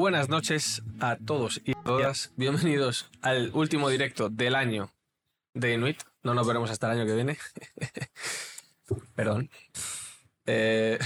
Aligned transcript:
Buenas 0.00 0.28
noches 0.28 0.82
a 1.00 1.16
todos 1.16 1.60
y 1.64 1.74
todas. 1.74 2.32
Bienvenidos 2.36 3.10
al 3.22 3.50
último 3.52 3.88
directo 3.88 4.30
del 4.30 4.54
año 4.54 4.90
de 5.52 5.74
Inuit. 5.74 6.00
No 6.22 6.32
nos 6.32 6.46
veremos 6.46 6.70
hasta 6.70 6.86
el 6.86 6.98
año 6.98 7.06
que 7.06 7.14
viene. 7.16 7.38
Perdón. 9.14 9.50
Eh, 10.46 10.98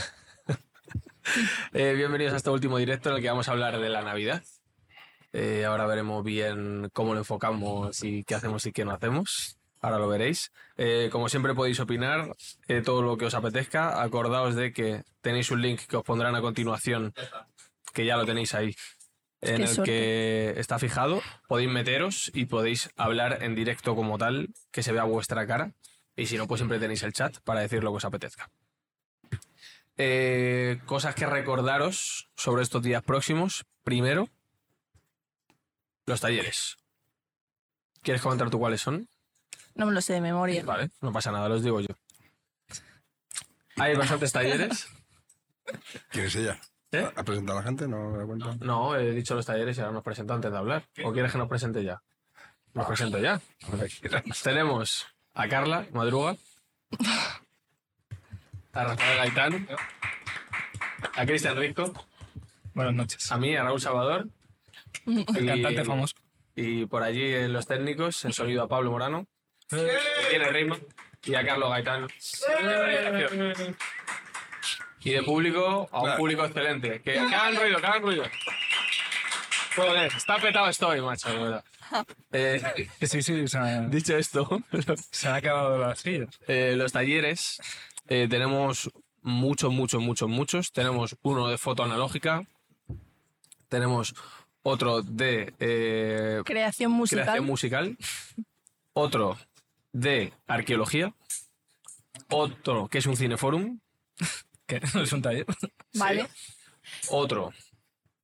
eh, 1.73 1.95
bienvenidos 1.97 2.35
a 2.35 2.37
este 2.37 2.51
último 2.51 2.79
directo 2.79 3.09
en 3.09 3.17
el 3.17 3.23
que 3.23 3.29
vamos 3.31 3.49
a 3.49 3.53
hablar 3.53 3.81
de 3.81 3.89
la 3.89 4.03
Navidad. 4.03 4.45
Eh, 5.37 5.65
ahora 5.65 5.85
veremos 5.87 6.23
bien 6.23 6.91
cómo 6.93 7.13
lo 7.13 7.19
enfocamos 7.19 8.05
y 8.05 8.23
qué 8.23 8.37
hacemos 8.37 8.65
y 8.67 8.73
qué 8.73 8.85
no 8.85 8.93
hacemos. 8.93 9.59
Ahora 9.81 9.99
lo 9.99 10.07
veréis. 10.07 10.53
Eh, 10.77 11.09
como 11.11 11.29
siempre 11.29 11.55
podéis 11.55 11.81
opinar 11.81 12.37
eh, 12.69 12.83
todo 12.83 13.03
lo 13.03 13.17
que 13.17 13.27
os 13.27 13.35
apetezca. 13.35 14.01
Acordaos 14.01 14.55
de 14.55 14.73
que 14.73 15.03
tenéis 15.23 15.51
un 15.51 15.61
link 15.61 15.81
que 15.89 15.97
os 15.97 16.05
pondrán 16.05 16.37
a 16.37 16.41
continuación, 16.41 17.15
que 17.93 18.07
ya 18.07 18.17
lo 18.17 18.25
tenéis 18.25 18.55
ahí, 18.55 18.77
en 19.41 19.63
el 19.63 19.83
que 19.83 20.55
está 20.57 20.79
fijado. 20.79 21.21
Podéis 21.49 21.69
meteros 21.69 22.31
y 22.33 22.45
podéis 22.45 22.91
hablar 22.97 23.43
en 23.43 23.57
directo 23.57 23.97
como 23.97 24.19
tal, 24.19 24.51
que 24.71 24.85
se 24.85 24.93
vea 24.93 25.03
vuestra 25.03 25.49
cara. 25.49 25.73
Y 26.15 26.27
si 26.27 26.37
no, 26.37 26.47
pues 26.47 26.61
siempre 26.61 26.79
tenéis 26.79 27.03
el 27.03 27.13
chat 27.13 27.39
para 27.41 27.59
decir 27.59 27.83
lo 27.83 27.91
que 27.91 27.97
os 27.97 28.05
apetezca. 28.05 28.51
Cosas 30.87 31.17
que 31.17 31.27
recordaros 31.27 32.31
sobre 32.37 32.63
estos 32.63 32.85
días 32.85 33.03
próximos. 33.03 33.67
Primero, 33.83 34.29
los 36.07 36.21
talleres. 36.21 36.77
¿Quieres 38.03 38.23
comentar 38.23 38.51
tú 38.51 38.59
cuáles 38.59 38.81
son? 38.81 39.09
No 39.75 39.87
me 39.87 39.93
lo 39.93 40.01
sé 40.01 40.13
de 40.15 40.21
memoria. 40.21 40.63
Vale, 40.65 40.91
no 41.01 41.13
pasa 41.13 41.33
nada, 41.33 41.49
los 41.49 41.63
digo 41.63 41.81
yo. 41.81 41.89
Hay 43.77 43.97
bastantes 43.97 44.33
talleres. 44.33 44.89
¿Quién 46.11 46.27
es 46.27 46.37
ella? 46.37 46.61
¿Eh? 46.93 47.11
¿Ha 47.17 47.23
presentado 47.25 47.59
a 47.59 47.63
la 47.63 47.67
gente? 47.67 47.89
¿No 47.89 48.11
me 48.11 48.19
da 48.19 48.27
cuenta? 48.27 48.57
No, 48.61 48.95
he 48.97 49.11
dicho 49.13 49.35
los 49.35 49.47
talleres 49.47 49.77
y 49.77 49.81
ahora 49.81 49.93
nos 49.95 50.05
presento 50.05 50.33
antes 50.35 50.53
de 50.53 50.59
hablar. 50.59 50.85
¿O 51.03 51.13
quieres 51.13 51.33
que 51.33 51.39
nos 51.39 51.49
presente 51.49 51.83
ya? 51.83 52.01
Nos 52.75 52.87
presento 52.87 53.19
ya. 53.19 53.41
Tenemos 54.43 55.07
a 55.33 55.49
Carla 55.49 55.87
Madruga, 55.93 56.37
a 58.73 58.85
Rafael 58.85 59.17
Gaitán, 59.19 59.69
a 61.17 61.27
Cristian 61.27 61.57
Rico, 61.57 61.93
Buenas 62.75 62.95
noches. 62.95 63.33
a 63.33 63.39
mí, 63.39 63.57
a 63.57 63.65
Raúl 63.65 63.81
Salvador. 63.81 64.29
El 65.07 65.25
y- 65.45 65.47
cantante 65.47 65.85
famoso. 65.85 66.15
Y 66.57 66.87
por 66.87 67.03
allí 67.03 67.35
en 67.35 67.53
los 67.53 67.67
técnicos, 67.67 68.25
en 68.25 68.33
sonido 68.33 68.63
a 68.63 68.69
Pablo 68.69 68.91
Morano, 68.93 69.27
que 69.69 69.89
tiene 70.31 70.49
ritmo, 70.51 70.77
y 71.25 71.35
a 71.35 71.45
Carlos 71.45 71.69
Gaitán. 71.71 72.07
Y 75.01 75.11
de 75.11 75.23
público, 75.23 75.89
a 75.93 76.01
un 76.03 76.17
público 76.17 76.45
excelente. 76.45 77.01
Que, 77.03 77.13
que 77.13 77.19
hagan 77.19 77.57
ruido, 77.57 77.79
que 77.81 77.87
hagan 77.87 78.03
ruido. 78.03 78.25
Joder, 79.77 80.13
está 80.17 80.37
petado 80.39 80.69
estoy, 80.69 81.01
macho. 81.01 81.31
de 81.31 81.39
verdad. 81.39 81.65
Eh, 82.33 82.89
Sí, 83.03 83.23
sí, 83.23 83.47
se 83.47 83.59
han, 83.59 83.91
dicho 83.91 84.17
esto, 84.17 84.49
se 85.11 85.29
han 85.29 85.35
acabado 85.35 85.79
las 85.79 86.01
sillas. 86.01 86.41
eh, 86.49 86.75
los 86.77 86.91
talleres 86.93 87.61
eh, 88.09 88.27
tenemos 88.29 88.91
muchos, 89.23 89.71
muchos, 89.73 90.01
muchos, 90.03 90.29
muchos. 90.29 90.73
Tenemos 90.73 91.15
uno 91.23 91.47
de 91.49 91.59
foto 91.59 91.85
analógica, 91.85 92.43
tenemos 93.69 94.15
otro 94.65 95.03
de 95.03 95.55
eh, 95.61 96.43
Creación 96.45 96.91
musical. 96.91 97.23
creación 97.25 97.47
musical, 97.47 97.97
otro 98.95 99.39
de 99.93 100.33
arqueología, 100.49 101.15
otro 102.31 102.89
que 102.89 102.99
es 102.99 103.07
un 103.07 103.17
cineforum, 103.17 103.79
Que 104.67 104.81
no 104.95 105.03
es 105.03 105.13
un 105.13 105.21
taller. 105.23 105.45
Vale. 105.95 106.27
otro, 107.11 107.53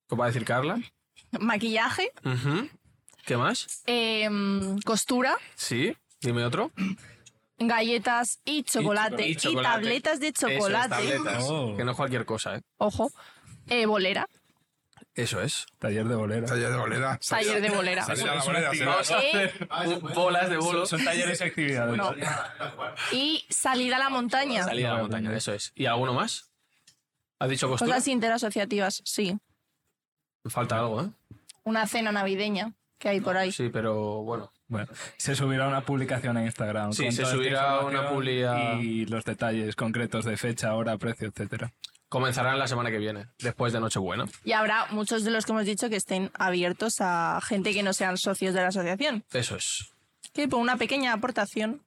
¿qué 0.08 0.16
va 0.16 0.24
a 0.24 0.28
decir 0.28 0.44
Carla? 0.44 0.80
Maquillaje. 1.38 2.10
¿Qué 3.26 3.36
más? 3.36 3.82
em, 3.86 4.80
costura. 4.80 5.36
Sí, 5.54 5.94
dime 6.22 6.44
otro. 6.44 6.72
Galletas 7.58 8.40
y 8.46 8.62
chocolate. 8.62 9.28
y 9.28 9.36
tabletas 9.36 10.18
de 10.18 10.28
Eso 10.28 10.48
es, 10.48 10.56
chocolate. 10.56 10.88
tabletas, 10.88 11.44
Oh. 11.46 11.76
que 11.76 11.84
no 11.84 11.90
es 11.90 11.96
cualquier 11.96 12.24
cosa, 12.24 12.56
¿eh? 12.56 12.62
Ojo. 12.78 13.12
Eh, 13.68 13.84
bolera. 13.84 14.26
Eso 15.14 15.42
es. 15.42 15.66
Taller 15.78 16.06
de 16.06 16.14
bolera. 16.14 16.46
Taller 16.46 16.70
de 16.70 16.76
bolera. 16.78 17.18
Taller 17.18 17.60
de 17.60 17.70
bolera. 17.70 18.04
Eh, 19.22 19.52
bolas 20.14 20.48
de 20.50 20.56
bolo. 20.56 20.86
Son 20.86 21.04
talleres 21.04 21.40
y 21.40 21.44
actividades. 21.44 21.96
No. 21.96 22.14
Y 23.12 23.44
salida 23.50 23.96
a 23.96 23.98
la 23.98 24.08
montaña. 24.08 24.64
Salida 24.64 24.92
a 24.92 24.94
la 24.96 25.00
montaña, 25.02 25.36
eso 25.36 25.52
es. 25.52 25.72
¿Y 25.74 25.86
alguno 25.86 26.14
más? 26.14 26.50
¿Has 27.38 27.48
dicho 27.50 27.68
costura? 27.68 27.90
Cosas 27.94 28.08
interasociativas, 28.08 29.02
sí. 29.04 29.36
Falta 30.46 30.78
algo, 30.78 31.02
¿eh? 31.02 31.10
Una 31.64 31.86
cena 31.86 32.12
navideña 32.12 32.72
que 32.98 33.08
hay 33.08 33.20
por 33.20 33.36
ahí. 33.36 33.50
Sí, 33.52 33.68
pero 33.70 34.22
bueno. 34.22 34.52
Bueno, 34.68 34.86
se 35.16 35.34
subirá 35.34 35.66
una 35.66 35.80
publicación 35.80 36.36
en 36.36 36.44
Instagram. 36.46 36.92
Sí, 36.92 37.04
con 37.04 37.12
se 37.12 37.24
subirá 37.26 37.80
una 37.80 37.98
información 38.02 38.14
publi 38.14 38.42
a- 38.44 38.74
Y 38.80 39.06
los 39.06 39.24
detalles 39.24 39.74
concretos 39.74 40.24
de 40.24 40.36
fecha, 40.36 40.74
hora, 40.74 40.96
precio, 40.96 41.28
etcétera. 41.28 41.72
Comenzarán 42.10 42.58
la 42.58 42.66
semana 42.66 42.90
que 42.90 42.98
viene, 42.98 43.28
después 43.38 43.72
de 43.72 43.80
Nochebuena. 43.80 44.26
Y 44.44 44.52
habrá 44.52 44.86
muchos 44.90 45.24
de 45.24 45.30
los 45.30 45.46
que 45.46 45.52
hemos 45.52 45.64
dicho 45.64 45.88
que 45.88 45.96
estén 45.96 46.30
abiertos 46.34 46.96
a 47.00 47.40
gente 47.42 47.72
que 47.72 47.82
no 47.82 47.92
sean 47.94 48.18
socios 48.18 48.52
de 48.52 48.60
la 48.60 48.68
asociación. 48.68 49.24
Eso 49.32 49.56
es. 49.56 49.92
Que 50.34 50.48
por 50.48 50.58
una 50.60 50.76
pequeña 50.76 51.12
aportación 51.14 51.82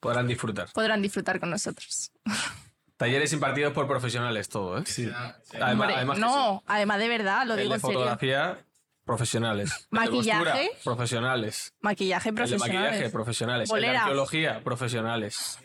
Podrán 0.00 0.26
disfrutar. 0.26 0.68
podrán 0.72 1.02
disfrutar 1.02 1.38
con 1.38 1.50
nosotros. 1.50 2.10
Talleres 2.96 3.30
impartidos 3.34 3.74
por 3.74 3.86
profesionales, 3.86 4.48
todo, 4.48 4.78
¿eh? 4.78 4.82
Sí. 4.86 5.06
Además, 5.52 5.70
Hombre, 5.72 5.94
además 5.96 6.14
que 6.16 6.20
no, 6.22 6.62
además 6.66 6.98
de 6.98 7.08
verdad, 7.08 7.46
lo. 7.46 7.52
El 7.54 7.60
digo 7.60 7.70
de 7.70 7.74
en 7.74 7.80
serio. 7.82 7.98
fotografía, 7.98 8.58
profesionales. 9.04 9.70
El 9.70 9.78
de 9.80 9.86
Maquillaje. 9.90 10.40
costura, 10.40 10.82
profesionales. 10.82 11.74
Maquillaje 11.80 12.28
El 12.30 12.34
de 12.34 12.40
profesionales. 12.40 12.82
maquillaje, 12.90 13.10
profesionales. 13.10 13.70
El 13.70 13.74
de 13.74 13.80
Bolera. 13.86 14.00
arqueología, 14.00 14.64
profesionales. 14.64 15.58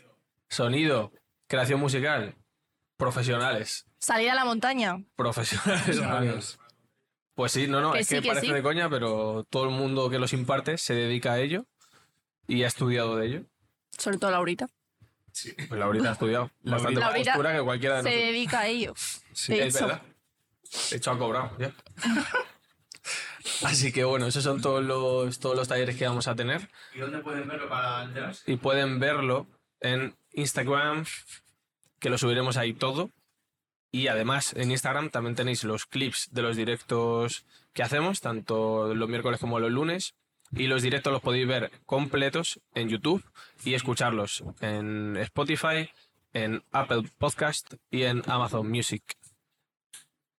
Sonido, 0.49 1.13
creación 1.47 1.79
musical, 1.79 2.35
profesionales. 3.01 3.87
Salir 3.97 4.29
a 4.29 4.35
la 4.35 4.45
montaña. 4.45 5.03
Profesionales. 5.15 6.57
Pues 7.33 7.53
sí, 7.53 7.65
no, 7.65 7.79
no, 7.81 7.93
Que 7.93 7.99
es 8.01 8.07
sí, 8.07 8.15
que, 8.15 8.21
que 8.21 8.27
parece 8.27 8.47
sí. 8.47 8.53
de 8.53 8.61
coña, 8.61 8.89
pero 8.89 9.45
todo 9.49 9.63
el 9.63 9.69
mundo 9.71 10.09
que 10.09 10.19
los 10.19 10.33
imparte 10.33 10.77
se 10.77 10.93
dedica 10.93 11.31
a 11.31 11.39
ello 11.39 11.65
y 12.45 12.63
ha 12.63 12.67
estudiado 12.67 13.15
de 13.15 13.25
ello. 13.25 13.45
Sobre 13.97 14.17
todo 14.17 14.31
Laurita. 14.31 14.67
Pues 15.69 15.79
Laurita 15.79 16.09
ha 16.09 16.11
estudiado. 16.11 16.51
Bastante 16.61 16.99
más 16.99 17.09
Laurita 17.25 17.53
que 17.57 17.63
cualquiera 17.63 17.95
de 17.95 18.03
Se 18.03 18.09
nosotros. 18.09 18.27
dedica 18.33 18.59
a 18.59 18.67
ello. 18.67 18.93
Sí. 19.33 19.53
De 19.53 19.67
Es 19.67 19.75
hecho, 19.75 19.87
verdad. 19.87 20.01
De 20.91 20.97
hecho, 20.97 21.11
ha 21.11 21.17
cobrado, 21.17 21.57
ya. 21.57 21.73
Así 23.63 23.91
que 23.91 24.03
bueno, 24.03 24.27
esos 24.27 24.43
son 24.43 24.61
todos 24.61 24.83
los, 24.83 25.39
todos 25.39 25.55
los 25.55 25.67
talleres 25.67 25.95
que 25.95 26.05
vamos 26.05 26.27
a 26.27 26.35
tener. 26.35 26.69
¿Y 26.93 26.99
dónde 26.99 27.19
pueden 27.19 27.47
verlo 27.47 27.69
para 27.69 28.03
enterarse? 28.03 28.51
Y 28.51 28.57
pueden 28.57 28.99
verlo 28.99 29.47
en 29.79 30.15
Instagram, 30.33 31.05
que 32.01 32.09
lo 32.09 32.17
subiremos 32.17 32.57
ahí 32.57 32.73
todo. 32.73 33.09
Y 33.93 34.07
además 34.07 34.53
en 34.55 34.71
Instagram 34.71 35.09
también 35.09 35.35
tenéis 35.35 35.63
los 35.63 35.85
clips 35.85 36.29
de 36.31 36.41
los 36.41 36.57
directos 36.57 37.45
que 37.73 37.83
hacemos, 37.83 38.19
tanto 38.21 38.93
los 38.93 39.07
miércoles 39.09 39.39
como 39.39 39.59
los 39.59 39.71
lunes. 39.71 40.13
Y 40.53 40.67
los 40.67 40.81
directos 40.81 41.13
los 41.13 41.21
podéis 41.21 41.47
ver 41.47 41.71
completos 41.85 42.59
en 42.75 42.89
YouTube 42.89 43.23
y 43.63 43.73
escucharlos 43.73 44.43
en 44.59 45.15
Spotify, 45.17 45.89
en 46.33 46.61
Apple 46.73 47.03
Podcast 47.17 47.75
y 47.89 48.03
en 48.03 48.21
Amazon 48.27 48.69
Music. 48.69 49.03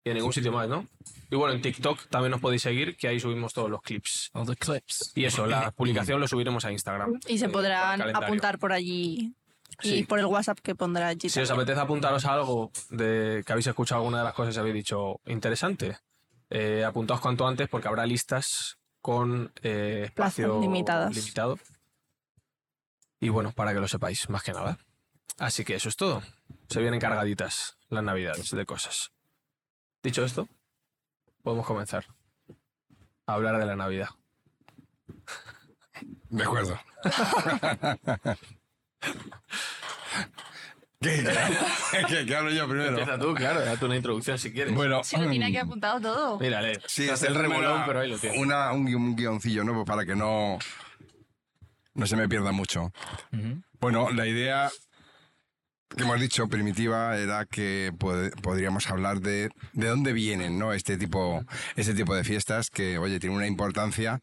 Y 0.04 0.10
en 0.10 0.16
ningún 0.16 0.32
sitio 0.32 0.50
más, 0.52 0.68
¿no? 0.68 0.88
Y 1.30 1.36
bueno, 1.36 1.54
en 1.54 1.62
TikTok 1.62 2.08
también 2.08 2.32
nos 2.32 2.40
podéis 2.40 2.62
seguir, 2.62 2.96
que 2.96 3.08
ahí 3.08 3.20
subimos 3.20 3.54
todos 3.54 3.70
los 3.70 3.80
clips. 3.80 4.30
All 4.34 4.46
the 4.46 4.56
clips. 4.56 5.12
Y 5.14 5.24
eso, 5.24 5.46
la 5.46 5.70
publicación 5.70 6.20
lo 6.20 6.26
subiremos 6.26 6.64
a 6.64 6.72
Instagram. 6.72 7.20
y 7.28 7.38
se 7.38 7.46
Eh, 7.46 7.48
podrán 7.48 8.02
apuntar 8.14 8.58
por 8.58 8.72
allí. 8.72 9.32
Y 9.82 10.04
por 10.04 10.18
el 10.18 10.26
WhatsApp 10.26 10.58
que 10.60 10.74
pondrá 10.74 11.08
allí. 11.08 11.28
Si 11.28 11.40
os 11.40 11.50
apetece 11.50 11.80
apuntaros 11.80 12.24
a 12.24 12.34
algo 12.34 12.70
de 12.90 13.42
que 13.46 13.52
habéis 13.52 13.66
escuchado 13.66 14.00
alguna 14.00 14.18
de 14.18 14.24
las 14.24 14.34
cosas 14.34 14.54
y 14.56 14.58
habéis 14.58 14.74
dicho 14.74 15.20
interesante, 15.26 15.98
eh, 16.50 16.84
apuntaos 16.84 17.20
cuanto 17.20 17.46
antes 17.46 17.68
porque 17.68 17.88
habrá 17.88 18.06
listas 18.06 18.78
con 19.00 19.52
eh, 19.62 20.02
espacio 20.06 20.60
limitadas. 20.60 21.14
limitado. 21.14 21.58
Y 23.20 23.28
bueno, 23.28 23.52
para 23.52 23.72
que 23.72 23.80
lo 23.80 23.88
sepáis, 23.88 24.28
más 24.28 24.42
que 24.42 24.52
nada. 24.52 24.78
Así 25.38 25.64
que 25.64 25.74
eso 25.74 25.88
es 25.88 25.96
todo. 25.96 26.22
Se 26.68 26.80
vienen 26.80 27.00
cargaditas 27.00 27.76
las 27.88 28.02
navidades 28.02 28.50
de 28.50 28.66
cosas. 28.66 29.12
Dicho 30.02 30.24
esto, 30.24 30.48
podemos 31.42 31.66
comenzar 31.66 32.06
a 33.26 33.34
hablar 33.34 33.58
de 33.58 33.66
la 33.66 33.76
Navidad. 33.76 34.08
De 36.30 36.44
acuerdo. 36.44 36.78
¿Qué? 41.00 41.24
¿Qué, 42.08 42.26
qué 42.26 42.36
hablo 42.36 42.50
yo 42.52 42.68
primero? 42.68 42.90
Empieza 42.90 43.18
tú, 43.18 43.34
claro, 43.34 43.60
date 43.64 43.84
una 43.84 43.96
introducción 43.96 44.38
si 44.38 44.52
quieres. 44.52 44.72
Bueno, 44.74 45.02
Si 45.02 45.16
lo 45.16 45.28
tiene 45.28 45.46
aquí 45.46 45.56
apuntado 45.56 46.00
todo. 46.00 46.38
Mírale, 46.38 46.80
Sí, 46.86 47.06
se 47.06 47.10
hace 47.12 47.26
el 47.26 47.34
es 47.34 47.40
remolón, 47.42 47.72
una- 47.76 47.86
pero 47.86 48.00
ahí 48.00 48.08
lo 48.08 48.18
tienes. 48.18 48.38
Una, 48.40 48.72
un, 48.72 48.94
un 48.94 49.16
guioncillo, 49.16 49.64
¿no? 49.64 49.72
Pues 49.74 49.84
para 49.86 50.06
que 50.06 50.14
no, 50.14 50.58
no 51.94 52.06
se 52.06 52.14
me 52.16 52.28
pierda 52.28 52.52
mucho. 52.52 52.92
Bueno, 53.80 54.10
la 54.12 54.26
idea 54.28 54.70
que 55.96 56.04
hemos 56.04 56.20
dicho, 56.20 56.46
primitiva, 56.48 57.16
era 57.18 57.46
que 57.46 57.90
pod- 57.98 58.30
podríamos 58.40 58.88
hablar 58.88 59.18
de, 59.20 59.50
de 59.72 59.88
dónde 59.88 60.12
vienen, 60.12 60.56
¿no? 60.56 60.72
Este 60.72 60.96
tipo, 60.96 61.44
este 61.74 61.94
tipo 61.94 62.14
de 62.14 62.22
fiestas 62.22 62.70
que, 62.70 62.96
oye, 62.98 63.18
tienen 63.18 63.36
una 63.38 63.48
importancia 63.48 64.20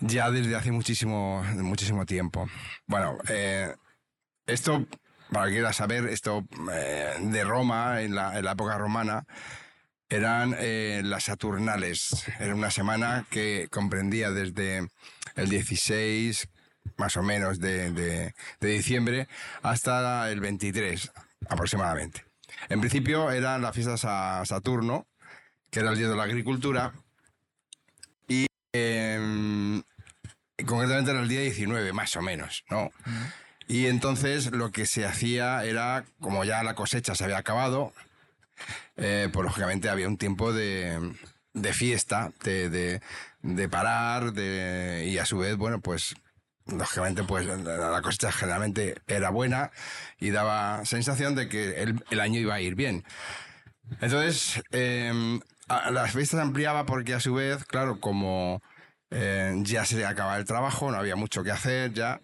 ya 0.00 0.30
desde 0.30 0.54
hace 0.56 0.72
muchísimo, 0.72 1.42
muchísimo 1.56 2.06
tiempo. 2.06 2.48
Bueno, 2.86 3.18
eh, 3.28 3.74
esto, 4.46 4.86
para 5.32 5.46
que 5.46 5.52
quiera 5.52 5.72
saber, 5.72 6.06
esto 6.08 6.44
eh, 6.72 7.14
de 7.20 7.44
Roma, 7.44 8.02
en 8.02 8.14
la, 8.14 8.38
en 8.38 8.44
la 8.44 8.52
época 8.52 8.78
romana, 8.78 9.24
eran 10.08 10.54
eh, 10.58 11.02
las 11.04 11.24
Saturnales. 11.24 12.24
Era 12.38 12.54
una 12.54 12.70
semana 12.70 13.26
que 13.30 13.68
comprendía 13.70 14.30
desde 14.30 14.86
el 15.34 15.48
16, 15.48 16.48
más 16.96 17.16
o 17.16 17.22
menos, 17.22 17.58
de, 17.58 17.90
de- 17.90 18.34
de 18.60 18.68
diciembre 18.68 19.28
hasta 19.62 20.30
el 20.30 20.40
23, 20.40 21.10
aproximadamente. 21.48 22.24
En 22.68 22.80
principio 22.80 23.30
eran 23.32 23.62
las 23.62 23.74
fiestas 23.74 24.04
a 24.04 24.44
Saturno, 24.46 25.06
que 25.70 25.80
era 25.80 25.90
el 25.90 25.98
dios 25.98 26.08
de 26.10 26.16
la 26.16 26.22
agricultura, 26.22 26.92
em, 29.14 29.82
concretamente 30.66 31.10
era 31.12 31.20
el 31.20 31.28
día 31.28 31.40
19, 31.40 31.92
más 31.92 32.16
o 32.16 32.22
menos, 32.22 32.64
¿no? 32.70 32.90
Y 33.68 33.86
entonces 33.86 34.52
lo 34.52 34.70
que 34.72 34.86
se 34.86 35.06
hacía 35.06 35.64
era, 35.64 36.04
como 36.20 36.44
ya 36.44 36.62
la 36.62 36.74
cosecha 36.74 37.14
se 37.14 37.24
había 37.24 37.38
acabado, 37.38 37.92
eh, 38.96 39.28
pues 39.32 39.44
lógicamente 39.44 39.88
había 39.88 40.08
un 40.08 40.16
tiempo 40.18 40.52
de, 40.52 41.14
de 41.54 41.72
fiesta, 41.72 42.32
de, 42.44 42.68
de- 42.70 43.00
de 43.42 43.68
parar, 43.68 44.32
de, 44.32 45.04
y 45.08 45.18
a 45.18 45.26
su 45.26 45.38
vez, 45.38 45.56
bueno, 45.56 45.80
pues 45.80 46.14
lógicamente 46.66 47.22
pues 47.22 47.46
la 47.46 47.56
la 47.56 48.02
cosecha 48.02 48.32
generalmente 48.32 48.96
era 49.06 49.30
buena 49.30 49.70
y 50.18 50.30
daba 50.30 50.84
sensación 50.84 51.36
de 51.36 51.48
que 51.48 51.80
el, 51.82 52.04
el 52.10 52.20
año 52.20 52.40
iba 52.40 52.54
a 52.54 52.60
ir 52.60 52.74
bien. 52.74 53.04
Entonces, 54.00 54.60
eh, 54.72 55.38
a- 55.68 55.90
las 55.90 56.12
fiestas 56.12 56.40
ampliaba 56.40 56.86
porque 56.86 57.14
a 57.14 57.20
su 57.20 57.34
vez, 57.34 57.64
claro, 57.64 58.00
como 58.00 58.62
eh, 59.10 59.54
ya 59.62 59.84
se 59.84 60.04
acababa 60.04 60.36
el 60.38 60.44
trabajo, 60.44 60.90
no 60.90 60.98
había 60.98 61.16
mucho 61.16 61.42
que 61.44 61.50
hacer 61.50 61.92
ya, 61.92 62.20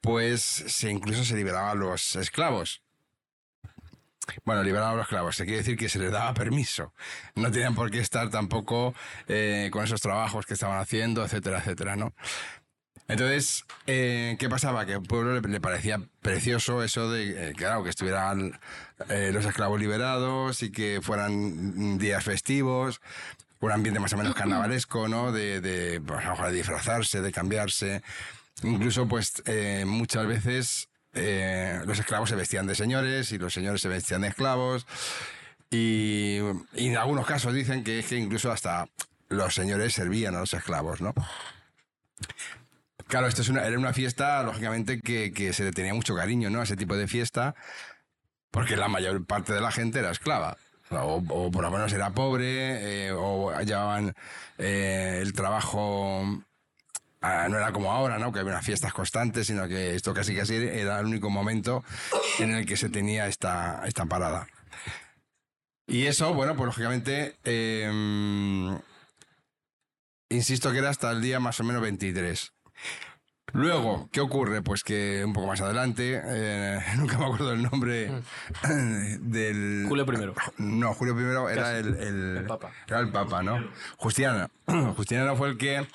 pues 0.00 0.42
se 0.42 0.90
incluso 0.90 1.24
se 1.24 1.36
liberaban 1.36 1.78
los 1.78 2.16
esclavos. 2.16 2.82
Bueno, 4.44 4.62
liberaban 4.62 4.94
a 4.94 4.96
los 4.96 5.04
esclavos, 5.04 5.36
se 5.36 5.44
quiere 5.44 5.58
decir 5.58 5.76
que 5.76 5.88
se 5.88 5.98
les 5.98 6.10
daba 6.10 6.32
permiso. 6.32 6.94
No 7.34 7.50
tenían 7.50 7.74
por 7.74 7.90
qué 7.90 7.98
estar 7.98 8.30
tampoco 8.30 8.94
eh, 9.28 9.68
con 9.70 9.84
esos 9.84 10.00
trabajos 10.00 10.46
que 10.46 10.54
estaban 10.54 10.78
haciendo, 10.78 11.22
etcétera, 11.24 11.58
etcétera, 11.58 11.96
¿no? 11.96 12.14
Entonces, 13.06 13.64
eh, 13.86 14.36
¿qué 14.38 14.48
pasaba? 14.48 14.86
Que 14.86 14.94
al 14.94 15.02
pueblo 15.02 15.38
le, 15.38 15.60
parecía 15.60 16.00
precioso 16.22 16.82
eso 16.82 17.10
de, 17.10 17.50
eh, 17.50 17.52
claro, 17.54 17.84
que 17.84 17.90
estuvieran 17.90 18.58
eh, 19.10 19.30
los 19.32 19.44
esclavos 19.44 19.78
liberados 19.78 20.62
y 20.62 20.72
que 20.72 21.00
fueran 21.02 21.98
días 21.98 22.24
festivos, 22.24 23.02
un 23.60 23.72
ambiente 23.72 24.00
más 24.00 24.12
o 24.14 24.16
menos 24.16 24.34
carnavalesco, 24.34 25.08
¿no? 25.08 25.32
De, 25.32 25.60
de, 25.60 26.00
pues, 26.00 26.24
a 26.24 26.48
de 26.48 26.56
disfrazarse, 26.56 27.20
de 27.20 27.32
cambiarse. 27.32 28.02
Incluso, 28.62 29.06
pues, 29.06 29.42
muchas 29.84 30.26
veces 30.26 30.88
los 31.12 31.98
esclavos 31.98 32.30
se 32.30 32.36
vestían 32.36 32.66
de 32.66 32.74
señores 32.74 33.32
y 33.32 33.38
los 33.38 33.52
señores 33.52 33.80
se 33.80 33.88
vestían 33.88 34.22
de 34.22 34.28
esclavos. 34.28 34.86
Y, 35.70 36.38
y 36.74 36.88
en 36.88 36.96
algunos 36.96 37.26
casos 37.26 37.52
dicen 37.52 37.84
que 37.84 37.98
es 37.98 38.06
que 38.06 38.16
incluso 38.16 38.50
hasta 38.50 38.88
los 39.28 39.54
señores 39.54 39.92
servían 39.94 40.34
a 40.36 40.40
los 40.40 40.54
esclavos, 40.54 41.00
¿no? 41.00 41.14
Claro, 43.06 43.26
esto 43.26 43.42
es 43.42 43.48
una, 43.48 43.64
era 43.64 43.78
una 43.78 43.92
fiesta, 43.92 44.42
lógicamente, 44.42 45.00
que, 45.00 45.52
se 45.52 45.64
le 45.64 45.72
tenía 45.72 45.94
mucho 45.94 46.14
cariño, 46.14 46.50
¿no? 46.50 46.60
A 46.60 46.64
ese 46.64 46.76
tipo 46.76 46.96
de 46.96 47.06
fiesta, 47.06 47.54
porque 48.50 48.76
la 48.76 48.88
mayor 48.88 49.24
parte 49.26 49.52
de 49.52 49.60
la 49.60 49.70
gente 49.70 49.98
era 49.98 50.10
esclava. 50.10 50.56
O, 50.90 51.50
por 51.50 51.62
lo 51.62 51.70
menos 51.70 51.92
era 51.92 52.10
pobre, 52.10 53.06
eh, 53.06 53.12
o 53.12 53.58
llevaban 53.62 54.14
eh, 54.58 55.18
el 55.20 55.32
trabajo. 55.32 56.22
ah, 57.20 57.48
no 57.48 57.56
era 57.56 57.72
como 57.72 57.92
ahora, 57.92 58.18
¿no? 58.18 58.32
Que 58.32 58.40
había 58.40 58.52
unas 58.52 58.64
fiestas 58.64 58.92
constantes, 58.92 59.46
sino 59.46 59.66
que 59.66 59.94
esto 59.94 60.14
casi 60.14 60.36
casi 60.36 60.54
era 60.54 61.00
el 61.00 61.06
único 61.06 61.30
momento 61.30 61.84
en 62.38 62.52
el 62.54 62.66
que 62.66 62.76
se 62.76 62.90
tenía 62.90 63.26
esta, 63.26 63.82
esta 63.86 64.06
parada. 64.06 64.46
Y 65.86 66.06
eso, 66.06 66.32
bueno, 66.34 66.54
pues 66.56 66.66
lógicamente. 66.66 67.36
eh, 67.44 67.90
insisto 70.30 70.72
que 70.72 70.78
era 70.78 70.90
hasta 70.90 71.10
el 71.10 71.22
día 71.22 71.40
más 71.40 71.60
o 71.60 71.64
menos 71.64 71.82
23. 71.82 72.53
Luego, 73.52 74.08
¿qué 74.10 74.20
ocurre? 74.20 74.62
Pues 74.62 74.82
que 74.82 75.22
un 75.24 75.32
poco 75.32 75.46
más 75.46 75.60
adelante, 75.60 76.20
eh, 76.24 76.80
nunca 76.96 77.18
me 77.18 77.26
acuerdo 77.26 77.52
el 77.52 77.62
nombre 77.62 78.10
del... 79.20 79.84
Julio 79.88 80.04
I. 80.04 80.32
No, 80.58 80.92
Julio 80.94 81.14
I 81.48 81.52
era 81.52 81.78
el, 81.78 81.94
el, 81.96 82.36
El 82.38 82.46
Papa. 82.46 82.72
Era 82.88 82.98
el 83.00 83.12
Papa, 83.12 83.42
¿no? 83.44 83.64
Justiniano. 83.96 84.48
Justiniano 84.96 85.36
fue 85.36 85.50
el 85.50 85.58
que 85.58 85.86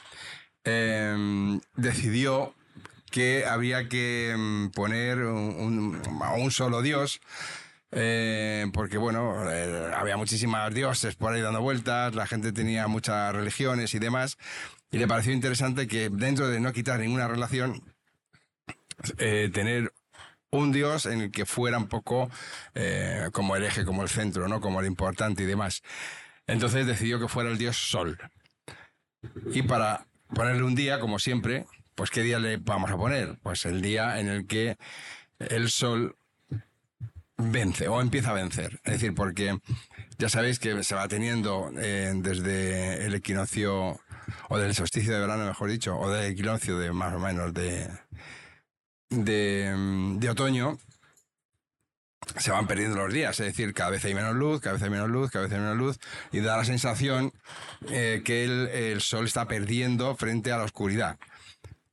eh, 0.63 1.59
decidió 1.75 2.53
que 3.11 3.45
había 3.45 3.89
que 3.89 4.35
mm, 4.37 4.67
poner 4.69 5.17
un, 5.23 5.99
un- 6.07 6.21
a 6.23 6.33
un 6.35 6.51
solo 6.51 6.81
Dios 6.81 7.19
eh, 7.91 8.67
porque 8.71 8.99
bueno, 8.99 9.51
eh, 9.51 9.91
había 9.97 10.15
muchísimas 10.15 10.71
dioses 10.73 11.15
por 11.15 11.33
ahí 11.33 11.41
dando 11.41 11.59
vueltas, 11.59 12.13
la 12.13 12.27
gente 12.27 12.51
tenía 12.51 12.87
muchas 12.87 13.33
religiones 13.33 13.95
y 13.95 13.99
demás, 13.99 14.37
y 14.91 14.97
le 14.97 15.07
pareció 15.07 15.33
interesante 15.33 15.88
que 15.88 16.09
dentro 16.09 16.47
de 16.47 16.59
no 16.59 16.74
quitar 16.74 17.00
ninguna 17.00 17.27
relación, 17.27 17.81
eh, 19.18 19.50
tener 19.53 19.94
un 20.51 20.71
dios 20.71 21.06
en 21.06 21.21
el 21.21 21.31
que 21.31 21.45
fuera 21.45 21.77
un 21.77 21.88
poco 21.88 22.30
eh, 22.74 23.30
como 23.31 23.56
el 23.56 23.63
eje, 23.63 23.86
como 23.86 24.01
el 24.01 24.09
centro, 24.09 24.47
¿no? 24.47 24.62
Como 24.62 24.80
el 24.80 24.88
importante 24.88 25.44
y 25.44 25.45
demás. 25.45 25.83
Entonces 26.47 26.88
decidió 26.88 27.19
que 27.19 27.27
fuera 27.27 27.50
el 27.50 27.57
dios 27.57 27.77
Sol. 27.77 28.18
Y 29.53 29.62
para 29.63 30.07
ponerle 30.33 30.63
un 30.63 30.75
día, 30.75 31.00
como 31.00 31.19
siempre, 31.19 31.65
pues 31.95 32.09
¿qué 32.09 32.24
día 32.24 32.39
le 32.39 32.57
vamos 32.57 32.89
a 32.89 32.97
poner? 32.97 33.38
Pues 33.44 33.65
el 33.65 33.81
día 33.81 34.19
en 34.19 34.27
el 34.27 34.47
que 34.47 34.77
el 35.38 35.69
Sol 35.69 36.15
vence 37.38 37.88
o 37.88 38.01
empieza 38.01 38.31
a 38.31 38.33
vencer. 38.33 38.80
Es 38.83 38.94
decir, 38.94 39.13
porque 39.13 39.59
ya 40.18 40.30
sabéis 40.30 40.59
que 40.59 40.83
se 40.83 40.95
va 40.95 41.07
teniendo 41.07 41.71
eh, 41.77 42.12
desde 42.15 43.06
el 43.06 43.15
equinoccio, 43.15 44.00
o 44.49 44.57
del 44.57 44.75
solsticio 44.75 45.13
de 45.13 45.19
verano, 45.19 45.45
mejor 45.45 45.69
dicho, 45.69 45.97
o 45.97 46.09
del 46.09 46.31
equinoccio 46.31 46.77
de 46.77 46.91
más 46.91 47.13
o 47.13 47.19
menos 47.19 47.53
de, 47.53 47.89
de, 49.09 49.73
mm, 49.75 50.19
de 50.19 50.30
otoño, 50.30 50.77
se 52.37 52.51
van 52.51 52.68
perdiendo 52.68 52.97
los 52.97 53.13
días, 53.13 53.39
es 53.39 53.45
decir, 53.47 53.73
cada 53.73 53.92
vez 53.92 54.06
hay 54.06 54.13
menos 54.13 54.35
luz, 54.35 54.61
cada 54.61 54.73
vez 54.73 54.83
hay 54.83 54.89
menos 54.89 55.09
luz, 55.09 55.31
cada 55.31 55.45
vez 55.45 55.54
hay 55.54 55.59
menos 55.59 55.77
luz, 55.77 55.99
y 56.31 56.39
da 56.39 56.57
la 56.57 56.65
sensación 56.65 57.33
eh, 57.89 58.21
que 58.23 58.44
el, 58.44 59.01
sol 59.01 59.25
está 59.25 59.47
perdiendo 59.47 60.15
frente 60.15 60.51
a 60.51 60.57
la 60.57 60.63
oscuridad. 60.63 61.18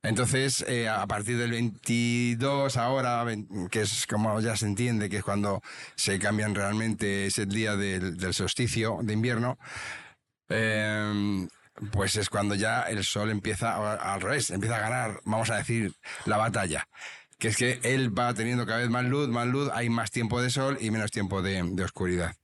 Entonces, 0.03 0.63
eh, 0.67 0.87
a 0.87 1.05
partir 1.07 1.37
del 1.37 1.51
22 1.51 2.77
ahora, 2.77 3.25
que 3.71 3.81
es 3.81 4.05
como 4.07 4.39
ya 4.39 4.55
se 4.55 4.65
entiende, 4.65 5.09
que 5.09 5.17
es 5.17 5.23
cuando 5.23 5.61
se 5.95 6.19
cambian 6.19 6.55
realmente, 6.55 7.25
es 7.25 7.39
el 7.39 7.49
día 7.49 7.75
del, 7.75 8.33
solsticio 8.33 8.99
de 9.01 9.13
invierno, 9.13 9.57
eh, 10.49 11.47
pues 11.91 12.15
es 12.15 12.29
cuando 12.29 12.55
ya 12.55 12.81
el 12.83 13.03
sol 13.03 13.29
empieza, 13.31 13.75
al 13.95 14.21
revés, 14.21 14.49
empieza 14.49 14.77
a 14.77 14.81
ganar, 14.81 15.21
vamos 15.25 15.49
a 15.49 15.57
decir, 15.57 15.93
la 16.25 16.37
batalla. 16.37 16.87
Que 17.37 17.49
es 17.49 17.57
que 17.57 17.79
él 17.83 18.17
va 18.17 18.33
teniendo 18.33 18.65
cada 18.65 18.79
vez 18.79 18.89
más 18.89 19.05
luz, 19.05 19.27
más 19.29 19.47
luz, 19.47 19.69
hay 19.73 19.89
más 19.89 20.09
tiempo 20.09 20.41
de 20.41 20.49
sol 20.49 20.77
y 20.81 20.89
menos 20.89 21.11
tiempo 21.11 21.41
de, 21.41 21.61
de 21.63 21.83
oscuridad. 21.83 22.35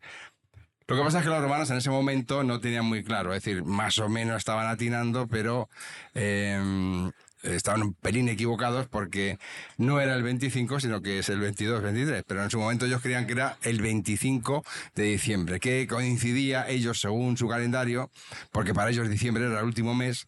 Lo 0.88 0.98
que 0.98 1.04
pasa 1.04 1.20
es 1.20 1.24
que 1.24 1.30
los 1.30 1.42
romanos 1.42 1.70
en 1.72 1.78
ese 1.78 1.90
momento 1.90 2.44
no 2.44 2.60
tenían 2.60 2.86
muy 2.86 3.04
claro, 3.04 3.34
es 3.34 3.44
decir, 3.44 3.64
más 3.64 3.98
o 4.00 4.10
menos 4.10 4.38
estaban 4.38 4.68
atinando, 4.68 5.28
pero 5.28 5.70
eh, 6.14 7.10
estaban 7.44 7.84
un 7.84 7.94
pelín 7.94 8.30
equivocados 8.30 8.88
porque 8.88 9.38
no 9.78 10.00
era 10.00 10.16
el 10.16 10.24
25, 10.24 10.80
sino 10.80 11.02
que 11.02 11.20
es 11.20 11.30
el 11.30 11.40
22, 11.40 11.82
23. 11.82 12.24
Pero 12.28 12.44
en 12.44 12.50
su 12.50 12.60
momento 12.60 12.86
ellos 12.86 13.02
creían 13.02 13.28
que 13.28 13.34
era 13.34 13.58
el 13.62 13.82
25 13.82 14.64
de 14.96 15.04
diciembre, 15.04 15.60
que 15.60 15.88
coincidía 15.88 16.68
ellos 16.68 17.00
según 17.00 17.38
su 17.38 17.48
calendario, 17.48 18.10
porque 18.52 18.74
para 18.74 18.90
ellos 18.90 19.10
diciembre 19.10 19.46
era 19.46 19.60
el 19.60 19.66
último 19.66 19.94
mes. 19.94 20.28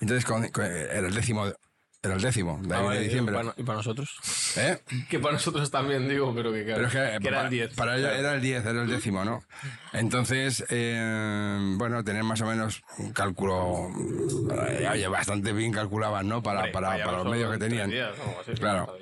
Entonces 0.00 0.28
era 0.58 1.06
el 1.06 1.14
décimo, 1.14 1.52
era 2.04 2.14
el 2.14 2.20
décimo 2.22 2.60
de, 2.62 2.74
Ah, 2.74 2.90
de 2.90 3.00
diciembre. 3.00 3.34
¿Y 3.34 3.38
para, 3.38 3.54
y 3.56 3.62
para 3.62 3.76
nosotros? 3.78 4.10
¿Eh? 4.56 4.78
Que 5.08 5.18
para 5.18 5.34
nosotros 5.34 5.70
también, 5.70 6.08
digo, 6.08 6.32
pero 6.34 6.52
que, 6.52 6.64
claro, 6.64 6.88
Pero 6.90 7.04
es 7.04 7.12
que, 7.12 7.18
que 7.22 7.28
era 7.28 7.42
el 7.42 7.50
10. 7.50 7.74
para 7.74 7.96
ellos 7.96 8.10
era 8.16 8.34
el 8.34 8.40
10, 8.40 8.66
era 8.66 8.82
el 8.82 8.88
décimo, 8.88 9.24
¿no? 9.24 9.42
Entonces, 9.92 10.64
eh, 10.68 11.58
bueno, 11.76 12.02
tener 12.04 12.22
más 12.24 12.40
o 12.40 12.46
menos 12.46 12.82
un 12.98 13.12
cálculo, 13.12 13.88
eh, 14.68 14.88
oye, 14.90 15.08
bastante 15.08 15.52
bien 15.52 15.72
calculaban, 15.72 16.28
¿no? 16.28 16.42
Para, 16.42 16.70
para, 16.72 16.90
para 17.04 17.18
los 17.18 17.26
medios 17.30 17.52
que 17.52 17.58
tenían. 17.58 17.90
días, 17.90 18.12
Claro. 18.58 18.96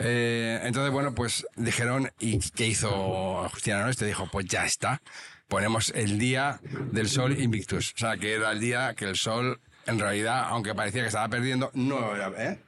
Eh, 0.00 0.60
entonces, 0.62 0.92
bueno, 0.92 1.14
pues 1.14 1.46
dijeron, 1.56 2.10
¿y 2.20 2.38
qué 2.50 2.66
hizo 2.68 3.48
Justiniano 3.50 3.88
Este? 3.88 4.06
Dijo, 4.06 4.28
pues 4.30 4.46
ya 4.46 4.64
está, 4.64 5.02
ponemos 5.48 5.90
el 5.90 6.18
día 6.18 6.60
del 6.92 7.08
sol 7.08 7.38
Invictus. 7.40 7.94
O 7.94 7.98
sea, 7.98 8.16
que 8.16 8.34
era 8.34 8.52
el 8.52 8.60
día 8.60 8.94
que 8.94 9.06
el 9.06 9.16
sol, 9.16 9.60
en 9.88 9.98
realidad, 9.98 10.44
aunque 10.48 10.74
parecía 10.74 11.02
que 11.02 11.08
estaba 11.08 11.28
perdiendo, 11.28 11.70
no, 11.74 12.14
¿eh? 12.36 12.62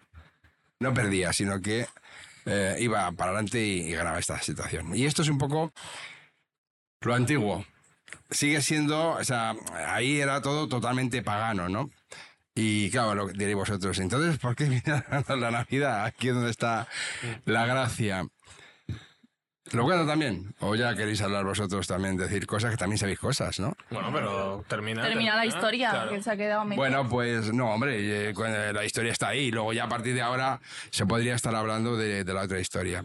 no 0.80 0.94
perdía, 0.94 1.32
sino 1.32 1.60
que 1.60 1.86
eh, 2.46 2.76
iba 2.80 3.12
para 3.12 3.32
adelante 3.32 3.62
y, 3.62 3.88
y 3.88 3.92
ganaba 3.92 4.18
esta 4.18 4.40
situación. 4.40 4.94
Y 4.96 5.04
esto 5.04 5.22
es 5.22 5.28
un 5.28 5.38
poco 5.38 5.72
lo 7.02 7.14
antiguo. 7.14 7.64
Sigue 8.30 8.62
siendo, 8.62 9.10
o 9.10 9.24
sea, 9.24 9.54
ahí 9.86 10.20
era 10.20 10.40
todo 10.40 10.66
totalmente 10.68 11.22
pagano, 11.22 11.68
¿no? 11.68 11.90
Y 12.54 12.90
claro, 12.90 13.14
lo 13.14 13.28
diréis 13.28 13.56
vosotros, 13.56 13.98
entonces, 13.98 14.38
¿por 14.38 14.56
qué 14.56 14.64
viene 14.64 14.82
la 15.28 15.50
Navidad? 15.50 16.04
Aquí 16.04 16.28
es 16.28 16.34
donde 16.34 16.50
está 16.50 16.88
la 17.44 17.66
gracia. 17.66 18.26
¿Lo 19.72 19.84
cuento 19.84 20.04
también? 20.06 20.52
¿O 20.60 20.74
ya 20.74 20.94
queréis 20.96 21.20
hablar 21.22 21.44
vosotros 21.44 21.86
también, 21.86 22.16
decir 22.16 22.44
cosas 22.46 22.72
que 22.72 22.76
también 22.76 22.98
sabéis 22.98 23.20
cosas, 23.20 23.60
no? 23.60 23.76
Bueno, 23.90 24.10
pero 24.12 24.64
termina. 24.66 25.02
Termina 25.02 25.36
la 25.36 25.46
historia, 25.46 25.90
claro. 25.90 26.10
que 26.10 26.22
se 26.22 26.30
ha 26.30 26.36
quedado 26.36 26.64
medio. 26.64 26.76
Bueno, 26.80 27.08
pues 27.08 27.52
no, 27.52 27.70
hombre, 27.72 28.30
eh, 28.30 28.34
eh, 28.36 28.72
la 28.72 28.84
historia 28.84 29.12
está 29.12 29.28
ahí. 29.28 29.50
Luego 29.52 29.72
ya 29.72 29.84
a 29.84 29.88
partir 29.88 30.14
de 30.14 30.22
ahora 30.22 30.60
se 30.90 31.06
podría 31.06 31.36
estar 31.36 31.54
hablando 31.54 31.96
de, 31.96 32.24
de 32.24 32.34
la 32.34 32.42
otra 32.42 32.58
historia. 32.58 33.04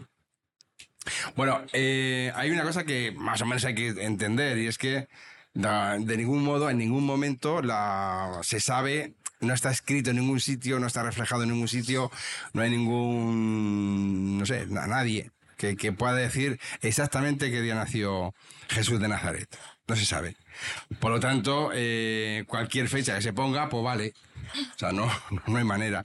Bueno, 1.36 1.62
eh, 1.72 2.32
hay 2.34 2.50
una 2.50 2.64
cosa 2.64 2.82
que 2.82 3.12
más 3.12 3.40
o 3.42 3.46
menos 3.46 3.64
hay 3.64 3.74
que 3.76 3.88
entender 4.04 4.58
y 4.58 4.66
es 4.66 4.76
que 4.76 5.06
de 5.54 6.16
ningún 6.16 6.42
modo, 6.44 6.68
en 6.68 6.78
ningún 6.78 7.06
momento 7.06 7.62
la, 7.62 8.40
se 8.42 8.58
sabe, 8.60 9.14
no 9.40 9.54
está 9.54 9.70
escrito 9.70 10.10
en 10.10 10.16
ningún 10.16 10.40
sitio, 10.40 10.78
no 10.80 10.86
está 10.88 11.02
reflejado 11.04 11.44
en 11.44 11.50
ningún 11.50 11.68
sitio, 11.68 12.10
no 12.52 12.60
hay 12.62 12.70
ningún, 12.70 14.38
no 14.38 14.44
sé, 14.44 14.66
na- 14.66 14.86
nadie 14.86 15.30
que, 15.56 15.76
que 15.76 15.92
pueda 15.92 16.14
decir 16.14 16.60
exactamente 16.80 17.50
qué 17.50 17.60
día 17.60 17.74
nació 17.74 18.34
Jesús 18.68 19.00
de 19.00 19.08
Nazaret. 19.08 19.48
No 19.88 19.96
se 19.96 20.04
sabe. 20.04 20.36
Por 21.00 21.12
lo 21.12 21.20
tanto, 21.20 21.70
eh, 21.74 22.44
cualquier 22.48 22.88
fecha 22.88 23.14
que 23.14 23.22
se 23.22 23.32
ponga, 23.32 23.68
pues 23.68 23.84
vale. 23.84 24.14
O 24.74 24.78
sea, 24.78 24.92
no, 24.92 25.10
no 25.46 25.56
hay 25.56 25.64
manera. 25.64 26.04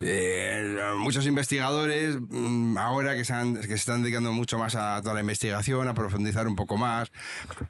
Eh, 0.00 0.76
muchos 0.96 1.26
investigadores 1.26 2.18
mm, 2.20 2.78
ahora 2.78 3.16
que 3.16 3.24
se, 3.24 3.32
han- 3.32 3.56
que 3.60 3.66
se 3.66 3.74
están 3.74 4.02
dedicando 4.02 4.32
mucho 4.32 4.56
más 4.56 4.76
a 4.76 5.00
toda 5.02 5.14
la 5.14 5.20
investigación, 5.22 5.88
a 5.88 5.94
profundizar 5.94 6.46
un 6.46 6.54
poco 6.54 6.76
más 6.76 7.10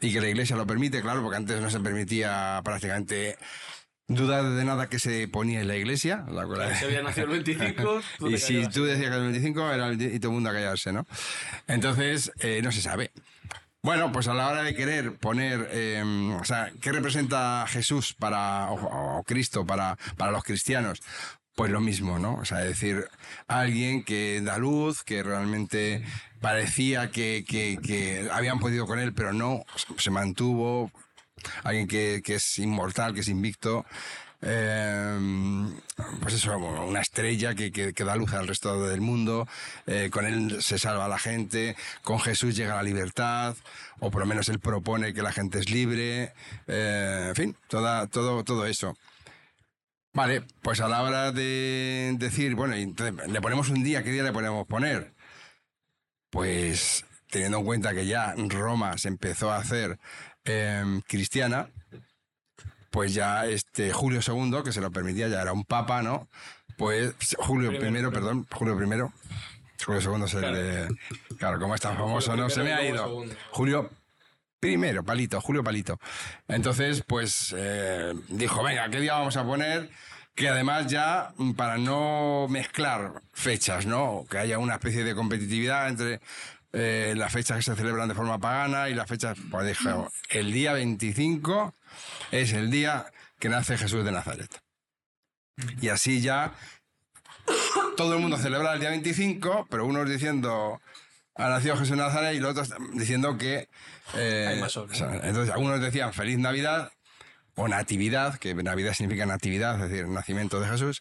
y 0.02 0.12
que 0.12 0.20
la 0.20 0.28
iglesia 0.28 0.54
lo 0.56 0.66
permite, 0.66 1.00
claro, 1.00 1.22
porque 1.22 1.38
antes 1.38 1.58
no 1.62 1.70
se 1.70 1.80
permitía 1.80 2.60
prácticamente 2.64 3.38
dudar 4.08 4.42
de 4.44 4.64
nada 4.64 4.88
que 4.88 4.98
se 4.98 5.28
ponía 5.28 5.60
en 5.60 5.68
la 5.68 5.76
iglesia. 5.76 6.24
la 6.30 6.44
cual- 6.46 6.74
Si 6.76 6.84
había 6.86 7.02
nacido 7.02 7.26
el 7.26 7.32
25, 7.44 8.00
tú 8.18 8.28
y 8.28 8.38
si 8.38 8.66
tú 8.68 8.84
decías 8.84 9.10
que 9.10 9.16
el 9.16 9.22
25 9.22 9.70
era 9.72 9.88
el, 9.88 10.00
y 10.02 10.18
todo 10.18 10.30
el 10.30 10.34
mundo 10.34 10.50
a 10.50 10.52
callarse, 10.54 10.92
¿no? 10.92 11.06
Entonces, 11.66 12.32
eh, 12.40 12.60
no 12.62 12.72
se 12.72 12.80
sabe. 12.82 13.10
Bueno, 13.82 14.10
pues 14.10 14.26
a 14.28 14.34
la 14.34 14.48
hora 14.48 14.62
de 14.64 14.74
querer 14.74 15.14
poner, 15.18 15.68
eh, 15.70 16.02
o 16.40 16.44
sea, 16.44 16.72
¿qué 16.80 16.90
representa 16.90 17.64
Jesús 17.68 18.12
para, 18.18 18.70
o, 18.70 19.18
o 19.18 19.22
Cristo 19.22 19.64
para, 19.64 19.96
para 20.16 20.32
los 20.32 20.42
cristianos? 20.42 21.00
Pues 21.54 21.70
lo 21.70 21.80
mismo, 21.80 22.18
¿no? 22.18 22.34
O 22.36 22.44
sea, 22.44 22.62
es 22.62 22.68
decir, 22.70 23.04
alguien 23.46 24.04
que 24.04 24.40
da 24.42 24.58
luz, 24.58 25.02
que 25.04 25.22
realmente 25.22 26.04
parecía 26.40 27.10
que, 27.10 27.44
que- 27.46 27.78
que 27.82 28.28
habían 28.32 28.58
podido 28.58 28.86
con 28.86 28.98
él, 28.98 29.12
pero 29.12 29.32
no, 29.32 29.64
se 29.96 30.10
mantuvo, 30.10 30.90
alguien 31.64 31.86
que, 31.88 32.22
que 32.24 32.36
es 32.36 32.58
inmortal, 32.58 33.14
que 33.14 33.20
es 33.20 33.28
invicto. 33.28 33.84
eh, 34.42 35.18
pues 36.20 36.34
eso, 36.34 36.56
una 36.56 37.00
estrella 37.00 37.54
que, 37.54 37.72
que- 37.72 37.92
da 38.04 38.16
luz 38.16 38.32
al 38.32 38.46
resto 38.48 38.86
del 38.88 39.00
mundo. 39.00 39.46
eh, 39.86 40.10
con 40.12 40.24
él 40.26 40.62
se 40.62 40.78
salva 40.78 41.08
la 41.08 41.18
gente. 41.18 41.76
Con 42.02 42.20
Jesús 42.20 42.56
llega 42.56 42.76
la 42.76 42.82
libertad. 42.82 43.56
O 44.00 44.10
por 44.10 44.20
lo 44.20 44.26
menos 44.26 44.48
él 44.48 44.60
propone 44.60 45.12
que 45.14 45.22
la 45.22 45.32
gente 45.32 45.58
es 45.58 45.70
libre. 45.70 46.32
eh, 46.68 47.26
en 47.30 47.34
fin, 47.36 47.56
toda, 47.68 48.06
todo, 48.06 48.44
todo 48.44 48.66
eso. 48.66 48.96
Vale, 50.14 50.42
pues 50.62 50.80
a 50.80 50.88
la 50.88 51.02
hora 51.02 51.32
de 51.32 52.14
decir, 52.18 52.54
bueno, 52.54 52.74
le 53.28 53.40
ponemos 53.40 53.68
un 53.68 53.84
día, 53.84 54.02
¿qué 54.02 54.10
día 54.10 54.22
le 54.24 54.32
podemos 54.32 54.66
poner? 54.66 55.12
Pues 56.30 57.04
teniendo 57.30 57.58
en 57.58 57.64
cuenta 57.64 57.94
que 57.94 58.06
ya 58.06 58.34
Roma 58.36 58.98
se 58.98 59.08
empezó 59.08 59.50
a 59.50 59.56
hacer 59.56 59.98
em, 60.44 61.00
cristiana, 61.02 61.70
pues 62.90 63.14
ya 63.14 63.46
este 63.46 63.92
Julio 63.92 64.20
II, 64.26 64.62
que 64.64 64.72
se 64.72 64.80
lo 64.80 64.90
permitía, 64.90 65.28
ya 65.28 65.42
era 65.42 65.52
un 65.52 65.64
papa, 65.64 66.02
¿no? 66.02 66.28
Pues 66.76 67.14
Julio 67.38 67.72
I, 67.72 68.10
perdón, 68.10 68.46
Julio 68.50 68.74
I. 68.74 69.10
Julio 69.84 70.00
II 70.16 70.24
es 70.24 70.34
el 70.34 70.54
de... 70.54 70.88
Claro, 71.38 71.60
como 71.60 71.74
es 71.74 71.80
tan 71.80 71.96
famoso, 71.96 72.36
¿no? 72.36 72.50
Se 72.50 72.62
me 72.62 72.72
ha 72.72 72.84
ido. 72.84 73.24
Julio 73.50 73.90
Primero, 74.60 75.04
Palito, 75.04 75.40
Julio 75.40 75.62
Palito. 75.62 76.00
Entonces, 76.48 77.04
pues 77.06 77.54
eh, 77.56 78.12
dijo, 78.28 78.62
venga, 78.62 78.88
¿qué 78.90 79.00
día 79.00 79.14
vamos 79.14 79.36
a 79.36 79.44
poner? 79.44 79.88
Que 80.34 80.48
además 80.48 80.88
ya, 80.88 81.32
para 81.56 81.78
no 81.78 82.48
mezclar 82.48 83.22
fechas, 83.32 83.86
¿no? 83.86 84.24
Que 84.28 84.38
haya 84.38 84.58
una 84.58 84.74
especie 84.74 85.04
de 85.04 85.14
competitividad 85.14 85.88
entre 85.88 86.20
eh, 86.72 87.14
las 87.16 87.32
fechas 87.32 87.56
que 87.56 87.62
se 87.62 87.74
celebran 87.76 88.08
de 88.08 88.14
forma 88.14 88.38
pagana 88.38 88.88
y 88.88 88.94
las 88.94 89.08
fechas, 89.08 89.38
pues 89.50 89.66
dijo, 89.66 90.10
el 90.30 90.52
día 90.52 90.72
25 90.72 91.74
es 92.30 92.52
el 92.52 92.70
día 92.70 93.06
que 93.38 93.48
nace 93.48 93.78
Jesús 93.78 94.04
de 94.04 94.12
Nazaret. 94.12 94.50
Y 95.80 95.88
así 95.88 96.20
ya 96.20 96.52
todo 97.96 98.14
el 98.14 98.20
mundo 98.20 98.36
celebra 98.36 98.74
el 98.74 98.80
día 98.80 98.90
25, 98.90 99.66
pero 99.70 99.86
unos 99.86 100.08
diciendo 100.08 100.80
ha 101.34 101.48
nacido 101.48 101.74
Jesús 101.76 101.90
de 101.90 101.96
Nazaret 102.02 102.34
y 102.34 102.40
los 102.40 102.50
otros 102.50 102.74
diciendo 102.94 103.38
que... 103.38 103.68
eh, 104.14 104.46
Hay 104.48 104.60
más 104.60 104.76
entonces 104.76 105.50
algunos 105.50 105.80
decían 105.80 106.12
feliz 106.12 106.36
Navidad 106.38 106.90
o 107.54 107.68
Natividad, 107.68 108.38
que 108.38 108.54
Navidad 108.54 108.92
significa 108.92 109.24
Natividad, 109.26 109.76
es 109.82 109.90
decir, 109.90 110.08
nacimiento 110.08 110.60
de 110.60 110.68
Jesús. 110.68 111.00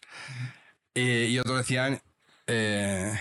Y, 0.94 1.24
y 1.24 1.38
otros 1.38 1.58
decían 1.58 2.00
eh, 2.46 3.12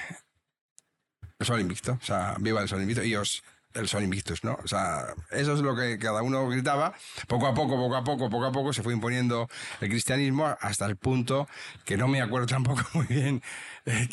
el 1.39 1.45
sol 1.45 1.59
invicto, 1.59 1.97
o 2.01 2.05
sea, 2.05 2.35
viva 2.39 2.61
el 2.61 2.67
sol 2.67 2.81
invicto 2.81 3.03
y 3.03 3.15
os 3.15 3.43
el 3.77 3.87
sol 3.87 4.03
invictus, 4.03 4.43
¿no? 4.43 4.57
O 4.63 4.67
sea, 4.67 5.13
eso 5.31 5.53
es 5.53 5.59
lo 5.59 5.75
que 5.75 5.97
cada 5.99 6.21
uno 6.23 6.47
gritaba. 6.47 6.93
Poco 7.27 7.47
a 7.47 7.53
poco, 7.53 7.75
poco 7.75 7.95
a 7.95 8.03
poco, 8.03 8.29
poco 8.29 8.45
a 8.45 8.51
poco 8.51 8.73
se 8.73 8.83
fue 8.83 8.93
imponiendo 8.93 9.47
el 9.81 9.89
cristianismo 9.89 10.55
hasta 10.59 10.85
el 10.85 10.95
punto 10.95 11.47
que 11.85 11.97
no 11.97 12.07
me 12.07 12.21
acuerdo 12.21 12.47
tampoco 12.47 12.81
muy 12.93 13.05
bien 13.05 13.41
eh, 13.85 14.09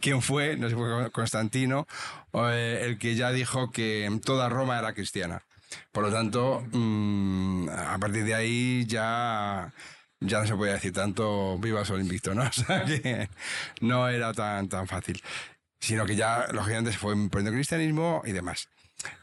quién 0.00 0.22
fue, 0.22 0.56
no 0.56 0.68
sé 0.68 0.76
fue 0.76 1.10
Constantino, 1.10 1.86
eh, 2.32 2.82
el 2.84 2.98
que 2.98 3.14
ya 3.14 3.32
dijo 3.32 3.70
que 3.70 4.20
toda 4.24 4.48
Roma 4.48 4.78
era 4.78 4.94
cristiana. 4.94 5.42
Por 5.90 6.04
lo 6.04 6.12
tanto, 6.12 6.64
mm, 6.72 7.68
a 7.68 7.98
partir 7.98 8.24
de 8.24 8.34
ahí 8.34 8.84
ya, 8.86 9.72
ya 10.20 10.40
no 10.40 10.46
se 10.46 10.54
podía 10.54 10.74
decir 10.74 10.92
tanto 10.92 11.58
viva 11.58 11.80
el 11.80 11.86
sol 11.86 12.00
invicto, 12.00 12.34
¿no? 12.34 12.42
O 12.48 12.52
sea 12.52 12.84
que 12.84 13.28
no 13.80 14.08
era 14.08 14.32
tan, 14.32 14.68
tan 14.68 14.86
fácil. 14.86 15.22
Sino 15.82 16.06
que 16.06 16.14
ya 16.14 16.46
los 16.52 16.64
gigantes 16.64 16.94
se 16.94 17.00
fue 17.00 17.12
imponiendo 17.12 17.50
el 17.50 17.56
cristianismo 17.56 18.22
y 18.24 18.30
demás. 18.30 18.68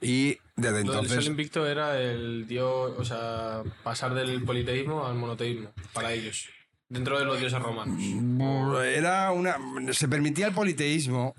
Y 0.01 0.37
desde 0.57 0.81
entonces... 0.81 1.23
sol 1.23 1.31
invicto 1.31 1.65
era 1.65 1.97
el 1.97 2.45
dios, 2.47 2.91
o 2.97 3.05
sea, 3.05 3.63
pasar 3.81 4.13
del 4.13 4.43
politeísmo 4.43 5.07
al 5.07 5.15
monoteísmo, 5.15 5.71
para 5.93 6.11
ellos, 6.11 6.49
dentro 6.89 7.17
de 7.17 7.23
los 7.23 7.39
dioses 7.39 7.61
romanos. 7.61 7.97
Era 8.83 9.31
una. 9.31 9.55
Se 9.93 10.09
permitía 10.09 10.47
el 10.47 10.53
politeísmo, 10.53 11.33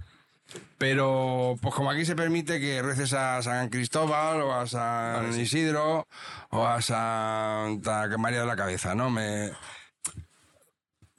pero 0.79 1.55
pues 1.61 1.75
como 1.75 1.91
aquí 1.91 2.07
se 2.07 2.17
permite 2.17 2.59
que 2.59 2.81
reces 2.81 3.13
a 3.13 3.43
San 3.43 3.69
Cristóbal 3.69 4.41
o 4.41 4.55
a 4.55 4.67
San 4.67 5.39
Isidro 5.39 6.09
o 6.49 6.67
a 6.67 6.81
Santa 6.81 8.09
María 8.17 8.41
de 8.41 8.47
la 8.47 8.57
Cabeza, 8.57 8.95
¿no? 8.95 9.11
Me. 9.11 9.51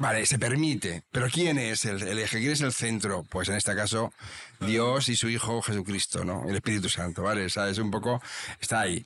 Vale, 0.02 0.26
se 0.26 0.40
permite, 0.40 1.04
pero 1.12 1.28
¿quién 1.30 1.60
es 1.60 1.86
el, 1.86 2.02
eje? 2.18 2.40
¿Quién 2.40 2.54
es 2.54 2.62
el 2.62 2.74
centro? 2.74 3.24
Pues 3.30 3.50
en 3.50 3.56
este 3.56 3.76
caso, 3.76 4.12
Dios 4.60 5.10
y 5.10 5.16
su 5.16 5.30
Hijo 5.30 5.62
Jesucristo, 5.62 6.26
¿no? 6.26 6.50
El 6.50 6.56
Espíritu 6.56 6.90
Santo, 6.90 7.22
¿vale? 7.22 7.46
O 7.46 7.50
sea, 7.50 7.70
es 7.70 7.78
un 7.78 7.92
poco. 7.92 8.20
Está 8.60 8.80
ahí. 8.82 9.06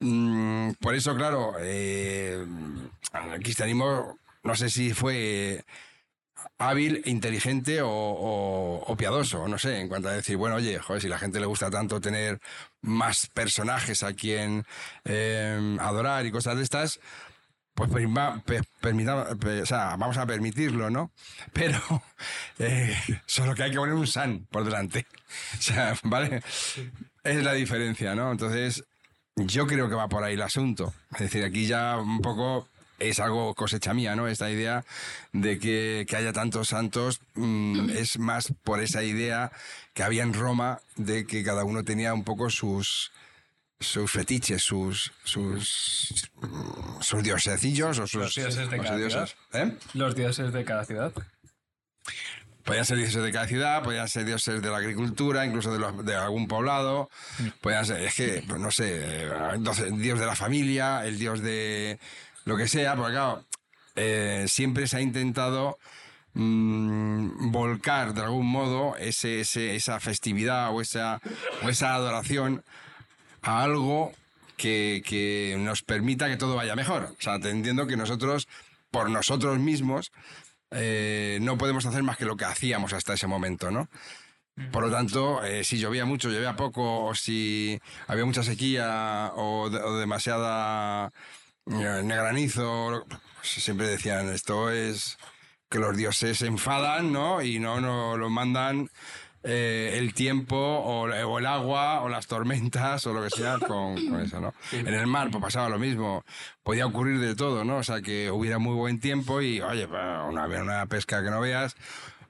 Mm, 0.00 0.72
por 0.72 0.94
eso, 0.94 1.16
claro, 1.16 1.54
eh, 1.58 2.44
el 3.32 3.42
cristianismo, 3.42 4.18
no 4.42 4.54
sé 4.54 4.68
si 4.68 4.92
fue 4.92 5.64
hábil, 6.58 7.00
inteligente 7.06 7.80
o, 7.82 8.94
piadoso, 8.98 9.48
no 9.48 9.58
sé, 9.58 9.80
en 9.80 9.88
cuanto 9.88 10.08
a 10.08 10.12
decir, 10.12 10.36
bueno, 10.36 10.56
oye, 10.56 10.78
joder, 10.78 11.00
si 11.00 11.08
la 11.08 11.18
gente 11.18 11.40
le 11.40 11.46
gusta 11.46 11.70
tanto 11.70 11.98
tener 11.98 12.40
más 12.82 13.26
personajes 13.28 14.02
a 14.02 14.12
quien 14.12 14.66
eh, 15.06 15.76
adorar 15.80 16.26
y 16.26 16.30
cosas 16.30 16.56
de 16.58 16.62
estas, 16.62 17.00
pues 17.78 17.90
perma- 17.92 18.42
pe- 18.42 18.60
permita- 18.80 19.36
pe- 19.36 19.62
o 19.62 19.66
sea, 19.66 19.94
vamos 19.96 20.16
a 20.16 20.26
permitirlo, 20.26 20.90
¿no? 20.90 21.12
Pero 21.52 21.78
eh, 22.58 22.96
solo 23.24 23.54
que 23.54 23.62
hay 23.62 23.70
que 23.70 23.76
poner 23.76 23.94
un 23.94 24.06
san 24.06 24.40
por 24.50 24.64
delante. 24.64 25.06
O 25.58 25.62
sea, 25.62 25.94
¿vale? 26.04 26.42
Es 27.22 27.44
la 27.44 27.52
diferencia, 27.52 28.14
¿no? 28.14 28.32
Entonces, 28.32 28.82
yo 29.36 29.66
creo 29.66 29.88
que 29.88 29.94
va 29.94 30.08
por 30.08 30.24
ahí 30.24 30.34
el 30.34 30.42
asunto. 30.42 30.92
Es 31.12 31.20
decir, 31.20 31.44
aquí 31.44 31.66
ya 31.66 31.98
un 31.98 32.20
poco 32.20 32.66
es 32.98 33.20
algo 33.20 33.54
cosecha 33.54 33.94
mía, 33.94 34.16
¿no? 34.16 34.26
Esta 34.26 34.50
idea 34.50 34.84
de 35.32 35.58
que, 35.58 36.06
que 36.08 36.16
haya 36.16 36.32
tantos 36.32 36.68
santos 36.70 37.20
mm, 37.34 37.90
es 37.90 38.18
más 38.18 38.52
por 38.64 38.82
esa 38.82 39.04
idea 39.04 39.52
que 39.94 40.02
había 40.02 40.22
en 40.24 40.32
Roma 40.34 40.80
de 40.96 41.26
que 41.26 41.44
cada 41.44 41.64
uno 41.64 41.84
tenía 41.84 42.12
un 42.14 42.24
poco 42.24 42.48
sus 42.50 43.12
sus 43.80 44.10
fetiches, 44.10 44.62
sus 44.62 45.12
sus, 45.24 46.30
mm, 46.40 47.00
sus 47.00 47.22
diosecillos 47.22 47.98
o 47.98 48.06
sus, 48.06 48.22
Los 48.22 48.34
dioses 48.34 48.70
de 48.70 48.78
cada 48.78 48.96
dioses. 48.96 49.36
¿Eh? 49.52 49.76
Los 49.94 50.14
dioses 50.14 50.52
de 50.52 50.64
cada 50.64 50.84
ciudad. 50.84 51.12
Podían 52.64 52.84
ser 52.84 52.98
dioses 52.98 53.22
de 53.22 53.32
cada 53.32 53.46
ciudad, 53.46 53.82
podían 53.82 54.08
ser 54.08 54.26
dioses 54.26 54.60
de 54.60 54.70
la 54.70 54.76
agricultura, 54.76 55.46
incluso 55.46 55.72
de, 55.72 55.78
los- 55.78 56.04
de 56.04 56.14
algún 56.14 56.46
poblado. 56.48 57.08
Podían 57.62 57.86
ser, 57.86 58.02
es 58.02 58.14
que, 58.14 58.44
pues, 58.46 58.60
no 58.60 58.70
sé, 58.70 59.26
entonces, 59.54 59.96
dios 59.98 60.18
de 60.20 60.26
la 60.26 60.34
familia, 60.36 61.06
el 61.06 61.18
dios 61.18 61.40
de 61.40 61.98
lo 62.44 62.56
que 62.58 62.68
sea, 62.68 62.94
porque 62.94 63.12
claro, 63.12 63.44
eh, 63.96 64.44
siempre 64.48 64.86
se 64.86 64.98
ha 64.98 65.00
intentado 65.00 65.78
mm, 66.34 67.50
volcar 67.50 68.12
de 68.12 68.20
algún 68.22 68.46
modo 68.46 68.96
ese, 68.98 69.40
ese- 69.40 69.74
esa 69.74 69.98
festividad 69.98 70.70
o 70.74 70.80
esa, 70.82 71.20
o 71.62 71.68
esa 71.70 71.94
adoración 71.94 72.62
a 73.48 73.62
algo 73.62 74.12
que, 74.56 75.02
que 75.06 75.56
nos 75.58 75.82
permita 75.82 76.28
que 76.28 76.36
todo 76.36 76.56
vaya 76.56 76.76
mejor. 76.76 77.14
O 77.18 77.22
sea, 77.22 77.36
entendiendo 77.36 77.86
que 77.86 77.96
nosotros, 77.96 78.48
por 78.90 79.08
nosotros 79.10 79.58
mismos, 79.58 80.12
eh, 80.70 81.38
no 81.40 81.56
podemos 81.56 81.86
hacer 81.86 82.02
más 82.02 82.16
que 82.18 82.26
lo 82.26 82.36
que 82.36 82.44
hacíamos 82.44 82.92
hasta 82.92 83.14
ese 83.14 83.26
momento, 83.26 83.70
¿no? 83.70 83.88
Por 84.72 84.82
lo 84.82 84.90
tanto, 84.90 85.44
eh, 85.44 85.62
si 85.62 85.78
llovía 85.78 86.04
mucho, 86.04 86.30
llovía 86.30 86.56
poco, 86.56 87.04
o 87.06 87.14
si 87.14 87.78
había 88.08 88.24
mucha 88.24 88.42
sequía 88.42 89.30
o, 89.36 89.70
de- 89.70 89.78
o 89.80 89.96
demasiada 89.98 91.12
eh, 91.66 92.02
granizo, 92.04 93.06
pues 93.08 93.48
siempre 93.62 93.86
decían, 93.86 94.28
esto 94.30 94.70
es 94.72 95.16
que 95.70 95.78
los 95.78 95.96
dioses 95.96 96.38
se 96.38 96.46
enfadan, 96.48 97.12
¿no? 97.12 97.40
Y 97.40 97.60
no 97.60 97.80
nos 97.80 98.18
lo 98.18 98.28
mandan 98.30 98.90
eh, 99.44 99.94
el 99.94 100.14
tiempo 100.14 100.56
o, 100.56 101.02
o 101.02 101.38
el 101.38 101.46
agua 101.46 102.02
o 102.02 102.08
las 102.08 102.26
tormentas 102.26 103.06
o 103.06 103.12
lo 103.12 103.22
que 103.22 103.30
sea 103.30 103.58
con, 103.58 103.94
con 104.08 104.20
eso, 104.20 104.40
¿no? 104.40 104.52
En 104.72 104.92
el 104.92 105.06
mar 105.06 105.30
pues 105.30 105.42
pasaba 105.42 105.68
lo 105.68 105.78
mismo. 105.78 106.24
Podía 106.62 106.86
ocurrir 106.86 107.20
de 107.20 107.34
todo, 107.34 107.64
¿no? 107.64 107.76
O 107.76 107.82
sea, 107.82 108.00
que 108.02 108.30
hubiera 108.30 108.58
muy 108.58 108.74
buen 108.74 109.00
tiempo 109.00 109.40
y, 109.40 109.60
oye, 109.60 109.86
pues, 109.86 110.02
una, 110.28 110.46
una 110.46 110.86
pesca 110.86 111.22
que 111.22 111.30
no 111.30 111.40
veas. 111.40 111.76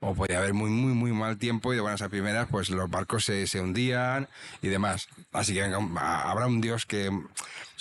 O 0.01 0.15
podía 0.15 0.39
haber 0.39 0.55
muy, 0.55 0.71
muy, 0.71 0.93
muy 0.93 1.11
mal 1.11 1.39
tiempo 1.39 1.73
y 1.73 1.77
de 1.77 1.83
buenas 1.83 2.03
a 2.03 2.09
primeras, 2.09 2.47
pues 2.49 2.71
los 2.71 2.89
barcos 2.89 3.25
se, 3.25 3.49
se 3.49 3.61
hundían 3.61 4.29
y 4.63 4.69
demás. 4.69 5.09
Así 5.33 5.55
que 5.55 5.63
venga, 5.63 5.79
habrá 6.23 6.47
un 6.47 6.61
dios 6.61 6.87
que, 6.87 7.11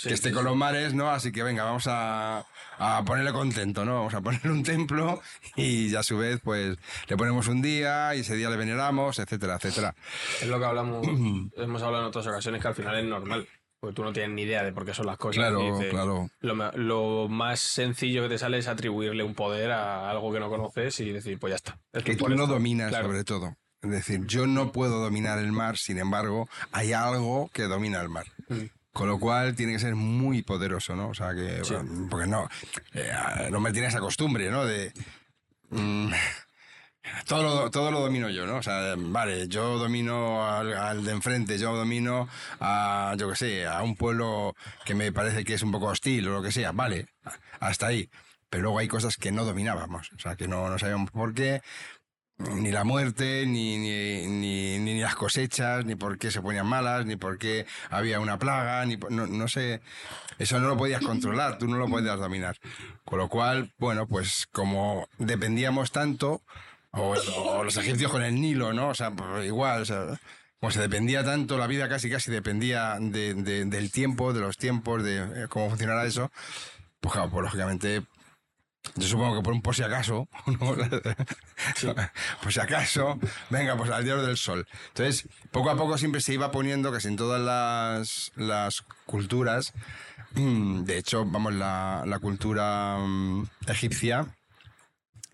que 0.02 0.14
esté 0.16 0.32
con 0.32 0.44
los 0.44 0.56
mares, 0.56 0.96
¿no? 0.96 1.12
Así 1.12 1.32
que 1.32 1.44
venga, 1.44 1.64
vamos 1.64 1.86
a, 1.86 2.44
a 2.78 3.04
ponerle 3.04 3.32
contento, 3.34 3.86
¿no? 3.86 3.96
Vamos 3.96 4.14
a 4.14 4.22
ponerle 4.22 4.52
un 4.52 4.64
templo 4.64 5.22
y 5.56 5.90
ya 5.90 6.00
a 6.00 6.04
su 6.04 6.18
vez, 6.18 6.40
pues 6.44 6.78
le 7.08 7.18
ponemos 7.18 7.48
un 7.48 7.62
día 7.62 8.16
y 8.16 8.20
ese 8.22 8.36
día 8.36 8.50
le 8.50 8.58
veneramos, 8.58 9.20
etcétera, 9.20 9.56
etcétera. 9.56 9.96
Es 10.42 10.48
lo 10.48 10.60
que 10.60 10.66
hablamos, 10.66 11.06
hemos 11.58 11.82
hablado 11.82 12.04
en 12.04 12.08
otras 12.10 12.28
ocasiones 12.28 12.62
que 12.62 12.68
al 12.68 12.76
final 12.76 12.98
es 13.00 13.06
normal. 13.06 13.48
Porque 13.80 13.94
tú 13.94 14.04
no 14.04 14.12
tienes 14.12 14.32
ni 14.32 14.42
idea 14.42 14.64
de 14.64 14.72
por 14.74 14.86
qué 14.86 14.94
son 14.96 15.06
las 15.06 15.18
cosas. 15.18 15.36
Claro, 15.36 15.80
claro. 15.92 16.30
Lo, 16.40 16.72
lo 16.72 17.28
más 17.30 17.60
sencillo 17.60 18.24
que 18.24 18.30
te 18.30 18.40
sale 18.40 18.58
es 18.58 18.68
atribuirle 18.68 19.24
un 19.24 19.36
poder 19.36 19.72
a 19.72 20.10
algo 20.10 20.34
que 20.34 20.40
no 20.40 20.50
conoces 20.50 21.00
y 21.00 21.12
decir, 21.12 21.38
pues 21.38 21.52
ya 21.52 21.56
está. 21.58 21.78
Es 21.94 22.04
Que 22.04 22.16
tú 22.16 22.28
no 22.28 22.34
esto. 22.44 22.48
dominas 22.48 22.90
Claro. 22.90 23.06
sobre 23.06 23.24
todo. 23.24 23.56
Es 23.84 23.92
decir, 23.92 24.26
yo 24.26 24.48
no 24.48 24.72
puedo 24.72 25.00
dominar 25.00 25.38
el 25.38 25.52
mar, 25.52 25.78
sin 25.78 26.00
embargo, 26.00 26.50
hay 26.72 26.94
algo 26.94 27.52
que 27.54 27.64
domina 27.66 28.02
el 28.02 28.10
mar. 28.10 28.26
Mm. 28.50 28.64
Con 28.98 29.08
lo 29.08 29.20
cual 29.20 29.56
tiene 29.56 29.74
que 29.74 29.80
ser 29.80 29.94
muy 29.96 30.42
poderoso, 30.42 30.96
¿no? 30.96 31.10
O 31.10 31.14
sea, 31.14 31.36
que. 31.36 31.64
Sí. 31.64 31.76
bueno, 31.76 32.08
Porque 32.10 32.26
no. 32.28 32.50
eh, 32.94 33.48
no 33.52 33.60
me 33.60 33.72
tiene 33.72 33.88
esa 33.90 34.00
costumbre, 34.00 34.50
¿no? 34.50 34.66
De. 34.66 34.92
mm, 35.70 36.12
todo 37.28 37.44
lo, 37.44 37.70
todo 37.72 37.92
lo 37.92 38.00
domino 38.02 38.28
yo, 38.30 38.48
¿no? 38.48 38.56
O 38.58 38.64
sea, 38.64 38.96
vale, 38.98 39.48
yo 39.48 39.78
domino 39.78 40.46
al, 40.50 40.74
al 40.74 41.06
de 41.06 41.12
enfrente, 41.12 41.58
yo 41.60 41.76
domino 41.76 42.28
a, 42.60 43.14
yo 43.18 43.30
qué 43.30 43.36
sé, 43.36 43.68
a 43.68 43.84
un 43.84 43.96
pueblo 43.96 44.56
que 44.84 44.96
me 44.96 45.12
parece 45.12 45.44
que 45.46 45.54
es 45.54 45.62
un 45.62 45.72
poco 45.72 45.86
hostil 45.86 46.28
o 46.28 46.34
lo 46.34 46.42
que 46.42 46.52
sea, 46.52 46.72
vale, 46.72 47.08
hasta 47.60 47.88
ahí. 47.88 48.10
Pero 48.50 48.64
luego 48.64 48.80
hay 48.80 48.88
cosas 48.88 49.18
que 49.18 49.32
no 49.32 49.46
dominábamos, 49.46 50.10
o 50.16 50.20
sea, 50.20 50.36
que 50.36 50.48
no, 50.48 50.70
no 50.70 50.80
sabíamos 50.80 51.12
por 51.12 51.34
qué, 51.34 51.62
ni 52.38 52.72
la 52.72 52.84
muerte, 52.84 53.46
ni, 53.48 53.78
ni, 53.78 54.28
ni, 54.28 54.80
ni 54.80 55.00
las 55.02 55.16
cosechas, 55.16 55.86
ni 55.86 55.96
por 55.96 56.18
qué 56.18 56.30
se 56.32 56.42
ponían 56.42 56.68
malas, 56.68 57.06
ni 57.06 57.16
por 57.16 57.38
qué 57.38 57.66
había 57.90 58.20
una 58.20 58.38
plaga, 58.38 58.86
ni 58.86 58.98
no, 59.10 59.26
no 59.28 59.48
sé. 59.48 59.82
Eso 60.38 60.60
no 60.60 60.68
lo 60.68 60.78
podías 60.78 61.02
controlar, 61.02 61.58
tú 61.58 61.68
no 61.68 61.78
lo 61.78 61.88
podías 61.88 62.20
dominar. 62.20 62.58
Con 63.06 63.18
lo 63.18 63.28
cual, 63.28 63.74
bueno, 63.80 64.08
pues 64.08 64.48
como 64.52 65.08
dependíamos 65.18 65.92
tanto, 65.92 66.42
o, 66.92 67.16
los 67.64 67.78
egipcios 67.78 68.12
con 68.12 68.22
el 68.24 68.40
Nilo, 68.40 68.72
¿no? 68.74 68.90
O 68.90 68.94
sea, 68.94 69.12
pues 69.12 69.46
igual, 69.46 69.82
o 69.82 69.86
sea, 69.86 70.06
como 70.60 70.72
se 70.72 70.80
dependía 70.80 71.24
tanto, 71.24 71.58
la 71.58 71.68
vida 71.68 71.90
casi 71.90 72.10
casi 72.10 72.32
dependía 72.32 72.98
de- 73.00 73.34
de- 73.34 73.66
del 73.66 73.92
tiempo, 73.92 74.32
de 74.34 74.42
los 74.42 74.58
tiempos, 74.58 75.04
de 75.04 75.18
eh, 75.18 75.48
cómo 75.50 75.70
funcionara 75.70 76.06
eso, 76.06 76.32
pues 77.00 77.16
pues 77.32 77.44
lógicamente 77.44 78.04
yo 78.96 79.08
supongo 79.08 79.38
que 79.38 79.44
por 79.44 79.54
un 79.54 79.62
por 79.62 79.76
si 79.76 79.84
acaso, 79.84 80.28
¿no? 80.46 80.76
por 82.42 82.54
si 82.54 82.60
acaso, 82.60 83.20
venga, 83.50 83.76
pues 83.78 83.90
al 83.92 84.04
dios 84.04 84.26
del 84.26 84.38
sol. 84.38 84.68
Entonces, 84.90 85.28
poco 85.52 85.70
a 85.70 85.78
poco 85.78 85.98
siempre 85.98 86.22
se 86.22 86.34
iba 86.34 86.52
poniendo, 86.52 86.92
casi 86.92 87.08
en 87.08 87.16
todas 87.16 87.42
las, 87.42 88.32
las 88.36 88.84
culturas, 89.06 89.74
mm, 90.34 90.84
de 90.84 90.98
hecho, 90.98 91.26
vamos, 91.26 91.54
la, 91.54 92.04
la 92.06 92.20
cultura 92.20 92.98
mm, 93.00 93.48
egipcia 93.68 94.28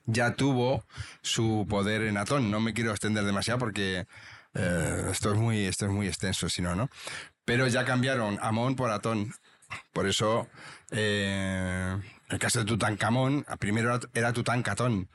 ya 0.05 0.35
tuvo 0.35 0.83
su 1.21 1.65
poder 1.69 2.03
en 2.03 2.17
Atón. 2.17 2.51
No 2.51 2.59
me 2.59 2.73
quiero 2.73 2.91
extender 2.91 3.23
demasiado 3.23 3.59
porque 3.59 4.05
eh, 4.53 5.07
esto, 5.11 5.33
es 5.33 5.39
muy, 5.39 5.65
esto 5.65 5.85
es 5.85 5.91
muy 5.91 6.07
extenso, 6.07 6.49
si 6.49 6.61
no, 6.61 6.75
¿no? 6.75 6.89
Pero 7.45 7.67
ya 7.67 7.85
cambiaron 7.85 8.39
Amón 8.41 8.75
por 8.75 8.91
Atón. 8.91 9.33
Por 9.91 10.07
eso, 10.07 10.47
eh, 10.91 11.97
el 12.33 12.39
caso 12.39 12.59
de 12.59 12.65
Tutankamón, 12.65 13.45
primero 13.59 13.99
era, 14.13 14.33
Tutankatón. 14.33 15.09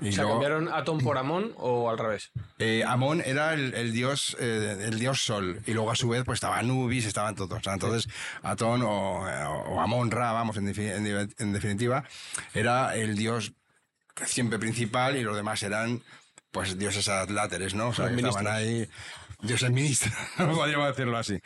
Y 0.00 0.08
O 0.08 0.12
sea, 0.12 0.22
luego, 0.24 0.40
¿cambiaron 0.40 0.68
Atón 0.72 0.98
por 0.98 1.16
Amón 1.18 1.52
o 1.56 1.88
al 1.88 1.96
revés? 1.98 2.32
eh, 2.58 2.82
Amón 2.84 3.22
era 3.24 3.54
el, 3.54 3.74
el 3.74 3.92
dios 3.92 4.36
eh, 4.40 4.86
el 4.88 4.98
dios 4.98 5.22
sol 5.22 5.62
y 5.66 5.72
luego 5.72 5.92
a 5.92 5.94
su 5.94 6.08
vez 6.08 6.24
pues 6.24 6.38
estaba 6.38 6.58
Anubis, 6.58 7.04
estaban 7.06 7.36
todos. 7.36 7.64
Entonces 7.64 8.12
Atón 8.42 8.82
o, 8.82 9.20
o 9.20 9.80
Amón 9.80 10.10
Ra, 10.10 10.32
vamos, 10.32 10.56
en, 10.56 10.66
en- 10.68 11.52
definitiva, 11.52 12.02
era 12.54 12.96
el 12.96 13.16
dios 13.16 13.52
siempre 14.26 14.58
principal 14.58 15.16
y 15.16 15.22
los 15.22 15.36
demás 15.36 15.62
eran 15.62 16.02
pues 16.50 16.76
dioses 16.76 17.08
atláteres, 17.08 17.74
¿no? 17.74 17.88
O 17.88 17.94
sea, 17.94 18.08
que 18.08 18.16
estaban 18.16 18.46
ahí 18.48 18.88
dioses 19.46 19.70
ministros, 19.70 20.12
podríamos 20.36 20.88
decirlo 20.88 21.16
así. 21.16 21.40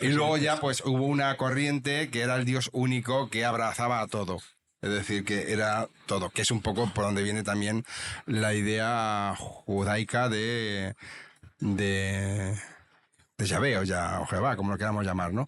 Y 0.00 0.08
luego 0.08 0.36
ya 0.36 0.58
pues 0.60 0.82
hubo 0.84 1.06
una 1.06 1.36
corriente 1.36 2.10
que 2.10 2.22
era 2.22 2.36
el 2.36 2.44
dios 2.44 2.70
único 2.72 3.28
que 3.30 3.44
abrazaba 3.44 4.00
a 4.00 4.06
todo. 4.06 4.38
Es 4.80 4.90
decir, 4.90 5.24
que 5.24 5.52
era 5.52 5.88
todo, 6.06 6.30
que 6.30 6.42
es 6.42 6.50
un 6.52 6.62
poco 6.62 6.92
por 6.94 7.04
donde 7.04 7.22
viene 7.24 7.42
también 7.42 7.84
la 8.26 8.54
idea 8.54 9.34
judaica 9.36 10.28
de, 10.28 10.94
de, 11.58 12.54
de 13.38 13.46
Yahvé 13.46 13.78
o, 13.78 13.82
ya, 13.82 14.20
o 14.20 14.26
Jehová, 14.26 14.54
como 14.56 14.70
lo 14.72 14.78
queramos 14.78 15.04
llamar, 15.04 15.32
¿no? 15.32 15.46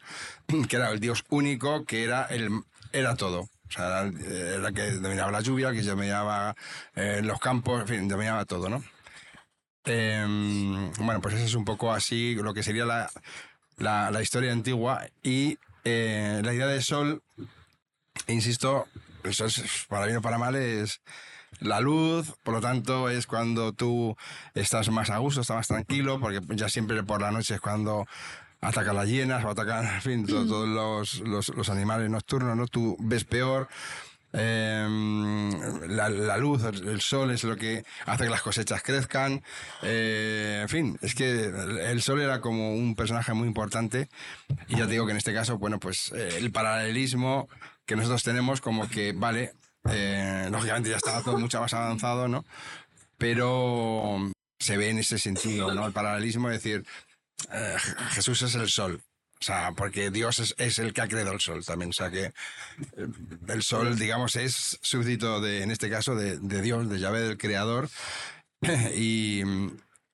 Que 0.68 0.76
era 0.76 0.90
el 0.90 0.98
dios 1.00 1.24
único, 1.29 1.85
que 1.85 2.03
era, 2.05 2.24
el, 2.26 2.50
era 2.92 3.14
todo. 3.14 3.42
O 3.42 3.72
sea, 3.72 3.87
era, 3.87 4.00
el- 4.03 4.20
era 4.20 4.68
el 4.68 4.74
que 4.74 4.90
dominaba 4.92 5.31
la 5.31 5.40
lluvia, 5.42 5.68
el 5.68 5.76
que 5.76 5.83
dominaba 5.83 6.57
eh, 6.96 7.20
los 7.22 7.38
campos, 7.38 7.83
en 7.83 7.87
fin, 7.88 8.09
dominaba 8.09 8.44
todo, 8.46 8.68
¿no? 8.68 8.83
Em, 9.85 10.93
bueno, 10.99 11.21
pues 11.21 11.35
eso 11.37 11.45
es 11.45 11.55
un 11.55 11.64
poco 11.64 11.93
así 11.93 12.35
lo 12.35 12.53
que 12.55 12.62
sería 12.62 12.85
la, 12.85 13.11
la, 13.79 14.11
la 14.11 14.23
historia 14.23 14.53
antigua 14.53 15.07
y 15.23 15.59
eh, 15.85 16.40
la 16.45 16.53
idea 16.53 16.66
del 16.66 16.83
sol, 16.83 17.23
insisto, 18.27 18.87
el 19.25 19.35
sol 19.35 19.49
es- 19.49 19.87
para 19.88 20.07
bien 20.07 20.19
o 20.19 20.23
para 20.23 20.38
mal 20.38 20.55
es 20.57 21.01
la 21.61 21.81
luz, 21.81 22.33
por 22.43 22.55
lo 22.55 22.61
tanto 22.61 23.09
es 23.11 23.27
cuando 23.27 23.73
tú 23.73 24.16
estás 24.55 24.88
más 24.90 25.11
a 25.11 25.19
gusto, 25.19 25.40
estás 25.40 25.57
más 25.57 25.66
tranquilo, 25.69 26.21
porque 26.21 26.40
ya 26.51 26.69
siempre 26.69 27.03
por 27.03 27.21
la 27.23 27.31
noche 27.31 27.55
es 27.55 27.61
cuando 27.61 28.07
atacan 28.61 28.95
las 28.97 29.09
hienas 29.09 29.45
o 29.45 29.49
atacan, 29.51 29.87
en 29.87 30.03
fin, 30.03 30.27
to- 30.27 30.47
todos 30.47 30.69
los, 30.69 31.21
los- 31.21 31.49
los 31.49 31.69
animales 31.71 32.11
nocturnos, 32.11 32.57
¿no? 32.57 32.66
Tú 32.69 32.97
ves 33.01 33.25
peor. 33.25 33.69
Em, 34.33 35.51
la, 35.88 36.37
luz, 36.38 36.62
el, 36.64 37.01
sol 37.01 37.31
es 37.33 37.43
lo 37.45 37.57
que 37.57 37.85
hace 38.07 38.25
que 38.25 38.31
las 38.31 38.43
cosechas 38.43 38.83
crezcan. 38.83 39.43
Eh, 39.83 40.61
en 40.62 40.69
fin, 40.69 40.99
es 41.03 41.14
que 41.14 41.45
el, 41.90 42.01
sol 42.03 42.21
era 42.21 42.40
como 42.40 42.75
un 42.75 42.95
personaje 42.95 43.33
muy 43.33 43.49
importante. 43.49 44.09
Y 44.69 44.77
ya 44.77 44.87
te 44.87 44.93
digo 44.93 45.07
que 45.07 45.12
en 45.12 45.19
este 45.19 45.35
caso, 45.35 45.59
bueno, 45.59 45.79
pues 45.81 46.12
eh, 46.14 46.37
el 46.38 46.53
paralelismo 46.53 47.49
que 47.87 47.97
nosotros 47.97 48.23
tenemos, 48.23 48.61
como 48.61 48.88
que, 48.88 49.12
vale, 49.12 49.53
eh, 49.90 50.49
lógicamente 50.51 50.90
ya 50.90 50.97
estaba 50.97 51.23
todo 51.23 51.38
mucho 51.38 51.61
más 51.61 51.75
avanzado, 51.75 52.29
¿no? 52.29 52.45
Pero 53.19 54.31
se 54.59 54.77
ve 54.77 54.90
en 54.90 54.99
ese 54.99 55.19
sentido, 55.19 55.75
¿no? 55.75 55.87
El 55.87 55.93
paralelismo, 55.93 56.51
es 56.51 56.62
decir, 56.62 56.85
Je- 57.49 57.97
Jesús 58.11 58.43
es 58.43 58.55
el 58.55 58.69
sol. 58.69 59.03
O 59.40 59.44
sea, 59.44 59.72
porque 59.72 60.11
Dios 60.11 60.38
es, 60.38 60.55
es 60.59 60.79
el 60.79 60.92
que 60.92 61.00
ha 61.00 61.09
creado 61.09 61.33
el 61.33 61.40
sol 61.40 61.64
también. 61.64 61.90
O 61.90 61.94
sea, 61.94 62.11
que 62.11 62.24
eh, 62.24 62.33
el 63.48 63.62
sol, 63.62 63.98
digamos, 63.98 64.37
es 64.37 64.79
súbdito, 64.83 65.40
de, 65.40 65.62
en 65.62 65.70
este 65.70 65.88
caso, 65.88 66.14
de, 66.14 66.38
de 66.38 66.61
Dios, 66.61 66.88
de 66.90 66.98
Yahvé, 66.98 67.20
del 67.20 67.38
creador. 67.38 67.88
y, 68.94 69.42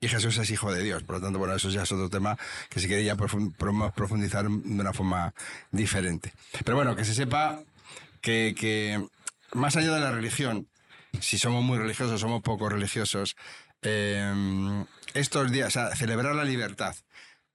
y 0.01 0.09
Jesús 0.09 0.39
es 0.39 0.51
hijo 0.51 0.73
de 0.73 0.83
Dios. 0.83 1.03
Por 1.03 1.17
lo 1.17 1.23
tanto, 1.23 1.41
bueno, 1.41 1.57
eso 1.57 1.71
ya 1.71 1.83
es 1.83 1.91
otro 1.91 2.09
tema 2.09 2.39
que 2.69 2.79
si 2.79 2.87
quería 2.87 3.17
profundizar 3.17 4.49
de 4.49 4.81
una 4.81 4.93
forma 4.93 5.35
diferente. 5.73 6.33
Pero 6.65 6.77
bueno, 6.77 6.95
que 6.95 7.05
se 7.05 7.15
sepa 7.15 7.63
que, 8.21 8.55
que 8.57 9.05
más 9.53 9.77
allá 9.77 9.93
de 9.93 10.01
la 10.01 10.13
religión, 10.13 10.69
si 11.21 11.39
somos 11.39 11.65
muy 11.65 11.79
religiosos, 11.79 12.21
somos 12.21 12.43
poco 12.43 12.69
religiosos, 12.69 13.37
eh, 13.83 14.85
estos 15.15 15.51
días, 15.51 15.69
o 15.69 15.71
sea, 15.71 15.97
celebrar 15.97 16.35
la 16.35 16.45
libertad, 16.45 16.95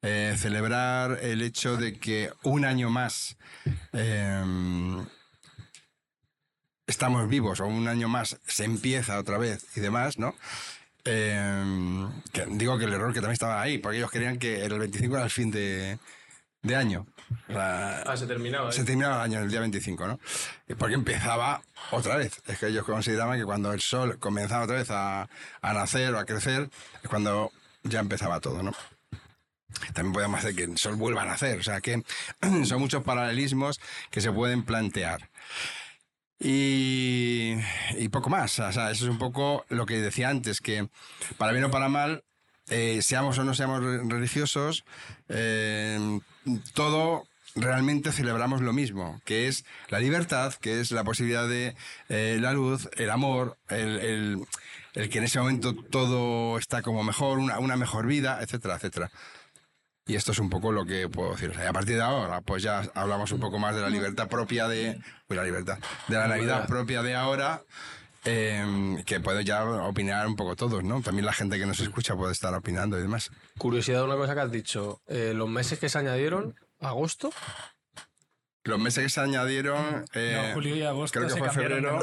eh, 0.02 0.36
celebrar 0.38 1.20
el 1.22 1.42
hecho 1.42 1.78
de 1.78 1.98
que 1.98 2.32
un 2.44 2.66
año 2.66 2.90
más 2.90 3.38
eh, 3.94 4.44
estamos 6.88 7.28
vivos 7.30 7.60
o 7.60 7.66
un 7.68 7.88
año 7.88 8.10
más 8.10 8.38
se 8.48 8.66
empieza 8.66 9.20
otra 9.20 9.38
vez 9.38 9.66
y 9.76 9.80
demás, 9.80 10.18
¿no? 10.18 10.36
Eh, 11.06 12.08
que 12.32 12.46
digo 12.48 12.78
que 12.78 12.86
el 12.86 12.94
error 12.94 13.10
que 13.14 13.20
también 13.22 13.34
estaba 13.34 13.62
ahí, 13.62 13.78
porque 13.78 13.98
ellos 13.98 14.12
querían 14.12 14.38
que 14.38 14.64
el 14.64 14.78
25 14.78 15.16
era 15.16 15.24
el 15.26 15.32
fin 15.32 15.50
de, 15.52 15.98
de 16.62 16.76
año. 16.76 17.08
O 17.48 17.54
sea, 17.54 18.04
Ah, 18.06 18.18
se 18.18 18.28
terminaba. 18.28 18.70
¿eh? 18.70 18.74
se 18.74 18.84
terminaba 18.84 19.16
el 19.16 19.22
año 19.32 19.40
el 19.40 19.50
día 19.50 19.62
25, 19.62 20.08
¿no? 20.08 20.20
Y 20.68 20.76
Porque 20.76 20.96
empezaba 20.96 21.62
otra 21.92 22.18
vez. 22.18 22.42
Es 22.46 22.60
que 22.60 22.68
ellos 22.68 22.86
consideraban 22.86 23.40
que 23.40 23.46
cuando 23.46 23.72
el 23.74 23.82
sol 23.82 24.20
comenzaba 24.20 24.66
otra 24.66 24.76
vez 24.76 24.92
a, 24.92 25.28
a 25.62 25.74
nacer 25.74 26.14
o 26.14 26.20
a 26.20 26.26
crecer, 26.26 26.70
es 27.02 27.10
cuando 27.10 27.52
ya 27.84 28.00
empezaba 28.00 28.40
todo, 28.40 28.62
¿no? 28.62 28.74
También 29.94 30.14
podemos 30.14 30.40
hacer 30.40 30.56
que 30.56 30.64
el 30.64 30.78
sol 30.78 30.96
vuelva 30.96 31.24
a 31.24 31.26
nacer. 31.26 31.60
O 31.60 31.64
sea 31.64 31.82
que 31.82 32.04
son 32.66 32.80
muchos 32.80 33.04
paralelismos 33.04 33.80
que 34.10 34.22
se 34.22 34.32
pueden 34.32 34.64
plantear. 34.64 35.30
Y, 36.44 37.56
poco 38.12 38.30
más. 38.30 38.58
O 38.60 38.72
sea, 38.72 38.92
eso 38.92 39.06
es 39.06 39.10
un 39.12 39.18
poco 39.20 39.66
lo 39.70 39.86
que 39.86 40.02
decía 40.02 40.30
antes, 40.30 40.60
que 40.60 40.88
para 41.38 41.52
bien 41.52 41.64
o 41.66 41.72
para 41.72 41.88
mal, 41.88 42.24
eh, 42.70 43.02
seamos 43.02 43.38
o 43.38 43.44
no 43.44 43.54
seamos 43.54 43.84
re- 43.84 44.04
religiosos, 44.04 44.84
eh, 45.30 46.20
todo 46.74 47.24
realmente 47.56 48.12
celebramos 48.12 48.62
lo 48.62 48.74
mismo, 48.74 49.22
que 49.26 49.48
es 49.48 49.66
la 49.90 50.00
libertad, 50.00 50.54
que 50.56 50.80
es 50.80 50.92
la 50.92 51.04
posibilidad 51.04 51.48
de 51.48 51.76
eh, 52.10 52.38
la 52.42 52.54
luz, 52.54 52.90
el 52.98 53.10
amor, 53.12 53.58
el, 53.70 54.00
el- 54.00 54.46
el 54.94 55.10
que 55.10 55.20
en 55.20 55.24
ese 55.26 55.40
momento 55.40 55.74
todo 55.76 56.58
está 56.58 56.82
como 56.82 57.04
mejor, 57.04 57.38
una, 57.40 57.60
una 57.60 57.76
mejor 57.78 58.08
vida, 58.08 58.40
etcétera, 58.42 58.76
etcétera. 58.76 59.12
Y 60.12 60.16
esto 60.16 60.34
es 60.34 60.40
un 60.40 60.50
poco 60.50 60.74
lo 60.74 60.86
que 60.86 61.08
puedo 61.08 61.32
decir. 61.32 61.52
O 61.52 61.54
sea, 61.54 61.70
a 61.70 61.72
partir 61.72 61.96
de 61.96 62.02
ahora, 62.02 62.42
pues 62.42 62.62
ya 62.62 62.84
hablamos 62.96 63.32
un 63.32 63.40
poco 63.40 63.58
más 63.60 63.74
de 63.74 63.82
la 63.82 63.90
libertad 63.90 64.28
propia 64.28 64.68
de. 64.68 65.00
Uy, 65.30 65.38
la 65.38 65.44
libertad. 65.46 65.80
De 66.10 66.18
la 66.18 66.28
Navidad 66.28 66.68
propia 66.68 67.02
de 67.02 67.16
ahora. 67.16 67.62
eh, 68.26 69.02
que 69.06 69.22
puede 69.22 69.46
ya 69.46 69.64
opinar 69.64 70.28
un 70.28 70.36
poco 70.36 70.58
todos, 70.58 70.84
¿no? 70.84 71.02
También 71.02 71.26
la 71.26 71.32
gente 71.32 71.58
que 71.58 71.66
nos 71.66 71.80
escucha 71.80 72.14
puede 72.18 72.34
estar 72.34 72.54
opinando 72.54 73.00
y 73.00 73.02
demás. 73.02 73.32
Curiosidad, 73.58 74.04
una 74.04 74.16
cosa 74.18 74.34
que 74.36 74.42
has 74.42 74.52
dicho. 74.52 75.00
eh, 75.08 75.32
los 75.34 75.48
meses 75.50 75.80
que 75.80 75.88
se 75.88 75.98
añadieron, 75.98 76.56
agosto. 76.82 77.32
Los 78.64 78.78
meses 78.80 79.04
que 79.04 79.10
se 79.10 79.20
añadieron. 79.22 80.06
eh, 80.14 80.44
No, 80.50 80.54
julio 80.54 80.76
y 80.76 80.84
agosto 80.84 81.20
creo 81.20 81.28
que 81.28 81.34
se 81.34 81.40
fue 81.40 81.50
febrero. 81.50 82.00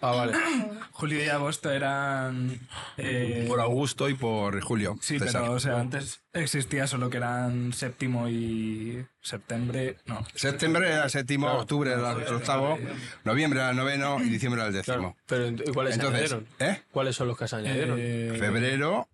Ah, 0.00 0.10
vale. 0.10 0.32
Julio 0.92 1.24
y 1.24 1.28
agosto 1.28 1.70
eran... 1.70 2.58
eh, 2.96 3.44
Por 3.48 3.60
agosto 3.60 4.08
y 4.08 4.14
por 4.14 4.60
julio. 4.60 4.98
Sí, 5.00 5.18
César. 5.20 5.42
pero 5.42 5.52
o 5.54 5.60
sea, 5.60 5.78
antes 5.78 6.20
existía 6.32 6.86
solo 6.88 7.10
que 7.10 7.18
eran 7.18 7.72
séptimo 7.72 8.28
y 8.28 9.04
septiembre. 9.20 9.98
No. 10.06 10.26
Septiembre 10.34 10.88
era 10.88 11.04
el 11.04 11.10
séptimo, 11.10 11.46
Claro. 11.46 11.60
octubre 11.60 11.92
era 11.92 12.12
el 12.12 12.34
octavo, 12.34 12.78
noviembre 13.24 13.60
era 13.60 13.70
el 13.70 13.76
noveno 13.76 14.20
y 14.20 14.28
diciembre 14.30 14.60
era 14.62 14.68
el 14.68 14.74
décimo. 14.74 15.14
Claro. 15.26 15.54
Pero 15.54 15.70
¿y 15.70 15.72
¿cuáles 15.72 15.94
se 15.94 16.00
añadieron? 16.02 16.46
¿eh? 16.58 16.82
¿Cuáles 16.90 17.14
son 17.16 17.28
los 17.28 17.38
que 17.38 17.46
se 17.48 17.56
añadieron? 17.56 17.96
Eh, 18.00 18.36
Febrero 18.38 19.08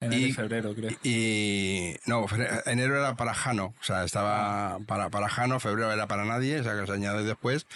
enero 0.00 0.20
y- 0.20 0.24
y 0.26 0.32
febrero, 0.32 0.74
creo. 0.74 0.90
y. 1.02 1.96
No, 2.06 2.26
enero 2.66 2.98
era 2.98 3.14
para 3.16 3.34
Jano, 3.34 3.74
o 3.80 3.82
sea, 3.84 4.04
estaba 4.04 4.78
para, 4.86 5.10
para 5.10 5.28
Jano, 5.28 5.60
febrero 5.60 5.92
era 5.92 6.06
para 6.06 6.24
nadie, 6.24 6.60
o 6.60 6.64
sea, 6.64 6.78
que 6.78 6.86
se 6.86 6.92
añade 6.92 7.24
después. 7.24 7.66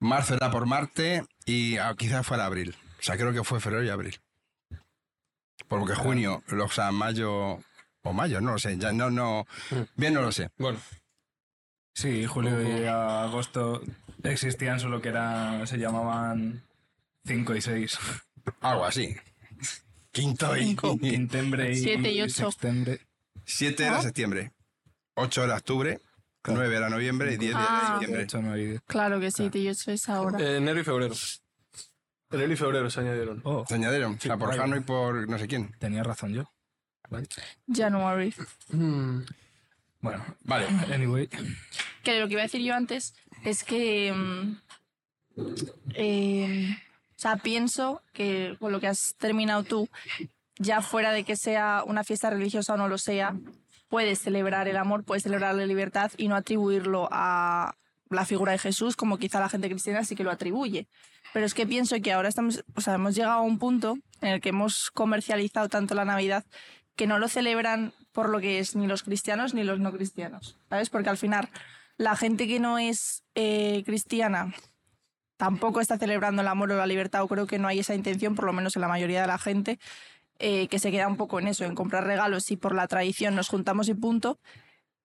Marzo 0.00 0.34
era 0.34 0.50
por 0.50 0.66
Marte 0.66 1.24
y 1.44 1.76
ah, 1.78 1.94
quizás 1.96 2.26
fuera 2.26 2.46
abril. 2.46 2.76
O 2.98 3.02
sea, 3.02 3.16
creo 3.16 3.32
que 3.32 3.44
fue 3.44 3.60
febrero 3.60 3.84
y 3.84 3.88
abril. 3.90 4.20
Porque 5.68 5.94
junio, 5.94 6.42
o 6.50 6.68
sea, 6.70 6.90
mayo 6.92 7.58
o 8.04 8.12
mayo, 8.12 8.40
no 8.40 8.52
lo 8.52 8.58
sé, 8.58 8.76
ya 8.78 8.92
no, 8.92 9.10
no, 9.10 9.46
bien 9.96 10.14
no 10.14 10.22
lo 10.22 10.32
sé. 10.32 10.50
Bueno, 10.58 10.78
Sí, 11.94 12.24
julio 12.24 12.62
y 12.62 12.86
agosto 12.86 13.82
existían 14.22 14.80
solo 14.80 15.02
que 15.02 15.10
eran, 15.10 15.66
se 15.66 15.76
llamaban 15.76 16.62
5 17.26 17.54
y 17.54 17.60
6. 17.60 17.98
Algo 18.62 18.86
así. 18.86 19.14
Quinto 20.12 20.56
y 20.56 20.76
Quintembre 20.76 21.72
y, 21.72 21.76
Siete 21.76 22.12
y 22.12 22.22
ocho. 22.22 22.50
sextembre. 22.50 23.00
siete 23.44 23.84
era 23.86 24.00
septiembre, 24.02 24.52
ocho 25.14 25.42
era 25.44 25.56
octubre, 25.56 26.00
nueve 26.46 26.76
era 26.76 26.88
noviembre 26.90 27.32
y 27.34 27.36
diez 27.38 27.52
era 27.52 27.66
Ah. 27.66 27.94
diciembre. 27.98 28.24
Ocho, 28.24 28.40
nueve 28.42 28.62
y 28.62 28.66
diez. 28.66 28.80
Claro 28.86 29.18
que 29.20 29.30
sí, 29.30 29.48
tío, 29.50 29.70
eso 29.70 29.90
es 29.90 30.08
ahora. 30.08 30.38
eh, 30.38 30.58
enero 30.58 30.80
y 30.80 30.84
febrero. 30.84 31.14
Enero 32.30 32.52
y 32.52 32.56
febrero 32.56 32.90
se 32.90 33.00
añadieron. 33.00 33.40
Oh, 33.44 33.64
Se 33.66 33.74
añadieron, 33.74 34.14
o 34.14 34.20
sea, 34.20 34.36
por. 34.36 34.54
Jano 34.56 34.76
y 34.76 34.80
por 34.80 35.28
no 35.28 35.38
sé 35.38 35.46
quién. 35.48 35.72
tenía 35.78 36.02
razón 36.02 36.32
yo. 36.32 36.44
January. 37.74 38.34
Mm, 38.70 39.20
Bueno, 40.00 40.24
Vale. 40.44 40.66
anyway. 40.92 41.28
Que 42.02 42.18
lo 42.20 42.26
que 42.26 42.32
iba 42.32 42.40
a 42.42 42.44
decir 42.44 42.62
yo 42.62 42.74
antes 42.74 43.14
es 43.44 43.64
que. 43.64 44.12
mm, 44.12 44.56
eh, 45.94 46.76
sea, 47.22 47.36
pienso 47.36 48.02
que 48.12 48.56
con 48.58 48.72
lo 48.72 48.80
que 48.80 48.88
has 48.88 49.14
terminado 49.18 49.62
tú, 49.62 49.88
ya 50.58 50.82
fuera 50.82 51.12
de 51.12 51.24
que 51.24 51.36
sea 51.36 51.82
una 51.86 52.04
fiesta 52.04 52.30
religiosa 52.30 52.74
o 52.74 52.76
no 52.76 52.88
lo 52.88 52.98
sea, 52.98 53.34
puedes 53.88 54.20
celebrar 54.20 54.68
el 54.68 54.76
amor, 54.76 55.04
puedes 55.04 55.22
celebrar 55.22 55.54
la 55.54 55.66
libertad 55.66 56.10
y 56.16 56.28
no 56.28 56.36
atribuirlo 56.36 57.08
a 57.10 57.74
la 58.10 58.24
figura 58.24 58.52
de 58.52 58.58
Jesús, 58.58 58.96
como 58.96 59.18
quizá 59.18 59.40
la 59.40 59.48
gente 59.48 59.68
cristiana 59.68 60.04
sí 60.04 60.14
que 60.14 60.24
lo 60.24 60.30
atribuye. 60.30 60.88
Pero 61.32 61.46
es 61.46 61.54
que 61.54 61.66
pienso 61.66 61.96
que 62.02 62.12
ahora 62.12 62.28
estamos, 62.28 62.64
o 62.74 62.80
sea, 62.80 62.94
hemos 62.94 63.14
llegado 63.14 63.38
a 63.38 63.42
un 63.42 63.58
punto 63.58 63.96
en 64.20 64.28
el 64.28 64.40
que 64.40 64.50
hemos 64.50 64.90
comercializado 64.92 65.68
tanto 65.68 65.94
la 65.94 66.04
Navidad 66.04 66.44
que 66.96 67.06
no 67.06 67.18
lo 67.18 67.28
celebran 67.28 67.92
por 68.12 68.28
lo 68.28 68.40
que 68.40 68.58
es 68.58 68.76
ni 68.76 68.86
los 68.86 69.02
cristianos 69.02 69.54
ni 69.54 69.64
los 69.64 69.80
no 69.80 69.92
cristianos, 69.92 70.58
¿sabes? 70.68 70.90
Porque 70.90 71.08
al 71.08 71.16
final 71.16 71.48
la 71.96 72.16
gente 72.16 72.46
que 72.46 72.60
no 72.60 72.78
es 72.78 73.24
eh, 73.34 73.82
cristiana 73.84 74.54
tampoco 75.42 75.80
está 75.80 75.98
celebrando 75.98 76.40
el 76.40 76.46
amor 76.46 76.70
o 76.70 76.76
la 76.76 76.86
libertad 76.86 77.24
o 77.24 77.26
creo 77.26 77.48
que 77.48 77.58
no 77.58 77.66
hay 77.66 77.80
esa 77.80 77.96
intención, 77.96 78.36
por 78.36 78.44
lo 78.44 78.52
menos 78.52 78.76
en 78.76 78.82
la 78.82 78.86
mayoría 78.86 79.22
de 79.22 79.26
la 79.26 79.38
gente, 79.38 79.80
eh, 80.38 80.68
que 80.68 80.78
se 80.78 80.92
queda 80.92 81.08
un 81.08 81.16
poco 81.16 81.40
en 81.40 81.48
eso, 81.48 81.64
en 81.64 81.74
comprar 81.74 82.04
regalos 82.04 82.48
y 82.52 82.56
por 82.56 82.76
la 82.76 82.86
tradición 82.86 83.34
nos 83.34 83.48
juntamos 83.48 83.88
y 83.88 83.94
punto. 83.94 84.38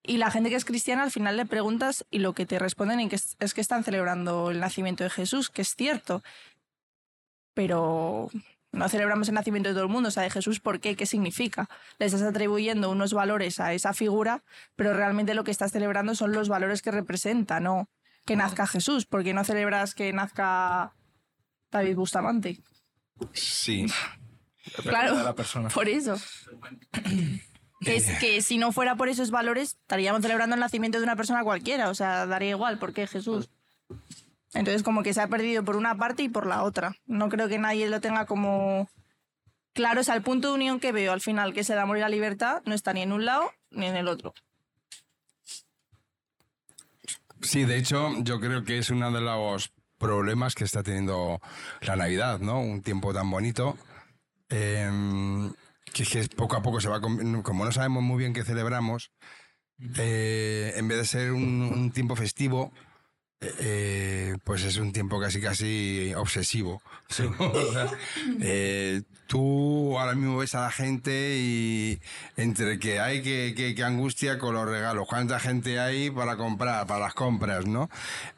Y 0.00 0.18
la 0.18 0.30
gente 0.30 0.48
que 0.48 0.54
es 0.54 0.64
cristiana 0.64 1.02
al 1.02 1.10
final 1.10 1.36
le 1.36 1.44
preguntas 1.44 2.06
y 2.08 2.20
lo 2.20 2.34
que 2.34 2.46
te 2.46 2.60
responden 2.60 3.00
es 3.10 3.52
que 3.52 3.60
están 3.60 3.82
celebrando 3.82 4.52
el 4.52 4.60
nacimiento 4.60 5.02
de 5.02 5.10
Jesús, 5.10 5.50
que 5.50 5.62
es 5.62 5.74
cierto. 5.74 6.22
Pero 7.52 8.30
no 8.70 8.88
celebramos 8.88 9.26
el 9.26 9.34
nacimiento 9.34 9.70
de 9.70 9.74
todo 9.74 9.86
el 9.86 9.90
mundo, 9.90 10.10
o 10.10 10.12
sea, 10.12 10.22
de 10.22 10.30
Jesús, 10.30 10.60
¿por 10.60 10.78
qué? 10.78 10.94
¿Qué 10.94 11.06
significa? 11.06 11.68
Le 11.98 12.06
estás 12.06 12.22
atribuyendo 12.22 12.92
unos 12.92 13.12
valores 13.12 13.58
a 13.58 13.72
esa 13.72 13.92
figura, 13.92 14.44
pero 14.76 14.94
realmente 14.94 15.34
lo 15.34 15.42
que 15.42 15.50
estás 15.50 15.72
celebrando 15.72 16.14
son 16.14 16.30
los 16.30 16.48
valores 16.48 16.80
que 16.80 16.92
representa, 16.92 17.58
no 17.58 17.88
que 18.28 18.36
nazca 18.36 18.66
Jesús, 18.66 19.06
porque 19.06 19.32
no 19.32 19.42
celebras 19.42 19.94
que 19.94 20.12
nazca 20.12 20.94
David 21.70 21.96
Bustamante. 21.96 22.60
Sí. 23.32 23.86
Claro. 24.82 25.16
de 25.16 25.24
la 25.24 25.34
persona. 25.34 25.70
Por 25.70 25.88
eso. 25.88 26.16
Es 27.80 28.18
que 28.18 28.42
si 28.42 28.58
no 28.58 28.70
fuera 28.70 28.96
por 28.96 29.08
esos 29.08 29.30
valores, 29.30 29.78
estaríamos 29.80 30.20
celebrando 30.20 30.54
el 30.54 30.60
nacimiento 30.60 30.98
de 30.98 31.04
una 31.04 31.16
persona 31.16 31.42
cualquiera. 31.42 31.88
O 31.88 31.94
sea, 31.94 32.26
daría 32.26 32.50
igual, 32.50 32.78
porque 32.78 33.06
Jesús. 33.06 33.48
Entonces, 34.52 34.82
como 34.82 35.02
que 35.02 35.14
se 35.14 35.22
ha 35.22 35.28
perdido 35.28 35.64
por 35.64 35.76
una 35.76 35.96
parte 35.96 36.24
y 36.24 36.28
por 36.28 36.46
la 36.46 36.64
otra. 36.64 36.96
No 37.06 37.30
creo 37.30 37.48
que 37.48 37.56
nadie 37.56 37.88
lo 37.88 38.00
tenga 38.02 38.26
como 38.26 38.90
claro. 39.72 40.02
O 40.02 40.04
sea, 40.04 40.16
el 40.16 40.22
punto 40.22 40.48
de 40.48 40.54
unión 40.54 40.80
que 40.80 40.92
veo 40.92 41.12
al 41.12 41.22
final, 41.22 41.54
que 41.54 41.60
es 41.60 41.70
el 41.70 41.78
amor 41.78 41.96
y 41.96 42.00
la 42.00 42.10
libertad, 42.10 42.60
no 42.66 42.74
está 42.74 42.92
ni 42.92 43.00
en 43.00 43.12
un 43.12 43.24
lado 43.24 43.50
ni 43.70 43.86
en 43.86 43.96
el 43.96 44.08
otro. 44.08 44.34
Sí, 47.42 47.64
de 47.64 47.76
hecho, 47.76 48.10
yo 48.22 48.40
creo 48.40 48.64
que 48.64 48.78
es 48.78 48.90
uno 48.90 49.10
de 49.12 49.20
los 49.20 49.72
problemas 49.98 50.54
que 50.54 50.64
está 50.64 50.82
teniendo 50.82 51.40
la 51.80 51.96
Navidad, 51.96 52.38
¿no? 52.40 52.60
Un 52.60 52.82
tiempo 52.82 53.12
tan 53.12 53.30
bonito. 53.30 53.76
eh, 54.50 54.90
que 55.92 56.02
es 56.02 56.08
que 56.10 56.26
poco 56.36 56.56
a 56.56 56.62
poco 56.62 56.80
se 56.80 56.88
va. 56.88 57.00
com- 57.00 57.42
Como 57.42 57.64
no 57.64 57.72
sabemos 57.72 58.02
muy 58.02 58.18
bien 58.18 58.32
qué 58.32 58.44
celebramos, 58.44 59.10
eh, 59.96 60.72
en 60.76 60.88
vez 60.88 60.98
de 60.98 61.04
ser 61.04 61.32
un, 61.32 61.62
un 61.62 61.90
tiempo 61.92 62.16
festivo, 62.16 62.72
eh, 63.40 64.36
pues 64.44 64.64
es 64.64 64.76
un 64.78 64.92
tiempo 64.92 65.20
casi 65.20 65.40
casi 65.40 66.12
obsesivo. 66.16 66.82
O 67.38 67.72
sea, 67.72 67.86
eh, 68.42 69.02
tú 69.26 69.98
ahora 69.98 70.14
mismo 70.14 70.36
ves 70.38 70.54
a 70.54 70.62
la 70.62 70.70
gente 70.70 71.36
y 71.38 71.98
entre 72.36 72.78
que 72.78 73.00
hay 73.00 73.22
que, 73.22 73.54
que- 73.56 73.74
que 73.74 73.82
angustia 73.84 74.38
con 74.38 74.54
los 74.54 74.68
regalos, 74.68 75.06
cuánta 75.08 75.40
gente 75.40 75.80
hay 75.80 76.10
para 76.10 76.36
comprar, 76.36 76.86
para 76.86 77.00
las 77.00 77.14
compras, 77.14 77.66
¿no? 77.66 77.88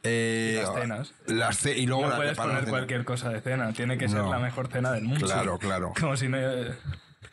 Eh, 0.05 0.63
las 0.65 0.75
cenas. 0.75 1.15
las 1.27 1.59
ce- 1.59 1.77
y 1.79 1.87
luego 1.87 2.03
no 2.05 2.11
la- 2.11 2.17
puedes 2.17 2.37
poner 2.37 2.65
cualquier 2.67 3.05
cosa 3.05 3.31
de 3.31 3.41
cena, 3.41 3.73
tiene 3.73 3.99
que 3.99 4.09
ser 4.09 4.19
No. 4.19 4.31
la 4.31 4.39
mejor 4.39 4.69
cena 4.69 4.93
del 4.93 5.05
mundo. 5.05 5.27
Claro, 5.27 5.59
claro. 5.59 5.93
Como 6.01 6.17
si 6.17 6.29
no... 6.29 6.39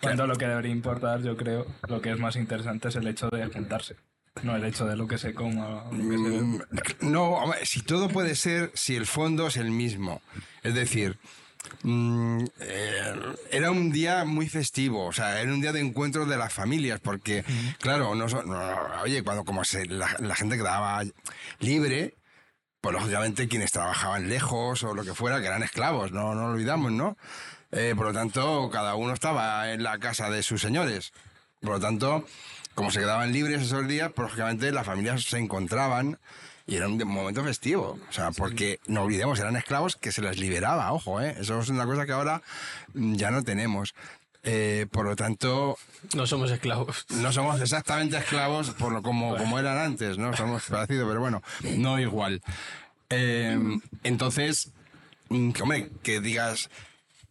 Cuando 0.02 0.28
lo 0.28 0.36
que 0.36 0.48
debería 0.48 0.72
importar, 0.72 1.22
yo 1.24 1.36
creo, 1.38 1.66
lo 1.88 2.02
que 2.02 2.12
es 2.12 2.20
más 2.20 2.36
interesante 2.36 2.88
es 2.90 2.96
el 2.96 3.08
hecho 3.08 3.30
de 3.30 3.46
juntarse, 3.48 3.96
no 4.44 4.56
el 4.56 4.64
hecho 4.66 4.86
de 4.86 4.96
lo 4.96 5.08
que 5.08 5.18
se 5.18 5.34
coma. 5.34 5.84
o 5.84 5.94
lo 5.94 6.10
que 6.10 6.18
se- 6.18 6.42
Mm, 6.42 6.62
No, 7.12 7.40
si 7.64 7.82
todo 7.82 8.08
puede 8.10 8.36
ser, 8.36 8.72
si 8.74 8.96
el 8.96 9.06
fondo 9.06 9.48
es 9.48 9.58
el 9.58 9.72
mismo. 9.72 10.22
Es 10.64 10.74
decir, 10.74 11.18
mm, 11.84 12.44
eh, 12.62 13.14
era 13.52 13.72
un 13.72 13.92
día 13.92 14.24
muy 14.26 14.48
festivo, 14.50 15.06
o 15.06 15.14
sea, 15.14 15.42
era 15.42 15.52
un 15.52 15.62
día 15.62 15.72
de 15.74 15.80
encuentro 15.82 16.26
de 16.26 16.38
las 16.38 16.54
familias, 16.54 17.00
porque, 17.00 17.44
claro, 17.80 18.16
no, 18.16 18.30
so- 18.30 18.44
no, 18.44 18.58
oye, 19.04 19.24
cuando 19.24 19.44
como 19.44 19.64
se, 19.66 19.86
la, 19.86 20.16
la 20.20 20.36
gente 20.36 20.58
quedaba 20.58 21.02
libre, 21.60 22.16
pues 22.82 22.94
lógicamente 22.94 23.48
quienes 23.48 23.72
trabajaban 23.72 24.30
lejos 24.30 24.84
o 24.84 24.94
lo 24.94 25.04
que 25.04 25.14
fuera, 25.14 25.40
que 25.42 25.48
eran 25.48 25.64
esclavos, 25.64 26.12
no, 26.12 26.36
no 26.36 26.48
lo 26.48 26.54
olvidamos, 26.54 26.92
¿no? 26.92 27.18
Eh, 27.72 27.94
por 27.98 28.06
lo 28.08 28.14
tanto, 28.14 28.70
cada 28.72 28.96
uno 28.96 29.14
estaba 29.14 29.72
en 29.74 29.84
la 29.84 29.98
casa 30.00 30.30
de 30.30 30.42
sus 30.44 30.62
señores. 30.62 31.12
Por 31.60 31.72
lo 31.72 31.80
tanto, 31.82 32.26
como 32.78 32.92
se 32.92 33.00
quedaban 33.00 33.34
libres 33.34 33.64
esos 33.64 33.88
días, 33.88 34.12
pues 34.14 34.28
lógicamente 34.28 34.72
las 34.72 34.86
familias 34.86 35.24
se 35.24 35.40
encontraban 35.40 36.20
y 36.68 36.76
era 36.76 36.88
un 36.88 36.96
momento 37.08 37.44
festivo. 37.44 37.98
O 38.08 38.14
sea, 38.14 38.30
porque 38.30 38.80
no 38.86 39.02
olvidemos, 39.02 39.40
eran 39.40 39.56
esclavos 39.56 39.96
que 39.96 40.12
se 40.12 40.22
les 40.22 40.38
liberaba, 40.38 40.94
ojo, 40.94 41.20
¿eh? 41.20 41.36
Eso 41.40 41.60
es 41.60 41.70
una 41.70 41.86
cosa 41.86 42.06
que 42.06 42.12
ahora 42.12 42.44
mm, 42.94 43.16
ya 43.16 43.32
no 43.32 43.42
tenemos. 43.42 43.96
Eh, 44.44 44.86
por 44.92 45.06
lo 45.08 45.16
tanto, 45.16 45.76
No 46.14 46.28
somos 46.28 46.52
esclavos. 46.52 47.08
no 47.10 47.34
somos 47.34 47.60
exactamente 47.60 48.16
esclavos 48.16 48.70
por 48.70 48.92
lo, 48.92 49.02
como, 49.02 49.36
como 49.38 49.58
eran 49.58 49.80
antes, 49.80 50.20
¿no? 50.20 50.38
Somos 50.38 50.62
parecidos, 50.66 51.08
pero 51.08 51.20
bueno, 51.20 51.42
no 51.78 52.00
igual. 52.00 52.44
Eh, 53.10 53.58
entonces, 54.04 54.70
mm, 55.30 55.50
hombre, 55.64 55.90
que 56.04 56.22
digas, 56.22 56.70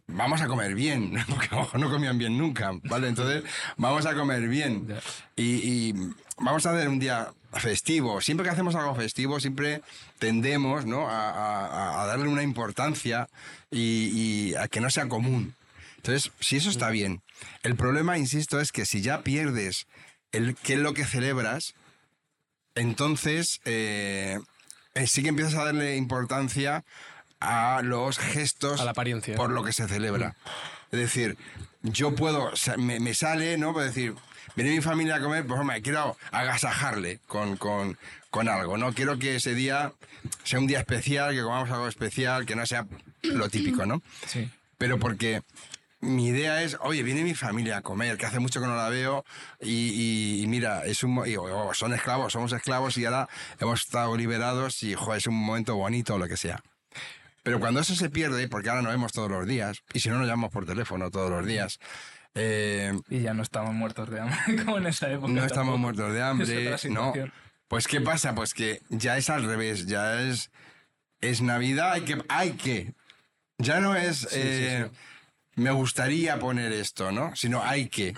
vamos 0.07 0.41
a 0.41 0.47
comer 0.47 0.73
bien, 0.75 1.13
porque 1.29 1.49
ojo, 1.53 1.77
no 1.77 1.89
comían 1.89 2.17
bien 2.17 2.37
nunca, 2.37 2.71
¿vale? 2.83 3.07
Entonces, 3.09 3.43
vamos 3.77 4.05
a 4.05 4.15
comer 4.15 4.47
bien. 4.47 4.87
Y, 5.35 5.43
y 5.89 5.93
vamos 6.37 6.65
a 6.65 6.71
hacer 6.71 6.89
un 6.89 6.99
día 6.99 7.31
festivo. 7.53 8.21
Siempre 8.21 8.43
que 8.45 8.51
hacemos 8.51 8.75
algo 8.75 8.95
festivo, 8.95 9.39
siempre 9.39 9.81
tendemos, 10.19 10.85
¿no? 10.85 11.09
A, 11.09 11.29
a- 11.31 12.01
a 12.03 12.05
darle 12.07 12.27
una 12.27 12.43
importancia 12.43 13.27
y, 13.71 14.49
y 14.51 14.55
a 14.55 14.67
que 14.67 14.79
no 14.81 14.89
sea 14.89 15.07
común. 15.07 15.55
Entonces, 15.97 16.31
si 16.39 16.57
eso 16.57 16.69
está 16.69 16.89
bien. 16.89 17.21
El 17.63 17.75
problema, 17.75 18.17
insisto, 18.17 18.59
es 18.61 18.71
que 18.71 18.85
si 18.85 19.01
ya 19.01 19.23
pierdes 19.23 19.87
el 20.31 20.55
qué 20.55 20.73
es 20.73 20.79
lo 20.79 20.93
que 20.93 21.05
celebras, 21.05 21.73
entonces 22.75 23.59
eh, 23.65 24.39
eh, 24.93 25.07
sí 25.07 25.23
que 25.23 25.29
empiezas 25.29 25.55
a 25.55 25.65
darle 25.65 25.95
importancia 25.95 26.83
a 27.39 27.81
los 27.83 28.17
gestos 28.19 28.81
A 28.81 28.85
la 28.85 28.91
apariencia. 28.91 29.35
por 29.35 29.51
lo 29.51 29.63
que 29.63 29.73
se 29.73 29.87
celebra. 29.87 30.35
Es 30.91 30.99
decir, 30.99 31.37
yo 31.83 32.15
puedo, 32.15 32.51
me, 32.77 32.99
me 32.99 33.13
sale, 33.13 33.57
¿no? 33.57 33.73
Puedo 33.73 33.85
decir, 33.85 34.15
viene 34.55 34.71
mi 34.71 34.81
familia 34.81 35.15
a 35.15 35.19
comer, 35.19 35.45
pues 35.45 35.59
hombre, 35.59 35.81
quiero 35.81 36.17
agasajarle 36.31 37.19
con, 37.27 37.57
con, 37.57 37.97
con 38.29 38.49
algo, 38.49 38.77
¿no? 38.77 38.93
Quiero 38.93 39.19
que 39.19 39.35
ese 39.35 39.53
día 39.53 39.93
sea 40.43 40.59
un 40.59 40.67
día 40.67 40.79
especial, 40.79 41.33
que 41.35 41.41
comamos 41.43 41.69
algo 41.71 41.87
especial, 41.87 42.45
que 42.45 42.55
no 42.55 42.65
sea 42.65 42.85
lo 43.23 43.49
típico, 43.49 43.85
¿no? 43.85 44.01
Sí. 44.25 44.49
pero 44.77 44.97
porque 44.99 45.41
mi 45.99 46.27
idea 46.27 46.61
es, 46.61 46.77
oye, 46.81 47.01
viene 47.03 47.23
mi 47.23 47.33
familia 47.33 47.77
a 47.77 47.81
comer, 47.81 48.17
que 48.17 48.25
hace 48.27 48.39
mucho 48.39 48.61
que 48.61 48.67
no 48.67 48.75
la 48.75 48.87
veo, 48.89 49.25
y, 49.59 49.71
y- 49.71 50.41
y 50.43 50.47
mira, 50.47 50.85
es 50.85 51.03
un, 51.03 51.23
y, 51.27 51.35
oh, 51.37 51.73
son 51.73 51.93
esclavos, 51.93 52.33
somos 52.33 52.51
esclavos 52.53 52.97
y 52.97 53.05
ahora 53.05 53.27
hemos 53.59 53.81
estado 53.81 54.15
liberados 54.15 54.83
y 54.83 54.93
jo, 54.93 55.15
es 55.15 55.25
un 55.27 55.35
momento 55.35 55.75
bonito 55.75 56.15
o 56.15 56.17
lo 56.19 56.27
que 56.27 56.37
sea. 56.37 56.61
Pero 57.47 57.61
cuando 57.61 57.79
eso 57.79 57.95
se 57.95 58.09
pierde, 58.09 58.49
porque 58.49 58.67
ahora 58.67 58.81
nos 58.81 58.91
vemos 58.91 59.13
todos 59.13 59.31
los 59.31 59.47
días, 59.47 59.81
y 59.93 60.01
si 60.01 60.09
no 60.09 60.17
nos 60.17 60.27
llamamos 60.27 60.51
por 60.51 60.65
teléfono 60.65 61.09
todos 61.09 61.31
los 61.31 61.45
días, 61.45 61.79
eh, 62.35 62.91
Y 63.09 63.21
ya 63.21 63.33
no 63.33 63.41
estamos 63.41 63.73
muertos 63.73 64.09
de 64.09 64.19
hambre 64.19 64.37
como 64.65 64.79
en 64.79 64.87
esa 64.87 65.09
época. 65.09 65.31
no 65.31 65.45
estamos 65.45 65.53
tampoco. 65.55 65.77
muertos 65.77 66.13
de 66.13 66.21
hambre, 66.21 66.75
no. 66.89 67.13
Pues 67.69 67.87
¿qué 67.87 68.01
pasa? 68.01 68.35
Pues 68.35 68.53
que 68.53 68.81
ya 68.89 69.15
es 69.17 69.29
al 69.29 69.45
revés, 69.45 69.85
ya 69.85 70.21
es, 70.21 70.51
es 71.21 71.41
Navidad, 71.41 71.93
hay 71.93 72.01
que, 72.01 72.21
hay 72.27 72.51
que. 72.51 72.93
Ya 73.57 73.79
no 73.79 73.95
es, 73.95 74.27
eh, 74.33 74.91
me 75.55 75.71
gustaría 75.71 76.37
poner 76.39 76.73
esto, 76.73 77.13
¿no? 77.13 77.33
Sino 77.33 77.63
hay 77.63 77.87
que. 77.87 78.09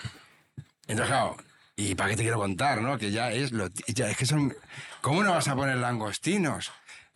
Entonces, 0.88 1.06
claro, 1.06 1.38
¿y 1.76 1.94
para 1.94 2.10
qué 2.10 2.16
te 2.16 2.24
quiero 2.24 2.40
contar, 2.40 2.82
no? 2.82 2.98
Que 2.98 3.12
ya 3.12 3.32
es 3.32 3.52
lo, 3.52 3.68
ya 3.88 4.10
es 4.10 4.18
que 4.18 4.26
son, 4.26 4.56
¿cómo 5.02 5.24
no 5.24 5.34
vas 5.34 5.48
a 5.48 5.56
poner 5.56 5.78
langostinos? 5.78 6.72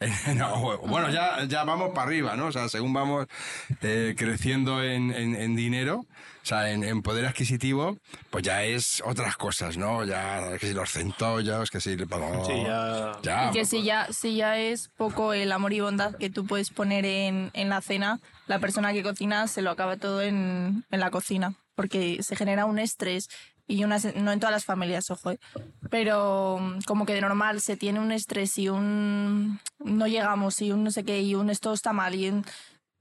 No, 0.35 0.77
bueno, 0.87 1.09
ya, 1.09 1.43
ya 1.45 1.63
vamos 1.63 1.89
para 1.89 2.07
arriba, 2.07 2.35
¿no? 2.35 2.47
O 2.47 2.51
sea, 2.51 2.69
según 2.69 2.93
vamos 2.93 3.27
eh, 3.81 4.15
creciendo 4.17 4.83
en, 4.83 5.11
en- 5.11 5.35
en 5.35 5.55
dinero, 5.55 5.99
o 5.99 6.45
sea, 6.45 6.71
en, 6.71 6.83
en 6.83 7.01
poder 7.01 7.25
adquisitivo, 7.25 7.97
pues 8.29 8.43
ya 8.43 8.63
es 8.63 9.01
otras 9.05 9.37
cosas, 9.37 9.77
¿no? 9.77 10.03
Ya, 10.05 10.57
que 10.59 10.67
si 10.67 10.73
los 10.73 10.91
centollos, 10.91 11.69
que 11.71 11.79
si... 11.79 11.91
Sí, 11.95 12.63
ya. 12.65 13.11
ya, 13.23 13.49
Y 13.49 13.53
que 13.53 13.65
si 13.65 13.83
ya, 13.83 14.07
si 14.11 14.35
ya 14.35 14.57
es 14.57 14.89
poco 14.97 15.33
el 15.33 15.51
amor 15.51 15.73
y 15.73 15.79
bondad 15.79 16.15
que 16.15 16.29
tú 16.29 16.45
puedes 16.45 16.69
poner 16.69 17.05
en, 17.05 17.49
en 17.53 17.69
la 17.69 17.81
cena, 17.81 18.19
la 18.47 18.59
persona 18.59 18.91
que 18.93 19.03
cocina 19.03 19.47
se 19.47 19.61
lo 19.61 19.71
acaba 19.71 19.97
todo 19.97 20.21
en, 20.21 20.83
en 20.91 20.99
la 20.99 21.11
cocina, 21.11 21.53
porque 21.75 22.21
se 22.23 22.35
genera 22.35 22.65
un 22.65 22.77
estrés 22.79 23.29
y 23.67 23.83
una, 23.83 23.97
no 24.15 24.31
en 24.31 24.39
todas 24.39 24.51
las 24.53 24.65
familias, 24.65 25.09
ojo, 25.11 25.31
¿eh? 25.31 25.39
pero 25.89 26.57
mm, 26.59 26.79
como 26.85 27.05
que 27.05 27.13
de 27.13 27.21
normal 27.21 27.61
se 27.61 27.77
tiene 27.77 27.99
un 27.99 28.11
estrés 28.11 28.57
y 28.57 28.69
un 28.69 29.59
no 29.79 30.07
llegamos 30.07 30.61
y 30.61 30.71
un 30.71 30.83
no 30.83 30.91
sé 30.91 31.03
qué 31.03 31.21
y 31.21 31.35
un 31.35 31.49
esto 31.49 31.73
está 31.73 31.93
mal 31.93 32.13
y 32.15 32.29
un- 32.29 32.45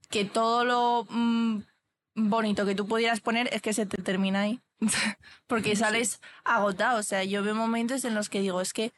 que 0.09 0.25
todo 0.25 0.63
lo 0.63 1.05
mm, 1.09 1.59
bonito 2.15 2.65
que 2.65 2.75
tú 2.75 2.87
pudieras 2.87 3.19
poner 3.19 3.49
es 3.53 3.61
que 3.61 3.73
se 3.73 3.85
te 3.85 4.01
termina 4.01 4.41
ahí. 4.41 4.61
Porque 5.47 5.75
sales 5.75 6.21
agotado. 6.43 6.99
O 6.99 7.03
sea, 7.03 7.23
yo 7.23 7.43
veo 7.43 7.55
momentos 7.55 8.05
en 8.05 8.13
los 8.15 8.29
que 8.29 8.41
digo, 8.41 8.61
es 8.61 8.73
que 8.73 8.91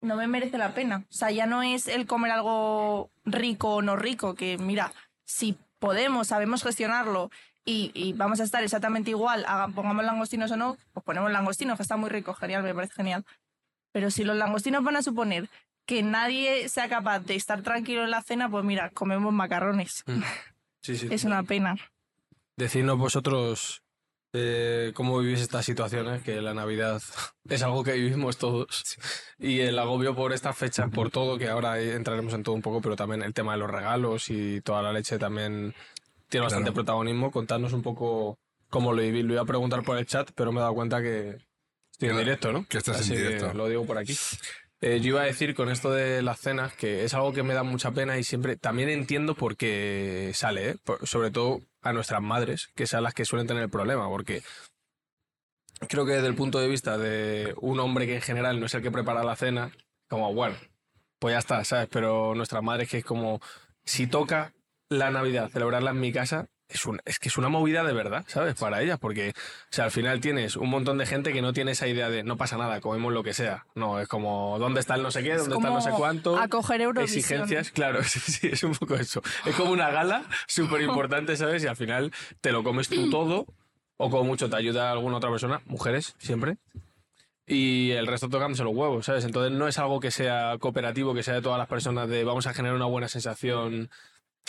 no 0.00 0.16
me 0.16 0.26
merece 0.26 0.58
la 0.58 0.74
pena. 0.74 1.04
O 1.08 1.12
sea, 1.12 1.30
ya 1.30 1.46
no 1.46 1.62
es 1.62 1.86
el 1.86 2.06
comer 2.06 2.32
algo 2.32 3.10
rico 3.24 3.76
o 3.76 3.82
no 3.82 3.94
rico, 3.96 4.34
que 4.34 4.58
mira, 4.58 4.92
si 5.24 5.56
podemos, 5.78 6.28
sabemos 6.28 6.62
gestionarlo 6.62 7.30
y, 7.64 7.90
y 7.94 8.12
vamos 8.12 8.40
a 8.40 8.44
estar 8.44 8.62
exactamente 8.62 9.10
igual, 9.10 9.46
pongamos 9.74 10.04
langostinos 10.04 10.50
o 10.50 10.56
no, 10.56 10.76
pues 10.92 11.04
ponemos 11.04 11.30
langostinos, 11.30 11.76
que 11.76 11.82
está 11.82 11.96
muy 11.96 12.10
rico, 12.10 12.34
genial, 12.34 12.62
me 12.62 12.74
parece 12.74 12.94
genial. 12.94 13.24
Pero 13.92 14.10
si 14.10 14.24
los 14.24 14.36
langostinos 14.36 14.82
van 14.82 14.96
a 14.96 15.02
suponer 15.02 15.48
que 15.86 16.02
nadie 16.02 16.68
sea 16.68 16.88
capaz 16.88 17.20
de 17.20 17.34
estar 17.34 17.62
tranquilo 17.62 18.04
en 18.04 18.10
la 18.10 18.22
cena, 18.22 18.48
pues 18.48 18.64
mira, 18.64 18.90
comemos 18.90 19.32
macarrones. 19.32 20.04
Sí, 20.84 20.96
sí. 20.96 21.06
Es 21.12 21.22
una 21.22 21.44
pena. 21.44 21.76
Decidnos 22.56 22.98
vosotros 22.98 23.84
eh, 24.34 24.92
cómo 24.94 25.18
vivís 25.18 25.40
estas 25.40 25.66
situaciones, 25.66 26.22
que 26.22 26.40
la 26.40 26.54
Navidad 26.54 27.02
es 27.48 27.62
algo 27.62 27.84
que 27.84 27.92
vivimos 27.92 28.38
todos. 28.38 28.98
Y 29.38 29.60
el 29.60 29.78
agobio 29.78 30.14
por 30.14 30.32
estas 30.32 30.56
fechas, 30.56 30.90
por 30.90 31.10
todo, 31.10 31.38
que 31.38 31.48
ahora 31.48 31.78
entraremos 31.80 32.32
en 32.32 32.42
todo 32.42 32.54
un 32.54 32.62
poco, 32.62 32.80
pero 32.80 32.96
también 32.96 33.22
el 33.22 33.34
tema 33.34 33.52
de 33.52 33.58
los 33.58 33.70
regalos 33.70 34.30
y 34.30 34.60
toda 34.62 34.82
la 34.82 34.92
leche 34.92 35.18
también 35.18 35.74
tiene 36.32 36.44
bastante 36.46 36.70
Claro. 36.70 36.74
protagonismo. 36.74 37.30
Contadnos 37.30 37.74
un 37.74 37.82
poco 37.82 38.38
cómo 38.70 38.92
lo 38.94 39.02
vivís. 39.02 39.22
Lo 39.24 39.34
iba 39.34 39.42
a 39.42 39.46
preguntar 39.46 39.82
por 39.82 39.98
el 39.98 40.06
chat, 40.06 40.30
pero 40.34 40.50
me 40.50 40.58
he 40.58 40.62
dado 40.62 40.74
cuenta 40.74 41.02
que 41.02 41.36
estoy 41.92 42.08
en 42.08 42.14
Que- 42.16 42.22
directo, 42.24 42.52
¿no? 42.52 42.66
que 42.66 42.78
estás 42.78 42.96
en 42.96 43.02
Así 43.02 43.16
directo. 43.16 43.52
lo 43.52 43.68
digo 43.68 43.84
por 43.84 43.98
aquí. 43.98 44.16
Eh, 44.80 44.98
yo 45.00 45.08
iba 45.08 45.20
a 45.20 45.24
decir 45.26 45.54
con 45.54 45.68
esto 45.68 45.90
de 45.92 46.22
las 46.22 46.40
cenas 46.40 46.74
que 46.74 47.04
es 47.04 47.12
algo 47.14 47.32
que 47.34 47.42
me 47.44 47.52
da 47.54 47.62
mucha 47.62 47.92
pena 47.92 48.18
y 48.18 48.24
siempre 48.24 48.56
también 48.56 48.88
entiendo 48.88 49.34
por 49.36 49.56
qué 49.56 50.32
sale, 50.34 50.70
¿eh? 50.70 50.76
Por- 50.82 51.06
sobre 51.06 51.30
todo 51.30 51.60
a 51.82 51.92
nuestras 51.92 52.22
madres, 52.22 52.68
que 52.74 52.86
son 52.86 53.02
las 53.04 53.12
que 53.14 53.24
suelen 53.26 53.46
tener 53.46 53.62
el 53.62 53.70
problema, 53.70 54.08
porque 54.08 54.42
creo 55.88 56.06
que 56.06 56.12
desde 56.12 56.28
el 56.28 56.34
punto 56.34 56.58
de 56.58 56.68
vista 56.68 56.96
de 56.98 57.54
un 57.60 57.78
hombre 57.78 58.06
que 58.06 58.16
en 58.16 58.22
general 58.22 58.58
no 58.58 58.66
es 58.66 58.74
el 58.74 58.82
que 58.82 58.90
prepara 58.90 59.22
la 59.22 59.36
cena, 59.36 59.70
como 60.08 60.32
bueno, 60.32 60.56
pues 61.18 61.34
ya 61.34 61.38
está, 61.38 61.62
¿sabes? 61.64 61.88
Pero 61.92 62.34
nuestras 62.34 62.62
madres 62.62 62.88
que 62.88 62.98
es 62.98 63.04
como, 63.04 63.40
si 63.84 64.06
toca 64.06 64.52
la 64.98 65.10
Navidad, 65.10 65.50
celebrarla 65.50 65.90
en 65.90 66.00
mi 66.00 66.12
casa, 66.12 66.48
es, 66.68 66.86
un, 66.86 67.00
es 67.04 67.18
que 67.18 67.28
es 67.28 67.36
una 67.36 67.48
movida 67.48 67.84
de 67.84 67.92
verdad, 67.92 68.24
¿sabes? 68.28 68.54
Para 68.54 68.82
ellas, 68.82 68.98
porque, 68.98 69.30
o 69.30 69.68
sea, 69.70 69.84
al 69.84 69.90
final 69.90 70.20
tienes 70.20 70.56
un 70.56 70.70
montón 70.70 70.98
de 70.98 71.06
gente 71.06 71.32
que 71.32 71.42
no 71.42 71.52
tiene 71.52 71.72
esa 71.72 71.86
idea 71.86 72.08
de 72.08 72.22
no 72.22 72.36
pasa 72.36 72.56
nada, 72.56 72.80
comemos 72.80 73.12
lo 73.12 73.22
que 73.22 73.34
sea. 73.34 73.66
No, 73.74 74.00
es 74.00 74.08
como, 74.08 74.58
¿dónde 74.58 74.80
está 74.80 74.94
el 74.94 75.02
no 75.02 75.10
sé 75.10 75.22
qué? 75.22 75.34
¿Dónde 75.34 75.56
está 75.56 75.68
el 75.68 75.74
no 75.74 75.80
sé 75.80 75.90
cuánto? 75.90 76.36
acoger 76.38 76.80
Eurovisión. 76.80 77.18
Exigencias, 77.18 77.70
claro, 77.70 78.02
sí, 78.04 78.20
sí, 78.20 78.48
es 78.52 78.62
un 78.62 78.74
poco 78.74 78.94
eso. 78.94 79.22
Es 79.44 79.54
como 79.54 79.72
una 79.72 79.90
gala 79.90 80.24
súper 80.46 80.80
importante, 80.82 81.36
¿sabes? 81.36 81.62
Y 81.64 81.66
al 81.66 81.76
final 81.76 82.12
te 82.40 82.52
lo 82.52 82.62
comes 82.64 82.88
tú 82.88 83.10
todo, 83.10 83.46
o 83.98 84.10
como 84.10 84.24
mucho 84.24 84.48
te 84.48 84.56
ayuda 84.56 84.90
alguna 84.90 85.18
otra 85.18 85.30
persona, 85.30 85.60
mujeres, 85.66 86.14
siempre. 86.18 86.56
y 87.46 87.90
el 87.90 88.06
resto 88.06 88.28
tocándose 88.30 88.64
los 88.64 88.74
huevos, 88.74 89.06
¿sabes? 89.06 89.24
Entonces 89.24 89.52
no 89.52 89.68
es 89.68 89.78
algo 89.78 90.00
que 90.00 90.10
sea 90.10 90.56
cooperativo, 90.58 91.12
que 91.12 91.22
sea 91.22 91.34
de 91.34 91.42
todas 91.42 91.58
las 91.58 91.68
personas 91.68 92.08
de 92.08 92.24
vamos 92.24 92.46
a 92.46 92.54
generar 92.54 92.76
una 92.76 92.86
buena 92.86 93.08
sensación. 93.08 93.90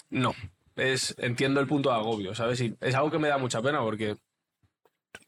No. 0.09 0.33
Es, 0.75 1.15
entiendo 1.19 1.59
el 1.59 1.67
punto 1.67 1.89
de 1.89 1.95
agobio, 1.95 2.33
¿sabes? 2.33 2.59
Y 2.61 2.75
es 2.81 2.95
algo 2.95 3.11
que 3.11 3.19
me 3.19 3.27
da 3.27 3.37
mucha 3.37 3.61
pena 3.61 3.81
porque 3.81 4.15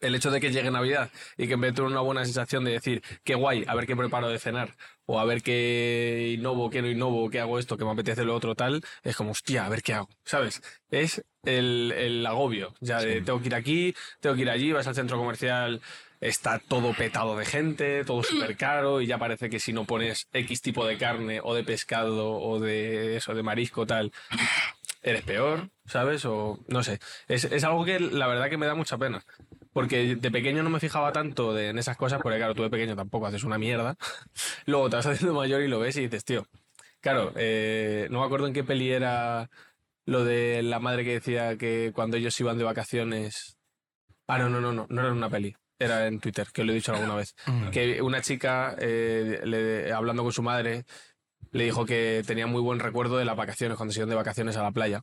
el 0.00 0.14
hecho 0.14 0.30
de 0.30 0.40
que 0.40 0.50
llegue 0.50 0.70
Navidad 0.70 1.10
y 1.36 1.48
que 1.48 1.56
me 1.56 1.70
dé 1.72 1.82
una 1.82 2.00
buena 2.00 2.24
sensación 2.24 2.64
de 2.64 2.72
decir, 2.72 3.02
qué 3.24 3.34
guay, 3.34 3.64
a 3.66 3.74
ver 3.74 3.86
qué 3.86 3.96
preparo 3.96 4.28
de 4.28 4.38
cenar, 4.38 4.74
o 5.06 5.18
a 5.20 5.24
ver 5.24 5.42
qué 5.42 6.34
innovo, 6.36 6.70
qué 6.70 6.82
no 6.82 6.88
innovo, 6.88 7.30
qué 7.30 7.40
hago 7.40 7.58
esto, 7.58 7.76
que 7.76 7.84
me 7.84 7.92
apetece 7.92 8.24
lo 8.24 8.34
otro 8.34 8.54
tal, 8.54 8.82
es 9.02 9.16
como, 9.16 9.30
hostia, 9.30 9.64
a 9.66 9.68
ver 9.68 9.82
qué 9.82 9.94
hago, 9.94 10.08
¿sabes? 10.24 10.62
Es 10.90 11.24
el, 11.44 11.92
el 11.96 12.26
agobio, 12.26 12.74
ya 12.80 13.00
de 13.00 13.22
tengo 13.22 13.40
que 13.40 13.46
ir 13.46 13.54
aquí, 13.54 13.94
tengo 14.20 14.36
que 14.36 14.42
ir 14.42 14.50
allí, 14.50 14.72
vas 14.72 14.86
al 14.86 14.94
centro 14.94 15.18
comercial, 15.18 15.80
está 16.28 16.58
todo 16.58 16.92
petado 16.94 17.36
de 17.36 17.44
gente, 17.44 18.04
todo 18.04 18.22
súper 18.22 18.56
caro, 18.56 19.00
y 19.00 19.06
ya 19.06 19.18
parece 19.18 19.48
que 19.50 19.60
si 19.60 19.72
no 19.72 19.84
pones 19.84 20.28
X 20.32 20.60
tipo 20.62 20.86
de 20.86 20.96
carne, 20.98 21.40
o 21.42 21.54
de 21.54 21.64
pescado, 21.64 22.32
o 22.40 22.58
de 22.60 23.16
eso, 23.16 23.34
de 23.34 23.42
marisco, 23.42 23.86
tal, 23.86 24.12
eres 25.02 25.22
peor, 25.22 25.70
¿sabes? 25.86 26.24
O 26.24 26.58
no 26.68 26.82
sé. 26.82 26.98
Es, 27.28 27.44
es 27.44 27.64
algo 27.64 27.84
que 27.84 28.00
la 28.00 28.26
verdad 28.26 28.50
que 28.50 28.56
me 28.58 28.66
da 28.66 28.74
mucha 28.74 28.98
pena. 28.98 29.24
Porque 29.72 30.16
de 30.16 30.30
pequeño 30.30 30.62
no 30.62 30.70
me 30.70 30.80
fijaba 30.80 31.12
tanto 31.12 31.52
de- 31.54 31.68
en 31.68 31.78
esas 31.78 31.96
cosas, 31.96 32.20
porque 32.22 32.38
claro, 32.38 32.54
tú 32.54 32.62
de 32.62 32.70
pequeño 32.70 32.96
tampoco 32.96 33.26
haces 33.26 33.44
una 33.44 33.58
mierda. 33.58 33.96
Luego 34.66 34.88
te 34.90 34.96
vas 34.96 35.06
haciendo 35.06 35.34
mayor 35.34 35.62
y 35.62 35.68
lo 35.68 35.78
ves 35.80 35.96
y 35.96 36.02
dices, 36.02 36.24
tío. 36.24 36.46
Claro, 37.00 37.32
eh, 37.36 38.08
no 38.10 38.20
me 38.20 38.26
acuerdo 38.26 38.46
en 38.46 38.52
qué 38.54 38.64
peli 38.64 38.90
era 38.90 39.48
lo 40.06 40.24
de 40.24 40.62
la 40.62 40.80
madre 40.80 41.04
que 41.04 41.12
decía 41.12 41.56
que 41.56 41.92
cuando 41.94 42.16
ellos 42.16 42.38
iban 42.40 42.58
de 42.58 42.64
vacaciones. 42.64 43.58
Ah, 44.26 44.38
no, 44.38 44.48
no, 44.48 44.60
no, 44.60 44.72
no, 44.72 44.86
no 44.88 45.00
era 45.02 45.12
una 45.12 45.28
peli. 45.30 45.54
Era 45.78 46.06
en 46.06 46.20
Twitter, 46.20 46.46
que 46.52 46.64
lo 46.64 46.72
he 46.72 46.74
dicho 46.74 46.92
alguna 46.94 47.14
vez. 47.16 47.34
Que 47.72 48.00
una 48.02 48.20
chica, 48.22 48.74
eh, 48.78 49.40
le- 49.44 49.92
hablando 49.92 50.22
con 50.22 50.32
su 50.32 50.42
madre, 50.42 50.84
le 51.52 51.64
dijo 51.64 51.84
que 51.84 52.22
tenía 52.26 52.46
muy 52.46 52.60
buen 52.62 52.78
recuerdo 52.80 53.18
de 53.18 53.24
las 53.24 53.36
vacaciones, 53.36 53.76
cuando 53.76 53.92
se 53.92 54.00
iban 54.00 54.08
de 54.08 54.14
vacaciones 54.16 54.56
a 54.56 54.62
la 54.62 54.72
playa. 54.72 55.02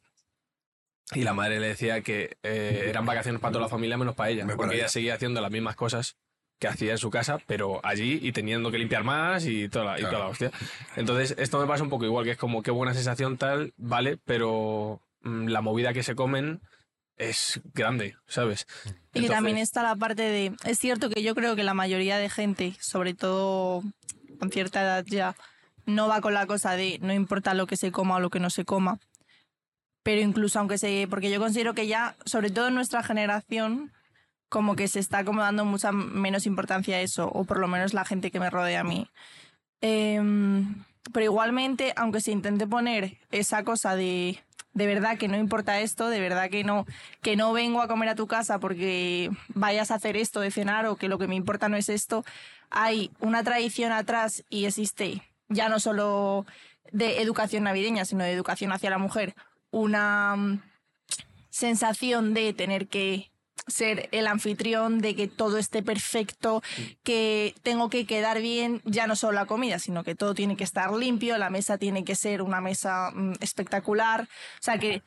Y 1.13 1.23
la 1.23 1.33
madre 1.33 1.59
le 1.59 1.67
decía 1.67 2.01
que 2.01 2.37
eh, 2.43 2.85
eran 2.87 3.05
vacaciones 3.05 3.39
para 3.41 3.51
toda 3.51 3.63
la 3.65 3.69
familia 3.69 3.97
menos 3.97 4.15
para 4.15 4.29
ella, 4.29 4.45
Me 4.45 4.55
porque 4.55 4.75
ella 4.75 4.87
seguía 4.87 5.15
haciendo 5.15 5.41
las 5.41 5.51
mismas 5.51 5.75
cosas 5.75 6.15
que 6.59 6.67
hacía 6.67 6.91
en 6.93 6.97
su 6.97 7.09
casa, 7.09 7.39
pero 7.45 7.81
allí 7.83 8.19
y 8.21 8.31
teniendo 8.31 8.71
que 8.71 8.77
limpiar 8.77 9.03
más 9.03 9.45
y 9.45 9.67
toda 9.69 9.85
la, 9.85 9.91
y 9.97 10.01
Claro. 10.01 10.11
toda 10.15 10.25
la 10.25 10.31
hostia. 10.31 10.51
Entonces, 10.95 11.35
esto 11.37 11.59
me 11.59 11.67
pasa 11.67 11.83
un 11.83 11.89
poco 11.89 12.05
igual, 12.05 12.23
que 12.25 12.31
es 12.31 12.37
como 12.37 12.63
qué 12.63 12.71
buena 12.71 12.93
sensación 12.93 13.37
tal, 13.37 13.73
vale, 13.75 14.17
pero 14.23 15.01
mm, 15.21 15.47
la 15.49 15.61
movida 15.61 15.91
que 15.93 16.03
se 16.03 16.15
comen 16.15 16.61
es 17.29 17.61
grande, 17.73 18.15
¿sabes? 18.27 18.67
Y 18.85 18.89
Entonces- 19.19 19.29
también 19.31 19.57
está 19.57 19.83
la 19.83 19.95
parte 19.95 20.23
de... 20.23 20.55
Es 20.65 20.79
cierto 20.79 21.09
que 21.09 21.23
yo 21.23 21.35
creo 21.35 21.55
que 21.55 21.63
la 21.63 21.73
mayoría 21.73 22.17
de 22.17 22.29
gente, 22.29 22.75
sobre 22.79 23.13
todo 23.13 23.83
con 24.39 24.51
cierta 24.51 24.81
edad 24.81 25.05
ya, 25.07 25.35
no 25.85 26.07
va 26.07 26.21
con 26.21 26.33
la 26.33 26.45
cosa 26.45 26.75
de 26.75 26.99
no 27.01 27.13
importa 27.13 27.53
lo 27.53 27.67
que 27.67 27.77
se 27.77 27.91
coma 27.91 28.15
o 28.15 28.19
lo 28.19 28.29
que 28.29 28.39
no 28.39 28.49
se 28.49 28.65
coma. 28.65 28.99
Pero 30.03 30.21
incluso 30.21 30.59
aunque 30.59 30.77
se... 30.77 31.07
Porque 31.09 31.31
yo 31.31 31.39
considero 31.39 31.73
que 31.73 31.87
ya, 31.87 32.15
sobre 32.25 32.49
todo 32.49 32.67
en 32.67 32.75
nuestra 32.75 33.03
generación, 33.03 33.91
como 34.49 34.75
que 34.75 34.87
se 34.87 34.99
está 34.99 35.23
como 35.25 35.41
dando 35.41 35.65
mucha 35.65 35.91
menos 35.91 36.45
importancia 36.45 36.97
a 36.97 37.01
eso, 37.01 37.27
o 37.29 37.43
por 37.43 37.59
lo 37.59 37.67
menos 37.67 37.93
la 37.93 38.05
gente 38.05 38.29
que 38.29 38.39
me 38.39 38.49
rodea 38.49 38.81
a 38.81 38.83
mí. 38.83 39.07
Em, 39.81 40.83
pero 41.11 41.25
igualmente, 41.25 41.93
aunque 41.95 42.21
se 42.21 42.31
intente 42.31 42.67
poner 42.67 43.17
esa 43.31 43.63
cosa 43.63 43.95
de 43.95 44.39
de 44.73 44.87
verdad 44.87 45.17
que 45.17 45.27
no 45.27 45.37
importa 45.37 45.79
esto, 45.79 46.09
de 46.09 46.19
verdad 46.19 46.49
que 46.49 46.63
no, 46.63 46.85
que 47.21 47.35
no 47.35 47.53
vengo 47.53 47.81
a 47.81 47.87
comer 47.87 48.09
a 48.09 48.15
tu 48.15 48.27
casa 48.27 48.59
porque 48.59 49.29
vayas 49.49 49.91
a 49.91 49.95
hacer 49.95 50.17
esto 50.17 50.39
de 50.39 50.51
cenar 50.51 50.85
o 50.87 50.95
que 50.95 51.07
lo 51.07 51.17
que 51.17 51.27
me 51.27 51.35
importa 51.35 51.69
no 51.69 51.77
es 51.77 51.89
esto, 51.89 52.25
hay 52.69 53.11
una 53.19 53.43
tradición 53.43 53.91
atrás 53.91 54.43
y 54.49 54.65
existe 54.65 55.21
ya 55.49 55.69
no 55.69 55.79
solo 55.79 56.45
de 56.91 57.21
educación 57.21 57.63
navideña, 57.63 58.05
sino 58.05 58.23
de 58.23 58.31
educación 58.31 58.71
hacia 58.71 58.89
la 58.89 58.97
mujer, 58.97 59.35
una 59.71 60.35
mm, 60.35 60.61
sensación 61.49 62.33
de 62.33 62.53
tener 62.53 62.87
que 62.87 63.31
ser 63.67 64.09
el 64.11 64.27
anfitrión, 64.27 64.99
de 64.99 65.15
que 65.15 65.27
todo 65.27 65.57
esté 65.57 65.83
perfecto, 65.83 66.61
que 67.03 67.55
tengo 67.63 67.89
que 67.89 68.05
quedar 68.05 68.41
bien, 68.41 68.81
ya 68.85 69.07
no 69.07 69.15
solo 69.15 69.33
la 69.33 69.45
comida, 69.45 69.79
sino 69.79 70.03
que 70.03 70.15
todo 70.15 70.33
tiene 70.33 70.55
que 70.55 70.63
estar 70.63 70.91
limpio, 70.93 71.37
la 71.37 71.49
mesa 71.49 71.77
tiene 71.77 72.03
que 72.03 72.15
ser 72.15 72.41
una 72.41 72.61
mesa 72.61 73.11
mm, 73.13 73.33
espectacular. 73.41 74.23
O 74.23 74.63
sea 74.63 74.77
que 74.77 75.01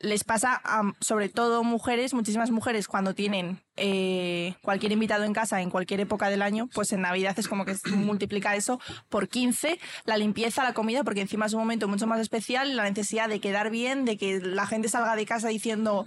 les 0.00 0.22
pasa 0.22 0.60
a, 0.64 0.82
sobre 1.00 1.28
todo 1.28 1.64
mujeres, 1.64 2.14
muchísimas 2.14 2.50
mujeres, 2.50 2.86
cuando 2.86 3.14
tienen 3.14 3.60
eh, 3.76 4.54
cualquier 4.62 4.92
invitado 4.92 5.24
en 5.24 5.32
casa 5.32 5.60
en 5.60 5.70
cualquier 5.70 6.00
época 6.00 6.30
del 6.30 6.42
año, 6.42 6.68
pues 6.72 6.92
en 6.92 7.02
Navidad 7.02 7.36
es 7.38 7.48
como 7.48 7.64
que 7.64 7.76
multiplica 7.96 8.54
eso 8.54 8.80
por 9.08 9.28
15, 9.28 9.78
la 10.04 10.16
limpieza, 10.16 10.62
la 10.62 10.72
comida, 10.72 11.02
porque 11.02 11.20
encima 11.20 11.46
es 11.46 11.52
un 11.52 11.60
momento 11.60 11.88
mucho 11.88 12.06
más 12.06 12.20
especial, 12.20 12.76
la 12.76 12.84
necesidad 12.84 13.28
de 13.28 13.40
quedar 13.40 13.70
bien, 13.70 14.04
de 14.04 14.16
que 14.16 14.40
la 14.40 14.66
gente 14.66 14.88
salga 14.88 15.16
de 15.16 15.26
casa 15.26 15.48
diciendo 15.48 16.06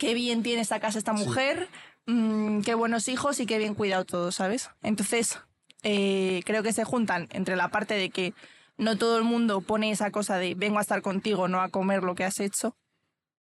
qué 0.00 0.14
bien 0.14 0.42
tiene 0.42 0.62
esta 0.62 0.80
casa 0.80 0.98
esta 0.98 1.12
mujer, 1.12 1.68
mm, 2.06 2.62
qué 2.62 2.74
buenos 2.74 3.06
hijos 3.08 3.38
y 3.38 3.44
qué 3.44 3.58
bien 3.58 3.74
cuidado 3.74 4.06
todo, 4.06 4.32
¿sabes? 4.32 4.70
Entonces, 4.82 5.38
eh, 5.82 6.40
creo 6.46 6.62
que 6.62 6.72
se 6.72 6.84
juntan 6.84 7.28
entre 7.32 7.54
la 7.54 7.68
parte 7.68 7.94
de 7.94 8.08
que 8.08 8.32
no 8.78 8.96
todo 8.96 9.18
el 9.18 9.24
mundo 9.24 9.60
pone 9.60 9.90
esa 9.90 10.10
cosa 10.10 10.38
de 10.38 10.54
vengo 10.54 10.78
a 10.78 10.80
estar 10.80 11.02
contigo, 11.02 11.48
no 11.48 11.60
a 11.60 11.68
comer 11.68 12.02
lo 12.02 12.14
que 12.14 12.24
has 12.24 12.40
hecho, 12.40 12.74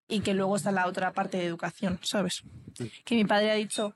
y 0.08 0.22
que 0.22 0.34
luego 0.34 0.56
está 0.56 0.72
la 0.72 0.88
otra 0.88 1.14
parte 1.14 1.38
de 1.38 1.46
educación, 1.46 2.00
¿sabes? 2.02 2.42
Que 3.06 3.14
mi 3.14 3.24
padre 3.24 3.52
ha 3.52 3.56
dicho, 3.56 3.96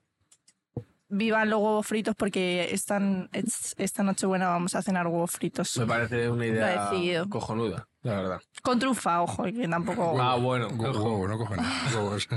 vivan 1.12 1.50
los 1.50 1.60
huevos 1.60 1.86
fritos 1.86 2.15
porque 2.15 2.69
están, 2.74 3.30
es- 3.34 3.76
esta 3.78 4.02
noche 4.04 4.26
buena 4.26 4.47
vamos 4.50 4.74
a 4.76 4.82
cenar 4.82 5.08
huevos 5.08 5.32
fritos. 5.32 5.76
Me 5.78 5.86
parece 5.86 6.30
una 6.30 6.45
idea 6.47 6.89
decidido. 6.89 7.30
cojonuda, 7.30 7.88
la 8.04 8.13
verdad. 8.15 8.41
Con 8.63 8.80
trufa, 8.80 9.21
ojo, 9.21 9.43
que 9.43 9.67
tampoco... 9.67 10.19
Ah, 10.21 10.36
bueno, 10.38 10.67
Huevo, 10.69 11.28
no 11.28 11.38
cojones. 11.38 11.65
Huevos. 11.95 12.28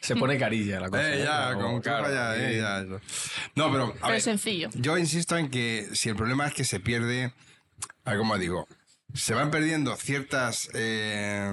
se 0.00 0.16
pone 0.16 0.38
carilla 0.38 0.80
la 0.80 0.88
cosa. 0.88 1.14
Eh, 1.14 1.22
ya, 1.24 1.54
con 1.54 1.80
claro, 1.80 2.12
ya, 2.12 2.36
eh, 2.36 2.56
eh, 2.56 2.60
ya. 2.60 2.84
No, 3.54 3.70
pero, 3.72 3.84
a 3.84 3.92
Pero 3.92 4.06
ver, 4.08 4.16
es 4.16 4.24
sencillo. 4.24 4.70
yo 4.74 4.96
insisto 4.98 5.36
en 5.36 5.50
que 5.50 5.88
si 5.92 6.08
el 6.08 6.16
problema 6.16 6.46
es 6.46 6.54
que 6.54 6.64
se 6.64 6.80
pierde, 6.80 7.32
a 8.04 8.10
ver, 8.10 8.18
como 8.18 8.38
digo, 8.38 8.66
se 9.14 9.34
van 9.34 9.50
perdiendo 9.50 9.96
ciertas 9.96 10.68
eh, 10.74 11.50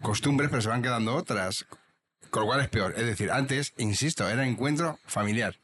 costumbres, 0.00 0.50
pero 0.50 0.62
se 0.62 0.68
van 0.68 0.82
quedando 0.82 1.14
otras, 1.14 1.64
con 2.32 2.40
lo 2.42 2.46
cual 2.46 2.60
es 2.62 2.68
peor. 2.70 2.94
Es 2.96 3.04
decir, 3.06 3.30
antes, 3.30 3.74
insisto, 3.76 4.26
era 4.28 4.44
encuentro 4.46 4.98
familiar. 5.06 5.54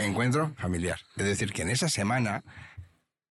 Encuentro 0.00 0.52
familiar. 0.58 0.98
Es 1.16 1.24
decir, 1.24 1.52
que 1.52 1.62
en 1.62 1.70
esa 1.70 1.88
semana, 1.88 2.42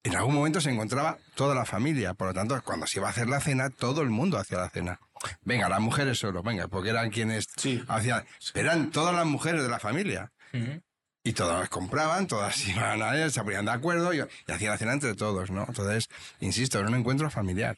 en 0.04 0.14
algún 0.14 0.34
momento 0.36 0.60
se 0.60 0.70
encontraba 0.70 1.18
toda 1.34 1.56
la 1.56 1.64
familia. 1.64 2.14
Por 2.14 2.28
lo 2.28 2.34
tanto, 2.34 2.62
cuando 2.64 2.86
se 2.86 3.00
iba 3.00 3.08
a 3.08 3.10
hacer 3.10 3.28
la 3.28 3.40
cena, 3.40 3.68
todo 3.68 4.02
el 4.02 4.10
mundo 4.10 4.38
hacía 4.38 4.58
la 4.58 4.70
cena. 4.70 5.00
Venga, 5.42 5.68
las 5.68 5.80
mujeres 5.80 6.18
solo, 6.20 6.44
venga, 6.44 6.68
porque 6.68 6.90
eran 6.90 7.10
quienes 7.10 7.48
Sí. 7.56 7.82
hacían. 7.88 8.24
Eran 8.54 8.92
todas 8.92 9.12
las 9.14 9.26
mujeres 9.26 9.62
de 9.62 9.68
la 9.68 9.80
familia. 9.80 10.30
Y 11.24 11.32
todas 11.32 11.68
compraban, 11.68 12.28
todas 12.28 12.64
iban 12.68 13.02
a 13.02 13.16
él, 13.16 13.32
se 13.32 13.42
ponían 13.42 13.64
de 13.64 13.72
acuerdo 13.72 14.14
y, 14.14 14.18
y 14.18 14.52
hacían 14.52 14.70
la 14.70 14.78
cena 14.78 14.92
entre 14.92 15.14
todos, 15.16 15.50
¿no? 15.50 15.64
Entonces, 15.66 16.08
insisto, 16.38 16.78
era 16.78 16.86
un 16.88 16.94
encuentro 16.94 17.28
familiar. 17.28 17.76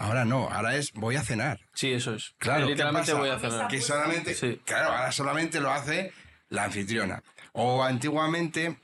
Ahora 0.00 0.24
no, 0.24 0.48
ahora 0.48 0.76
es 0.76 0.92
voy 0.94 1.16
a 1.16 1.22
cenar. 1.22 1.60
Sí, 1.74 1.92
eso 1.92 2.14
es. 2.14 2.34
Claro, 2.38 2.64
¿qué 2.64 2.70
literalmente 2.70 3.12
pasa? 3.12 3.20
voy 3.20 3.28
a 3.28 3.38
cenar. 3.38 3.68
Que 3.68 3.82
solamente, 3.82 4.34
Sí. 4.34 4.58
claro, 4.64 4.92
ahora 4.92 5.12
solamente 5.12 5.60
lo 5.60 5.70
hace 5.70 6.14
la 6.48 6.64
anfitriona. 6.64 7.22
O 7.52 7.84
antiguamente, 7.84 8.80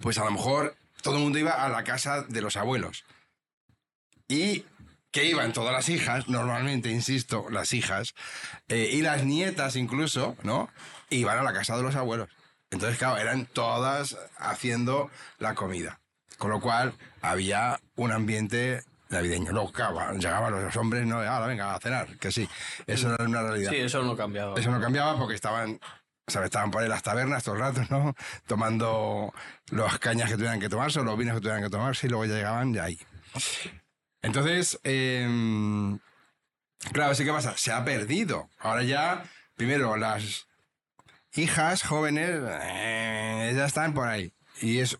pues 0.00 0.18
a 0.18 0.24
lo 0.24 0.30
mejor 0.30 0.76
todo 1.02 1.16
el 1.16 1.22
mundo 1.24 1.40
iba 1.40 1.50
a 1.64 1.68
la 1.68 1.82
casa 1.82 2.22
de 2.22 2.42
los 2.42 2.56
abuelos. 2.56 3.04
Y 4.28 4.64
que 5.10 5.24
iban 5.24 5.52
todas 5.52 5.72
las 5.72 5.88
hijas, 5.88 6.28
normalmente, 6.28 6.90
insisto, 6.90 7.46
las 7.50 7.72
hijas, 7.72 8.14
eh, 8.68 8.88
y 8.92 9.02
las 9.02 9.24
nietas 9.24 9.74
incluso, 9.74 10.36
¿no? 10.44 10.70
Iban 11.08 11.38
a 11.38 11.42
la 11.42 11.52
casa 11.52 11.76
de 11.76 11.82
los 11.82 11.96
abuelos. 11.96 12.28
Entonces, 12.70 12.98
claro, 13.00 13.16
eran 13.16 13.46
todas 13.46 14.16
haciendo 14.38 15.10
la 15.38 15.56
comida. 15.56 15.98
Con 16.38 16.50
lo 16.52 16.60
cual, 16.60 16.94
había 17.20 17.80
un 17.96 18.12
ambiente 18.12 18.84
navideño. 19.10 19.72
Claro, 19.72 20.14
llegaban 20.14 20.64
los 20.64 20.76
hombres, 20.76 21.06
no, 21.06 21.16
ahora 21.20 21.46
venga, 21.46 21.74
a 21.74 21.80
cenar, 21.80 22.16
que 22.18 22.32
sí. 22.32 22.48
Eso 22.86 23.08
no 23.08 23.14
era 23.14 23.24
una 23.24 23.42
realidad. 23.42 23.70
Sí, 23.70 23.76
eso 23.76 24.02
no 24.02 24.12
ha 24.12 24.16
cambiado. 24.16 24.56
Eso 24.56 24.70
no 24.70 24.80
cambiaba 24.80 25.18
porque 25.18 25.34
estaban, 25.34 25.80
¿sabes? 26.26 26.46
Estaban 26.46 26.70
por 26.70 26.82
ahí 26.82 26.88
las 26.88 27.02
tabernas 27.02 27.44
todo 27.44 27.56
el 27.56 27.60
rato, 27.60 27.82
¿no? 27.90 28.14
Tomando 28.46 29.34
las 29.70 29.98
cañas 29.98 30.30
que 30.30 30.36
tuvieran 30.36 30.60
que 30.60 30.68
tomarse 30.68 31.00
o 31.00 31.04
los 31.04 31.18
vinos 31.18 31.34
que 31.34 31.40
tuvieran 31.40 31.62
que 31.62 31.70
tomarse 31.70 32.06
y 32.06 32.10
luego 32.10 32.24
ya 32.24 32.34
llegaban 32.34 32.72
ya 32.72 32.84
ahí. 32.84 32.98
Entonces, 34.22 34.78
em, 34.84 35.98
claro, 36.92 37.14
sí 37.14 37.24
que 37.24 37.32
pasa, 37.32 37.56
se 37.56 37.72
ha 37.72 37.84
perdido. 37.84 38.48
Ahora 38.58 38.82
ya, 38.82 39.24
primero, 39.56 39.96
las 39.96 40.46
hijas 41.34 41.82
jóvenes 41.82 42.40
eh, 42.62 43.52
ya 43.56 43.64
están 43.64 43.94
por 43.94 44.06
ahí. 44.08 44.32
Y 44.60 44.78
es 44.78 44.98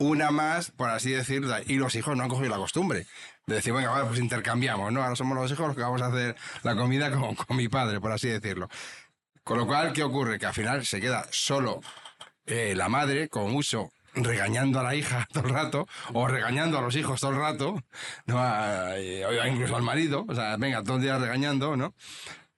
una 0.00 0.30
más, 0.30 0.70
por 0.72 0.88
así 0.90 1.10
decirlo, 1.10 1.54
y 1.66 1.76
los 1.76 1.94
hijos 1.94 2.16
no 2.16 2.22
han 2.24 2.28
cogido 2.30 2.48
la 2.50 2.56
costumbre 2.56 3.06
de 3.46 3.54
decir, 3.54 3.72
venga, 3.72 3.90
vale, 3.90 4.06
pues 4.06 4.18
intercambiamos, 4.18 4.90
¿no? 4.92 5.02
Ahora 5.02 5.14
somos 5.14 5.36
los 5.36 5.50
hijos 5.52 5.66
los 5.68 5.76
que 5.76 5.82
vamos 5.82 6.00
a 6.02 6.06
hacer 6.06 6.34
la 6.62 6.74
comida 6.74 7.10
con, 7.10 7.34
con 7.34 7.56
mi 7.56 7.68
padre, 7.68 8.00
por 8.00 8.10
así 8.10 8.28
decirlo. 8.28 8.68
Con 9.44 9.58
lo 9.58 9.66
cual, 9.66 9.92
¿qué 9.92 10.02
ocurre? 10.02 10.38
Que 10.38 10.46
al 10.46 10.54
final 10.54 10.86
se 10.86 11.00
queda 11.00 11.26
solo 11.30 11.80
eh, 12.46 12.74
la 12.74 12.88
madre, 12.88 13.28
como 13.28 13.48
mucho, 13.48 13.90
regañando 14.14 14.80
a 14.80 14.82
la 14.82 14.94
hija 14.94 15.26
todo 15.32 15.44
el 15.44 15.50
rato, 15.50 15.86
o 16.14 16.26
regañando 16.26 16.78
a 16.78 16.82
los 16.82 16.96
hijos 16.96 17.20
todo 17.20 17.32
el 17.32 17.38
rato, 17.38 17.76
¿no? 18.26 18.38
A- 18.40 18.96
eh, 18.98 19.24
o 19.26 19.46
incluso 19.46 19.76
al 19.76 19.82
marido, 19.82 20.24
o 20.26 20.34
sea, 20.34 20.56
venga, 20.56 20.82
todo 20.82 20.96
el 20.96 21.02
día 21.02 21.18
regañando, 21.18 21.76
¿no? 21.76 21.94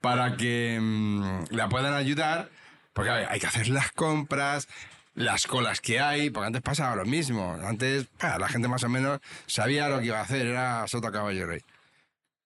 Para 0.00 0.36
que 0.36 0.78
mm, 0.80 1.44
la 1.50 1.68
puedan 1.68 1.94
ayudar, 1.94 2.50
porque 2.92 3.10
a 3.10 3.30
hay 3.30 3.40
que 3.40 3.46
hacer 3.46 3.68
las 3.68 3.90
compras, 3.92 4.68
las 5.14 5.46
colas 5.46 5.80
que 5.80 6.00
hay, 6.00 6.30
porque 6.30 6.46
antes 6.46 6.62
pasaba 6.62 6.96
lo 6.96 7.04
mismo. 7.04 7.56
Antes 7.64 8.08
la 8.20 8.48
gente 8.48 8.68
más 8.68 8.84
o 8.84 8.88
menos 8.88 9.20
sabía 9.46 9.88
lo 9.88 10.00
que 10.00 10.06
iba 10.06 10.18
a 10.18 10.22
hacer, 10.22 10.46
era 10.46 10.86
sota 10.88 11.12
caballo 11.12 11.46
rey. 11.46 11.60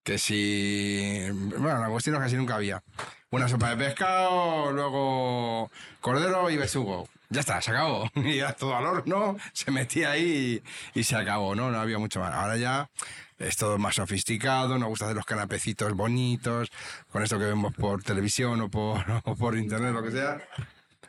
Que 0.03 0.19
si. 0.19 1.27
Bueno, 1.59 1.81
la 1.81 1.89
cuestión 1.89 2.19
casi 2.19 2.37
nunca 2.37 2.57
había. 2.57 2.83
Una 3.31 3.49
sopa 3.49 3.71
de 3.71 3.85
pescado, 3.85 4.71
luego 4.73 5.71
cordero 6.01 6.49
y 6.51 6.57
besugo. 6.57 7.09
Ya 7.29 7.41
está, 7.41 7.61
se 7.61 7.73
acabó. 7.73 8.09
Y 8.15 8.37
ya 8.37 8.53
todo 8.53 8.77
al 8.77 8.87
horno, 8.87 9.37
se 9.53 9.71
metía 9.73 10.13
ahí 10.13 10.63
y, 10.95 11.01
y 11.01 11.05
se 11.05 11.17
acabó, 11.17 11.57
¿no? 11.57 11.71
No 11.73 11.81
había 11.81 11.99
mucho 11.99 12.21
más. 12.21 12.33
Ahora 12.33 12.57
ya 12.57 12.89
es 13.39 13.57
todo 13.57 13.79
más 13.79 13.97
sofisticado, 13.97 14.79
nos 14.79 14.89
gusta 14.89 15.07
hacer 15.07 15.17
los 15.17 15.27
canapecitos 15.27 15.93
bonitos, 15.95 16.71
con 17.11 17.23
esto 17.23 17.39
que 17.39 17.45
vemos 17.45 17.75
por 17.75 18.03
televisión 18.03 18.61
o 18.61 18.71
por, 18.71 19.05
o 19.25 19.37
por 19.37 19.57
internet, 19.57 19.93
lo 19.93 20.03
que 20.03 20.13
sea. 20.13 20.41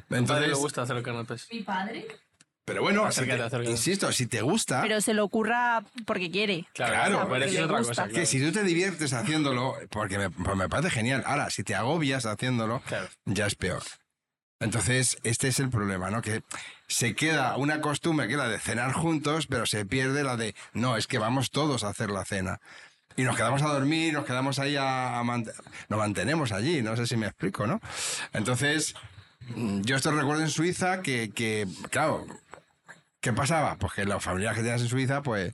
A 0.09 0.13
mi 0.13 0.25
padre 0.25 0.45
Entonces, 0.45 0.47
le 0.49 0.53
gusta 0.55 0.81
hacer 0.83 1.01
canapés. 1.03 1.47
Mi 1.51 1.61
padre. 1.63 2.07
pero 2.65 2.81
bueno, 2.81 3.11
si 3.11 3.25
te- 3.25 3.69
insisto, 3.69 4.11
si 4.11 4.25
te 4.27 4.41
gusta, 4.41 4.81
Pero 4.81 4.99
se 5.01 5.13
lo 5.13 5.23
ocurra 5.23 5.83
porque 6.05 6.29
quiere. 6.31 6.65
Claro, 6.73 7.35
es 7.35 7.59
otra 7.59 7.77
gusta. 7.79 7.91
cosa. 7.91 8.03
que 8.07 8.11
claro. 8.11 8.25
si 8.25 8.41
tú 8.45 8.51
te 8.51 8.63
diviertes 8.63 9.13
haciéndolo, 9.13 9.75
porque 9.89 10.17
me, 10.17 10.29
pues 10.29 10.55
me 10.57 10.67
parece 10.69 10.89
genial. 10.89 11.23
Ahora, 11.25 11.49
si 11.49 11.63
te 11.63 11.75
agobias 11.75 12.25
haciéndolo, 12.25 12.81
Claro. 12.87 13.07
ya 13.25 13.45
es 13.47 13.55
peor. 13.55 13.83
Entonces, 14.59 15.17
este 15.23 15.49
es 15.49 15.59
el 15.59 15.69
problema, 15.69 16.09
¿no? 16.09 16.21
Que 16.21 16.41
se 16.87 17.13
queda 17.15 17.57
una 17.57 17.79
costumbre 17.79 18.27
que 18.27 18.33
es 18.33 18.39
la 18.39 18.47
de 18.47 18.57
cenar 18.59 18.91
juntos, 18.91 19.45
pero 19.47 19.65
se 19.67 19.85
pierde 19.85 20.23
la 20.23 20.35
de, 20.35 20.55
no, 20.73 20.97
es 20.97 21.05
que 21.05 21.19
vamos 21.19 21.51
todos 21.51 21.83
a 21.83 21.89
hacer 21.89 22.09
la 22.09 22.25
cena. 22.25 22.59
Y 23.15 23.23
nos 23.23 23.35
quedamos 23.35 23.61
a 23.61 23.67
dormir, 23.67 24.13
nos 24.13 24.25
quedamos 24.25 24.57
ahí 24.59 24.75
a... 24.75 25.19
a 25.19 25.23
mant- 25.23 25.53
nos 25.89 25.99
mantenemos 25.99 26.51
allí, 26.51 26.81
no 26.81 26.95
sé 26.95 27.05
si 27.07 27.17
me 27.17 27.27
explico, 27.27 27.67
¿no? 27.67 27.79
Entonces, 28.33 28.95
yo 29.55 29.95
esto 29.95 30.11
recuerdo 30.11 30.43
en 30.43 30.49
Suiza 30.49 31.01
que, 31.01 31.29
que, 31.29 31.67
claro, 31.89 32.25
¿qué 33.21 33.33
pasaba? 33.33 33.77
Pues 33.77 33.93
que 33.93 34.05
los 34.05 34.23
familiares 34.23 34.57
que 34.57 34.63
tenías 34.63 34.81
en 34.81 34.89
Suiza, 34.89 35.21
pues 35.21 35.53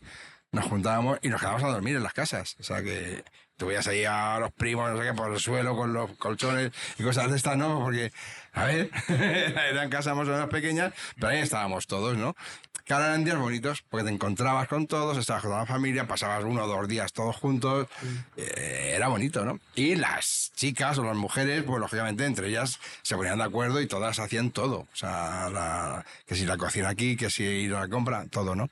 nos 0.51 0.65
juntábamos 0.65 1.19
y 1.21 1.29
nos 1.29 1.39
quedábamos 1.39 1.63
a 1.63 1.71
dormir 1.73 1.95
en 1.95 2.03
las 2.03 2.13
casas. 2.13 2.55
O 2.59 2.63
sea 2.63 2.83
que 2.83 3.23
tú 3.57 3.67
veías 3.67 3.87
ahí 3.87 4.05
a 4.05 4.37
los 4.39 4.51
primos, 4.51 4.91
no 4.91 4.97
sé 4.97 5.03
qué, 5.03 5.13
por 5.13 5.31
el 5.31 5.39
suelo 5.39 5.75
con 5.75 5.93
los 5.93 6.11
colchones 6.17 6.71
y 6.97 7.03
cosas 7.03 7.29
de 7.29 7.37
estas, 7.37 7.57
¿no? 7.57 7.79
Porque, 7.79 8.11
a 8.53 8.65
ver, 8.65 8.89
eran 9.07 9.89
casas 9.89 10.15
más 10.15 10.27
o 10.27 10.31
menos 10.31 10.49
pequeñas, 10.49 10.93
pero 11.15 11.29
ahí 11.29 11.39
estábamos 11.39 11.87
todos, 11.87 12.17
¿no? 12.17 12.35
Que 12.85 12.93
ahora 12.93 13.07
eran 13.07 13.23
días 13.23 13.37
bonitos, 13.37 13.81
porque 13.89 14.03
te 14.05 14.11
encontrabas 14.11 14.67
con 14.67 14.87
todos, 14.87 15.17
estabas 15.17 15.41
con 15.43 15.51
toda 15.51 15.61
la 15.61 15.65
familia, 15.65 16.05
pasabas 16.05 16.43
uno 16.43 16.63
o 16.63 16.67
dos 16.67 16.85
días 16.87 17.13
todos 17.13 17.35
juntos, 17.37 17.87
eh, 18.35 18.91
era 18.95 19.07
bonito, 19.07 19.45
¿no? 19.45 19.57
Y 19.75 19.95
las 19.95 20.51
chicas 20.55 20.97
o 20.97 21.03
las 21.05 21.15
mujeres, 21.15 21.63
pues 21.63 21.79
lógicamente 21.79 22.25
entre 22.25 22.49
ellas 22.49 22.79
se 23.01 23.15
ponían 23.15 23.37
de 23.37 23.45
acuerdo 23.45 23.79
y 23.79 23.87
todas 23.87 24.19
hacían 24.19 24.51
todo. 24.51 24.79
O 24.79 24.95
sea, 24.95 25.49
la- 25.49 26.05
que 26.25 26.35
si 26.35 26.45
la 26.45 26.57
cocina 26.57 26.89
aquí, 26.89 27.15
que 27.15 27.29
si 27.29 27.43
ir 27.43 27.73
a 27.73 27.81
la 27.81 27.87
compra, 27.87 28.25
todo, 28.29 28.53
¿no? 28.53 28.69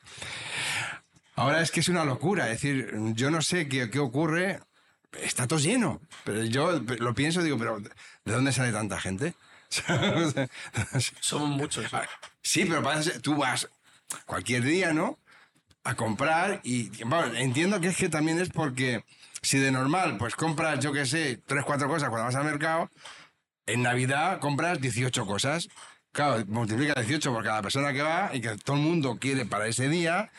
Ahora 1.36 1.62
es 1.62 1.72
que 1.72 1.80
es 1.80 1.88
una 1.88 2.04
locura, 2.04 2.46
es 2.52 2.62
decir, 2.62 2.94
yo 3.14 3.32
no 3.32 3.42
sé 3.42 3.70
qué, 3.70 3.90
qué 3.90 4.00
ocurre, 4.00 4.60
está 5.22 5.48
todo 5.48 5.60
lleno, 5.60 6.02
pero 6.26 6.44
yo 6.44 6.80
lo 7.00 7.14
pienso, 7.16 7.42
digo, 7.42 7.58
pero 7.58 7.80
¿de 7.80 8.34
dónde 8.34 8.52
sale 8.52 8.74
tanta 8.74 9.00
gente? 9.00 9.34
Somos 11.22 11.50
muchos. 11.50 11.86
Sí, 12.42 12.66
pero 12.66 12.84
parece, 12.84 13.20
tú 13.22 13.36
vas 13.38 13.70
cualquier 14.26 14.64
día, 14.64 14.94
¿no? 14.94 15.20
A 15.84 15.96
comprar 15.96 16.62
y, 16.64 16.90
bueno, 17.04 17.36
entiendo 17.36 17.80
que 17.80 17.88
es 17.88 17.98
que 17.98 18.10
también 18.10 18.40
es 18.40 18.50
porque 18.50 19.04
si 19.42 19.58
de 19.58 19.72
normal, 19.72 20.18
pues 20.18 20.36
compras, 20.36 20.80
yo 20.80 20.94
qué 20.94 21.06
sé, 21.06 21.40
tres, 21.46 21.64
cuatro 21.66 21.88
cosas 21.88 22.10
cuando 22.10 22.26
vas 22.26 22.36
al 22.36 22.46
mercado, 22.46 22.90
en 23.66 23.82
Navidad 23.82 24.40
compras 24.40 24.80
18 24.80 25.26
cosas. 25.26 25.68
Claro, 26.12 26.44
multiplica 26.48 26.94
18 26.94 27.34
por 27.34 27.44
cada 27.44 27.62
persona 27.62 27.94
que 27.94 28.02
va 28.02 28.32
y 28.34 28.42
que 28.42 28.58
todo 28.58 28.76
el 28.76 28.84
mundo 28.84 29.18
quiere 29.20 29.46
para 29.46 29.68
ese 29.68 29.88
día. 29.88 30.30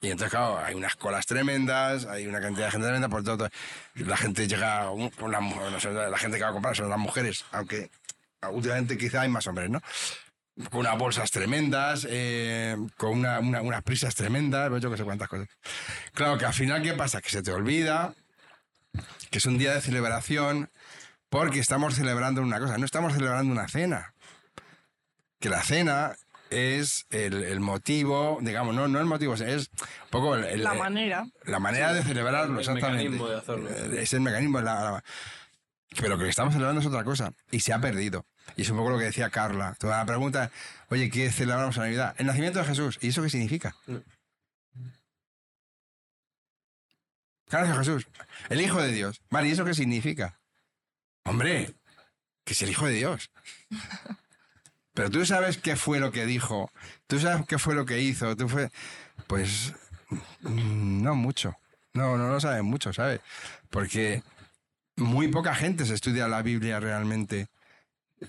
Y 0.00 0.10
entonces, 0.10 0.30
claro, 0.30 0.58
hay 0.58 0.74
unas 0.74 0.96
colas 0.96 1.24
tremendas, 1.24 2.04
hay 2.04 2.26
una 2.26 2.38
cantidad 2.38 2.66
de 2.66 2.72
gente 2.72 2.86
tremenda, 2.86 3.08
por 3.08 3.24
todo. 3.24 3.48
La 3.94 4.18
gente 4.18 4.46
llega, 4.46 4.84
la 4.86 6.18
gente 6.18 6.36
que 6.36 6.42
va 6.44 6.50
a 6.50 6.52
comprar 6.52 6.76
son 6.76 6.90
las 6.90 6.98
mujeres, 6.98 7.46
aunque 7.52 7.90
últimamente 8.50 8.98
quizá 8.98 9.22
hay 9.22 9.30
más 9.30 9.46
hombres, 9.46 9.70
¿no? 9.70 9.80
Con 10.70 10.80
unas 10.80 10.96
bolsas 10.98 11.30
tremendas, 11.30 12.06
eh, 12.08 12.76
con 12.96 13.10
una- 13.18 13.40
una- 13.40 13.60
unas 13.62 13.82
prisas 13.82 14.14
tremendas, 14.14 14.70
yo 14.80 14.90
que 14.90 14.96
sé 14.96 15.04
cuántas 15.04 15.28
cosas. 15.28 15.48
Claro 16.12 16.38
que 16.38 16.44
al 16.46 16.54
final, 16.54 16.82
¿qué 16.82 16.92
pasa? 16.94 17.20
Que 17.20 17.30
se 17.30 17.42
te 17.42 17.50
olvida 17.52 18.14
que 19.30 19.38
es 19.38 19.46
un 19.46 19.58
día 19.58 19.74
de 19.74 19.80
celebración 19.80 20.70
porque 21.28 21.58
estamos 21.58 21.94
celebrando 21.96 22.40
una 22.42 22.60
cosa, 22.60 22.78
no 22.78 22.84
estamos 22.84 23.12
celebrando 23.12 23.50
una 23.52 23.66
cena. 23.68 24.14
Que 25.40 25.48
la 25.48 25.62
cena 25.62 26.14
es 26.50 27.06
el, 27.10 27.42
el 27.42 27.58
motivo, 27.58 28.38
digamos, 28.40 28.74
no, 28.76 28.86
no 28.86 29.00
el 29.00 29.06
motivo, 29.06 29.34
es 29.34 29.40
un 29.40 30.10
poco 30.10 30.36
el- 30.36 30.44
el- 30.44 30.62
La 30.62 30.74
manera. 30.74 31.26
la 31.44 31.58
manera 31.58 31.92
de 31.92 32.04
celebrarlo, 32.04 32.54
el 32.54 32.60
exactamente. 32.60 33.02
mecanismo 33.10 33.28
de 33.28 33.36
hacerlo. 33.38 33.68
Eh, 33.70 34.02
Es 34.02 34.12
el 34.12 34.20
mecanismo. 34.20 34.60
la- 34.60 34.74
la- 34.92 35.04
pero 36.00 36.16
que 36.16 36.28
estamos 36.28 36.52
celebrando 36.54 36.80
es 36.80 36.86
otra 36.86 37.02
cosa. 37.02 37.32
Y 37.50 37.58
se 37.60 37.72
ha 37.72 37.80
perdido. 37.80 38.24
Y 38.56 38.62
es 38.62 38.70
un 38.70 38.76
poco 38.76 38.90
lo 38.90 38.98
que 38.98 39.04
decía 39.04 39.30
Carla. 39.30 39.74
Toda 39.78 39.98
la 39.98 40.06
pregunta, 40.06 40.50
oye, 40.90 41.10
¿qué 41.10 41.30
celebramos 41.30 41.76
en 41.76 41.84
Navidad? 41.84 42.14
El 42.18 42.26
nacimiento 42.26 42.58
de 42.58 42.66
Jesús. 42.66 42.98
¿Y 43.00 43.08
eso 43.08 43.22
qué 43.22 43.30
significa? 43.30 43.74
No. 43.86 44.02
¿Qué 47.48 47.56
nació 47.56 47.76
Jesús? 47.76 48.08
El 48.48 48.60
Hijo 48.60 48.80
de 48.80 48.92
Dios. 48.92 49.20
Vale, 49.30 49.48
¿y 49.48 49.52
eso 49.52 49.64
qué 49.64 49.74
significa? 49.74 50.38
Hombre, 51.24 51.74
que 52.44 52.52
es 52.52 52.62
el 52.62 52.70
Hijo 52.70 52.86
de 52.86 52.92
Dios. 52.92 53.30
Pero 54.94 55.10
tú 55.10 55.26
sabes 55.26 55.58
qué 55.58 55.76
fue 55.76 55.98
lo 55.98 56.12
que 56.12 56.24
dijo, 56.24 56.70
tú 57.08 57.18
sabes 57.18 57.46
qué 57.46 57.58
fue 57.58 57.74
lo 57.74 57.84
que 57.84 58.00
hizo, 58.00 58.36
tú 58.36 58.48
fue... 58.48 58.70
Pues 59.26 59.72
mm, 60.40 61.02
no 61.02 61.14
mucho. 61.16 61.56
No, 61.92 62.16
no 62.16 62.28
lo 62.28 62.40
saben 62.40 62.64
mucho, 62.64 62.92
¿sabes? 62.92 63.20
Porque 63.70 64.22
muy 64.96 65.28
poca 65.28 65.54
gente 65.54 65.84
se 65.84 65.94
estudia 65.94 66.28
la 66.28 66.42
Biblia 66.42 66.80
realmente. 66.80 67.48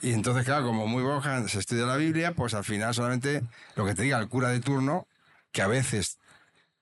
Y 0.01 0.13
entonces, 0.13 0.45
claro, 0.45 0.65
como 0.65 0.87
muy 0.87 1.03
gente 1.21 1.49
se 1.49 1.59
estudia 1.59 1.85
la 1.85 1.97
Biblia, 1.97 2.33
pues 2.33 2.53
al 2.53 2.63
final 2.63 2.93
solamente 2.93 3.43
lo 3.75 3.85
que 3.85 3.93
te 3.93 4.03
diga 4.03 4.19
el 4.19 4.27
cura 4.27 4.49
de 4.49 4.59
turno, 4.59 5.07
que 5.51 5.61
a 5.61 5.67
veces 5.67 6.19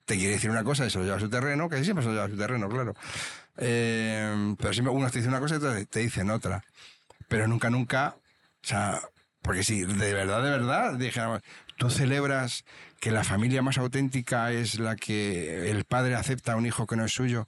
te 0.05 0.16
quiere 0.18 0.34
decir 0.34 0.49
una 0.49 0.64
cosa 0.64 0.86
y 0.86 0.89
se 0.89 0.97
lo 0.97 1.05
lleva 1.05 1.18
a 1.18 1.20
su 1.20 1.30
terreno, 1.30 1.70
que 1.70 1.84
siempre 1.84 2.03
se 2.03 2.09
lo 2.09 2.16
lleva 2.16 2.26
a 2.26 2.30
su 2.30 2.38
terreno, 2.38 2.70
claro. 2.70 2.93
Eh, 3.57 4.55
pero 4.57 4.74
siempre 4.74 4.93
uno 4.93 5.09
te 5.09 5.20
dice 5.20 5.30
una 5.30 5.39
cosa 5.39 5.55
y 5.55 5.57
otros 5.57 5.88
te 5.89 5.99
dicen 5.99 6.30
otra. 6.30 6.64
Pero 7.28 7.47
nunca, 7.47 7.70
nunca, 7.70 8.16
o 8.18 8.68
sea, 8.68 9.01
porque 9.41 9.64
si 9.64 9.82
de 9.82 10.14
verdad, 10.14 10.43
de 10.43 10.49
verdad, 10.49 10.93
dijéramos, 10.95 11.41
tú 11.78 11.89
celebras 11.89 12.66
que 12.99 13.11
la 13.11 13.24
familia 13.24 13.61
más 13.61 13.78
auténtica 13.78 14.51
es 14.51 14.80
la 14.80 14.95
que 14.95 15.70
el 15.70 15.84
padre 15.84 16.16
acepta 16.16 16.53
a 16.53 16.55
un 16.55 16.66
hijo 16.66 16.88
que 16.88 16.95
no 16.95 17.05
es 17.05 17.14
suyo, 17.14 17.47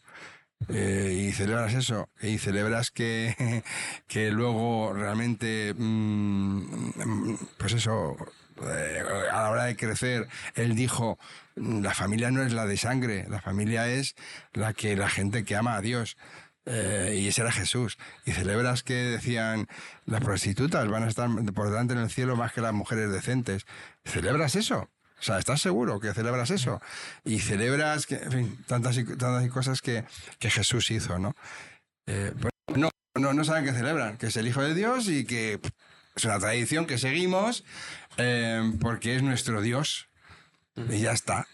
eh, 0.70 1.28
y 1.28 1.32
celebras 1.32 1.74
eso, 1.74 2.10
y 2.22 2.38
celebras 2.38 2.92
que, 2.92 3.64
que 4.08 4.32
luego 4.32 4.94
realmente, 4.94 5.74
mm, 5.78 7.36
pues 7.58 7.74
eso, 7.74 8.16
eh, 8.64 9.04
a 9.32 9.42
la 9.42 9.50
hora 9.50 9.64
de 9.66 9.76
crecer, 9.76 10.28
él 10.56 10.76
dijo, 10.76 11.20
la 11.56 11.94
familia 11.94 12.32
no 12.32 12.42
es 12.42 12.54
la 12.54 12.66
de 12.66 12.78
sangre, 12.78 13.26
la 13.30 13.42
familia 13.42 13.88
es 13.90 14.16
la 14.54 14.74
que 14.74 14.96
la 14.96 15.10
gente 15.10 15.44
que 15.44 15.56
ama 15.56 15.76
a 15.76 15.82
Dios. 15.82 16.18
Eh, 16.68 17.20
y 17.22 17.28
ese 17.28 17.42
era 17.42 17.52
Jesús. 17.52 17.98
Y 18.26 18.32
celebras 18.32 18.82
que 18.82 18.96
decían, 18.96 19.68
las 20.06 20.22
prostitutas 20.22 20.88
van 20.88 21.04
a 21.04 21.08
estar 21.08 21.30
por 21.54 21.70
delante 21.70 21.94
en 21.94 22.00
el 22.00 22.10
cielo 22.10 22.36
más 22.36 22.54
que 22.54 22.62
las 22.62 22.74
mujeres 22.74 23.12
decentes. 23.12 23.66
¿Celebras 24.04 24.56
eso? 24.56 24.90
O 25.26 25.28
sea, 25.28 25.40
¿estás 25.40 25.60
seguro 25.60 26.00
que 26.00 26.14
celebras 26.14 26.52
eso? 26.52 26.80
Y 27.24 27.40
celebras, 27.40 28.06
que, 28.06 28.16
en 28.18 28.32
fin, 28.32 28.64
tantas, 28.68 28.96
y- 28.98 29.06
tantas 29.06 29.44
y 29.44 29.50
cosas 29.50 29.82
que, 29.82 30.04
que 30.38 30.52
Jesús 30.52 30.92
hizo, 30.92 31.18
¿no? 31.18 31.36
Eh, 32.06 32.32
pues 32.40 32.52
no, 32.78 32.92
no, 33.16 33.34
no 33.34 33.44
saben 33.44 33.66
que 33.66 33.74
celebran, 33.74 34.18
que 34.18 34.28
es 34.28 34.38
el 34.38 34.48
Hijo 34.48 34.62
de 34.62 34.76
Dios 34.76 35.10
y 35.10 35.26
que 35.26 35.60
es 36.16 36.26
una 36.26 36.38
tradición 36.38 36.86
que 36.86 37.00
seguimos 37.00 37.64
eh, 38.18 38.72
porque 38.80 39.16
es 39.16 39.24
nuestro 39.24 39.62
Dios. 39.62 40.10
Y 40.76 41.00
ya 41.00 41.14
está. 41.14 41.48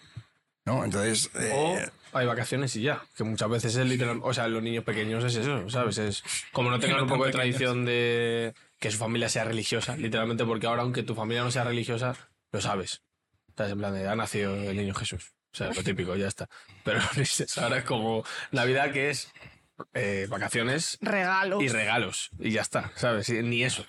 ¿No? 0.65 0.84
Entonces, 0.84 1.30
eh, 1.36 1.51
O 1.53 2.17
hay 2.17 2.26
vacaciones 2.28 2.76
y 2.76 2.82
ya. 2.82 3.01
Que 3.15 3.24
muchas 3.24 3.49
veces 3.49 3.74
es 3.78 3.86
literal. 3.88 4.19
O 4.22 4.34
sea, 4.34 4.49
los 4.49 4.61
niños 4.61 4.84
pequeños 4.84 5.24
es 5.24 5.36
eso, 5.38 5.69
¿sabes? 5.69 5.97
Es 5.97 6.24
como 6.51 6.69
no 6.72 6.80
tengan 6.82 7.03
un 7.03 7.07
poco 7.07 7.26
de 7.26 7.32
tradición 7.32 7.86
de 7.86 8.53
que 8.80 8.91
su 8.91 8.97
familia 8.97 9.30
sea 9.30 9.45
religiosa, 9.45 9.95
literalmente, 9.95 10.43
porque 10.43 10.67
ahora, 10.67 10.82
aunque 10.82 11.03
tu 11.03 11.15
familia 11.15 11.43
no 11.43 11.51
sea 11.51 11.63
religiosa, 11.63 12.15
lo 12.51 12.59
sabes. 12.59 13.01
En 13.58 13.78
plan 13.78 13.93
de, 13.93 14.08
ha 14.08 14.16
nacido 14.16 14.56
el 14.56 14.76
niño 14.78 14.93
Jesús. 14.93 15.32
O 15.54 15.58
sea, 15.58 15.68
lo 15.74 15.84
típico, 15.84 16.16
ya 16.16 16.28
está. 16.28 16.47
Pero 16.84 16.99
ahora 17.62 17.78
es 17.78 17.84
como 17.86 18.24
Navidad, 18.52 18.91
que 18.91 19.10
es 19.10 19.32
eh, 19.93 20.28
vacaciones 20.30 20.97
Regalos. 21.02 21.62
y 21.64 21.68
regalos. 21.68 22.30
Y 22.39 22.52
ya 22.52 22.62
está, 22.62 22.91
¿sabes? 22.95 23.28
Y 23.30 23.41
Ni 23.43 23.64
eso. 23.64 23.86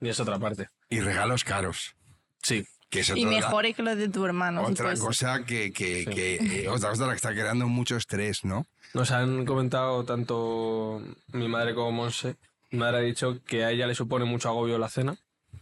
Ni 0.00 0.08
es 0.08 0.18
otra 0.20 0.38
parte. 0.38 0.68
y 0.90 1.00
regalos 1.00 1.44
caros. 1.44 1.94
Sí. 2.42 2.66
Que 2.90 3.00
es 3.00 3.08
Y 3.10 3.24
otra- 3.24 3.28
mejore 3.30 3.74
que 3.74 3.82
lo 3.82 3.96
de 3.96 4.08
tu 4.08 4.24
hermano. 4.24 4.62
Otra 4.62 4.94
cosa 4.96 5.44
que, 5.44 5.72
que, 5.72 6.04
Sí. 6.04 6.10
que, 6.10 6.62
eh, 6.64 6.68
otra 6.68 6.90
cosa 6.90 7.08
que 7.10 7.16
está 7.16 7.32
creando 7.32 7.66
mucho 7.68 7.96
estrés, 7.96 8.44
¿no? 8.44 8.66
Nos 8.92 9.10
han 9.10 9.44
comentado 9.44 10.04
tanto 10.04 11.02
mi 11.32 11.48
madre 11.48 11.74
como 11.74 11.90
Monse. 11.92 12.36
Mi 12.70 12.78
madre 12.78 12.98
ha 12.98 13.00
dicho 13.00 13.40
que 13.46 13.64
a 13.64 13.70
ella 13.70 13.86
le 13.88 13.94
supone 13.96 14.24
mucho 14.24 14.48
agobio 14.48 14.78
la 14.78 14.88
cena 14.88 15.16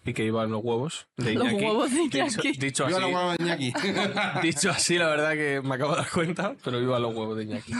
y 0.05 0.12
que 0.12 0.24
iban 0.24 0.51
los 0.51 0.62
huevos 0.62 1.07
de 1.16 1.34
Los 1.34 1.45
Iñaki. 1.49 1.64
huevos 1.64 1.90
de 1.90 1.99
Dicho, 1.99 2.18
Iñaki. 2.18 2.53
dicho 2.59 2.86
Viva 2.86 2.99
así, 2.99 3.07
la 3.07 3.11
guava 3.11 3.36
de 3.36 3.45
Iñaki. 3.45 3.72
dicho 4.43 4.70
así, 4.70 4.99
la 4.99 5.09
verdad 5.09 5.32
que 5.32 5.61
me 5.62 5.74
acabo 5.74 5.93
de 5.93 5.99
dar 5.99 6.11
cuenta, 6.11 6.55
pero 6.64 6.80
viva 6.80 6.99
los 6.99 7.14
huevos 7.14 7.36
de 7.36 7.45
Iñaki. 7.45 7.72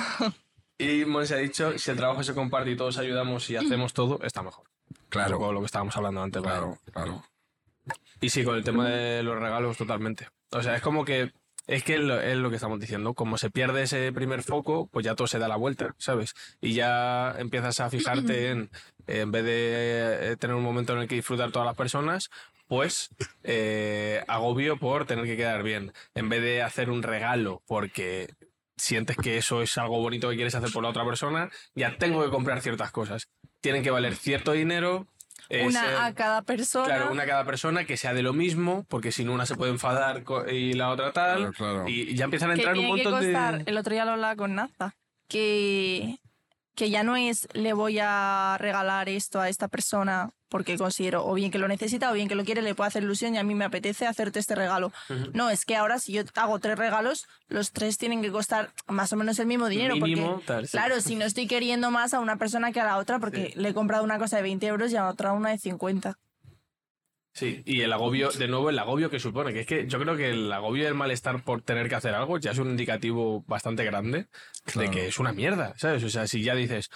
Y 0.79 1.05
Monse 1.05 1.35
ha 1.35 1.39
dicho, 1.39 1.79
si 1.79 1.91
el 1.91 1.97
trabajo 1.97 2.23
se 2.23 2.35
comparte 2.35 2.71
y 2.71 2.77
todos 2.77 2.99
ayudamos 2.99 3.49
y 3.51 3.57
hacemos 3.57 3.93
todo, 3.93 4.21
está 4.23 4.43
mejor. 4.43 4.65
Claro, 5.09 5.53
lo 5.53 5.61
que 5.61 5.67
estábamos 5.67 5.97
hablando 5.97 6.23
antes. 6.23 6.43
claro, 6.43 6.79
claro. 6.93 7.23
Y 8.21 8.29
sí, 8.31 8.45
con 8.45 8.57
el 8.57 8.65
tema 8.65 8.89
de 8.89 9.23
los 9.23 9.39
regalos, 9.39 9.77
totalmente. 9.77 10.29
O 10.51 10.63
sea, 10.63 10.77
es 10.77 10.83
como 10.83 11.05
que. 11.05 11.33
Es 11.67 11.85
que 11.85 11.95
es 11.95 12.01
lo, 12.37 12.51
que 12.51 12.57
estamos 12.57 12.81
diciendo. 12.81 13.15
Como 13.15 13.39
se 13.39 13.51
pierde 13.51 13.83
ese 13.83 14.13
primer 14.13 14.43
foco, 14.43 14.89
pues 14.91 15.05
ya 15.05 15.15
todo 15.15 15.27
se 15.27 15.39
da 15.39 15.49
la 15.49 15.57
vuelta, 15.57 15.95
¿sabes? 15.99 16.35
Y 16.61 16.75
ya 16.75 17.35
empiezas 17.39 17.81
a 17.81 17.91
fijarte 17.91 18.51
en. 18.51 18.71
En 19.09 19.33
vez 19.33 19.45
de 19.45 20.33
eh, 20.33 20.37
tener 20.37 20.55
un 20.55 20.63
momento 20.63 20.93
en 20.93 21.01
el 21.01 21.09
que 21.09 21.17
disfrutar 21.17 21.51
todas 21.51 21.67
las 21.67 21.77
personas, 21.77 22.31
pues 22.69 23.11
eh, 23.43 24.25
agobio 24.29 24.79
por 24.79 25.07
tener 25.07 25.25
que 25.25 25.37
quedar 25.37 25.63
bien. 25.63 25.93
En 26.15 26.29
vez 26.29 26.41
de 26.41 26.63
hacer 26.63 26.89
un 26.89 27.03
regalo 27.03 27.63
porque 27.67 28.29
sientes 28.77 29.17
que 29.17 29.37
eso 29.37 29.63
es 29.63 29.77
algo 29.79 30.01
bonito 30.01 30.31
que 30.31 30.37
quieres 30.37 30.55
hacer 30.55 30.73
por 30.73 30.83
la 30.83 30.89
otra 30.89 31.05
persona, 31.05 31.51
ya 31.75 31.97
tengo 31.99 32.25
que 32.25 32.31
comprar 32.31 32.61
ciertas 32.63 32.91
cosas. 32.91 33.29
Tienen 33.61 33.83
que 33.83 33.91
valer 33.91 34.17
cierto 34.17 34.53
dinero. 34.53 35.07
Eh, 35.53 35.59
ser- 35.59 35.67
Una 35.69 36.07
a 36.07 36.15
cada 36.15 36.43
persona. 36.43 36.87
Claro, 36.87 37.13
una 37.13 37.23
a 37.23 37.27
cada 37.27 37.45
persona 37.45 37.85
que 37.85 37.97
sea 37.97 38.15
de 38.15 38.23
lo 38.23 38.33
mismo, 38.33 38.85
porque 38.89 39.13
si 39.13 39.25
no 39.25 39.33
una 39.33 39.47
se 39.47 39.55
puede 39.55 39.71
enfadar 39.73 40.25
y 40.51 40.73
la 40.73 40.91
otra 40.91 41.13
tal. 41.13 41.37
Claro, 41.37 41.53
claro. 41.53 41.89
Y 41.89 42.15
ya 42.15 42.25
empiezan 42.25 42.51
a 42.51 42.55
que 42.55 42.61
entrar 42.61 42.77
un 42.77 42.83
que 42.83 42.89
montón 42.89 43.13
costar, 43.21 43.65
de. 43.65 43.71
el 43.71 43.77
otro 43.79 43.93
día 43.93 44.05
lo 44.05 44.13
hablaba 44.13 44.37
con 44.37 44.55
Naza, 44.55 44.95
que, 45.29 46.19
que 46.75 46.91
ya 46.91 47.03
no 47.03 47.17
es 47.17 47.49
le 47.53 47.73
voy 47.73 47.99
a 48.01 48.57
regalar 48.59 49.09
esto 49.09 49.41
a 49.41 49.49
esta 49.49 49.69
persona 49.69 50.31
porque 50.53 50.77
considero 50.77 51.25
o 51.27 51.33
bien 51.33 51.51
que 51.51 51.59
lo 51.59 51.67
necesita 51.67 52.11
o 52.11 52.15
bien 52.15 52.29
que 52.29 52.35
lo 52.35 52.45
quiere, 52.45 52.61
le 52.61 52.75
puede 52.75 52.89
hacer 52.89 53.03
ilusión 53.03 53.35
y 53.35 53.39
a 53.39 53.43
mí 53.43 53.55
me 53.55 53.65
apetece 53.65 54.07
hacerte 54.07 54.39
este 54.39 54.55
regalo. 54.55 54.93
No, 55.33 55.49
es 55.49 55.65
que 55.65 55.77
ahora 55.77 55.99
si 55.99 56.13
yo 56.13 56.23
hago 56.35 56.59
tres 56.59 56.79
regalos, 56.79 57.27
los 57.49 57.73
tres 57.73 57.97
tienen 57.97 58.21
que 58.21 58.31
costar 58.31 58.71
más 58.87 59.11
o 59.15 59.17
menos 59.17 59.39
el 59.39 59.47
mismo 59.47 59.69
dinero. 59.69 59.97
Mínimo, 59.97 60.33
porque, 60.33 60.47
tal, 60.47 60.67
sí. 60.67 60.73
claro, 60.73 61.01
si 61.01 61.17
no 61.17 61.25
estoy 61.25 61.47
queriendo 61.47 61.91
más 61.91 62.13
a 62.13 62.21
una 62.21 62.37
persona 62.37 62.71
que 62.71 62.81
a 62.81 62.85
la 62.85 62.99
otra 62.99 63.19
porque 63.19 63.55
le 63.57 63.71
he 63.71 63.75
comprado 63.75 64.05
una 64.05 64.19
cosa 64.19 64.37
de 64.37 64.43
20 64.43 64.67
euros 64.67 64.93
y 64.93 64.97
a 64.97 65.09
otra 65.09 65.33
una 65.33 65.49
de 65.51 65.59
50. 65.59 66.19
Sí, 67.35 67.63
y 67.65 67.81
el 67.81 67.91
agobio, 67.95 68.31
de 68.31 68.47
nuevo, 68.47 68.69
el 68.69 68.79
agobio 68.79 69.09
que 69.09 69.19
supone, 69.19 69.55
que 69.55 69.61
es 69.61 69.67
que 69.67 69.87
yo 69.87 69.99
creo 69.99 70.19
que 70.19 70.29
el 70.31 70.53
agobio 70.53 70.83
y 70.83 70.87
el 70.87 70.95
malestar 70.95 71.43
por 71.43 71.63
tener 71.63 71.89
que 71.89 71.95
hacer 71.95 72.15
algo 72.15 72.37
ya 72.37 72.51
es 72.51 72.59
un 72.59 72.69
indicativo 72.69 73.43
bastante 73.47 73.85
grande 73.85 74.27
Claro. 74.65 74.91
de 74.91 74.95
que 74.95 75.07
es 75.09 75.19
una 75.19 75.33
mierda, 75.33 75.73
¿sabes? 75.79 76.05
O 76.05 76.11
sea, 76.11 76.27
si 76.27 76.43
ya 76.43 76.55
dices, 76.55 76.91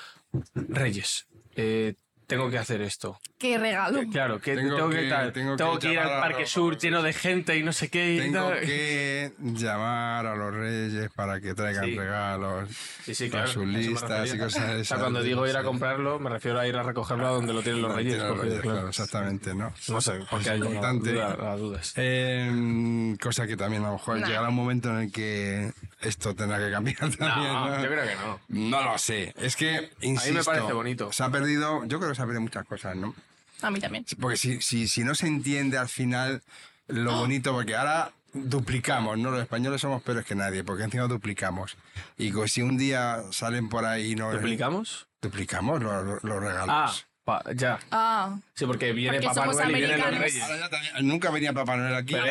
Reyes, 0.54 1.26
eh, 1.54 1.94
tengo 2.26 2.50
que 2.50 2.58
hacer 2.58 2.80
esto. 2.82 3.18
¡Qué 3.38 3.58
regalo! 3.58 4.00
Que, 4.00 4.08
claro, 4.08 4.40
que 4.40 4.54
Tengo 4.56 4.76
tengo, 4.76 4.90
que, 4.90 4.96
que- 5.02 5.08
tal, 5.08 5.32
tengo 5.32 5.56
tengo, 5.56 5.78
que 5.78 5.86
que 5.88 5.92
ir 5.92 5.98
al 5.98 6.12
a 6.14 6.20
Parque 6.20 6.40
los- 6.42 6.50
Sur 6.50 6.78
lleno 6.78 7.02
de 7.02 7.12
gente 7.12 7.56
y 7.56 7.62
no 7.62 7.72
sé 7.72 7.88
qué. 7.90 8.14
y 8.14 8.18
Tengo 8.18 8.48
tal. 8.48 8.60
que 8.60 9.32
llamar 9.38 10.26
a 10.26 10.34
los 10.34 10.54
reyes 10.54 11.10
para 11.14 11.40
que 11.40 11.54
traigan 11.54 11.84
Sí. 11.84 11.96
regalos. 11.98 12.68
Sí, 13.04 13.14
sí, 13.14 13.30
claro. 13.30 13.46
sus 13.46 13.62
a 13.62 13.66
me 13.66 13.78
listas 13.78 14.34
y 14.34 14.38
cosas 14.38 14.62
O 14.62 14.66
sea, 14.66 14.76
esas 14.78 14.98
cuando 14.98 15.20
de- 15.20 15.26
digo 15.28 15.46
ir 15.46 15.56
a 15.56 15.62
comprarlo, 15.62 16.18
me 16.18 16.30
refiero 16.30 16.58
a 16.58 16.66
ir 16.66 16.76
a 16.76 16.82
recogerlo 16.82 17.26
a 17.26 17.30
donde 17.30 17.52
lo 17.52 17.62
tienen 17.62 17.82
los 17.82 17.94
reyes. 17.94 18.16
los 18.18 18.40
claro. 18.40 18.60
claro, 18.62 18.88
exactamente, 18.88 19.54
¿no? 19.54 19.72
No 19.88 20.00
sé, 20.00 20.20
porque 20.30 20.50
hay 20.50 20.60
una 20.60 20.70
Importante. 20.70 21.12
duda, 21.12 21.36
las 21.36 21.58
dudas. 21.60 21.92
Eh, 21.96 23.16
cosa 23.22 23.46
que 23.46 23.56
también 23.56 23.82
a 23.84 23.88
lo 23.88 23.92
mejor 23.94 24.18
Nah. 24.18 24.26
llegará 24.26 24.48
un 24.48 24.54
momento 24.54 24.88
en 24.90 24.96
el 25.04 25.12
que 25.12 25.72
esto 26.00 26.34
tendrá 26.34 26.58
que 26.58 26.70
cambiar 26.70 26.96
también. 27.16 27.52
No, 27.52 27.68
¿no? 27.68 27.82
yo 27.82 27.88
creo 27.88 28.04
que 28.04 28.14
no. 28.16 28.40
No 28.48 28.82
lo 28.92 28.98
sé. 28.98 29.34
Es 29.36 29.56
que, 29.56 29.90
insisto, 30.00 30.44
parece 30.44 30.72
bonito. 30.72 31.12
Se 31.12 31.22
ha 31.22 31.30
perdido, 31.30 31.84
yo 31.84 31.98
creo 32.00 32.14
ha 32.22 32.24
perdido 32.26 32.40
muchas 32.42 32.66
cosas, 32.66 32.96
¿no? 32.96 33.14
A 33.62 33.70
mí 33.70 33.80
también. 33.80 34.04
Porque 34.20 34.36
si, 34.36 34.60
si, 34.60 34.86
si 34.88 35.02
no 35.04 35.14
se 35.14 35.26
entiende 35.26 35.78
al 35.78 35.88
final 35.88 36.42
lo 36.88 37.12
Ah. 37.12 37.18
bonito, 37.20 37.52
porque 37.52 37.74
ahora 37.74 38.12
duplicamos, 38.32 39.18
¿no? 39.18 39.30
Los 39.30 39.40
españoles 39.40 39.80
somos 39.80 40.02
peores 40.02 40.24
que 40.26 40.34
nadie, 40.34 40.62
porque 40.62 40.84
encima 40.84 41.04
duplicamos. 41.04 41.76
Y 42.18 42.32
si 42.48 42.60
un 42.62 42.76
día 42.76 43.22
salen 43.32 43.68
por 43.68 43.84
ahí 43.86 44.12
y 44.12 44.14
no... 44.14 44.30
¿Duplicamos? 44.32 45.06
Duplicamos 45.22 45.82
los, 45.82 46.04
los- 46.04 46.22
los 46.24 46.40
regalos. 46.42 46.68
Ah, 46.68 46.92
pa- 47.26 47.44
ya. 47.54 47.78
Ah, 47.90 48.38
Sí, 48.54 48.64
porque 48.64 48.92
viene 48.94 49.20
Porque 49.20 49.34
Papá 49.34 49.52
Noel 49.52 49.70
y 49.70 49.74
vienen 49.74 50.00
los. 50.00 50.18
Reyes. 50.18 50.42
Ahora 50.42 50.58
ya 50.60 50.68
también- 50.70 51.08
nunca 51.08 51.30
venía 51.30 51.52
Papá 51.52 51.76
Noel 51.76 51.94
aquí. 51.94 52.14
Pero 52.14 52.24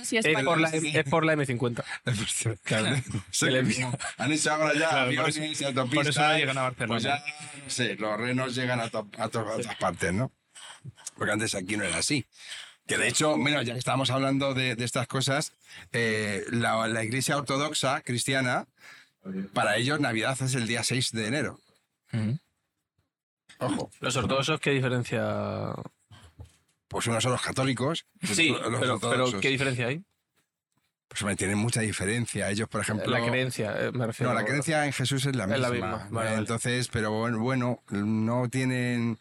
es 0.00 0.12
y 0.12 0.16
Es 0.18 0.26
por, 0.44 0.60
la, 0.60 0.68
es 0.68 1.04
por 1.10 1.24
la 1.24 1.32
M50. 1.34 1.82
Claro. 2.62 2.96
Se 3.32 3.50
le 3.50 3.58
envió. 3.60 3.90
Han 4.18 4.30
hecho 4.30 4.52
ahora 4.52 4.74
ya 4.74 4.78
Claro, 4.90 4.92
por 4.92 5.00
aviones 5.02 5.36
eso- 5.38 5.64
y 5.64 5.66
autopistas. 5.66 6.04
por 6.04 6.06
eso 6.08 6.20
no 6.22 6.38
llegan 6.38 6.58
a 6.58 6.62
Barcelona. 6.62 6.92
Pues 6.94 7.02
ya, 7.02 7.24
no 7.64 7.70
sé, 7.70 7.94
los 7.96 8.16
renos 8.20 8.54
llegan 8.54 8.78
a, 8.80 8.88
to- 8.90 9.08
a 9.18 9.28
to- 9.28 9.40
a 9.40 9.56
otras 9.56 9.74
partes, 9.76 10.12
¿no? 10.12 10.30
Porque 11.16 11.32
antes 11.32 11.54
aquí 11.56 11.76
no 11.76 11.82
era 11.84 11.98
así. 11.98 12.24
Que 12.86 12.98
de 12.98 13.08
hecho, 13.08 13.36
mira, 13.36 13.62
ya 13.62 13.72
que 13.72 13.78
estábamos 13.78 14.10
hablando 14.10 14.54
de, 14.54 14.74
de 14.76 14.84
estas 14.84 15.06
cosas, 15.06 15.52
eh, 15.92 16.44
la, 16.50 16.86
la 16.88 17.02
iglesia 17.04 17.36
ortodoxa 17.36 18.00
cristiana, 18.02 18.66
para 19.54 19.76
ellos 19.76 20.00
Navidad 20.00 20.36
es 20.42 20.54
el 20.54 20.66
día 20.66 20.82
6 20.82 21.12
de 21.12 21.26
enero. 21.28 21.60
Ojo, 23.62 23.90
Los 24.00 24.16
ortodoxos, 24.16 24.60
¿qué 24.60 24.70
diferencia? 24.70 25.74
pues 26.92 27.06
unos 27.06 27.22
son 27.22 27.32
los 27.32 27.40
católicos. 27.40 28.06
Sí, 28.22 28.50
los 28.50 29.00
pero. 29.00 29.40
¿qué 29.40 29.48
diferencia 29.48 29.86
hay? 29.86 30.04
Pues 31.08 31.36
tienen 31.36 31.58
mucha 31.58 31.80
diferencia. 31.80 32.50
Ellos, 32.50 32.68
por 32.68 32.80
ejemplo... 32.80 33.10
La 33.10 33.26
creencia, 33.26 33.74
eh, 33.78 33.92
me 33.92 34.06
refiero. 34.06 34.32
No, 34.32 34.38
la 34.38 34.46
creencia 34.46 34.86
en 34.86 34.92
Jesús 34.92 35.26
es 35.26 35.36
la 35.36 35.46
misma. 35.46 35.56
Es 35.56 35.60
la 35.62 35.70
misma, 35.70 36.08
vale, 36.10 36.30
vale. 36.30 36.34
Entonces, 36.36 36.88
pero 36.88 37.10
bueno, 37.38 37.82
no 37.90 38.48
tienen. 38.50 39.18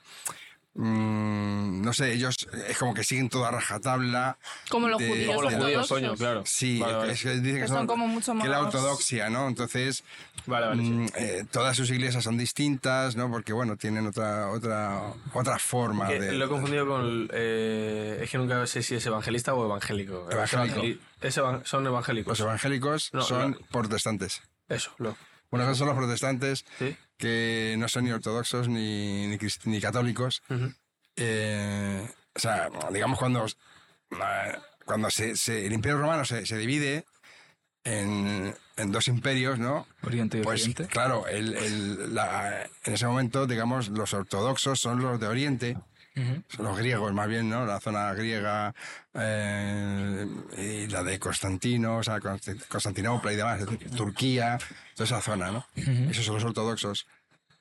Mm, 0.74 1.82
no 1.82 1.94
sé, 1.94 2.14
ellos 2.14 2.36
es 2.68 2.78
como 2.78 2.94
que 2.94 3.04
siguen 3.04 3.30
toda 3.30 3.52
rajatabla. 3.52 4.38
como 4.70 4.88
los 4.88 5.00
de- 5.00 5.08
judíos 5.10 5.36
Como 5.36 5.42
los 5.50 5.88
judíos, 5.90 6.18
claro. 6.18 6.44
Sí, 6.46 6.80
Vale, 6.80 6.94
vale. 6.96 7.14
es 7.14 7.22
que 7.24 7.30
dicen 7.32 7.56
que, 7.56 7.62
Que 7.62 7.68
son 7.68 7.88
como 7.88 8.08
mucho 8.08 8.34
que 8.34 8.48
la 8.48 8.62
más- 8.62 8.74
ortodoxia, 8.74 9.30
¿no? 9.30 9.48
Entonces, 9.48 10.04
Vale, 10.46 10.68
vale, 10.68 10.84
sí. 10.84 10.90
mm, 10.90 11.06
eh, 11.16 11.46
todas 11.52 11.76
sus 11.76 11.90
iglesias 11.92 12.24
son 12.24 12.38
distintas, 12.38 13.16
¿no? 13.16 13.30
Porque, 13.30 13.54
bueno, 13.54 13.76
tienen 13.78 14.08
otra 14.08 14.50
otra 14.50 15.02
otra 15.34 15.60
forma 15.60 16.08
Que 16.08 16.20
de. 16.20 16.34
lo 16.34 16.46
he 16.46 16.50
confundido 16.50 16.88
con. 16.88 17.30
eh, 17.34 18.20
es 18.22 18.30
que 18.30 18.38
nunca 18.38 18.66
sé 18.68 18.82
si 18.84 18.96
es 18.96 19.06
evangelista 19.06 19.54
o 19.54 19.66
evangélico. 19.66 20.30
Evangélico. 20.32 21.02
Es 21.22 21.36
son 21.64 21.86
evangélicos. 21.86 22.32
Los 22.32 22.40
evangélicos 22.40 23.10
No, 23.14 23.22
son 23.22 23.52
no. 23.52 23.58
protestantes. 23.72 24.42
Eso, 24.70 24.92
lo. 24.98 25.16
Bueno, 25.52 25.66
esos 25.66 25.78
son 25.80 25.88
los 25.88 25.98
protestantes 25.98 26.64
Sí. 26.80 26.96
Que 27.22 27.76
no 27.78 27.88
son 27.88 28.04
ni 28.06 28.12
ortodoxos 28.12 28.68
ni, 28.68 29.28
ni, 29.28 29.38
ni 29.66 29.80
católicos. 29.80 30.42
Eh, 31.16 32.08
o 32.36 32.40
sea, 32.40 32.70
digamos 32.92 33.20
cuando, 33.20 33.46
eh, 33.46 34.58
cuando 34.86 35.10
se, 35.10 35.36
se- 35.36 35.66
el 35.66 35.74
Imperio 35.74 35.98
Romano 36.00 36.26
se, 36.26 36.46
se 36.46 36.58
divide 36.58 37.06
en, 37.84 38.54
en 38.78 38.92
dos 38.92 39.08
imperios, 39.08 39.60
¿no? 39.60 39.88
Oriente 40.04 40.40
y 40.40 40.42
Pues 40.44 40.62
Occidente. 40.62 40.92
claro, 40.92 41.28
el- 41.28 41.56
el- 41.56 42.16
la- 42.16 42.64
en 42.84 42.94
ese 42.94 43.06
momento, 43.08 43.48
digamos, 43.48 43.90
los 43.90 44.14
ortodoxos 44.14 44.80
son 44.80 45.02
los 45.02 45.20
de 45.20 45.28
Oriente, 45.28 45.78
Son 46.50 46.66
los 46.66 46.78
griegos 46.78 47.14
más 47.14 47.28
bien, 47.28 47.50
¿no? 47.50 47.66
La 47.66 47.80
zona 47.80 48.14
griega 48.14 48.74
eh, 49.14 50.28
y 50.58 50.88
la 50.88 51.04
de 51.04 51.20
Constantino, 51.20 51.98
o 51.98 52.04
sea, 52.04 52.18
Const- 52.20 52.68
Constantinopla 52.68 53.34
y 53.34 53.36
demás, 53.38 53.62
Turquía, 53.96 54.58
toda 54.96 55.06
esa 55.06 55.22
zona, 55.22 55.52
¿no? 55.52 55.66
Esos 56.10 56.26
son 56.26 56.36
los 56.36 56.44
ortodoxos. 56.44 57.08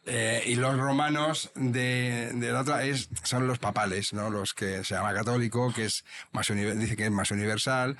Eh, 0.07 0.43
y 0.47 0.55
los 0.55 0.79
romanos 0.79 1.51
de, 1.55 2.31
de 2.33 2.53
la 2.53 2.63
otra 2.63 2.85
es, 2.85 3.11
son 3.23 3.47
los 3.47 3.59
papales, 3.59 4.15
¿no? 4.15 4.31
Los 4.31 4.55
que 4.55 4.83
se 4.83 4.95
llama 4.95 5.13
católico, 5.13 5.73
que 5.75 5.85
es 5.85 6.05
más 6.33 6.49
dice 6.49 6.97
que 6.97 7.05
es 7.05 7.11
más 7.11 7.31
universal 7.31 7.99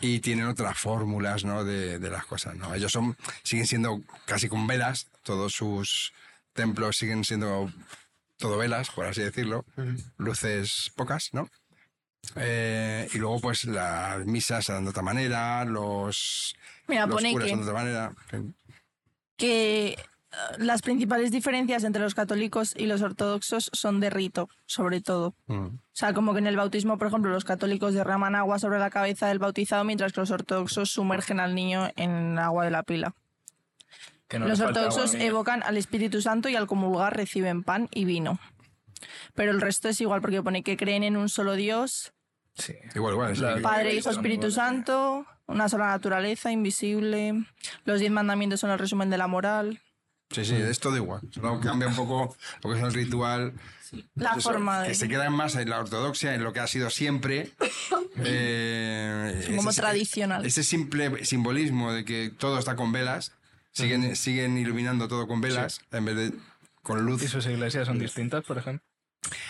y 0.00 0.20
tienen 0.20 0.46
otras 0.46 0.76
fórmulas, 0.78 1.44
¿no? 1.44 1.64
De, 1.64 1.98
de 1.98 2.10
las 2.10 2.26
cosas, 2.26 2.54
¿no? 2.54 2.74
Ellos 2.74 2.92
son, 2.92 3.16
siguen 3.42 3.66
siendo 3.66 4.02
casi 4.26 4.48
con 4.48 4.66
velas, 4.66 5.08
todos 5.22 5.54
sus 5.54 6.12
templos 6.52 6.98
siguen 6.98 7.24
siendo 7.24 7.72
todo 8.38 8.56
velas, 8.56 8.90
por 8.90 9.06
así 9.06 9.20
decirlo, 9.20 9.64
luces 10.16 10.92
pocas, 10.96 11.30
¿no? 11.32 11.48
Eh, 12.36 13.08
y 13.12 13.18
luego, 13.18 13.40
pues, 13.40 13.64
las 13.64 14.24
misas 14.26 14.64
se 14.64 14.72
dan 14.72 14.84
de 14.84 14.90
otra 14.90 15.02
manera, 15.02 15.64
los, 15.64 16.54
Mira, 16.86 17.06
los 17.06 17.16
pone 17.16 17.32
curas 17.32 17.48
que, 17.48 17.56
de 17.56 17.62
otra 17.62 17.74
manera. 17.74 18.12
que 19.36 19.88
eh, 19.88 19.96
las 20.58 20.82
principales 20.82 21.30
diferencias 21.30 21.84
entre 21.84 22.02
los 22.02 22.14
católicos 22.14 22.74
y 22.76 22.86
los 22.86 23.02
ortodoxos 23.02 23.70
son 23.72 24.00
de 24.00 24.10
rito, 24.10 24.48
sobre 24.66 25.00
todo. 25.00 25.34
Mm. 25.46 25.66
O 25.66 25.80
sea, 25.92 26.12
como 26.12 26.32
que 26.32 26.40
en 26.40 26.46
el 26.46 26.56
bautismo, 26.56 26.98
por 26.98 27.08
ejemplo, 27.08 27.30
los 27.30 27.44
católicos 27.44 27.94
derraman 27.94 28.34
agua 28.34 28.58
sobre 28.58 28.78
la 28.78 28.90
cabeza 28.90 29.28
del 29.28 29.38
bautizado, 29.38 29.84
mientras 29.84 30.12
que 30.12 30.20
los 30.20 30.30
ortodoxos 30.30 30.90
sumergen 30.90 31.40
al 31.40 31.54
niño 31.54 31.88
en 31.96 32.38
agua 32.38 32.64
de 32.64 32.70
la 32.70 32.82
pila. 32.82 33.14
Que 34.28 34.38
no 34.38 34.46
los 34.46 34.60
ortodoxos 34.60 35.14
niño. 35.14 35.24
evocan 35.26 35.62
al 35.62 35.76
Espíritu 35.76 36.20
Santo 36.20 36.48
y 36.48 36.56
al 36.56 36.66
comulgar 36.66 37.16
reciben 37.16 37.62
pan 37.64 37.88
y 37.92 38.04
vino. 38.04 38.38
Pero 39.34 39.52
el 39.52 39.60
resto 39.60 39.88
es 39.88 40.00
igual 40.00 40.20
porque 40.20 40.42
pone 40.42 40.62
que 40.62 40.76
creen 40.76 41.02
en 41.02 41.16
un 41.16 41.28
solo 41.28 41.54
Dios, 41.54 42.12
Sí. 42.56 42.74
Igual, 42.96 43.14
igual. 43.14 43.36
sí. 43.36 43.42
La- 43.42 43.60
Padre, 43.62 43.94
Hijo, 43.94 44.10
Espíritu. 44.10 44.50
Santo, 44.50 45.24
una 45.46 45.68
sola 45.68 45.86
naturaleza, 45.86 46.50
invisible. 46.50 47.44
Los 47.84 48.00
diez 48.00 48.10
mandamientos 48.10 48.58
son 48.60 48.70
el 48.70 48.78
resumen 48.80 49.10
de 49.10 49.16
la 49.18 49.28
moral. 49.28 49.80
Sí, 50.30 50.44
sí, 50.44 50.56
es 50.56 50.80
todo 50.80 50.96
igual. 50.96 51.20
Solo 51.30 51.60
cambia 51.60 51.86
un 51.88 51.94
poco 51.94 52.36
lo 52.64 52.70
que 52.70 52.76
es 52.78 52.84
el 52.84 52.92
ritual. 52.92 53.54
La 54.16 54.32
Eso, 54.32 54.40
forma 54.50 54.82
de. 54.82 54.88
Que 54.88 54.94
se 54.96 55.08
quedan 55.08 55.32
más 55.32 55.54
en 55.54 55.70
la 55.70 55.78
ortodoxia, 55.78 56.34
en 56.34 56.42
lo 56.44 56.52
que 56.52 56.60
ha 56.60 56.66
sido 56.66 56.90
siempre. 56.90 57.52
Eh, 58.20 59.54
Como 59.56 59.70
ese- 59.70 59.80
tradicional. 59.80 60.44
Ese 60.44 60.62
simple 60.64 61.24
simbolismo 61.24 61.92
de 61.92 62.04
que 62.04 62.30
todo 62.36 62.58
está 62.58 62.74
con 62.76 62.90
velas, 62.92 63.32
siguen, 63.82 64.16
siguen 64.16 64.58
iluminando 64.58 65.08
todo 65.08 65.26
con 65.26 65.40
velas 65.40 65.80
en 65.92 66.04
vez 66.04 66.16
de 66.16 66.32
con 66.82 67.04
luz. 67.04 67.22
¿Y 67.22 67.28
sus 67.28 67.46
iglesias 67.46 67.86
son 67.86 67.98
distintas, 67.98 68.44
por 68.44 68.58
ejemplo? 68.58 68.84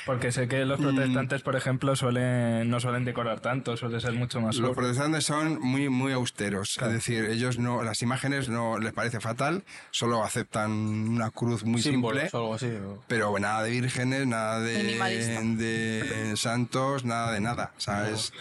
Porque 0.06 0.32
sé 0.32 0.48
que 0.48 0.64
Mm. 0.64 0.68
los 0.68 0.80
protestantes, 0.80 1.42
por 1.42 1.54
ejemplo, 1.54 1.94
suelen, 1.94 2.68
no 2.70 2.80
suelen 2.80 3.04
decorar 3.04 3.40
tanto, 3.40 3.76
suele 3.76 4.00
ser 4.00 4.12
mucho 4.14 4.40
más 4.40 4.56
Los 4.56 4.74
protestantes 4.74 5.24
son 5.26 5.60
muy, 5.60 5.88
muy 5.90 6.12
austeros, 6.12 6.78
es 6.80 6.92
decir, 6.92 7.26
ellos 7.26 7.58
no, 7.58 7.82
las 7.84 8.00
imágenes 8.02 8.48
no 8.48 8.78
les 8.78 8.92
parece 8.94 9.20
fatal, 9.20 9.62
solo 9.90 10.24
aceptan 10.24 10.72
una 10.72 11.30
cruz 11.30 11.64
muy 11.64 11.82
Símbolos 11.82 12.22
simple. 12.22 12.38
o 12.38 12.42
algo 12.42 12.54
así. 12.54 12.66
o- 12.66 13.04
Pero 13.06 13.38
nada 13.38 13.62
de 13.62 13.70
vírgenes, 13.70 14.26
nada 14.26 14.58
de, 14.60 15.54
de 15.56 16.36
santos, 16.36 17.04
nada 17.04 17.32
de 17.32 17.40
nada, 17.40 17.72
¿sabes? 17.76 18.32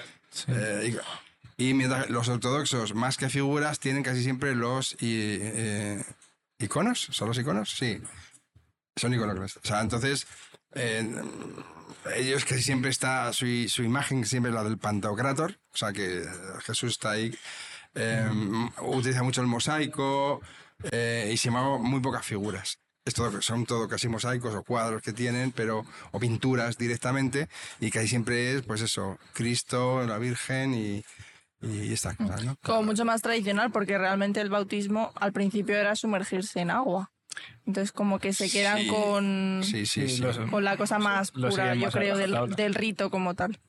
Eh, 0.47 0.97
y, 1.57 1.73
mientras 1.73 2.09
los 2.09 2.27
ortodoxos, 2.29 2.93
más 2.93 3.17
que 3.17 3.29
figuras, 3.29 3.79
tienen 3.79 4.03
casi 4.03 4.23
siempre 4.23 4.55
los 4.55 4.93
i- 5.01 5.39
eh, 5.41 6.03
iconos. 6.59 7.07
¿Son 7.11 7.27
los 7.27 7.37
iconos? 7.37 7.71
Sí. 7.71 8.01
Son 8.95 9.13
iconoclastas. 9.13 9.63
O 9.63 9.67
sea, 9.67 9.81
entonces, 9.81 10.27
eh, 10.73 11.07
ellos 12.15 12.45
casi 12.45 12.61
siempre 12.63 12.89
está, 12.91 13.31
su, 13.33 13.45
su 13.67 13.83
imagen 13.83 14.25
siempre 14.25 14.49
es 14.51 14.55
la 14.55 14.63
del 14.63 14.77
Pantocrator, 14.77 15.59
o 15.73 15.77
sea 15.77 15.91
que 15.93 16.23
Jesús 16.65 16.91
está 16.91 17.11
ahí. 17.11 17.35
eh, 17.95 18.29
Utiliza 18.81 19.23
mucho 19.23 19.41
el 19.41 19.47
mosaico 19.47 20.41
eh, 20.91 21.29
y 21.33 21.37
sin 21.37 21.49
embargo, 21.49 21.79
muy 21.79 21.99
pocas 22.01 22.25
figuras. 22.25 22.77
Es 23.05 23.13
todo, 23.13 23.41
son 23.41 23.65
todo 23.65 23.87
casi 23.87 24.09
mosaicos 24.09 24.53
o 24.53 24.63
cuadros 24.63 25.01
que 25.01 25.13
tienen, 25.13 25.51
pero 25.51 25.85
o 26.11 26.19
pinturas 26.19 26.77
directamente, 26.77 27.47
y 27.79 27.89
casi 27.89 28.09
siempre 28.09 28.53
es, 28.55 28.63
pues 28.63 28.81
eso, 28.81 29.17
Cristo, 29.33 30.05
la 30.05 30.17
Virgen 30.17 30.73
y, 30.73 31.05
y 31.61 31.91
estas 31.93 32.15
cosas, 32.17 32.43
¿no? 32.45 32.55
Como 32.63 32.83
mucho 32.83 33.03
más 33.05 33.21
tradicional, 33.21 33.71
porque 33.71 33.97
realmente 33.97 34.41
el 34.41 34.49
bautismo 34.49 35.11
al 35.15 35.33
principio 35.33 35.75
era 35.75 35.95
sumergirse 35.95 36.59
en 36.59 36.71
agua. 36.71 37.11
Entonces, 37.65 37.91
como 37.91 38.19
que 38.19 38.33
se 38.33 38.49
quedan 38.49 38.79
Sí. 38.79 38.87
con, 38.87 39.61
Sí, 39.63 39.85
sí, 39.85 40.07
Sí, 40.07 40.15
sí. 40.17 40.21
los- 40.21 40.37
con 40.49 40.63
la 40.63 40.75
cosa 40.77 40.97
más 40.99 41.31
pura, 41.31 41.75
yo 41.75 41.85
más 41.85 41.93
creo, 41.93 42.17
del, 42.17 42.35
del 42.55 42.73
rito 42.73 43.09
como 43.11 43.35
tal. 43.35 43.59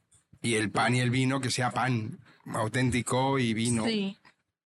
Y 0.41 0.55
el 0.55 0.71
pan 0.71 0.95
y 0.95 1.01
el 1.01 1.11
vino, 1.11 1.41
que 1.41 1.51
sea 1.51 1.71
pan 1.71 2.19
auténtico 2.47 3.39
y 3.39 3.55
vino, 3.55 3.85
Sí. 3.85 4.17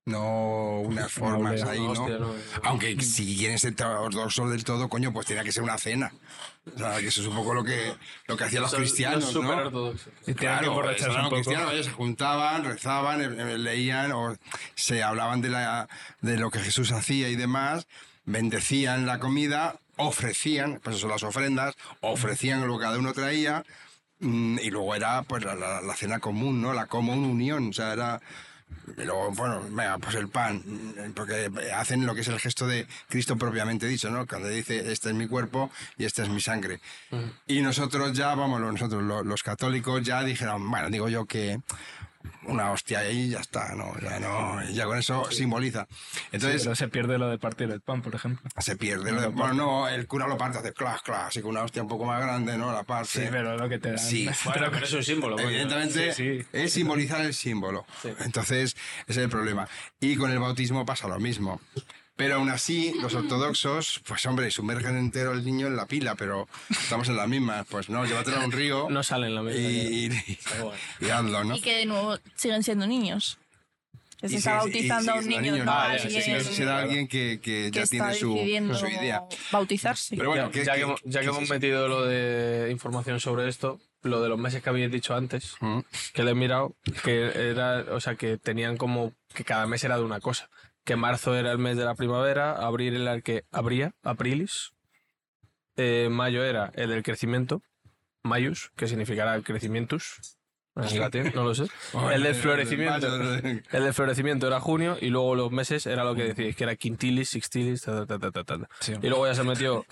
No 0.06 0.80
unas 0.80 1.12
formas 1.12 1.62
ahí, 1.62 1.80
¿no? 1.80 1.92
Hostia, 1.92 2.18
no, 2.18 2.34
Aunque 2.64 3.00
si 3.02 3.36
quieren 3.36 3.58
ser 3.58 3.74
ortodoxos 3.82 4.50
del 4.50 4.64
todo, 4.64 4.88
coño, 4.88 5.12
pues 5.12 5.26
tenía 5.26 5.44
que 5.44 5.52
ser 5.52 5.62
una 5.62 5.78
cena. 5.78 6.12
O 6.74 6.78
sea, 6.78 6.98
que 6.98 7.08
eso 7.08 7.20
es 7.22 7.26
un 7.26 7.34
poco 7.36 7.54
lo 7.54 7.64
que, 7.64 7.94
lo 8.26 8.36
que 8.36 8.44
hacían 8.44 8.62
los 8.62 8.70
Son 8.70 8.80
cristianos, 8.80 9.24
¿no? 9.34 9.42
superortodoxos. 9.42 10.12
Y 10.22 10.26
que 10.26 10.34
Claro, 10.34 10.72
un 10.72 10.82
poco. 11.24 11.34
cristianos, 11.34 11.72
ellos 11.72 11.86
se 11.86 11.92
juntaban, 11.92 12.64
rezaban, 12.64 13.20
eh, 13.22 13.52
eh, 13.54 13.58
leían 13.58 14.12
o 14.12 14.36
se 14.74 15.02
hablaban 15.02 15.40
de, 15.40 15.50
la, 15.50 15.88
de 16.20 16.36
lo 16.36 16.50
que 16.50 16.60
Jesús 16.60 16.92
hacía 16.92 17.28
y 17.28 17.36
demás, 17.36 17.86
bendecían 18.24 19.06
la 19.06 19.18
comida, 19.18 19.76
ofrecían, 19.96 20.80
pues 20.82 20.96
eso, 20.96 21.08
las 21.08 21.22
ofrendas, 21.22 21.74
ofrecían 22.00 22.66
lo 22.66 22.78
que 22.78 22.84
cada 22.84 22.98
uno 22.98 23.12
traía 23.12 23.64
mm, 24.20 24.58
y 24.62 24.70
luego 24.70 24.94
era 24.94 25.22
pues 25.22 25.44
la, 25.44 25.54
la- 25.54 25.80
la 25.80 25.96
cena 25.96 26.20
común, 26.20 26.60
¿no? 26.62 26.72
La 26.74 26.86
común 26.86 27.24
unión, 27.24 27.70
o 27.70 27.72
sea, 27.72 27.92
era... 27.92 28.20
Y 28.96 29.04
luego, 29.04 29.30
bueno, 29.32 29.62
venga, 29.70 29.98
pues 29.98 30.16
el 30.16 30.28
pan, 30.28 30.62
porque 31.14 31.48
hacen 31.74 32.04
lo 32.06 32.14
que 32.14 32.22
es 32.22 32.28
el 32.28 32.40
gesto 32.40 32.66
de 32.66 32.86
Cristo 33.08 33.36
propiamente 33.36 33.86
dicho, 33.86 34.10
¿no? 34.10 34.26
Cuando 34.26 34.48
dice, 34.48 34.90
este 34.92 35.10
es 35.10 35.14
mi 35.14 35.26
cuerpo 35.28 35.70
y 35.96 36.04
esta 36.04 36.22
es 36.22 36.28
mi 36.28 36.40
sangre. 36.40 36.80
Y 37.46 37.62
nosotros 37.62 38.12
ya, 38.12 38.34
vamos, 38.34 38.60
nosotros 38.60 39.02
lo- 39.02 39.22
los 39.22 39.42
católicos 39.42 40.02
ya 40.02 40.22
dijeron, 40.24 40.68
bueno, 40.70 40.90
digo 40.90 41.08
yo 41.08 41.24
que 41.24 41.60
una 42.44 42.70
hostia 42.72 43.00
ahí 43.00 43.20
y 43.26 43.28
ya 43.30 43.40
está, 43.40 43.74
¿no? 43.74 43.92
Ya, 44.00 44.18
no, 44.20 44.62
ya 44.70 44.84
con 44.84 44.98
eso 44.98 45.30
simboliza. 45.30 45.86
Entonces, 46.32 46.62
Pero 46.62 46.74
se 46.74 46.88
pierde 46.88 47.18
lo 47.18 47.28
de 47.28 47.38
partir 47.38 47.70
el 47.70 47.80
pan, 47.80 48.02
por 48.02 48.14
ejemplo. 48.14 48.48
se 48.58 48.76
pierde. 48.76 49.12
lo 49.12 49.20
de- 49.22 49.28
bueno, 49.28 49.54
no, 49.54 49.88
el 49.88 50.06
cura 50.06 50.26
lo 50.28 50.36
parte, 50.36 50.58
hace 50.58 50.72
clas, 50.72 51.00
clas, 51.02 51.28
así 51.28 51.40
con 51.40 51.50
una 51.52 51.62
hostia 51.62 51.82
un 51.82 51.88
poco 51.88 52.04
más 52.04 52.20
grande, 52.20 52.56
¿no? 52.58 52.72
La 52.72 52.82
parte. 52.82 53.08
Sí, 53.24 53.28
pero 53.30 53.56
lo 53.56 53.68
que 53.68 53.78
te 53.78 53.90
dan. 53.90 53.98
Sí. 53.98 54.28
Bueno, 54.44 54.68
pero 54.70 54.84
es 54.84 54.92
un 54.92 55.04
símbolo. 55.04 55.38
Evidentemente 55.38 56.12
Sí, 56.12 56.40
sí. 56.40 56.46
es 56.52 56.72
simbolizar 56.72 57.20
el 57.22 57.34
símbolo. 57.34 57.86
Entonces, 58.20 58.76
ese 59.06 59.12
es 59.12 59.16
el 59.18 59.28
problema. 59.28 59.68
Y 60.00 60.16
con 60.16 60.30
el 60.30 60.38
bautismo 60.38 60.84
pasa 60.84 61.08
lo 61.08 61.18
mismo. 61.20 61.60
Pero 62.20 62.34
aún 62.34 62.50
así, 62.50 62.92
los 63.00 63.14
ortodoxos, 63.14 64.02
pues 64.06 64.26
hombre, 64.26 64.50
sumergen 64.50 64.98
entero 64.98 65.32
el 65.32 65.42
niño 65.42 65.68
en 65.68 65.74
la 65.76 65.86
pila, 65.86 66.16
pero 66.16 66.48
estamos 66.68 67.08
en 67.08 67.16
la 67.16 67.26
misma. 67.26 67.64
Pues 67.64 67.88
no, 67.88 68.04
llévatelo 68.04 68.36
a 68.36 68.44
un 68.44 68.52
río 68.52 68.88
No 68.90 69.02
sale 69.02 69.28
en 69.28 69.34
la 69.34 69.42
mesa. 69.42 69.58
y, 69.58 70.06
y, 70.06 70.38
y 71.00 71.08
hazlo, 71.08 71.44
¿no? 71.44 71.56
Y 71.56 71.62
que 71.62 71.78
de 71.78 71.86
nuevo 71.86 72.18
siguen 72.36 72.62
siendo 72.62 72.86
niños. 72.86 73.38
Que 74.20 74.28
se 74.28 74.34
Y 74.34 74.36
está 74.36 74.56
bautizando 74.56 75.12
a 75.12 75.14
un 75.14 75.26
niño, 75.26 75.40
niño, 75.40 75.64
no 75.64 75.64
¿no? 75.64 75.72
Ah, 75.72 75.96
sí, 75.98 76.10
sí, 76.10 76.20
sí, 76.20 76.40
Será 76.54 76.80
alguien 76.80 77.08
que, 77.08 77.40
que 77.42 77.70
que 77.72 77.80
ya 77.80 77.86
tiene 77.86 78.12
su, 78.12 78.36
su 78.78 78.86
idea. 78.86 79.22
bautizarse. 79.50 80.14
Pero 80.14 80.28
bueno, 80.28 80.48
ya, 80.48 80.52
¿qué- 80.52 80.64
ya 80.66 80.72
qué- 80.74 80.78
que, 80.80 80.84
hemos- 80.84 81.00
ya 81.04 81.20
que 81.20 81.26
hemos 81.28 81.48
metido 81.48 81.88
lo 81.88 82.04
de 82.04 82.68
información 82.70 83.18
sobre 83.18 83.48
esto, 83.48 83.80
lo 84.02 84.20
de 84.20 84.28
los 84.28 84.38
meses 84.38 84.62
que 84.62 84.68
habéis 84.68 84.92
dicho 84.92 85.14
antes, 85.14 85.54
que 86.12 86.22
le 86.22 86.32
he 86.32 86.34
mirado, 86.34 86.74
que 87.02 87.32
era, 87.50 87.86
o 87.92 88.00
sea, 88.00 88.14
que 88.16 88.36
tenían 88.36 88.76
como 88.76 89.14
que 89.34 89.42
cada 89.44 89.66
mes 89.66 89.82
era 89.84 89.96
de 89.96 90.02
una 90.04 90.20
cosa. 90.20 90.50
Que 90.90 90.96
marzo 90.96 91.36
era 91.36 91.52
el 91.52 91.58
mes 91.58 91.76
de 91.76 91.84
la 91.84 91.94
primavera, 91.94 92.50
abril 92.50 93.00
era 93.00 93.12
el 93.12 93.22
que 93.22 93.44
abría, 93.52 93.94
aprilis, 94.02 94.72
eh, 95.76 96.08
mayo 96.10 96.42
era 96.42 96.72
el 96.74 96.90
del 96.90 97.04
crecimiento, 97.04 97.62
mayus, 98.24 98.72
que 98.74 98.88
significará 98.88 99.40
crecimientus, 99.40 100.36
en 100.74 100.98
latín, 100.98 101.30
no 101.32 101.44
lo 101.44 101.54
sé. 101.54 101.66
El 102.12 102.24
del 102.24 102.34
florecimiento. 102.34 103.06
El 103.06 103.62
del 103.70 103.94
florecimiento 103.94 104.48
era 104.48 104.58
junio 104.58 104.96
y 105.00 105.10
luego 105.10 105.36
los 105.36 105.52
meses 105.52 105.86
era 105.86 106.02
lo 106.02 106.16
que 106.16 106.34
decís, 106.34 106.56
que 106.56 106.64
era 106.64 106.74
quintilis, 106.74 107.28
sixtilis, 107.28 107.82
ta, 107.82 108.04
ta, 108.04 108.18
ta, 108.18 108.32
ta, 108.32 108.42
ta, 108.42 108.58
ta. 108.58 108.68
Sí. 108.80 108.94
Y 109.00 109.08
luego 109.08 109.28
ya 109.28 109.36
se 109.36 109.44
metió 109.44 109.86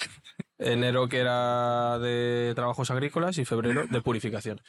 enero 0.58 1.08
que 1.08 1.18
era 1.18 2.00
de 2.00 2.54
trabajos 2.56 2.90
agrícolas 2.90 3.38
y 3.38 3.44
febrero 3.44 3.86
de 3.88 4.00
purificaciones. 4.02 4.64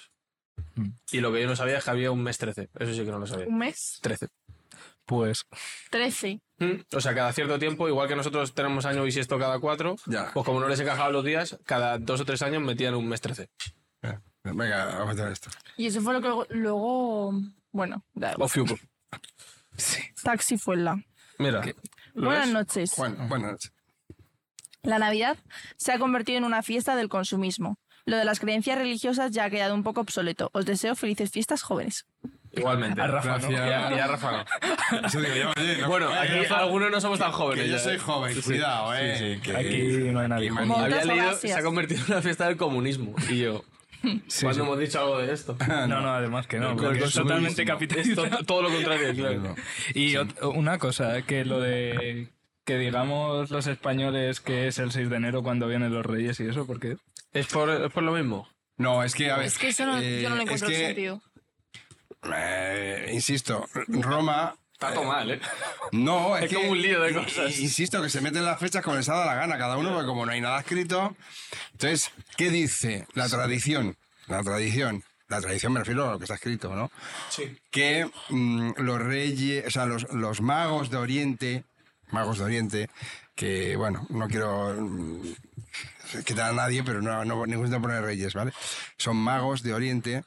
Mm. 0.76 0.90
Y 1.12 1.22
lo 1.22 1.34
que 1.34 1.42
yo 1.42 1.48
no 1.48 1.56
sabía 1.56 1.80
es 1.80 1.84
que 1.84 1.90
había 1.90 2.12
un 2.12 2.22
mes 2.22 2.38
13. 2.38 2.70
Eso 2.78 2.94
sí 2.94 3.04
que 3.04 3.12
no 3.12 3.18
lo 3.18 3.26
sabía. 3.26 3.48
Un 3.48 3.58
mes, 3.58 3.98
13. 4.04 4.28
Pues 5.10 5.44
13. 5.90 6.40
Mm. 6.60 6.82
O 6.96 7.02
sea, 7.02 7.16
cada 7.16 7.34
cierto 7.34 7.58
tiempo, 7.58 7.88
igual 7.88 8.08
que 8.08 8.16
nosotros 8.16 8.54
tenemos 8.54 8.86
año 8.86 9.02
bisiesto 9.04 9.40
cada 9.40 9.58
cuatro, 9.60 9.96
Ya. 10.06 10.30
pues 10.36 10.46
como 10.46 10.60
no 10.60 10.68
les 10.70 10.80
encajaban 10.80 11.12
los 11.14 11.26
días, 11.26 11.58
cada 11.66 11.98
dos 11.98 12.22
o 12.22 12.26
tres 12.26 12.44
años 12.44 12.62
metían 12.62 12.94
un 12.94 13.08
mes 13.08 13.20
13. 13.20 13.50
Venga, 14.44 14.86
vamos 14.86 15.10
a 15.10 15.12
hacer 15.14 15.32
esto. 15.32 15.50
Y 15.78 15.88
eso 15.88 16.00
fue 16.02 16.14
lo 16.14 16.22
que 16.22 16.28
luego, 16.28 16.46
luego 16.52 17.34
bueno, 17.72 18.06
da 18.14 18.34
igual. 18.34 18.46
O 18.46 18.48
fiuco. 18.48 18.76
Taxi 20.24 20.58
fue 20.60 20.78
la. 20.78 21.04
Mira, 21.40 21.62
¿lo 22.14 22.28
Buenas 22.28 22.46
ves? 22.46 22.54
noches. 22.54 22.94
Buenas 22.98 23.52
noches. 23.52 23.74
La 24.84 25.00
Navidad 25.00 25.38
se 25.76 25.92
ha 25.92 25.98
convertido 26.00 26.38
en 26.38 26.44
una 26.44 26.62
fiesta 26.62 26.96
del 26.96 27.10
consumismo. 27.10 27.80
Lo 28.06 28.16
de 28.18 28.26
las 28.26 28.40
creencias 28.40 28.78
religiosas 28.78 29.32
ya 29.32 29.46
ha 29.46 29.50
quedado 29.50 29.74
un 29.74 29.84
poco 29.84 30.02
obsoleto. 30.02 30.50
Os 30.54 30.66
deseo 30.66 30.96
felices 30.96 31.32
fiestas 31.32 31.64
jóvenes. 31.64 32.06
Igualmente. 32.52 33.00
A 33.02 33.08
Rafa, 33.08 33.38
¿no? 33.38 33.52
Y 33.52 33.56
a, 33.56 33.92
y 33.96 34.00
a 34.00 34.08
Rafa 34.08 34.32
no. 34.92 35.08
Eso 35.08 35.22
digo 35.22 35.36
yo, 35.36 35.52
oye, 35.58 35.78
no- 35.78 35.88
Bueno, 35.88 36.10
aquí 36.10 36.46
algunos 36.54 36.90
no 36.92 37.00
somos 37.02 37.20
tan 37.20 37.32
jóvenes. 37.32 37.66
que 37.66 37.70
yo 37.72 37.78
ya, 37.78 37.84
soy 37.84 37.96
¿eh? 37.96 38.00
joven, 38.00 38.42
cuidado, 38.42 38.94
eh. 38.96 39.40
que- 39.44 39.56
aquí 39.56 40.12
no 40.12 40.20
hay 40.22 40.28
nadie. 40.28 40.50
Había 40.50 41.06
leído, 41.06 41.34
se 41.34 41.54
ha 41.54 41.62
convertido 41.64 42.02
en 42.06 42.12
una 42.14 42.22
fiesta 42.22 42.48
del 42.48 42.58
comunismo. 42.58 43.14
Y 43.30 43.40
yo, 43.40 43.64
Sí, 44.02 44.46
¿cuándo 44.46 44.54
sí. 44.54 44.60
hemos 44.62 44.80
dicho 44.80 45.00
algo 45.02 45.18
de 45.20 45.34
esto? 45.34 45.58
No, 45.68 45.88
no, 45.88 46.10
además 46.14 46.48
que 46.48 46.58
no. 46.58 46.72
El 46.72 46.78
porque 46.78 47.04
es 47.04 47.14
totalmente 47.14 47.62
Es 47.64 47.68
capitalista. 47.68 48.30
to- 48.30 48.46
todo 48.46 48.62
lo 48.64 48.70
contrario, 48.70 49.14
claro. 49.14 49.56
Y 49.94 50.16
una 50.42 50.78
cosa, 50.78 51.22
que 51.24 51.44
lo 51.46 51.60
de 51.60 52.30
que 52.66 52.78
digamos 52.78 53.50
los 53.52 53.66
españoles 53.68 54.40
que 54.42 54.68
es 54.68 54.78
el 54.80 54.92
6 54.92 55.10
de 55.10 55.16
enero 55.18 55.42
cuando 55.44 55.68
vienen 55.68 55.92
los 55.94 56.06
reyes 56.06 56.40
y 56.40 56.48
eso, 56.48 56.66
porque 56.68 56.98
¿Es 57.34 57.48
por, 57.48 57.70
es 57.70 57.92
por 57.92 58.04
lo 58.04 58.12
mismo? 58.14 58.48
No, 58.78 59.04
es 59.04 59.14
que, 59.16 59.30
a 59.32 59.38
ver. 59.38 59.48
Es 59.48 59.58
que 59.58 59.68
eso 59.70 59.86
no, 59.86 60.00
eh, 60.00 60.22
yo 60.24 60.30
no 60.30 60.36
le 60.36 60.44
es 60.44 60.46
encuentro 60.46 60.70
que, 60.70 60.76
sentido. 60.78 61.22
Eh, 62.24 63.12
insisto, 63.14 63.68
Roma. 63.88 64.56
Está 64.74 64.94
todo 64.94 65.04
mal, 65.04 65.30
¿eh? 65.30 65.42
No, 65.92 66.38
es, 66.38 66.46
Es 66.46 66.50
que, 66.50 66.56
como 66.56 66.72
un 66.72 66.82
lío 66.82 67.02
de 67.02 67.14
cosas. 67.14 67.60
Insisto, 67.60 68.02
que 68.02 68.10
se 68.10 68.22
meten 68.22 68.46
las 68.46 68.60
fechas 68.60 68.84
como 68.84 68.96
les 68.96 69.10
ha 69.10 69.14
dado 69.14 69.26
la 69.26 69.36
gana 69.36 69.58
cada 69.58 69.78
uno, 69.78 69.92
porque 69.92 70.08
como 70.08 70.26
no 70.26 70.32
hay 70.32 70.42
nada 70.42 70.60
escrito. 70.60 71.16
Entonces, 71.74 72.12
¿qué 72.38 72.50
dice 72.50 73.06
la 73.14 73.28
tradición? 73.28 73.98
La 74.28 74.42
tradición. 74.42 75.04
La 75.28 75.42
tradición 75.42 75.74
me 75.74 75.80
refiero 75.80 76.08
a 76.08 76.14
lo 76.14 76.18
que 76.18 76.24
está 76.24 76.36
escrito, 76.36 76.74
¿no? 76.76 76.92
Sí. 77.30 77.56
que 77.70 78.10
mm, 78.30 78.72
los 78.78 79.00
reyes, 79.00 79.68
o 79.68 79.70
sea, 79.70 79.86
los, 79.86 80.12
los 80.14 80.42
magos 80.42 80.90
de 80.90 80.98
Oriente, 80.98 81.64
magos 82.10 82.40
de 82.40 82.46
Oriente, 82.46 82.90
que 83.36 83.76
bueno, 83.76 84.08
no 84.10 84.28
quiero 84.28 84.74
mm, 84.80 85.22
quitar 86.26 86.50
a 86.50 86.54
nadie, 86.54 86.84
pero 86.84 87.02
no, 87.02 87.26
no 87.26 87.46
necesito 87.46 87.82
poner 87.82 88.02
reyes, 88.02 88.34
¿vale? 88.34 88.54
Son 88.98 89.18
magos 89.18 89.62
de 89.62 89.74
Oriente 89.74 90.24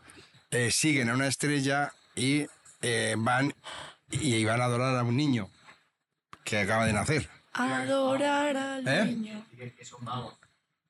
eh, 0.53 0.71
siguen 0.71 1.11
a 1.11 1.15
una 1.15 1.27
estrella 1.27 1.93
y 2.15 2.47
eh, 2.83 3.15
van 3.19 3.53
y 4.11 4.45
van 4.45 4.61
a 4.61 4.65
adorar 4.65 4.97
a 4.97 5.03
un 5.03 5.17
niño 5.17 5.51
que 6.45 6.59
acaba 6.59 6.87
de 6.87 6.93
nacer. 6.93 7.29
Adorar 7.55 8.57
al 8.57 8.87
¿Eh? 8.89 9.05
niño. 9.07 9.45
Que 9.57 9.85
son 9.85 10.05
magos. 10.05 10.35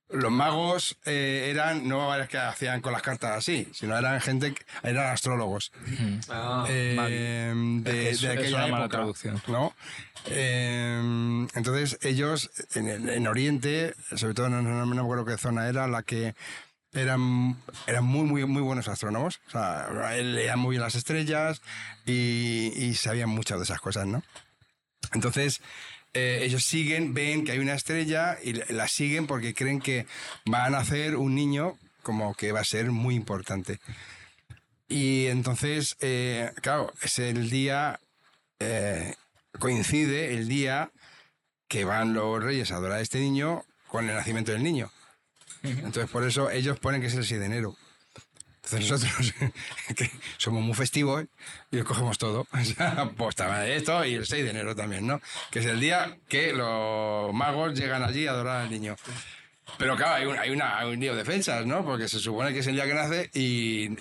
Los 0.08 0.30
magos 0.30 0.98
eh, 1.06 1.48
eran, 1.50 1.88
no 1.88 2.14
es 2.14 2.28
que 2.28 2.36
hacían 2.36 2.82
con 2.82 2.92
las 2.92 3.00
cartas 3.00 3.30
así, 3.30 3.66
sino 3.72 3.96
eran 3.96 4.20
gente, 4.20 4.52
que- 4.52 4.62
eran 4.82 5.06
astrólogos. 5.10 5.72
Ah, 6.28 6.66
eh, 6.68 7.50
de, 7.80 8.10
Es- 8.10 8.20
de 8.20 8.28
aquella 8.32 8.58
mala 8.66 8.84
época, 8.84 8.88
traducción. 8.98 9.42
¿no? 9.48 9.72
Eh, 10.26 11.46
entonces 11.54 11.98
ellos 12.02 12.50
en, 12.74 13.08
en 13.08 13.26
Oriente, 13.26 13.94
sobre 14.16 14.34
todo 14.34 14.50
no, 14.50 14.60
no, 14.60 14.84
no 14.84 14.86
me 14.86 15.00
acuerdo 15.00 15.24
qué 15.24 15.38
zona 15.38 15.66
era, 15.68 15.86
la 15.88 16.02
que 16.02 16.34
eran, 16.92 17.56
eran 17.86 18.04
muy, 18.04 18.24
muy, 18.26 18.44
muy 18.46 18.62
buenos 18.62 18.88
astrónomos. 18.88 19.40
O 19.48 19.50
sea, 19.50 19.88
leían 20.22 20.58
muy 20.58 20.70
bien 20.72 20.82
las 20.82 20.94
estrellas 20.94 21.62
y, 22.06 22.72
y 22.76 22.94
sabían 22.94 23.28
muchas 23.30 23.58
de 23.58 23.64
esas 23.64 23.80
cosas, 23.80 24.06
¿no? 24.06 24.22
Entonces, 25.12 25.60
eh, 26.14 26.40
ellos 26.42 26.64
siguen, 26.64 27.14
ven 27.14 27.44
que 27.44 27.52
hay 27.52 27.58
una 27.58 27.74
estrella 27.74 28.36
y 28.42 28.52
la- 28.72 28.88
siguen 28.88 29.26
porque 29.26 29.54
creen 29.54 29.80
que 29.80 30.06
va 30.52 30.64
a 30.66 30.70
nacer 30.70 31.16
un 31.16 31.34
niño 31.34 31.78
como 32.02 32.34
que 32.34 32.52
va 32.52 32.60
a 32.60 32.64
ser 32.64 32.90
muy 32.90 33.14
importante. 33.14 33.78
Y 34.88 35.26
entonces, 35.28 35.96
eh, 36.00 36.50
claro, 36.60 36.92
es 37.02 37.18
el 37.18 37.48
día, 37.48 37.98
eh, 38.58 39.14
coincide 39.58 40.34
el 40.34 40.48
día 40.48 40.90
que 41.68 41.84
van 41.84 42.12
los 42.12 42.42
reyes 42.42 42.70
a 42.72 42.76
adorar 42.76 42.98
a 42.98 43.00
este 43.00 43.18
niño 43.20 43.64
con 43.88 44.08
el 44.08 44.14
nacimiento 44.14 44.52
del 44.52 44.62
niño. 44.62 44.90
Entonces, 45.62 46.10
por 46.10 46.24
eso 46.24 46.50
ellos 46.50 46.78
ponen 46.78 47.00
que 47.00 47.06
es 47.06 47.14
el 47.14 47.24
6 47.24 47.40
de 47.40 47.46
enero. 47.46 47.76
Entonces 48.64 48.90
nosotros, 48.90 49.34
que 49.96 50.10
somos 50.38 50.62
muy 50.62 50.74
festivos 50.74 51.24
y 51.70 51.80
cogemos 51.82 52.18
todo. 52.18 52.46
O 52.52 52.64
sea, 52.64 53.10
pues 53.16 53.30
estaba 53.30 53.66
esto 53.66 54.04
y 54.04 54.14
el 54.14 54.26
6 54.26 54.44
de 54.44 54.50
enero 54.50 54.76
también, 54.76 55.06
¿no? 55.06 55.20
Que 55.50 55.58
es 55.58 55.66
el 55.66 55.80
día 55.80 56.16
que 56.28 56.52
los 56.52 57.32
magos 57.34 57.78
llegan 57.78 58.02
allí 58.02 58.26
a 58.26 58.30
adorar 58.30 58.62
al 58.62 58.70
niño. 58.70 58.96
Pero 59.78 59.96
claro, 59.96 60.14
hay 60.14 60.26
un, 60.26 60.38
hay 60.38 60.50
una, 60.50 60.78
hay 60.78 60.92
un 60.92 61.00
lío 61.00 61.16
de 61.16 61.24
fechas, 61.24 61.66
¿no? 61.66 61.84
Porque 61.84 62.08
se 62.08 62.18
supone 62.18 62.52
que 62.52 62.60
es 62.60 62.66
el 62.66 62.74
día 62.74 62.86
que 62.86 62.94
nace 62.94 63.30
y... 63.34 63.96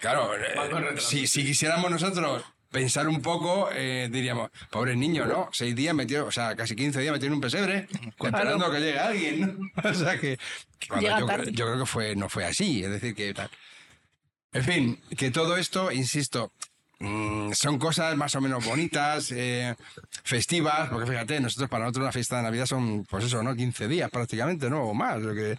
Claro, 0.00 0.36
eh, 0.36 0.54
si, 0.98 1.26
si 1.26 1.42
quisiéramos 1.42 1.90
nosotros 1.90 2.44
pensar 2.76 3.08
un 3.08 3.22
poco, 3.22 3.70
eh, 3.72 4.10
diríamos, 4.12 4.50
pobre 4.70 4.94
niño, 4.94 5.24
¿no? 5.24 5.48
Seis 5.50 5.74
días 5.74 5.94
metido, 5.94 6.26
o 6.26 6.30
sea, 6.30 6.54
casi 6.54 6.76
15 6.76 7.00
días 7.00 7.10
metido 7.10 7.28
en 7.28 7.32
un 7.32 7.40
pesebre, 7.40 7.88
esperando 8.22 8.70
que 8.70 8.80
llegue 8.80 8.98
alguien, 8.98 9.40
¿no? 9.40 9.70
O 9.90 9.94
sea 9.94 10.20
que, 10.20 10.38
que 10.78 10.88
cuando 10.88 11.06
Llega 11.06 11.20
yo, 11.20 11.26
tarde. 11.26 11.52
yo 11.52 11.64
creo 11.64 11.78
que 11.78 11.86
fue, 11.86 12.14
no 12.16 12.28
fue 12.28 12.44
así, 12.44 12.84
es 12.84 12.90
decir, 12.90 13.14
que 13.14 13.32
tal. 13.32 13.48
En 14.52 14.62
fin, 14.62 15.00
que 15.16 15.30
todo 15.30 15.56
esto, 15.56 15.90
insisto, 15.90 16.52
mm, 16.98 17.52
son 17.52 17.78
cosas 17.78 18.16
más 18.16 18.34
o 18.34 18.40
menos 18.40 18.64
bonitas, 18.64 19.30
eh, 19.32 19.74
festivas, 20.22 20.88
porque 20.90 21.10
fíjate, 21.10 21.40
nosotros 21.40 21.68
para 21.70 21.84
nosotros 21.84 22.06
la 22.06 22.12
fiesta 22.12 22.36
de 22.38 22.42
Navidad 22.44 22.66
son, 22.66 23.04
pues 23.04 23.24
eso, 23.24 23.42
¿no? 23.42 23.54
15 23.54 23.88
días 23.88 24.10
prácticamente, 24.10 24.68
¿no? 24.70 24.84
O 24.84 24.94
más, 24.94 25.20
lo 25.20 25.34
que, 25.34 25.58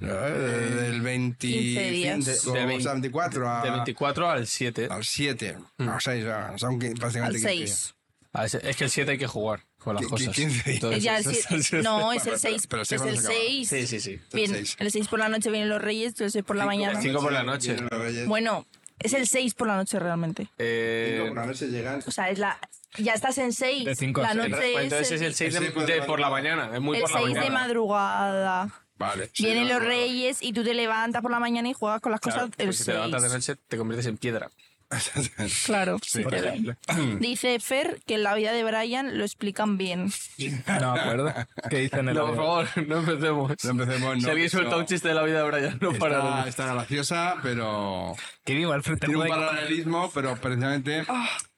¿no? 0.00 0.12
Eh, 0.26 0.30
del 0.30 1.02
15 1.38 1.90
días. 1.90 2.24
25 2.24 2.52
De- 2.52 2.66
de 2.66 2.76
o 2.76 2.80
sea, 2.80 2.92
24 2.92 3.50
a, 3.50 3.62
de 3.62 3.70
24 3.70 4.30
al 4.30 4.46
7. 4.46 4.88
al 4.90 5.04
7, 5.04 5.56
o 5.78 6.00
6, 6.00 6.24
son 6.56 6.80
qui- 6.80 6.88
Al 6.88 6.94
prácticamente 6.94 7.38
15 7.38 7.50
días. 7.50 7.70
6. 7.70 7.94
Ah, 8.34 8.44
es 8.44 8.76
que 8.76 8.84
el 8.84 8.90
7 8.90 9.10
hay 9.12 9.18
que 9.18 9.26
jugar 9.26 9.64
con 9.78 9.94
las 9.96 10.06
cosas. 10.06 10.34
15 10.34 10.52
días. 10.62 10.66
Entonces, 10.66 11.02
Ya, 11.02 11.16
el 11.18 11.24
siete- 11.24 11.82
no, 11.82 12.12
es 12.12 12.18
el 12.26 12.32
Pero- 12.32 12.38
6. 12.38 12.66
pero 12.68 12.82
Es 12.82 12.92
el 12.92 12.98
se 12.98 13.04
acaba. 13.08 13.22
6. 13.34 13.68
Sí, 13.68 13.86
sí, 13.86 14.00
sí. 14.00 14.20
Bien, 14.32 14.54
el 14.54 14.90
6 14.90 15.08
por 15.08 15.18
la 15.18 15.28
noche 15.28 15.50
vienen 15.50 15.68
los 15.70 15.80
reyes, 15.80 16.20
el 16.20 16.30
6 16.30 16.44
por 16.44 16.56
la 16.56 16.66
mañana. 16.66 17.00
5 17.00 17.20
por 17.20 17.32
la 17.32 17.42
noche. 17.42 17.72
Vienen 17.72 17.88
los 17.90 18.00
reyes. 18.00 18.26
Bueno, 18.28 18.66
es 19.00 19.12
el 19.12 19.26
6 19.26 19.54
por 19.54 19.66
la 19.68 19.76
noche 19.76 19.98
realmente. 19.98 20.48
Eh, 20.58 21.24
por 21.26 21.36
la 21.36 21.46
noche 21.46 21.68
llegan. 21.68 22.02
O 22.06 22.10
sea, 22.10 22.30
es 22.30 22.38
la. 22.38 22.58
Ya 22.96 23.12
estás 23.14 23.38
en 23.38 23.52
6. 23.52 23.84
De 23.84 23.94
cinco 23.94 24.22
a 24.22 24.24
La 24.24 24.42
seis. 24.42 24.48
noche 24.50 24.70
pues 24.72 24.84
entonces 24.84 25.10
es 25.12 25.20
el, 25.20 25.26
el 25.28 25.34
6 25.34 25.54
El 25.56 25.74
de, 25.74 25.86
de 25.86 25.96
la 25.98 26.06
por 26.06 26.20
la 26.20 26.30
mañana. 26.30 26.70
Es 26.74 26.80
muy 26.80 26.96
el 26.96 27.02
por 27.02 27.10
la 27.12 27.18
6 27.18 27.28
de 27.34 27.40
mañana. 27.40 27.58
madrugada. 27.60 28.68
Vale. 28.96 29.30
sí, 29.32 29.44
Vienen 29.44 29.68
no, 29.68 29.74
los 29.74 29.82
no. 29.82 29.88
reyes 29.88 30.38
y 30.42 30.52
tú 30.52 30.64
te 30.64 30.74
levantas 30.74 31.22
por 31.22 31.30
la 31.30 31.38
mañana 31.38 31.68
y 31.68 31.72
juegas 31.72 32.00
con 32.00 32.10
las 32.12 32.20
Claro, 32.20 32.40
cosas 32.48 32.50
el 32.58 32.66
porque 32.66 32.72
si 32.78 32.84
te 32.84 32.92
levantas 32.94 33.22
de 33.22 33.28
6. 33.28 33.48
noche 33.48 33.60
te 33.68 33.76
conviertes 33.76 34.06
en 34.06 34.16
piedra. 34.16 34.50
Claro. 35.66 35.98
Sí. 36.02 36.24
Dice 37.20 37.58
Fer 37.60 38.00
que 38.06 38.14
en 38.14 38.22
la 38.22 38.34
vida 38.34 38.52
de 38.52 38.64
Brian 38.64 39.18
lo 39.18 39.24
explican 39.24 39.76
bien. 39.76 40.10
No 40.80 40.94
me 40.94 41.00
acuerdo. 41.00 41.34
¿Qué 41.68 41.78
dicen 41.80 42.00
en 42.00 42.08
el 42.10 42.14
No, 42.14 42.26
por 42.28 42.36
favor, 42.36 42.68
no 42.86 42.98
empecemos. 42.98 43.52
No 43.64 43.70
empecemos, 43.70 44.16
no, 44.16 44.20
si 44.22 44.30
alguien 44.30 44.50
suelta 44.50 44.76
un 44.76 44.86
chiste 44.86 45.08
de 45.08 45.14
la 45.14 45.22
vida 45.22 45.42
de 45.42 45.50
Brian, 45.50 45.78
no 45.80 45.92
para 45.92 46.16
Está, 46.16 46.30
nada. 46.30 46.48
está 46.48 46.74
graciosa, 46.74 47.36
pero 47.42 48.14
Que 48.44 48.54
vivo 48.54 48.72
al 48.72 48.82
frente 48.82 49.06
tiene 49.06 49.22
un 49.22 49.28
paralelismo, 49.28 50.10
pero 50.14 50.36
precisamente 50.36 51.04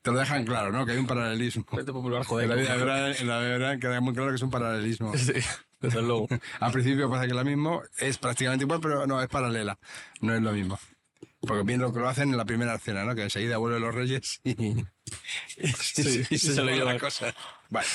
te 0.02 0.10
lo 0.10 0.18
dejan 0.18 0.44
claro, 0.44 0.72
¿no? 0.72 0.84
Que 0.86 0.92
hay 0.92 0.98
un 0.98 1.06
paralelismo. 1.06 1.64
Popular, 1.64 2.24
joder. 2.24 2.44
En 2.44 2.50
la 2.50 2.56
vida 2.56 2.76
de 2.76 2.84
Brian, 2.84 3.14
en 3.20 3.28
la 3.28 3.38
vida 3.38 3.48
de 3.50 3.58
Brian 3.58 3.80
queda 3.80 4.00
muy 4.00 4.14
claro 4.14 4.30
que 4.30 4.36
es 4.36 4.42
un 4.42 4.50
paralelismo. 4.50 5.16
Sí, 5.16 5.34
desde 5.80 6.02
luego. 6.02 6.26
Al 6.60 6.72
principio 6.72 7.08
parece 7.08 7.26
que 7.28 7.32
es 7.32 7.36
lo 7.36 7.44
mismo, 7.44 7.82
es 7.98 8.18
prácticamente 8.18 8.64
igual, 8.64 8.80
pero 8.80 9.06
no, 9.06 9.22
es 9.22 9.28
paralela. 9.28 9.78
No 10.20 10.34
es 10.34 10.42
lo 10.42 10.52
mismo. 10.52 10.78
Porque 11.40 11.62
bien 11.62 11.80
lo 11.80 11.92
que 11.92 12.00
lo 12.00 12.08
hacen 12.08 12.30
en 12.30 12.36
la 12.36 12.44
primera 12.44 12.74
escena, 12.74 13.04
¿no? 13.04 13.14
Que 13.14 13.22
enseguida 13.22 13.56
vuelven 13.56 13.80
los 13.82 13.94
reyes 13.94 14.40
y, 14.44 14.50
y, 14.50 14.86
Sí, 15.80 16.22
y 16.30 16.38
se 16.38 16.54
lo 16.56 16.64
llevan 16.64 16.74
llevan. 16.78 16.94
la 16.94 17.00
cosa. 17.00 17.34
Vale. 17.70 17.86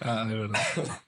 Ah, 0.00 0.24
de 0.28 0.34
verdad. 0.34 0.60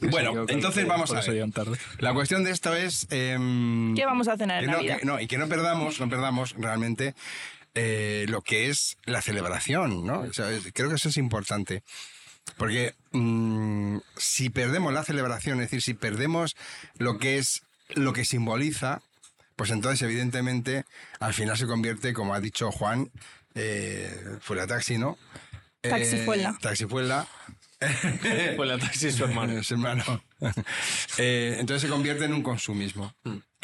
Bueno, 0.00 0.46
entonces 0.48 0.82
que 0.84 0.88
vamos 0.90 1.12
a 1.12 1.20
ver. 1.20 1.50
tarde. 1.52 1.78
La 1.98 2.12
cuestión 2.12 2.42
de 2.42 2.50
esto 2.50 2.74
es... 2.74 3.06
em, 3.10 3.94
¿Qué 3.94 4.04
vamos 4.04 4.26
a 4.26 4.36
cenar 4.36 4.64
en 4.64 4.70
no, 4.70 4.76
Navidad? 4.78 4.98
que- 4.98 5.04
no, 5.06 5.20
y 5.20 5.28
que 5.28 5.38
no 5.38 5.48
perdamos, 5.48 6.00
no 6.00 6.08
perdamos 6.08 6.54
realmente 6.58 7.14
eh, 7.74 8.26
lo 8.28 8.42
que 8.42 8.68
es 8.68 8.96
la 9.04 9.22
celebración, 9.22 10.04
¿no? 10.04 10.20
O 10.22 10.32
sea, 10.32 10.50
es- 10.50 10.72
creo 10.74 10.88
que 10.88 10.96
eso 10.96 11.08
es 11.08 11.16
importante. 11.18 11.84
Porque 12.56 12.94
mm, 13.12 13.98
si 14.16 14.50
perdemos 14.50 14.92
la 14.92 15.04
celebración, 15.04 15.58
es 15.60 15.66
decir, 15.66 15.82
si 15.82 15.94
perdemos 15.94 16.56
lo 16.98 17.18
que 17.18 17.38
es 17.38 17.62
lo 17.90 18.12
que 18.12 18.24
simboliza, 18.24 19.02
pues 19.56 19.70
entonces 19.70 20.02
evidentemente 20.02 20.84
al 21.18 21.34
final 21.34 21.56
se 21.56 21.66
convierte, 21.66 22.12
como 22.12 22.34
ha 22.34 22.40
dicho 22.40 22.70
Juan, 22.70 23.10
eh, 23.54 24.36
fuera 24.40 24.66
taxi, 24.66 24.98
¿no? 24.98 25.18
Eh, 25.82 25.88
Taxifuela. 25.90 26.56
taxifuela. 26.60 27.26
Pues 28.56 28.68
la 28.68 28.78
taxi 28.78 29.08
es 29.08 29.14
su 29.16 29.24
hermano. 29.24 29.52
Es 29.60 29.70
hermano. 29.70 30.04
Eh, 31.18 31.56
entonces 31.58 31.82
se 31.82 31.88
convierte 31.88 32.26
en 32.26 32.34
un 32.34 32.42
consumismo, 32.42 33.14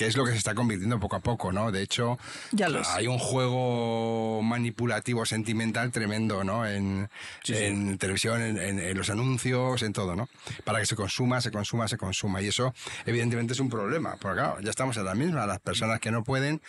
que 0.02 0.08
es 0.08 0.16
lo 0.16 0.24
que 0.24 0.32
se 0.32 0.38
está 0.38 0.54
convirtiendo 0.56 0.98
poco 0.98 1.14
a 1.14 1.20
poco, 1.20 1.52
¿no? 1.52 1.70
De 1.70 1.80
hecho, 1.80 2.18
Ya 2.50 2.68
hay 2.96 3.06
un 3.06 3.18
juego 3.18 4.42
manipulativo 4.42 5.24
sentimental 5.24 5.92
tremendo, 5.92 6.42
¿no? 6.42 6.66
En, 6.66 7.08
en 7.46 7.98
televisión, 7.98 8.42
en, 8.42 8.58
en- 8.58 8.78
en 8.80 8.96
los 8.96 9.10
anuncios, 9.10 9.80
en 9.82 9.92
todo, 9.92 10.16
¿no? 10.16 10.28
Para 10.64 10.80
que 10.80 10.86
se 10.86 10.96
consuma, 10.96 11.40
se 11.40 11.52
consuma, 11.52 11.86
se 11.86 11.96
consuma. 11.98 12.42
Y 12.42 12.48
eso, 12.48 12.74
evidentemente, 13.06 13.52
es 13.52 13.60
un 13.60 13.70
problema. 13.70 14.16
Porque, 14.20 14.38
claro, 14.40 14.60
ya 14.60 14.70
estamos 14.70 14.96
en 14.96 15.04
la 15.04 15.14
misma. 15.14 15.46
Las 15.46 15.60
personas 15.60 16.00
que 16.00 16.10
no 16.10 16.24
pueden 16.24 16.60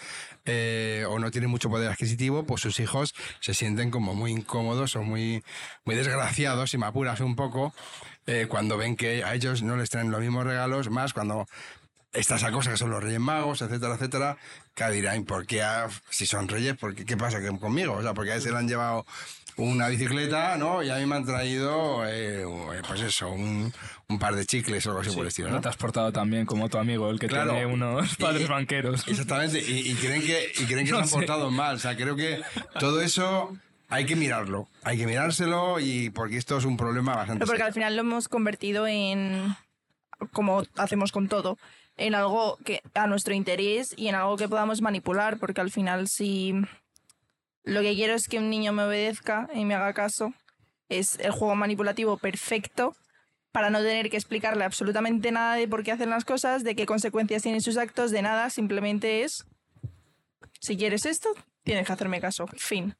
eh, 0.45 1.05
o 1.09 1.17
no 1.17 1.31
tienen 1.31 1.49
mucho 1.49 1.69
poder 1.69 1.89
adquisitivo, 1.89 2.45
pues 2.45 2.61
sus 2.61 2.79
hijos 2.79 3.15
se 3.39 3.55
sienten 3.55 3.89
como 3.89 4.13
muy 4.13 4.31
incómodos 4.31 4.95
o 4.95 5.01
muy, 5.01 5.43
muy 5.86 5.95
desgraciados, 5.95 6.69
si 6.69 6.77
me 6.77 6.86
apuras 6.86 7.19
un 7.21 7.36
poco, 7.36 7.73
eh, 8.27 8.45
cuando 8.47 8.77
ven 8.77 8.95
que 8.95 9.23
a 9.23 9.34
ellos 9.34 9.63
no 9.63 9.75
les 9.75 9.89
traen 9.89 10.11
los 10.11 10.21
mismos 10.21 10.43
regalos, 10.45 10.89
más 10.91 11.13
cuando 11.13 11.47
estas 12.14 12.43
cosas 12.51 12.74
que 12.74 12.78
son 12.78 12.91
los 12.91 13.03
Reyes 13.03 13.20
Magos, 13.20 13.61
etcétera, 13.61 13.95
etcétera, 13.95 14.38
que 14.76 14.89
dirán, 14.91 15.24
¿por 15.26 15.45
qué 15.47 15.64
si 16.09 16.26
son 16.26 16.47
reyes, 16.47 16.76
¿por 16.78 16.93
qué, 16.95 17.05
qué 17.05 17.18
pasa 17.18 17.39
que 17.41 17.47
conmigo? 17.59 17.93
O 17.93 18.01
sea, 18.01 18.14
porque 18.14 18.32
a 18.32 18.36
ese 18.36 18.51
le 18.51 18.57
han 18.57 18.68
llevado 18.68 19.05
una 19.55 19.88
bicicleta, 19.88 20.57
¿no? 20.57 20.82
Y 20.82 20.89
a 20.89 20.95
mí 20.95 21.05
me 21.05 21.16
han 21.16 21.26
traído, 21.26 22.03
eh, 22.07 22.43
pues 22.88 23.01
eso, 23.01 23.30
un, 23.30 23.72
un 24.07 24.20
par 24.20 24.36
de 24.36 24.45
chicles 24.47 24.86
o 24.88 24.89
algo 24.89 25.01
así 25.01 25.11
por 25.11 25.22
el 25.22 25.28
estilo, 25.28 25.49
No 25.51 25.61
te 25.61 25.70
has 25.70 25.78
portado 25.78 26.11
tan 26.11 26.30
bien 26.30 26.45
como 26.47 26.70
tu 26.70 26.78
amigo, 26.80 27.09
el 27.11 27.20
que 27.20 27.28
Claro. 27.28 27.51
tiene 27.51 27.68
unos 27.68 28.16
padres 28.18 28.43
Y- 28.43 28.47
banqueros. 28.47 29.07
Exactamente, 29.07 29.59
y, 29.59 29.91
y 29.91 29.95
creen 29.95 30.22
que, 30.24 30.51
y 30.57 30.66
creen 30.66 30.86
que 30.86 30.91
No 30.91 30.97
se 30.97 31.03
han 31.03 31.07
sé. 31.07 31.16
portado 31.16 31.51
mal. 31.51 31.76
O 31.76 31.80
sea, 31.80 31.95
creo 31.95 32.16
que 32.16 32.41
todo 32.80 33.01
eso 33.01 33.55
hay 33.89 34.05
que 34.07 34.16
mirarlo. 34.16 34.68
Hay 34.84 34.97
que 34.97 35.05
mirárselo 35.05 35.80
y 35.80 36.09
porque 36.09 36.38
esto 36.38 36.57
es 36.57 36.66
un 36.66 36.76
problema 36.78 37.16
bastante 37.16 37.39
Pero 37.39 37.45
porque 37.47 37.57
serio. 37.59 37.68
al 37.68 37.74
final 37.74 37.95
lo 37.95 38.01
hemos 38.01 38.28
convertido 38.28 38.88
en, 38.88 39.55
como 40.32 40.64
hacemos 40.78 41.11
con 41.11 41.28
todo, 41.28 41.59
en 41.97 42.15
algo 42.15 42.57
que 42.65 42.81
a 42.93 43.07
nuestro 43.07 43.33
interés 43.33 43.93
y 43.97 44.07
en 44.07 44.15
algo 44.15 44.37
que 44.37 44.49
podamos 44.49 44.81
manipular, 44.81 45.37
porque 45.37 45.61
al 45.61 45.71
final 45.71 46.07
si 46.07 46.53
lo 47.63 47.81
que 47.81 47.93
quiero 47.93 48.13
es 48.13 48.27
que 48.27 48.39
un 48.39 48.49
niño 48.49 48.73
me 48.73 48.83
obedezca 48.83 49.49
y 49.53 49.65
me 49.65 49.75
haga 49.75 49.93
caso, 49.93 50.33
es 50.89 51.19
el 51.19 51.31
juego 51.31 51.55
manipulativo 51.55 52.17
perfecto 52.17 52.95
para 53.51 53.69
no 53.69 53.79
tener 53.79 54.09
que 54.09 54.17
explicarle 54.17 54.63
absolutamente 54.63 55.31
nada 55.31 55.55
de 55.55 55.67
por 55.67 55.83
qué 55.83 55.91
hacen 55.91 56.09
las 56.09 56.25
cosas, 56.25 56.63
de 56.63 56.75
qué 56.75 56.85
consecuencias 56.85 57.43
tienen 57.43 57.61
sus 57.61 57.77
actos, 57.77 58.11
de 58.11 58.21
nada, 58.23 58.49
simplemente 58.49 59.23
es, 59.23 59.45
si 60.59 60.75
quieres 60.75 61.05
esto, 61.05 61.29
tienes 61.63 61.85
que 61.85 61.93
hacerme 61.93 62.19
caso, 62.19 62.47
fin. 62.57 62.95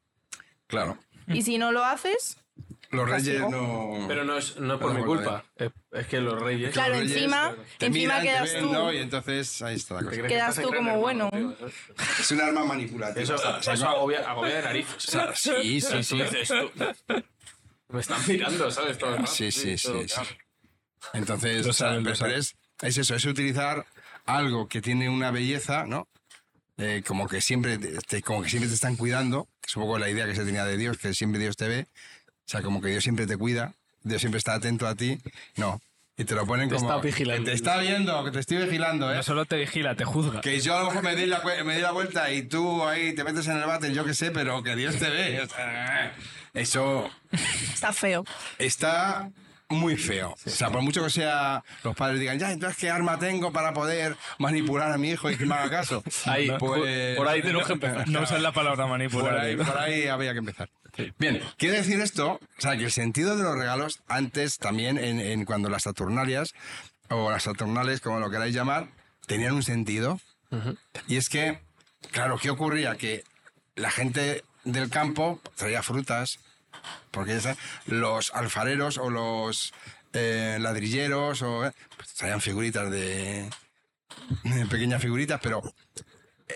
Claro. 0.67 0.97
Y 1.27 1.41
si 1.41 1.57
no 1.57 1.71
lo 1.71 1.83
haces, 1.83 2.37
Los 2.93 3.09
reyes 3.09 3.41
no. 3.41 4.05
Pero 4.07 4.23
no 4.23 4.37
es, 4.37 4.57
no 4.57 4.75
es 4.75 4.79
por 4.79 4.93
mi 4.93 5.03
culpa. 5.03 5.43
Es, 5.55 5.71
es 5.91 6.07
que 6.07 6.21
los 6.21 6.39
reyes. 6.39 6.71
Claro, 6.71 6.91
los 6.91 6.99
reyes 6.99 7.15
encima, 7.17 7.55
te 7.77 7.85
encima 7.87 8.15
miran, 8.15 8.21
te 8.21 8.27
quedas 8.27 8.53
ven, 8.53 8.63
tú. 8.63 8.73
¿no? 8.73 8.93
Y 8.93 8.97
entonces 8.97 9.61
ahí 9.61 9.75
está 9.75 9.95
la 9.95 10.09
¿Te 10.09 10.17
cosa. 10.17 10.27
Quedas 10.27 10.55
tú 10.61 10.73
como 10.73 10.99
bueno. 10.99 11.29
hermano, 11.31 11.55
tío? 11.55 11.67
Es 12.19 12.31
un 12.31 12.41
arma 12.41 12.65
manipulativa. 12.65 13.21
Eso, 13.21 13.35
O 13.35 13.61
sea, 13.61 13.73
eso 13.73 13.87
agobia, 13.87 14.29
agobia 14.29 14.55
de 14.55 14.61
nariz. 14.61 14.87
o 14.95 14.99
sea, 14.99 15.35
sí, 15.35 15.81
sí, 15.81 16.03
sí. 16.03 16.17
Me 17.89 17.99
están 17.99 18.21
mirando, 18.27 18.71
¿sabes? 18.71 18.97
Todo, 18.97 19.19
¿no? 19.19 19.27
Sí, 19.27 19.51
sí, 19.51 19.77
sí. 19.77 19.87
todo, 19.87 20.01
sí. 20.01 20.07
claro. 20.07 20.29
Entonces, 21.13 21.65
Lo 21.65 21.71
o 21.71 21.73
sea, 21.73 22.35
es, 22.35 22.55
es 22.81 22.97
eso, 22.97 23.15
es 23.15 23.25
utilizar 23.25 23.85
algo 24.25 24.67
que 24.67 24.81
tiene 24.81 25.09
una 25.09 25.31
belleza, 25.31 25.85
¿no? 25.85 26.07
Eh, 26.77 27.03
como 27.05 27.27
que 27.27 27.39
siempre 27.39 27.77
te, 27.77 28.21
como 28.23 28.41
que 28.41 28.49
siempre 28.49 28.67
te 28.67 28.73
están 28.75 28.95
cuidando, 28.95 29.47
que 29.61 29.67
es 29.67 29.75
un 29.75 29.83
poco 29.83 29.99
la 29.99 30.09
idea 30.09 30.25
que 30.25 30.35
se 30.35 30.43
tenía 30.43 30.65
de 30.65 30.77
Dios, 30.77 30.97
que 30.97 31.13
siempre 31.13 31.39
Dios 31.39 31.55
te 31.55 31.67
ve, 31.67 31.87
sea, 32.53 32.61
como 32.61 32.81
que 32.81 32.89
Dios 32.89 33.03
siempre 33.03 33.27
te 33.27 33.37
cuida, 33.37 33.73
Dios 34.03 34.21
siempre 34.21 34.37
está 34.37 34.53
atento 34.53 34.87
a 34.87 34.95
ti, 34.95 35.19
no. 35.57 35.81
Y 36.15 36.25
te 36.25 36.35
lo 36.35 36.45
ponen 36.45 36.69
Te 36.69 36.75
como 36.75 36.89
está 36.91 37.01
vigilando. 37.01 37.43
que 37.43 37.49
te 37.49 37.55
está 37.55 37.77
viendo, 37.77 38.23
que 38.23 38.29
te 38.29 38.39
estoy 38.39 38.57
vigilando, 38.57 39.11
¿eh? 39.11 39.15
No 39.15 39.23
solo 39.23 39.45
te 39.45 39.57
vigila, 39.57 39.95
te 39.95 40.05
juzga. 40.05 40.41
Que 40.41 40.59
yo 40.61 40.75
a 40.77 40.81
lo 40.81 40.85
mejor 40.85 41.01
me 41.03 41.15
di, 41.15 41.25
la, 41.25 41.41
me 41.65 41.75
di 41.75 41.81
la 41.81 41.89
vuelta 41.91 42.31
y 42.31 42.43
tú 42.43 42.83
ahí 42.85 43.13
te 43.15 43.23
metes 43.23 43.47
en 43.47 43.57
el 43.57 43.63
bate, 43.65 43.91
yo 43.95 44.05
qué 44.05 44.13
sé, 44.13 44.29
pero 44.29 44.61
que 44.61 44.75
Dios 44.75 44.95
te 44.97 45.09
ve. 45.09 45.41
o 45.41 45.47
sea, 45.47 46.13
eso 46.53 47.09
Está 47.73 47.91
feo. 47.93 48.23
está 48.59 49.31
muy 49.74 49.97
feo. 49.97 50.36
O 50.45 50.49
sea, 50.49 50.69
por 50.69 50.82
mucho 50.82 51.03
que 51.03 51.09
sea 51.09 51.63
los 51.84 51.95
padres 51.95 52.19
digan, 52.19 52.39
ya, 52.39 52.51
entonces 52.51 52.78
qué 52.78 52.89
arma 52.89 53.19
tengo 53.19 53.51
para 53.51 53.74
poder 53.74 54.15
manipular 54.39 54.91
a 54.91 54.97
mi 54.97 55.09
hijo 55.11 55.30
y 55.30 55.36
que 55.38 55.45
me 55.45 55.55
haga 55.55 55.69
caso. 55.69 56.03
Ahí, 56.26 56.51
Pues- 56.59 57.17
por 57.17 57.28
ahí 57.28 57.41
tenemos 57.41 57.67
que 57.67 57.74
empezar. 57.74 58.07
No 58.13 58.21
usas 58.21 58.41
la 58.41 58.51
palabra 58.51 58.84
Por 58.84 58.91
manipular. 58.91 59.38
ahí, 59.39 59.53
¿eh? 59.53 59.57
por 59.57 59.78
ahí 59.78 60.07
había 60.07 60.34
que 60.34 60.39
empezar. 60.39 60.69
Bien, 61.17 61.41
quiere 61.57 61.78
decir 61.78 61.99
esto, 62.01 62.34
o 62.34 62.61
sea, 62.61 62.78
que 62.78 62.84
el 62.86 62.91
sentido 62.91 63.36
de 63.36 63.41
los 63.43 63.57
regalos 63.57 64.01
antes 64.07 64.59
también 64.59 64.99
en, 64.99 65.19
en 65.19 65.43
cuando 65.45 65.67
las 65.69 65.84
Saturnalias 65.84 66.53
o 67.09 67.32
las 67.32 67.43
Saturnales, 67.43 67.99
como 67.99 68.19
lo 68.19 68.30
queráis 68.30 68.53
llamar, 68.53 68.88
tenían 69.26 69.53
un 69.53 69.63
sentido. 69.63 70.19
Y 71.07 71.17
es 71.17 71.30
que, 71.30 71.59
claro, 72.11 72.38
¿qué 72.38 72.51
ocurría? 72.51 72.95
Que 72.95 73.24
la 73.76 73.89
gente 73.89 74.43
del 74.65 74.91
campo 74.91 75.41
traía 75.55 75.82
frutas, 75.82 76.38
porque 77.11 77.39
los 77.86 78.34
alfareros 78.34 78.97
o 78.97 79.09
los 79.09 79.73
eh, 80.13 80.57
ladrilleros 80.59 81.41
o, 81.41 81.65
eh, 81.65 81.71
pues, 81.97 82.13
traían 82.13 82.41
figuritas 82.41 82.89
de, 82.91 83.49
pequeñas 84.69 85.01
figuritas, 85.01 85.39
pero 85.41 85.61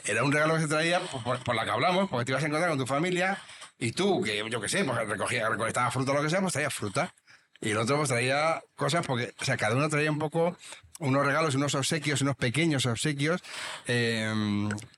era 0.06 0.24
un 0.24 0.32
regalo 0.32 0.56
que 0.56 0.62
se 0.62 0.68
traía 0.68 1.00
por, 1.00 1.44
por- 1.44 1.56
la 1.56 1.66
que 1.66 1.72
hablamos, 1.72 2.10
porque 2.10 2.26
te 2.26 2.32
ibas 2.32 2.44
a 2.44 2.48
encontrar 2.48 2.70
con 2.70 2.80
tu 2.80 2.86
familia 2.86 3.38
y 3.80 3.92
tú, 3.92 4.22
que 4.22 4.44
yo 4.50 4.62
qué 4.62 4.70
sé, 4.70 4.84
pues 4.84 4.98
recogía, 5.08 5.50
recolectaba 5.50 5.92
fruta 5.92 6.12
o 6.12 6.16
lo 6.16 6.24
que 6.24 6.30
sea, 6.30 6.42
pues 6.42 6.54
traías 6.54 6.74
fruta. 6.74 7.14
Y 7.60 7.72
el 7.72 7.78
otro 7.78 7.98
pues 7.98 8.10
traía 8.10 8.62
cosas 8.76 9.06
porque, 9.06 9.34
o 9.40 9.44
sea, 9.46 9.58
cada 9.58 9.76
uno 9.76 9.90
traía 9.90 10.12
un 10.12 10.20
poco 10.20 10.56
unos 11.00 11.26
regalos, 11.26 11.56
unos 11.56 11.74
obsequios, 11.74 12.22
unos 12.22 12.36
pequeños 12.36 12.86
obsequios 12.86 13.42
eh, 13.88 14.32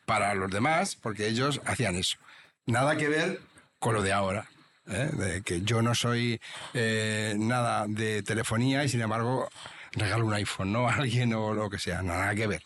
para 0.06 0.34
los 0.34 0.52
demás, 0.52 0.98
porque 0.98 1.28
ellos 1.28 1.62
hacían 1.66 1.96
eso. 1.96 2.18
Nada 2.66 2.98
que 2.98 3.08
ver 3.08 3.40
con 3.80 3.94
lo 3.94 4.02
de 4.02 4.12
ahora. 4.12 4.50
¿Eh? 4.90 5.10
De 5.14 5.42
que 5.44 5.62
yo 5.62 5.82
no 5.82 5.94
soy 5.96 6.40
eh, 6.74 7.34
nada 7.38 7.86
de 7.88 8.24
telefonía 8.24 8.84
y 8.84 8.90
sin 8.90 9.02
embargo 9.02 9.50
regalo 9.94 10.26
un 10.26 10.34
iPhone, 10.34 10.72
¿no? 10.72 10.88
A 10.90 10.94
alguien 10.96 11.34
o 11.34 11.54
lo 11.54 11.70
que 11.70 11.80
sea. 11.80 12.02
Nada 12.02 12.34
que 12.36 12.48
ver. 12.48 12.64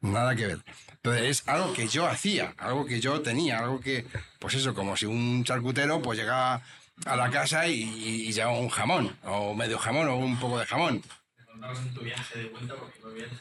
Nada 0.00 0.34
que 0.36 0.46
ver. 0.46 0.58
Entonces 0.96 1.22
es 1.42 1.48
algo 1.48 1.72
que 1.72 1.88
yo 1.88 2.06
hacía, 2.06 2.54
algo 2.58 2.84
que 2.84 3.00
yo 3.00 3.20
tenía, 3.22 3.58
algo 3.60 3.80
que, 3.80 4.04
pues 4.38 4.54
eso, 4.54 4.74
como 4.74 4.96
si 4.96 5.06
un 5.06 5.44
charcutero 5.44 6.02
pues 6.02 6.18
llegaba 6.18 6.60
a 7.06 7.16
la 7.16 7.30
casa 7.30 7.68
y, 7.68 7.82
y 7.82 8.32
llevaba 8.32 8.58
un 8.58 8.68
jamón, 8.68 9.16
o 9.24 9.54
medio 9.54 9.78
jamón, 9.78 10.08
o 10.08 10.16
un 10.16 10.38
poco 10.38 10.58
de 10.58 10.66
jamón. 10.66 11.00
Te 11.00 11.44
contabas 11.46 11.78
en 11.78 11.94
tu 11.94 12.00
viaje 12.02 12.38
de 12.40 12.48
vuelta 12.48 12.74
porque 12.74 12.98
no 13.02 13.10
vienes. 13.10 13.38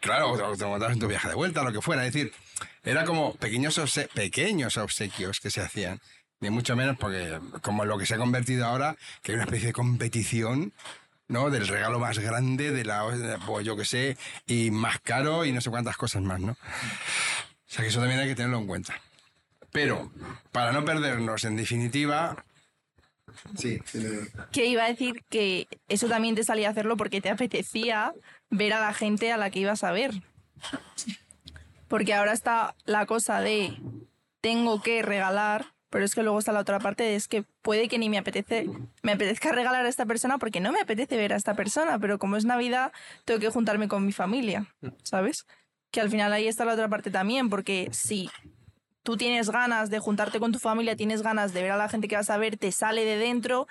Claro, 0.00 0.32
te 0.56 0.64
contabas 0.64 0.92
en 0.92 0.98
tu 1.00 1.08
viaje 1.08 1.28
de 1.28 1.34
vuelta, 1.34 1.62
lo 1.62 1.72
que 1.72 1.80
fuera. 1.80 2.06
Es 2.06 2.12
decir, 2.12 2.32
era 2.84 3.04
como 3.04 3.34
pequeños, 3.34 3.78
obse- 3.78 4.08
pequeños 4.10 4.76
obsequios 4.76 5.40
que 5.40 5.50
se 5.50 5.62
hacían. 5.62 6.00
Ni 6.40 6.50
mucho 6.50 6.74
menos 6.74 6.96
porque, 6.98 7.38
como 7.62 7.84
lo 7.84 7.98
que 7.98 8.06
se 8.06 8.14
ha 8.14 8.18
convertido 8.18 8.66
ahora, 8.66 8.96
que 9.22 9.32
hay 9.32 9.36
una 9.36 9.44
especie 9.44 9.68
de 9.68 9.72
competición, 9.74 10.72
¿no? 11.28 11.50
Del 11.50 11.68
regalo 11.68 11.98
más 11.98 12.18
grande, 12.18 12.72
de 12.72 12.84
la, 12.84 13.04
pues 13.46 13.64
yo 13.64 13.76
qué 13.76 13.84
sé, 13.84 14.16
y 14.46 14.70
más 14.70 15.00
caro 15.00 15.44
y 15.44 15.52
no 15.52 15.60
sé 15.60 15.70
cuántas 15.70 15.96
cosas 15.96 16.22
más, 16.22 16.40
¿no? 16.40 16.52
O 16.52 17.72
sea 17.72 17.82
que 17.82 17.88
eso 17.88 18.00
también 18.00 18.20
hay 18.20 18.28
que 18.28 18.34
tenerlo 18.34 18.58
en 18.58 18.66
cuenta. 18.66 19.00
Pero, 19.70 20.10
para 20.50 20.72
no 20.72 20.84
perdernos, 20.84 21.44
en 21.44 21.56
definitiva. 21.56 22.44
Sí, 23.56 23.80
sí, 23.84 24.04
Que 24.50 24.66
iba 24.66 24.84
a 24.84 24.88
decir 24.88 25.22
que 25.28 25.68
eso 25.88 26.08
también 26.08 26.34
te 26.34 26.42
salía 26.42 26.68
a 26.68 26.72
hacerlo 26.72 26.96
porque 26.96 27.20
te 27.20 27.30
apetecía 27.30 28.12
ver 28.50 28.72
a 28.72 28.80
la 28.80 28.92
gente 28.92 29.30
a 29.30 29.36
la 29.36 29.50
que 29.50 29.60
ibas 29.60 29.84
a 29.84 29.92
ver. 29.92 30.10
Porque 31.86 32.14
ahora 32.14 32.32
está 32.32 32.74
la 32.84 33.06
cosa 33.06 33.40
de 33.40 33.78
tengo 34.40 34.82
que 34.82 35.02
regalar, 35.02 35.66
pero 35.90 36.04
es 36.04 36.14
que 36.14 36.22
luego 36.22 36.38
está 36.38 36.52
la 36.52 36.60
otra 36.60 36.78
parte 36.78 37.14
es 37.14 37.28
que 37.28 37.42
puede 37.62 37.88
que 37.88 37.98
ni 37.98 38.08
me 38.08 38.18
apetece, 38.18 38.68
me 39.02 39.12
apetezca 39.12 39.52
regalar 39.52 39.84
a 39.84 39.88
esta 39.88 40.06
persona 40.06 40.38
porque 40.38 40.60
no 40.60 40.72
me 40.72 40.80
apetece 40.80 41.16
ver 41.16 41.32
a 41.32 41.36
esta 41.36 41.54
persona, 41.54 41.98
pero 41.98 42.18
como 42.18 42.36
es 42.36 42.44
Navidad, 42.44 42.92
tengo 43.24 43.40
que 43.40 43.50
juntarme 43.50 43.88
con 43.88 44.06
mi 44.06 44.12
familia, 44.12 44.66
¿sabes? 45.02 45.46
Que 45.90 46.00
al 46.00 46.08
final 46.08 46.32
ahí 46.32 46.46
está 46.46 46.64
la 46.64 46.74
otra 46.74 46.88
parte 46.88 47.10
también, 47.10 47.50
porque 47.50 47.88
si 47.92 48.30
tú 49.02 49.16
tienes 49.16 49.50
ganas 49.50 49.90
de 49.90 49.98
juntarte 49.98 50.38
con 50.38 50.52
tu 50.52 50.60
familia, 50.60 50.94
tienes 50.94 51.22
ganas 51.22 51.52
de 51.52 51.62
ver 51.62 51.72
a 51.72 51.76
la 51.76 51.88
gente 51.88 52.06
que 52.06 52.16
vas 52.16 52.30
a 52.30 52.38
ver, 52.38 52.56
te 52.56 52.70
sale 52.70 53.04
de 53.04 53.16
dentro 53.16 53.66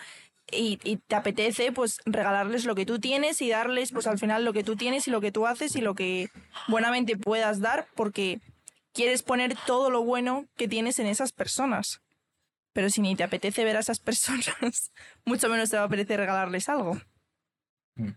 y, 0.51 0.79
y 0.83 0.97
te 0.97 1.15
apetece 1.15 1.71
pues 1.71 1.99
regalarles 2.05 2.65
lo 2.65 2.75
que 2.75 2.85
tú 2.85 2.99
tienes 2.99 3.41
y 3.41 3.49
darles 3.49 3.91
pues 3.93 4.07
al 4.07 4.19
final 4.19 4.43
lo 4.43 4.51
que 4.51 4.63
tú 4.63 4.75
tienes 4.75 5.07
y 5.07 5.11
lo 5.11 5.21
que 5.21 5.31
tú 5.31 5.47
haces 5.47 5.75
y 5.75 5.81
lo 5.81 5.95
que 5.95 6.29
buenamente 6.67 7.15
puedas 7.15 7.61
dar 7.61 7.87
porque 7.95 8.41
quieres 8.93 9.23
poner 9.23 9.55
todo 9.65 9.89
lo 9.89 10.03
bueno 10.03 10.45
que 10.57 10.67
tienes 10.67 10.99
en 10.99 11.05
esas 11.05 11.31
personas. 11.31 12.01
Pero 12.73 12.89
si 12.89 13.01
ni 13.01 13.15
te 13.15 13.23
apetece 13.23 13.63
ver 13.63 13.77
a 13.77 13.79
esas 13.79 13.99
personas, 13.99 14.91
mucho 15.25 15.49
menos 15.49 15.69
te 15.69 15.77
va 15.77 15.83
a 15.83 15.85
apetecer 15.85 16.19
regalarles 16.19 16.69
algo. 16.69 16.99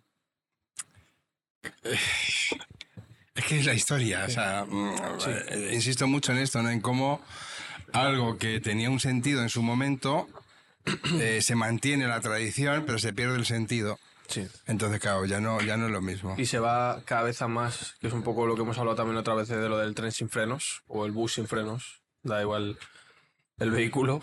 Es 3.34 3.46
que 3.46 3.59
es 3.59 3.64
la 3.64 3.72
historia, 3.72 4.26
o 4.26 4.30
sea, 4.30 4.66
mm, 4.68 4.94
eh, 5.26 5.70
insisto 5.72 6.07
mucho 6.07 6.32
en 6.32 6.38
esto, 6.38 6.62
¿no? 6.62 6.68
En 6.68 6.82
cómo 6.82 7.22
algo 7.94 8.36
que 8.36 8.61
tenía 8.61 8.90
un 8.90 9.00
sentido 9.00 9.40
en 9.40 9.48
su 9.48 9.62
momento 9.62 10.28
eh, 11.18 11.40
se 11.40 11.55
mantiene 11.55 12.07
la 12.07 12.20
tradición, 12.20 12.84
pero 12.86 12.98
se 12.98 13.12
pierde 13.14 13.36
el 13.36 13.46
sentido. 13.46 13.98
Sí. 14.28 14.46
Entonces, 14.66 15.00
claro, 15.00 15.24
ya 15.24 15.40
no, 15.40 15.61
ya 15.61 15.76
no 15.76 15.86
es 15.86 15.92
lo 15.92 16.00
mismo. 16.00 16.34
Y 16.38 16.46
se 16.46 16.59
va 16.59 17.03
cada 17.05 17.22
vez 17.22 17.40
a 17.42 17.48
más, 17.48 17.94
que 18.00 18.09
es 18.09 18.12
un 18.12 18.22
poco 18.22 18.46
lo 18.46 18.55
que 18.55 18.62
hemos 18.62 18.78
hablado 18.78 18.96
también 18.96 19.16
otra 19.16 19.34
vez 19.34 19.48
de 19.48 19.68
lo 19.68 19.78
del 19.78 19.94
tren 19.94 20.12
sin 20.12 20.28
frenos 20.28 20.82
o 20.86 21.07
el 21.07 21.12
bus 21.12 21.34
sin 21.34 21.46
frenos, 21.46 22.03
da 22.22 22.40
igual 22.40 22.78
el 23.62 23.70
vehículo, 23.70 24.20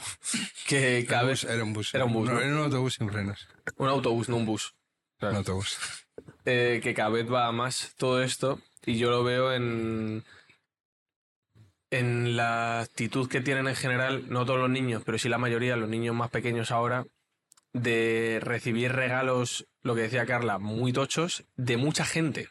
que 0.68 1.06
cada 1.08 1.24
vez... 1.24 1.44
era 1.44 1.64
un 1.64 1.74
bus. 1.74 1.94
era 1.96 2.06
un 2.06 2.14
bus, 2.14 2.28
No, 2.28 2.36
¿no? 2.36 2.42
era 2.42 2.54
un 2.56 2.64
autobús 2.64 2.96
sin 2.96 3.10
frenos. 3.10 3.48
Un 3.78 3.88
autobús, 3.88 4.30
no 4.30 4.36
un 4.38 4.46
bus. 4.46 4.74
Un 5.22 5.36
autobús. 5.36 5.78
eh, 6.46 6.80
que 6.84 6.94
cada 6.94 7.10
vez 7.10 7.32
va 7.32 7.48
a 7.48 7.52
más 7.52 7.94
todo 7.98 8.22
esto 8.22 8.60
y 8.86 8.98
yo 8.98 9.10
lo 9.10 9.24
veo 9.24 9.54
en 9.54 10.24
en 11.92 12.36
la 12.38 12.82
actitud 12.82 13.28
que 13.28 13.42
tienen 13.42 13.68
en 13.68 13.76
general, 13.76 14.26
no 14.30 14.46
todos 14.46 14.60
los 14.60 14.70
niños, 14.70 15.02
pero 15.06 15.18
sí 15.18 15.28
la 15.28 15.40
mayoría, 15.40 15.76
los 15.76 15.90
niños 15.90 16.16
más 16.16 16.30
pequeños 16.30 16.70
ahora, 16.72 17.06
de 17.74 18.40
recibir 18.44 18.92
regalos, 18.92 19.66
lo 19.82 19.96
que 19.96 20.02
decía 20.04 20.26
Carla, 20.28 20.60
muy 20.60 20.94
tochos, 20.94 21.46
de 21.56 21.78
mucha 21.78 22.06
gente. 22.06 22.50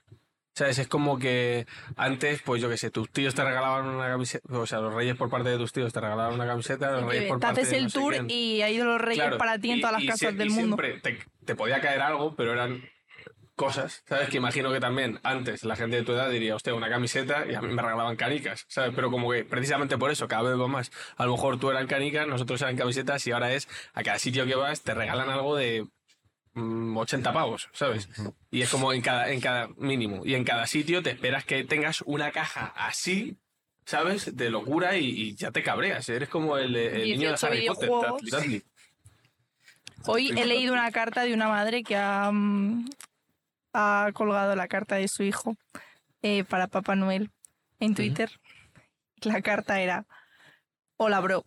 ¿Sabes? 0.58 0.78
Es 0.80 0.88
como 0.88 1.18
que 1.20 1.66
antes, 1.96 2.42
pues 2.42 2.60
yo 2.60 2.68
qué 2.68 2.76
sé, 2.76 2.90
tus 2.90 3.08
tíos 3.10 3.32
te 3.34 3.44
regalaban 3.44 3.86
una 3.86 4.08
camiseta, 4.08 4.58
o 4.58 4.66
sea, 4.66 4.80
los 4.80 4.92
reyes 4.92 5.16
por 5.16 5.30
parte 5.30 5.50
de 5.50 5.56
tus 5.56 5.72
tíos 5.72 5.92
te 5.92 6.00
regalaban 6.00 6.34
una 6.34 6.46
camiseta, 6.46 6.90
los 6.90 7.04
reyes 7.08 7.28
por 7.28 7.38
Te 7.38 7.46
parte 7.46 7.60
haces 7.60 7.70
de 7.70 7.78
el 7.78 7.84
no 7.84 7.90
tour 7.90 8.12
quién. 8.14 8.26
y 8.28 8.62
ha 8.62 8.68
ido 8.70 8.84
los 8.84 9.00
reyes 9.00 9.22
Claro, 9.22 9.38
para 9.38 9.56
ti 9.60 9.70
en 9.70 9.78
y- 9.78 9.80
todas 9.80 9.92
las 9.92 10.02
y 10.02 10.06
casas 10.08 10.32
sie- 10.32 10.36
del 10.36 10.48
y 10.48 10.50
mundo. 10.50 10.76
Siempre 10.82 11.00
te, 11.00 11.18
te 11.44 11.54
podía 11.54 11.80
caer 11.80 12.00
algo, 12.00 12.34
pero 12.34 12.52
eran 12.52 12.82
cosas, 13.54 14.02
¿sabes? 14.08 14.28
Que 14.30 14.36
imagino 14.36 14.72
que 14.72 14.80
también 14.80 15.18
antes 15.24 15.64
la 15.64 15.74
gente 15.76 15.96
de 15.96 16.02
tu 16.02 16.12
edad 16.12 16.30
diría, 16.30 16.54
hostia, 16.54 16.74
una 16.74 16.88
camiseta 16.88 17.44
y 17.48 17.54
a 17.54 17.60
mí 17.60 17.72
me 17.72 17.82
regalaban 17.82 18.16
canicas, 18.16 18.64
¿sabes? 18.68 18.92
Pero 18.94 19.10
como 19.10 19.30
que 19.32 19.44
precisamente 19.44 19.96
por 19.98 20.10
eso 20.10 20.28
cada 20.28 20.50
vez 20.50 20.60
va 20.60 20.66
más. 20.68 20.90
A 21.16 21.24
lo 21.26 21.32
mejor 21.32 21.58
tú 21.58 21.70
eran 21.70 21.86
canicas, 21.88 22.26
nosotros 22.28 22.60
eran 22.62 22.76
camisetas 22.76 23.26
y 23.26 23.32
ahora 23.32 23.52
es 23.52 23.68
a 23.94 24.02
cada 24.02 24.18
sitio 24.18 24.46
que 24.46 24.54
vas 24.54 24.82
te 24.82 24.94
regalan 24.94 25.28
algo 25.30 25.56
de 25.56 25.86
80 26.96 27.32
pavos, 27.32 27.68
¿sabes? 27.72 28.08
Y 28.50 28.62
es 28.62 28.70
como 28.70 28.92
en 28.92 29.02
cada, 29.02 29.30
en 29.30 29.40
cada 29.40 29.68
mínimo. 29.76 30.24
Y 30.24 30.34
en 30.34 30.44
cada 30.44 30.66
sitio 30.66 31.02
te 31.02 31.10
esperas 31.10 31.44
que 31.44 31.64
tengas 31.64 32.02
una 32.02 32.30
caja 32.30 32.72
así. 32.76 33.36
¿Sabes? 33.84 34.36
De 34.36 34.50
locura 34.50 34.96
y, 34.96 35.06
y 35.06 35.34
ya 35.34 35.50
te 35.50 35.62
cabreas. 35.62 36.06
Eres 36.10 36.28
como 36.28 36.58
el, 36.58 36.76
el 36.76 37.04
niño 37.04 37.30
de 37.30 37.36
18 37.36 37.46
Harry 37.46 37.66
Potter. 37.66 38.12
Dudley. 38.30 38.62
Hoy 40.04 40.30
he 40.36 40.46
leído 40.46 40.74
una 40.74 40.90
carta 40.90 41.22
de 41.22 41.34
una 41.34 41.48
madre 41.48 41.82
que 41.82 41.96
ha, 41.96 42.30
mm, 42.30 42.86
ha 43.72 44.10
colgado 44.12 44.54
la 44.56 44.68
carta 44.68 44.96
de 44.96 45.08
su 45.08 45.22
hijo 45.22 45.56
eh, 46.22 46.44
para 46.44 46.66
Papá 46.66 46.96
Noel 46.96 47.30
en 47.80 47.94
Twitter. 47.94 48.30
La 49.22 49.42
carta 49.42 49.80
era, 49.80 50.06
hola 50.96 51.20
bro, 51.20 51.44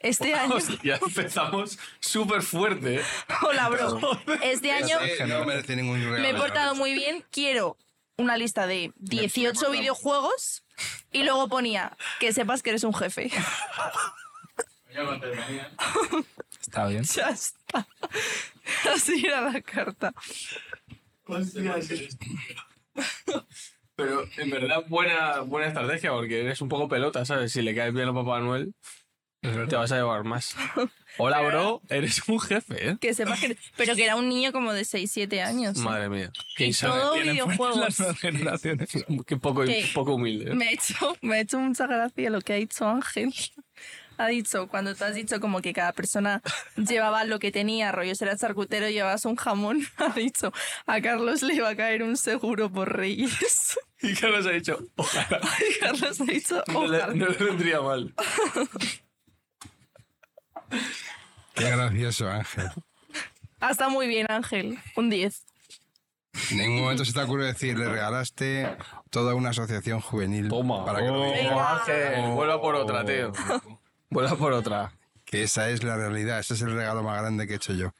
Este 0.00 0.34
año... 0.34 0.56
Ya 0.82 0.96
empezamos 0.96 1.78
súper 2.00 2.42
fuerte. 2.42 3.00
Hola, 3.42 3.68
bro. 3.68 4.00
Este 4.42 4.72
año 4.72 4.98
Ese 5.00 5.26
no 5.26 5.44
merece 5.44 5.76
ningún 5.76 5.98
regalo. 5.98 6.20
me 6.22 6.30
he 6.30 6.34
portado 6.34 6.74
muy 6.74 6.92
bien. 6.92 7.24
Quiero 7.30 7.76
una 8.16 8.36
lista 8.36 8.66
de 8.66 8.92
18 8.96 9.70
videojuegos 9.70 10.64
y 11.12 11.22
luego 11.22 11.48
ponía 11.48 11.96
que 12.20 12.32
sepas 12.32 12.62
que 12.62 12.70
eres 12.70 12.84
un 12.84 12.94
jefe. 12.94 13.30
Yo. 14.94 15.20
Está 16.60 16.86
bien. 16.86 17.04
Ya 17.14 17.28
está. 17.30 17.86
Así 18.92 19.24
era 19.26 19.40
la 19.40 19.60
carta. 19.62 20.12
Pero 23.96 24.24
en 24.36 24.50
verdad, 24.50 24.84
buena, 24.88 25.40
buena 25.40 25.68
estrategia, 25.68 26.10
porque 26.12 26.40
eres 26.40 26.60
un 26.60 26.68
poco 26.68 26.88
pelota, 26.88 27.24
¿sabes? 27.24 27.52
Si 27.52 27.62
le 27.62 27.74
caes 27.74 27.92
bien 27.92 28.08
a 28.08 28.14
Papá 28.14 28.40
Noel, 28.40 28.74
te 29.40 29.76
vas 29.76 29.92
a 29.92 29.96
llevar 29.96 30.24
más. 30.24 30.54
Hola, 31.18 31.40
bro, 31.40 31.80
eres 31.88 32.22
un 32.28 32.38
jefe, 32.40 32.90
¿eh? 32.90 32.96
Que 33.00 33.14
sepas 33.14 33.40
que 33.40 33.56
Pero 33.76 33.94
que 33.96 34.04
era 34.04 34.16
un 34.16 34.28
niño 34.28 34.52
como 34.52 34.72
de 34.72 34.84
6, 34.84 35.10
7 35.10 35.42
años. 35.42 35.78
Madre 35.78 36.08
mía. 36.08 36.30
Qué 36.56 36.64
Y 36.64 36.66
insano. 36.68 36.94
todo 36.96 37.12
Tienen 37.14 37.32
videojuegos. 37.34 37.76
las 37.78 37.98
nuevas 37.98 38.18
generaciones. 38.20 38.88
Qué 39.26 39.36
poco, 39.36 39.62
¿Qué? 39.64 39.86
poco 39.94 40.14
humilde. 40.14 40.50
¿eh? 40.52 40.54
Me 40.54 40.68
ha 40.68 40.72
hecho, 40.72 41.16
me 41.22 41.36
ha 41.36 41.40
hecho 41.40 41.58
mucha 41.58 41.86
gracia 41.86 42.30
lo 42.30 42.40
que 42.40 42.52
ha 42.52 42.56
dicho 42.56 42.86
Ángel. 42.88 43.32
Ha 44.20 44.26
dicho, 44.26 44.66
cuando 44.66 44.96
tú 44.96 45.04
has 45.04 45.14
dicho 45.14 45.38
como 45.40 45.60
que 45.62 45.72
cada 45.72 45.92
persona 45.92 46.42
llevaba 46.76 47.22
lo 47.24 47.38
que 47.38 47.52
tenía, 47.52 47.92
rollo, 47.92 48.16
si 48.16 48.24
eras 48.24 48.40
charcutero 48.40 48.88
llevabas 48.90 49.24
un 49.24 49.36
jamón, 49.36 49.86
ha 49.96 50.08
dicho, 50.10 50.52
a 50.86 51.00
Carlos 51.00 51.42
le 51.42 51.54
iba 51.54 51.68
a 51.68 51.76
caer 51.76 52.02
un 52.02 52.16
seguro 52.16 52.68
por 52.70 52.96
Reyes. 52.96 53.78
Y 54.02 54.14
Carlos 54.14 54.46
ha 54.46 54.50
dicho, 54.50 54.78
ojalá. 54.96 55.40
Y 55.68 55.78
Carlos 55.80 56.20
ha 56.20 56.24
dicho, 56.24 56.62
No 56.68 56.86
le, 56.86 56.98
ojalá. 56.98 57.14
no 57.14 57.26
le 57.28 57.36
vendría 57.44 57.80
mal. 57.80 58.12
Qué 61.54 61.70
gracioso, 61.70 62.28
Ángel. 62.28 62.70
Ah, 63.60 63.70
está 63.70 63.88
muy 63.88 64.06
bien, 64.06 64.26
Ángel. 64.30 64.78
Un 64.96 65.10
10. 65.10 65.44
En 66.52 66.58
ningún 66.58 66.80
momento 66.82 67.04
se 67.04 67.12
te 67.12 67.20
ocurre 67.20 67.46
decir, 67.46 67.76
le 67.76 67.88
regalaste 67.88 68.76
toda 69.10 69.34
una 69.34 69.50
asociación 69.50 70.00
juvenil 70.00 70.48
Toma. 70.48 70.84
para 70.84 71.00
que 71.00 71.06
lo 71.06 71.22
Oh, 71.22 71.32
viera. 71.32 71.74
Ángel, 71.76 72.30
vuelva 72.32 72.60
por 72.60 72.74
otra, 72.76 73.04
tío. 73.04 73.32
Vuelva 74.10 74.36
por 74.36 74.52
otra. 74.52 74.92
Que 75.24 75.42
esa 75.42 75.68
es 75.70 75.82
la 75.82 75.96
realidad, 75.96 76.38
ese 76.38 76.54
es 76.54 76.62
el 76.62 76.72
regalo 76.74 77.02
más 77.02 77.20
grande 77.20 77.46
que 77.46 77.54
he 77.54 77.56
hecho 77.56 77.72
yo. 77.74 77.92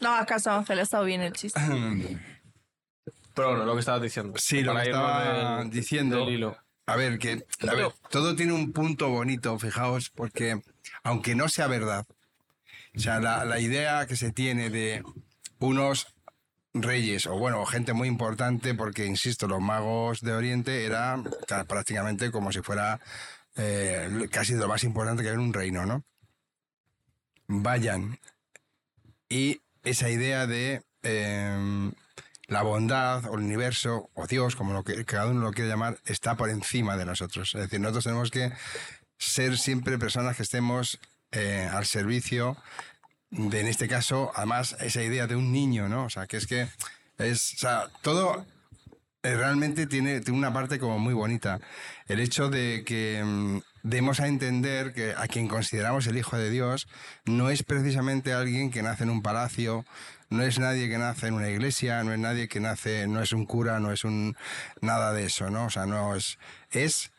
No, 0.00 0.14
acaso 0.14 0.50
Ángel, 0.50 0.78
ha 0.78 0.82
estado 0.82 1.04
bien 1.04 1.20
el 1.20 1.32
chiste. 1.34 1.60
Pero 3.34 3.50
bueno, 3.50 3.64
lo 3.64 3.74
que 3.74 3.80
estabas 3.80 4.02
diciendo. 4.02 4.32
Sí, 4.38 4.62
lo 4.62 4.74
que 4.74 4.82
estaba 4.82 5.58
del- 5.60 5.70
diciendo. 5.70 6.18
del 6.24 6.34
hilo. 6.34 6.56
A 6.86 6.96
ver, 6.96 7.18
que 7.18 7.44
a 7.68 7.74
ver, 7.74 7.92
todo 8.10 8.34
tiene 8.34 8.52
un 8.52 8.72
punto 8.72 9.08
bonito, 9.10 9.56
fijaos, 9.58 10.10
porque 10.10 10.60
aunque 11.02 11.34
no 11.34 11.48
sea 11.48 11.66
verdad, 11.66 12.06
o 12.96 12.98
sea, 12.98 13.20
la, 13.20 13.60
idea 13.60 14.06
que 14.06 14.16
se 14.16 14.32
tiene 14.32 14.68
de 14.70 15.02
unos 15.58 16.14
reyes, 16.74 17.26
o 17.26 17.38
bueno, 17.38 17.64
gente 17.66 17.92
muy 17.92 18.08
importante, 18.08 18.74
porque 18.74 19.06
insisto, 19.06 19.46
los 19.46 19.60
magos 19.60 20.20
de 20.20 20.32
Oriente 20.32 20.84
era 20.84 21.22
ca- 21.46 21.64
prácticamente 21.64 22.30
como 22.30 22.52
si 22.52 22.62
fuera 22.62 23.00
eh, 23.56 24.28
casi 24.30 24.54
lo 24.54 24.68
más 24.68 24.84
importante 24.84 25.22
que 25.22 25.28
era 25.28 25.38
un 25.38 25.52
reino, 25.52 25.86
¿no? 25.86 26.04
Vayan. 27.46 28.18
Y 29.28 29.60
esa 29.82 30.08
idea 30.10 30.46
de 30.46 30.82
eh, 31.02 31.90
la 32.46 32.62
bondad 32.62 33.24
o 33.26 33.34
el 33.34 33.44
universo 33.44 34.10
o 34.14 34.26
Dios, 34.26 34.56
como 34.56 34.72
lo 34.72 34.82
que 34.84 35.04
cada 35.04 35.26
uno 35.26 35.40
lo 35.40 35.52
quiere 35.52 35.70
llamar, 35.70 35.98
está 36.04 36.36
por 36.36 36.50
encima 36.50 36.96
de 36.96 37.04
nosotros. 37.04 37.54
Es 37.54 37.62
decir, 37.62 37.80
nosotros 37.80 38.04
tenemos 38.04 38.30
que 38.30 38.52
ser 39.20 39.58
siempre 39.58 39.98
personas 39.98 40.36
que 40.36 40.42
estemos 40.42 40.98
eh, 41.30 41.68
al 41.70 41.86
servicio 41.86 42.56
de, 43.30 43.60
en 43.60 43.68
este 43.68 43.86
caso, 43.86 44.32
además, 44.34 44.76
esa 44.80 45.02
idea 45.02 45.28
de 45.28 45.36
un 45.36 45.52
niño, 45.52 45.88
¿no? 45.88 46.04
O 46.06 46.10
sea, 46.10 46.26
que 46.26 46.38
es 46.38 46.46
que 46.46 46.66
es, 47.18 47.54
o 47.54 47.58
sea, 47.58 47.84
todo 48.02 48.44
eh, 49.22 49.36
realmente 49.36 49.86
tiene, 49.86 50.20
tiene 50.20 50.38
una 50.38 50.52
parte 50.52 50.78
como 50.78 50.98
muy 50.98 51.14
bonita. 51.14 51.60
El 52.08 52.18
hecho 52.18 52.48
de 52.48 52.82
que 52.84 53.22
mm, 53.24 53.58
demos 53.82 54.18
a 54.18 54.26
entender 54.26 54.92
que 54.94 55.14
a 55.16 55.28
quien 55.28 55.46
consideramos 55.46 56.06
el 56.06 56.16
Hijo 56.16 56.36
de 56.36 56.50
Dios 56.50 56.88
no 57.26 57.50
es 57.50 57.62
precisamente 57.62 58.32
alguien 58.32 58.70
que 58.70 58.82
nace 58.82 59.04
en 59.04 59.10
un 59.10 59.22
palacio, 59.22 59.84
no 60.30 60.42
es 60.42 60.58
nadie 60.58 60.88
que 60.88 60.98
nace 60.98 61.28
en 61.28 61.34
una 61.34 61.50
iglesia, 61.50 62.02
no 62.02 62.12
es 62.12 62.18
nadie 62.18 62.48
que 62.48 62.60
nace, 62.60 63.06
no 63.06 63.22
es 63.22 63.32
un 63.32 63.44
cura, 63.44 63.78
no 63.78 63.92
es 63.92 64.04
un 64.04 64.36
nada 64.80 65.12
de 65.12 65.26
eso, 65.26 65.50
¿no? 65.50 65.66
O 65.66 65.70
sea, 65.70 65.86
no 65.86 66.16
es, 66.16 66.38
es 66.70 67.12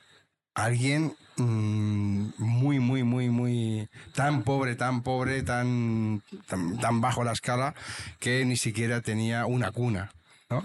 alguien 0.53 1.15
mm, 1.37 2.29
muy, 2.37 2.79
muy, 2.79 3.03
muy, 3.03 3.29
muy 3.29 3.89
tan 4.13 4.43
pobre, 4.43 4.75
tan 4.75 5.01
pobre, 5.03 5.43
tan, 5.43 6.21
tan, 6.47 6.77
tan 6.79 7.01
bajo 7.01 7.23
la 7.23 7.31
escala 7.31 7.73
que 8.19 8.45
ni 8.45 8.57
siquiera 8.57 9.01
tenía 9.01 9.45
una 9.45 9.71
cuna, 9.71 10.11
¿no? 10.49 10.63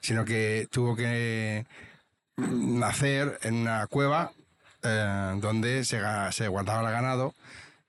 Sino 0.00 0.24
que 0.24 0.68
tuvo 0.70 0.96
que 0.96 1.66
mm, 2.36 2.78
nacer 2.78 3.38
en 3.42 3.54
una 3.54 3.86
cueva 3.86 4.32
eh, 4.82 5.34
donde 5.40 5.84
se, 5.84 6.00
se 6.32 6.48
guardaba 6.48 6.88
el 6.88 6.94
ganado 6.94 7.34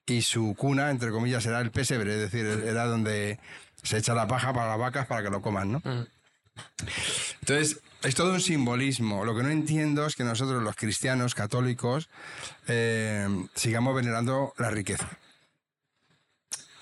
y 0.06 0.22
su 0.22 0.56
cuna, 0.58 0.90
entre 0.90 1.12
comillas, 1.12 1.46
era 1.46 1.60
el 1.62 1.72
pesebre, 1.72 2.14
es 2.16 2.20
decir, 2.20 2.46
era 2.46 2.86
donde 2.86 3.40
se 3.82 3.98
echa 3.98 4.14
la 4.14 4.28
paja 4.28 4.54
para 4.54 4.70
las 4.70 4.80
vacas 4.80 5.08
para 5.08 5.24
que 5.24 5.30
lo 5.30 5.42
coman, 5.42 5.72
¿no? 5.72 5.82
Entonces, 7.40 7.80
es 8.04 8.16
todo 8.16 8.34
un 8.34 8.42
simbolismo. 8.42 9.26
Lo 9.26 9.36
que 9.36 9.44
no 9.44 9.50
entiendo 9.50 10.06
es 10.06 10.16
que 10.16 10.24
nosotros, 10.24 10.64
los 10.64 10.76
cristianos 10.76 11.36
católicos, 11.36 12.10
eh, 12.68 13.28
sigamos 13.56 13.96
venerando 13.96 14.54
la 14.58 14.70
riqueza. 14.70 15.10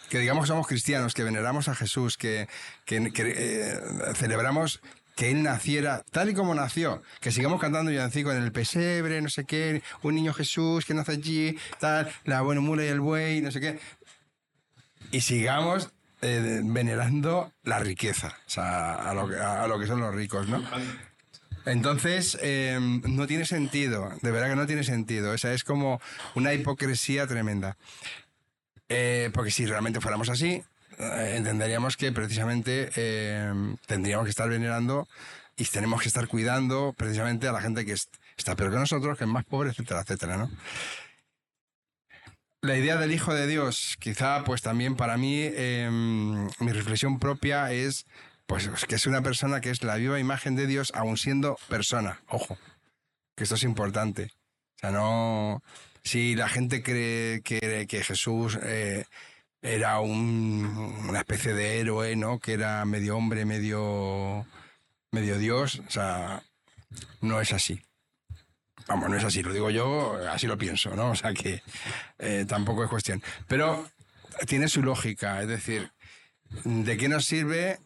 Que 0.10 0.20
digamos 0.20 0.46
que 0.46 0.48
somos 0.48 0.68
cristianos, 0.68 1.14
que 1.14 1.24
veneramos 1.24 1.68
a 1.68 1.76
Jesús, 1.76 2.18
que, 2.18 2.48
eh, 2.88 3.80
celebramos 4.16 4.82
que 5.16 5.32
Él 5.32 5.44
naciera 5.44 6.04
tal 6.12 6.30
y 6.30 6.34
como 6.34 6.56
nació, 6.56 7.04
que 7.20 7.32
sigamos 7.32 7.60
cantando 7.60 7.92
villancico 7.92 8.32
en 8.32 8.42
el 8.42 8.54
pesebre, 8.54 9.22
no 9.22 9.30
sé 9.30 9.44
qué, 9.44 9.84
un 10.02 10.16
niño 10.16 10.34
Jesús 10.34 10.86
que 10.86 10.94
nace 10.94 11.12
allí, 11.12 11.58
tal, 11.80 12.10
la 12.24 12.42
buena 12.42 12.62
mula 12.62 12.86
y 12.86 12.88
el 12.88 13.02
buey, 13.02 13.42
no 13.42 13.52
sé 13.52 13.60
qué. 13.60 13.80
Y 15.12 15.22
sigamos 15.22 15.90
eh, 16.22 16.62
venerando 16.64 17.52
la 17.64 17.80
riqueza, 17.80 18.38
o 18.48 18.50
sea, 18.50 18.96
a 18.96 19.14
lo, 19.14 19.24
a 19.42 19.68
lo 19.68 19.78
que 19.78 19.88
son 19.88 20.00
los 20.00 20.16
ricos, 20.16 20.48
¿no? 20.48 20.64
Entonces, 21.66 22.38
eh, 22.42 22.80
no 22.80 23.28
tiene 23.28 23.46
sentido, 23.46 24.12
de 24.22 24.32
verdad 24.32 24.50
que 24.50 24.56
no 24.56 24.68
tiene 24.68 24.84
sentido. 24.84 25.32
O 25.32 25.38
sea, 25.38 25.54
es 25.54 25.64
como 25.64 26.02
una 26.36 26.54
hipocresía 26.54 27.28
tremenda. 27.28 27.78
Eh, 28.88 29.30
porque 29.34 29.52
si 29.52 29.66
realmente 29.66 30.02
fuéramos 30.02 30.30
así, 30.30 30.64
eh, 30.98 31.34
entenderíamos 31.38 31.96
que 31.96 32.12
precisamente 32.12 32.90
eh, 32.96 33.52
tendríamos 33.86 34.26
que 34.26 34.32
estar 34.32 34.50
venerando 34.50 35.08
y 35.58 35.66
tenemos 35.66 36.02
que 36.02 36.08
estar 36.08 36.28
cuidando 36.28 36.94
precisamente 36.98 37.48
a 37.48 37.52
la 37.52 37.62
gente 37.62 37.86
que 37.86 37.92
es- 37.94 38.10
está 38.38 38.56
peor 38.56 38.72
que 38.72 38.78
nosotros, 38.80 39.18
que 39.18 39.26
es 39.26 39.30
más 39.30 39.46
pobre, 39.46 39.70
etcétera, 39.70 40.02
etcétera, 40.02 40.38
¿no? 40.38 40.50
La 42.62 42.78
idea 42.78 42.98
del 42.98 43.14
Hijo 43.14 43.34
de 43.34 43.48
Dios, 43.48 43.96
quizá 44.00 44.44
pues 44.44 44.62
también 44.62 44.96
para 44.96 45.16
mí, 45.18 45.40
eh, 45.44 45.90
mi 45.92 46.72
reflexión 46.72 47.18
propia 47.20 47.72
es 47.72 48.06
pues 48.50 48.68
que 48.88 48.96
es 48.96 49.06
una 49.06 49.22
persona 49.22 49.62
que 49.62 49.70
es 49.70 49.84
la 49.84 49.96
viva 49.96 50.20
imagen 50.20 50.56
de 50.56 50.66
Dios, 50.66 50.92
aun 50.96 51.18
siendo 51.18 51.56
persona. 51.70 52.20
Ojo, 52.30 52.58
que 53.36 53.44
esto 53.44 53.54
es 53.56 53.64
importante. 53.64 54.32
O 54.78 54.80
sea, 54.80 54.92
no... 54.92 55.64
Si 56.02 56.34
la 56.36 56.50
gente 56.50 56.82
cree 56.82 57.42
que, 57.42 57.86
que 57.88 58.04
Jesús 58.04 58.58
eh, 58.64 59.06
era 59.62 60.00
un- 60.00 60.66
una 61.08 61.20
especie 61.20 61.54
de 61.54 61.80
héroe, 61.80 62.16
¿no? 62.16 62.40
Que 62.40 62.54
era 62.54 62.84
medio 62.86 63.16
hombre, 63.18 63.46
medio, 63.46 64.48
medio 65.12 65.38
Dios, 65.38 65.82
o 65.88 65.92
sea, 65.92 66.42
no 67.22 67.40
es 67.42 67.54
así. 67.54 67.80
Vamos, 68.88 69.10
no 69.10 69.16
es 69.18 69.24
así, 69.26 69.44
lo 69.44 69.54
digo 69.54 69.70
yo, 69.70 70.18
así 70.32 70.48
lo 70.48 70.58
pienso, 70.58 70.96
¿no? 70.96 71.12
O 71.12 71.16
sea 71.16 71.34
que 71.34 71.62
eh, 72.18 72.46
tampoco 72.48 72.84
es 72.84 72.90
cuestión. 72.90 73.22
Pero 73.48 73.88
tiene 74.48 74.70
su 74.70 74.82
lógica, 74.82 75.40
es 75.42 75.48
decir, 75.50 75.92
¿de 76.64 76.98
qué 76.98 77.10
nos 77.10 77.26
sirve 77.26 77.78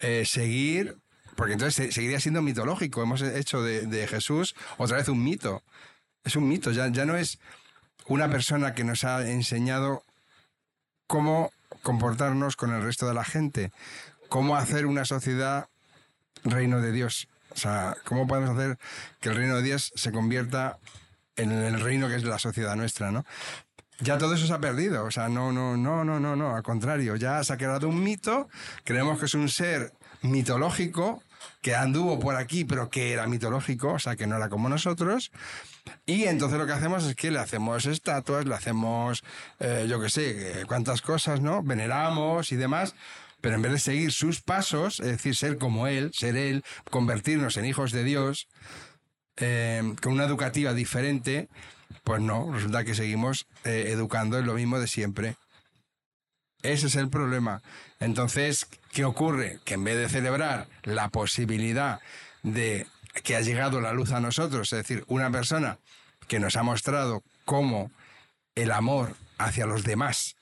eh, 0.00 0.24
seguir? 0.26 0.96
Porque 1.36 1.52
entonces 1.54 1.74
se- 1.74 1.92
seguiría 1.92 2.20
siendo 2.20 2.42
mitológico. 2.42 3.02
Hemos 3.02 3.22
hecho 3.22 3.62
de, 3.62 3.86
de 3.86 4.06
Jesús 4.06 4.54
otra 4.78 4.96
vez 4.98 5.08
un 5.08 5.22
mito. 5.22 5.62
Es 6.24 6.36
un 6.36 6.48
mito, 6.48 6.70
ya, 6.72 6.88
ya 6.88 7.04
no 7.06 7.16
es 7.16 7.38
una 8.06 8.28
persona 8.28 8.74
que 8.74 8.84
nos 8.84 9.04
ha 9.04 9.26
enseñado 9.30 10.02
cómo 11.06 11.50
comportarnos 11.82 12.56
con 12.56 12.72
el 12.74 12.82
resto 12.82 13.06
de 13.06 13.14
la 13.14 13.24
gente, 13.24 13.72
cómo 14.28 14.56
hacer 14.56 14.86
una 14.86 15.04
sociedad 15.04 15.68
reino 16.44 16.80
de 16.80 16.92
Dios. 16.92 17.28
O 17.52 17.56
sea, 17.56 17.96
cómo 18.04 18.26
podemos 18.26 18.50
hacer 18.50 18.78
que 19.20 19.30
el 19.30 19.36
reino 19.36 19.56
de 19.56 19.62
Dios 19.62 19.92
se 19.94 20.12
convierta 20.12 20.78
en 21.36 21.50
el 21.52 21.80
reino 21.80 22.08
que 22.08 22.16
es 22.16 22.24
la 22.24 22.38
sociedad 22.38 22.76
nuestra, 22.76 23.10
¿no? 23.10 23.24
Ya 24.00 24.18
todo 24.18 24.34
eso 24.34 24.46
se 24.46 24.52
ha 24.52 24.60
perdido, 24.60 25.04
o 25.04 25.10
sea, 25.10 25.28
no, 25.28 25.52
no, 25.52 25.76
no, 25.76 26.04
no, 26.04 26.18
no, 26.18 26.36
no, 26.36 26.56
al 26.56 26.62
contrario, 26.62 27.16
ya 27.16 27.44
se 27.44 27.52
ha 27.52 27.56
creado 27.56 27.88
un 27.88 28.02
mito, 28.02 28.48
creemos 28.84 29.18
que 29.18 29.26
es 29.26 29.34
un 29.34 29.48
ser 29.48 29.92
mitológico, 30.22 31.22
que 31.60 31.74
anduvo 31.74 32.18
por 32.18 32.36
aquí, 32.36 32.64
pero 32.64 32.88
que 32.90 33.12
era 33.12 33.26
mitológico, 33.26 33.94
o 33.94 33.98
sea, 33.98 34.16
que 34.16 34.26
no 34.26 34.36
era 34.36 34.48
como 34.48 34.68
nosotros. 34.68 35.30
Y 36.06 36.24
entonces 36.24 36.58
lo 36.58 36.66
que 36.66 36.72
hacemos 36.72 37.04
es 37.04 37.14
que 37.14 37.30
le 37.30 37.38
hacemos 37.38 37.86
estatuas, 37.86 38.46
le 38.46 38.54
hacemos, 38.54 39.22
eh, 39.58 39.86
yo 39.88 40.00
qué 40.00 40.08
sé, 40.08 40.64
cuántas 40.66 41.02
cosas, 41.02 41.40
¿no? 41.40 41.62
Veneramos 41.62 42.52
y 42.52 42.56
demás. 42.56 42.94
Pero 43.40 43.54
en 43.56 43.62
vez 43.62 43.72
de 43.72 43.78
seguir 43.78 44.12
sus 44.12 44.42
pasos, 44.42 45.00
es 45.00 45.06
decir, 45.06 45.34
ser 45.34 45.56
como 45.56 45.86
Él, 45.86 46.10
ser 46.14 46.36
Él, 46.36 46.62
convertirnos 46.90 47.56
en 47.56 47.64
hijos 47.64 47.90
de 47.92 48.04
Dios, 48.04 48.48
eh, 49.36 49.94
con 50.02 50.12
una 50.12 50.24
educativa 50.24 50.74
diferente, 50.74 51.48
pues 52.04 52.20
no, 52.20 52.52
resulta 52.52 52.84
que 52.84 52.94
seguimos 52.94 53.46
eh, 53.64 53.86
educando 53.88 54.38
en 54.38 54.46
lo 54.46 54.54
mismo 54.54 54.78
de 54.78 54.86
siempre. 54.86 55.36
Ese 56.62 56.88
es 56.88 56.96
el 56.96 57.08
problema. 57.08 57.62
Entonces, 58.00 58.66
¿qué 58.92 59.04
ocurre? 59.04 59.60
Que 59.64 59.74
en 59.74 59.84
vez 59.84 59.96
de 59.96 60.08
celebrar 60.08 60.68
la 60.82 61.08
posibilidad 61.08 62.00
de 62.42 62.86
que 63.24 63.36
ha 63.36 63.40
llegado 63.40 63.80
la 63.80 63.92
luz 63.92 64.12
a 64.12 64.20
nosotros, 64.20 64.72
es 64.72 64.78
decir, 64.78 65.04
una 65.08 65.30
persona 65.30 65.78
que 66.28 66.38
nos 66.38 66.56
ha 66.56 66.62
mostrado 66.62 67.22
cómo 67.44 67.90
el 68.54 68.70
amor 68.70 69.16
hacia 69.38 69.66
los 69.66 69.84
demás, 69.84 70.36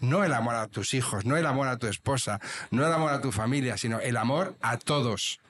no 0.00 0.24
el 0.24 0.34
amor 0.34 0.54
a 0.56 0.68
tus 0.68 0.94
hijos, 0.94 1.24
no 1.24 1.36
el 1.36 1.46
amor 1.46 1.68
a 1.68 1.78
tu 1.78 1.86
esposa, 1.86 2.40
no 2.70 2.86
el 2.86 2.92
amor 2.92 3.12
a 3.12 3.20
tu 3.20 3.32
familia, 3.32 3.76
sino 3.76 4.00
el 4.00 4.16
amor 4.16 4.56
a 4.60 4.76
todos, 4.76 5.40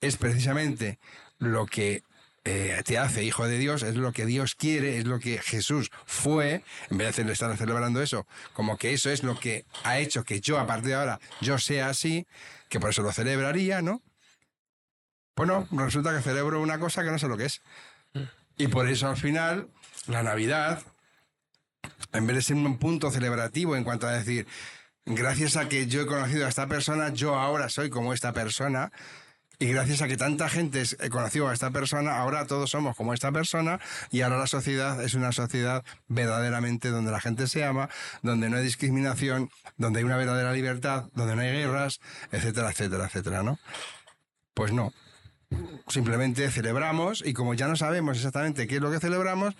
es 0.00 0.16
precisamente 0.16 0.98
lo 1.38 1.66
que 1.66 2.02
eh, 2.50 2.82
te 2.82 2.96
hace 2.96 3.24
hijo 3.24 3.46
de 3.46 3.58
Dios, 3.58 3.82
es 3.82 3.96
lo 3.96 4.10
que 4.12 4.24
Dios 4.24 4.54
quiere, 4.54 4.96
es 4.96 5.04
lo 5.04 5.18
que 5.18 5.36
Jesús 5.36 5.90
fue, 6.06 6.64
en 6.88 6.96
vez 6.96 7.14
de 7.14 7.30
estar 7.30 7.54
celebrando 7.58 8.00
eso, 8.00 8.26
como 8.54 8.78
que 8.78 8.94
eso 8.94 9.10
es 9.10 9.22
lo 9.22 9.38
que 9.38 9.66
ha 9.84 9.98
hecho 9.98 10.24
que 10.24 10.40
yo 10.40 10.58
a 10.58 10.66
partir 10.66 10.88
de 10.88 10.94
ahora 10.94 11.20
yo 11.42 11.58
sea 11.58 11.90
así, 11.90 12.26
que 12.70 12.80
por 12.80 12.88
eso 12.88 13.02
lo 13.02 13.12
celebraría, 13.12 13.82
¿no? 13.82 14.02
Bueno, 15.36 15.68
resulta 15.72 16.16
que 16.16 16.22
celebro 16.22 16.62
una 16.62 16.78
cosa 16.78 17.04
que 17.04 17.10
no 17.10 17.18
sé 17.18 17.28
lo 17.28 17.36
que 17.36 17.44
es. 17.44 17.60
Y 18.56 18.68
por 18.68 18.88
eso 18.88 19.10
al 19.10 19.18
final, 19.18 19.68
la 20.06 20.22
Navidad, 20.22 20.82
en 22.14 22.26
vez 22.26 22.36
de 22.36 22.42
ser 22.42 22.56
un 22.56 22.78
punto 22.78 23.10
celebrativo 23.10 23.76
en 23.76 23.84
cuanto 23.84 24.06
a 24.06 24.12
decir, 24.12 24.46
gracias 25.04 25.58
a 25.58 25.68
que 25.68 25.86
yo 25.86 26.00
he 26.00 26.06
conocido 26.06 26.46
a 26.46 26.48
esta 26.48 26.66
persona, 26.66 27.12
yo 27.12 27.34
ahora 27.34 27.68
soy 27.68 27.90
como 27.90 28.14
esta 28.14 28.32
persona, 28.32 28.90
y 29.58 29.66
gracias 29.66 30.02
a 30.02 30.08
que 30.08 30.16
tanta 30.16 30.48
gente 30.48 30.82
he 31.00 31.10
conocido 31.10 31.48
a 31.48 31.52
esta 31.52 31.70
persona, 31.70 32.18
ahora 32.18 32.46
todos 32.46 32.70
somos 32.70 32.96
como 32.96 33.12
esta 33.12 33.32
persona 33.32 33.80
y 34.10 34.20
ahora 34.20 34.38
la 34.38 34.46
sociedad 34.46 35.02
es 35.02 35.14
una 35.14 35.32
sociedad 35.32 35.84
verdaderamente 36.06 36.90
donde 36.90 37.10
la 37.10 37.20
gente 37.20 37.48
se 37.48 37.64
ama, 37.64 37.88
donde 38.22 38.48
no 38.48 38.56
hay 38.56 38.62
discriminación, 38.62 39.50
donde 39.76 39.98
hay 39.98 40.04
una 40.04 40.16
verdadera 40.16 40.52
libertad, 40.52 41.06
donde 41.14 41.34
no 41.34 41.42
hay 41.42 41.52
guerras, 41.52 42.00
etcétera, 42.30 42.70
etcétera, 42.70 43.06
etcétera, 43.06 43.42
¿no? 43.42 43.58
Pues 44.54 44.72
no. 44.72 44.92
Simplemente 45.88 46.50
celebramos 46.50 47.24
y 47.26 47.32
como 47.32 47.54
ya 47.54 47.66
no 47.66 47.74
sabemos 47.74 48.16
exactamente 48.16 48.68
qué 48.68 48.76
es 48.76 48.82
lo 48.82 48.90
que 48.90 49.00
celebramos, 49.00 49.56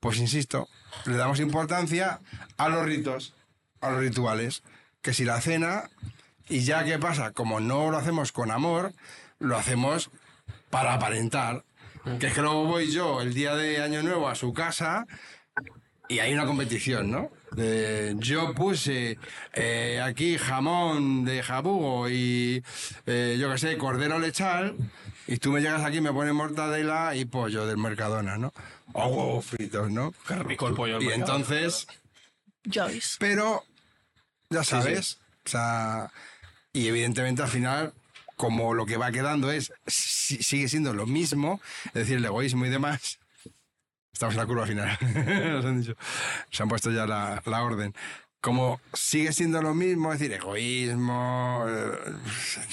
pues 0.00 0.18
insisto, 0.18 0.68
le 1.04 1.16
damos 1.16 1.40
importancia 1.40 2.20
a 2.56 2.68
los 2.68 2.84
ritos, 2.84 3.34
a 3.80 3.90
los 3.90 4.00
rituales. 4.00 4.62
Que 5.02 5.14
si 5.14 5.24
la 5.24 5.40
cena, 5.40 5.88
y 6.48 6.60
ya 6.60 6.84
qué 6.84 6.98
pasa, 6.98 7.32
como 7.32 7.60
no 7.60 7.90
lo 7.90 7.96
hacemos 7.96 8.32
con 8.32 8.50
amor, 8.50 8.92
lo 9.38 9.56
hacemos 9.56 10.10
para 10.70 10.94
aparentar. 10.94 11.64
Que 12.20 12.28
es 12.28 12.34
que 12.34 12.42
luego 12.42 12.64
voy 12.66 12.92
yo 12.92 13.20
el 13.20 13.34
día 13.34 13.56
de 13.56 13.82
Año 13.82 14.02
Nuevo 14.02 14.28
a 14.28 14.36
su 14.36 14.52
casa 14.52 15.06
y 16.08 16.20
hay 16.20 16.32
una 16.32 16.46
competición, 16.46 17.10
¿no? 17.10 17.30
De, 17.50 18.14
yo 18.18 18.54
puse 18.54 19.18
eh, 19.54 20.00
aquí 20.02 20.38
jamón 20.38 21.24
de 21.24 21.42
jabugo 21.42 22.08
y 22.08 22.62
eh, 23.06 23.36
yo 23.40 23.50
qué 23.50 23.58
sé, 23.58 23.78
cordero 23.78 24.18
lechal 24.18 24.76
y 25.26 25.38
tú 25.38 25.50
me 25.50 25.60
llegas 25.60 25.84
aquí 25.84 25.96
y 25.96 26.00
me 26.00 26.12
pones 26.12 26.32
mortadela 26.32 27.16
y 27.16 27.24
pollo 27.24 27.66
del 27.66 27.78
Mercadona, 27.78 28.36
¿no? 28.36 28.52
O 28.92 29.06
huevos 29.08 29.46
fritos, 29.46 29.90
¿no? 29.90 30.14
Qué 30.28 30.36
rico 30.36 30.68
el 30.68 30.74
pollo 30.74 30.98
del 30.98 31.08
Y 31.08 31.12
entonces, 31.12 31.88
Joyce. 32.72 33.16
pero 33.18 33.64
ya 34.50 34.62
sabes, 34.62 35.18
o 35.44 35.48
sea, 35.48 36.12
y 36.78 36.88
evidentemente 36.88 37.42
al 37.42 37.48
final, 37.48 37.92
como 38.36 38.74
lo 38.74 38.84
que 38.86 38.96
va 38.96 39.10
quedando 39.12 39.50
es, 39.50 39.72
si- 39.86 40.42
sigue 40.42 40.68
siendo 40.68 40.92
lo 40.94 41.06
mismo, 41.06 41.60
es 41.86 41.94
decir, 41.94 42.16
el 42.18 42.24
egoísmo 42.24 42.66
y 42.66 42.70
demás. 42.70 43.18
Estamos 44.12 44.34
en 44.34 44.40
la 44.40 44.46
curva 44.46 44.66
final. 44.66 44.98
Se 46.50 46.62
han 46.62 46.68
puesto 46.68 46.90
ya 46.90 47.06
la, 47.06 47.42
la 47.44 47.62
orden. 47.62 47.94
Como 48.40 48.80
sigue 48.92 49.32
siendo 49.32 49.60
lo 49.60 49.74
mismo, 49.74 50.12
es 50.12 50.20
decir, 50.20 50.34
egoísmo, 50.34 51.64
eh, 51.66 51.90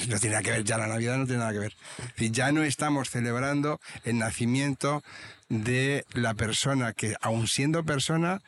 no 0.08 0.20
tiene 0.20 0.36
nada 0.36 0.43
que 0.43 0.51
ver, 0.51 0.64
ya 0.64 0.78
la 0.78 0.88
Navidad 0.88 1.18
no 1.18 1.26
tiene 1.26 1.39
nada 1.39 1.51
que 1.54 1.60
ver. 1.60 1.74
Ya 2.18 2.51
no 2.51 2.64
estamos 2.64 3.10
celebrando 3.10 3.80
el 4.04 4.20
nacimiento 4.20 5.04
de 5.49 6.06
la 6.14 6.34
persona 6.36 6.93
que, 6.93 7.16
aun 7.22 7.47
siendo 7.47 7.84
persona, 7.84 8.41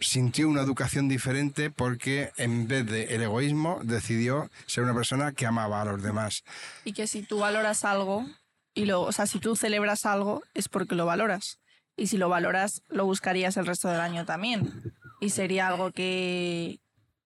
sintió 0.00 0.48
una 0.48 0.62
educación 0.62 1.08
diferente 1.08 1.70
porque 1.70 2.32
en 2.36 2.68
vez 2.68 2.86
de 2.86 3.14
el 3.14 3.22
egoísmo 3.22 3.80
decidió 3.82 4.50
ser 4.66 4.84
una 4.84 4.94
persona 4.94 5.32
que 5.32 5.46
amaba 5.46 5.82
a 5.82 5.84
los 5.84 6.02
demás. 6.02 6.44
Y 6.84 6.92
que 6.92 7.06
si 7.06 7.22
tú 7.22 7.38
valoras 7.38 7.84
algo, 7.84 8.26
y 8.74 8.84
lo, 8.84 9.02
o 9.02 9.12
sea, 9.12 9.26
si 9.26 9.38
tú 9.38 9.56
celebras 9.56 10.06
algo, 10.06 10.42
es 10.54 10.68
porque 10.68 10.94
lo 10.94 11.06
valoras. 11.06 11.58
Y 11.96 12.08
si 12.08 12.18
lo 12.18 12.28
valoras, 12.28 12.82
lo 12.88 13.06
buscarías 13.06 13.56
el 13.56 13.66
resto 13.66 13.88
del 13.88 14.00
año 14.00 14.26
también. 14.26 14.94
Y 15.20 15.30
sería 15.30 15.68
algo 15.68 15.92
que, 15.92 16.78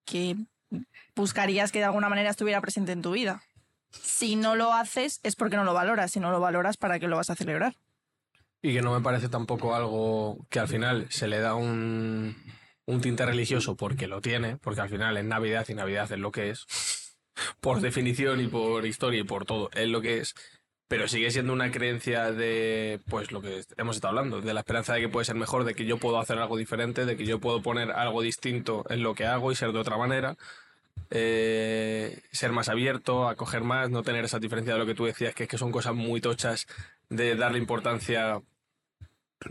que 0.05 0.37
buscarías 1.17 1.73
que 1.73 1.81
de 1.81 1.87
alguna 1.87 2.09
manera 2.09 2.31
estuviera 2.31 2.61
presente 2.61 2.93
en 2.93 3.03
tu 3.03 3.11
vida. 3.11 3.43
Si 3.91 4.37
no 4.37 4.55
lo 4.55 4.73
haces, 4.73 5.19
es 5.25 5.35
porque 5.35 5.57
no 5.57 5.65
lo 5.65 5.75
valoras. 5.75 6.13
Si 6.13 6.21
no 6.21 6.31
lo 6.31 6.39
valoras, 6.39 6.77
¿para 6.77 7.01
qué 7.01 7.09
lo 7.09 7.17
vas 7.17 7.31
a 7.31 7.35
celebrar? 7.35 7.75
Y 8.63 8.73
que 8.73 8.83
no 8.83 8.93
me 8.93 9.01
parece 9.01 9.29
tampoco 9.29 9.75
algo 9.75 10.47
que 10.51 10.61
al 10.61 10.69
final 10.69 11.07
se 11.11 11.27
le 11.27 11.41
da 11.41 11.55
un, 11.55 12.37
un 12.91 13.01
tinte 13.01 13.25
religioso 13.25 13.77
porque 13.77 14.07
lo 14.07 14.21
tiene, 14.21 14.57
porque 14.57 14.81
al 14.81 14.89
final 14.89 15.17
es 15.17 15.25
Navidad 15.25 15.67
y 15.69 15.75
Navidad 15.75 16.11
es 16.13 16.19
lo 16.19 16.33
que 16.33 16.51
es, 16.51 16.67
por 17.61 17.81
definición 17.81 18.41
y 18.41 18.49
por 18.49 18.85
historia 18.87 19.21
y 19.21 19.25
por 19.25 19.45
todo, 19.45 19.71
es 19.75 19.89
lo 19.89 20.01
que 20.01 20.19
es, 20.19 20.35
pero 20.89 21.07
sigue 21.07 21.31
siendo 21.31 21.53
una 21.53 21.71
creencia 21.71 22.33
de, 22.33 23.01
pues 23.09 23.31
lo 23.33 23.41
que 23.41 23.63
hemos 23.77 23.97
estado 23.97 24.19
hablando, 24.19 24.41
de 24.41 24.55
la 24.55 24.61
esperanza 24.61 24.95
de 24.95 25.01
que 25.01 25.09
puede 25.09 25.25
ser 25.25 25.37
mejor, 25.37 25.65
de 25.65 25.75
que 25.75 25.85
yo 25.87 25.99
puedo 25.99 26.19
hacer 26.19 26.39
algo 26.39 26.57
diferente, 26.57 27.07
de 27.07 27.17
que 27.17 27.25
yo 27.27 27.39
puedo 27.39 27.63
poner 27.63 27.93
algo 27.93 28.23
distinto 28.23 28.85
en 28.91 29.03
lo 29.03 29.15
que 29.15 29.25
hago 29.27 29.53
y 29.53 29.55
ser 29.57 29.73
de 29.73 29.79
otra 29.79 29.97
manera. 29.97 30.37
eh, 31.11 32.23
ser 32.33 32.53
más 32.53 32.69
abierto, 32.69 33.29
acoger 33.29 33.63
más, 33.63 33.91
no 33.91 34.03
tener 34.03 34.25
esa 34.25 34.39
diferencia 34.39 34.75
de 34.75 34.79
lo 34.81 34.87
que 34.87 34.95
tú 34.95 35.07
decías, 35.07 35.35
que 35.35 35.45
es 35.45 35.49
que 35.49 35.59
son 35.59 35.73
cosas 35.73 35.95
muy 35.95 36.21
tochas 36.21 36.67
de 37.09 37.37
darle 37.37 37.59
importancia 37.59 38.41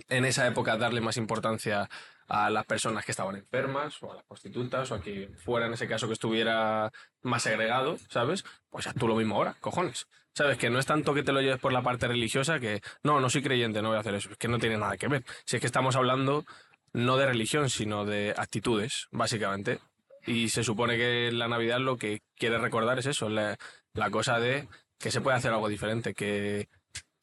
en 0.09 0.25
esa 0.25 0.47
época 0.47 0.77
darle 0.77 1.01
más 1.01 1.17
importancia 1.17 1.89
a 2.29 2.49
las 2.49 2.65
personas 2.65 3.03
que 3.03 3.11
estaban 3.11 3.35
enfermas 3.35 4.01
o 4.01 4.11
a 4.11 4.15
las 4.15 4.23
prostitutas 4.23 4.91
o 4.91 4.95
a 4.95 5.01
quien 5.01 5.35
fuera 5.35 5.65
en 5.65 5.73
ese 5.73 5.87
caso 5.87 6.07
que 6.07 6.13
estuviera 6.13 6.91
más 7.23 7.43
segregado, 7.43 7.97
¿sabes? 8.09 8.45
Pues 8.69 8.87
haz 8.87 8.93
tú 8.93 9.07
lo 9.07 9.15
mismo 9.15 9.35
ahora, 9.35 9.55
cojones. 9.59 10.07
¿Sabes? 10.33 10.57
Que 10.57 10.69
no 10.69 10.79
es 10.79 10.85
tanto 10.85 11.13
que 11.13 11.23
te 11.23 11.31
lo 11.33 11.41
lleves 11.41 11.59
por 11.59 11.73
la 11.73 11.81
parte 11.81 12.07
religiosa 12.07 12.59
que 12.59 12.81
no, 13.03 13.19
no 13.19 13.29
soy 13.29 13.41
creyente, 13.41 13.81
no 13.81 13.89
voy 13.89 13.97
a 13.97 14.01
hacer 14.01 14.13
eso. 14.13 14.29
Es 14.31 14.37
que 14.37 14.47
no 14.47 14.59
tiene 14.59 14.77
nada 14.77 14.95
que 14.95 15.07
ver. 15.07 15.25
Si 15.43 15.55
es 15.55 15.59
que 15.59 15.65
estamos 15.65 15.95
hablando 15.95 16.45
no 16.93 17.17
de 17.17 17.25
religión, 17.25 17.69
sino 17.69 18.05
de 18.05 18.33
actitudes, 18.37 19.07
básicamente. 19.11 19.79
Y 20.25 20.49
se 20.49 20.63
supone 20.63 20.97
que 20.97 21.31
la 21.31 21.47
Navidad 21.47 21.79
lo 21.79 21.97
que 21.97 22.21
quiere 22.35 22.59
recordar 22.59 22.99
es 22.99 23.07
eso, 23.07 23.27
la, 23.27 23.57
la 23.93 24.11
cosa 24.11 24.39
de 24.39 24.67
que 24.99 25.11
se 25.11 25.21
puede 25.21 25.37
hacer 25.37 25.51
algo 25.51 25.67
diferente, 25.67 26.13
que 26.13 26.69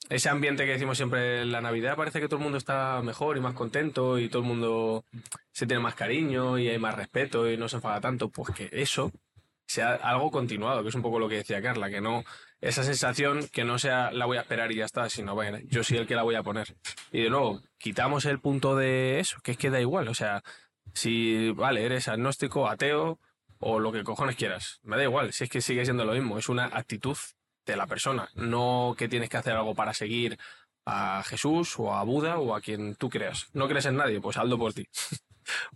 ese 0.09 0.29
ambiente 0.29 0.65
que 0.65 0.73
decimos 0.73 0.97
siempre 0.97 1.43
en 1.43 1.53
la 1.53 1.61
Navidad 1.61 1.97
parece 1.97 2.21
que 2.21 2.29
todo 2.29 2.39
el 2.39 2.45
mundo 2.45 2.59
está 2.59 3.01
mejor 3.03 3.37
y 3.37 3.41
más 3.41 3.55
contento 3.55 4.19
y 4.19 4.29
todo 4.29 4.43
el 4.43 4.49
mundo 4.49 5.05
se 5.53 5.67
tiene 5.67 5.83
más 5.83 5.95
cariño 5.95 6.59
y 6.59 6.69
hay 6.69 6.79
más 6.79 6.95
respeto 6.95 7.51
y 7.51 7.57
no 7.57 7.69
se 7.69 7.77
enfada 7.77 8.01
tanto, 8.01 8.29
pues 8.29 8.55
que 8.55 8.69
eso 8.73 9.11
sea 9.67 9.95
algo 9.95 10.31
continuado, 10.31 10.83
que 10.83 10.91
es 10.91 10.95
un 10.95 11.03
poco 11.03 11.19
lo 11.19 11.29
que 11.29 11.37
decía 11.37 11.61
Carla, 11.61 11.91
que 11.91 12.01
no 12.01 12.25
esa 12.61 12.85
sensación 12.85 13.49
que 13.49 13.65
no 13.65 13.79
sea 13.79 14.11
la 14.13 14.27
voy 14.27 14.39
a 14.39 14.43
esperar 14.43 14.71
y 14.73 14.77
ya 14.77 14.85
está, 14.85 15.11
sino 15.11 15.35
bueno, 15.35 15.59
yo 15.65 15.83
soy 15.83 15.99
el 15.99 16.07
que 16.07 16.15
la 16.15 16.23
voy 16.23 16.37
a 16.37 16.43
poner. 16.43 16.77
Y 17.13 17.23
de 17.23 17.31
nuevo, 17.31 17.61
quitamos 17.79 18.25
el 18.25 18.41
punto 18.41 18.77
de 18.77 19.19
eso, 19.21 19.39
que 19.43 19.53
es 19.53 19.59
que 19.59 19.71
da 19.71 19.81
igual, 19.81 20.09
o 20.09 20.15
sea, 20.15 20.43
si 20.95 21.51
vale, 21.51 21.85
eres 21.85 22.09
agnóstico, 22.09 22.69
ateo 22.69 23.19
o 23.59 23.81
lo 23.81 23.91
que 23.91 24.05
cojones 24.05 24.37
quieras, 24.37 24.81
me 24.85 24.97
da 24.97 25.03
igual, 25.03 25.33
si 25.33 25.45
es 25.45 25.51
que 25.51 25.61
sigue 25.61 25.85
siendo 25.85 26.05
lo 26.05 26.13
mismo, 26.13 26.39
es 26.39 26.49
una 26.49 26.67
actitud 26.67 27.17
de 27.67 27.77
la 27.77 27.87
persona, 27.87 28.29
no 28.35 28.95
que 28.97 29.09
tienes 29.09 29.29
que 29.29 29.37
hacer 29.37 29.55
algo 29.55 29.75
para 29.75 29.93
seguir 29.93 30.39
a 30.87 31.23
Jesús 31.25 31.79
o 31.79 31.95
a 31.95 32.05
Buda 32.05 32.39
o 32.39 32.55
a 32.55 32.61
quien 32.61 32.95
tú 32.95 33.11
creas. 33.11 33.49
No 33.53 33.69
crees 33.69 33.87
en 33.87 33.97
nadie, 33.97 34.21
pues 34.21 34.37
hazlo 34.37 34.57
por 34.57 34.73
ti. 34.73 34.89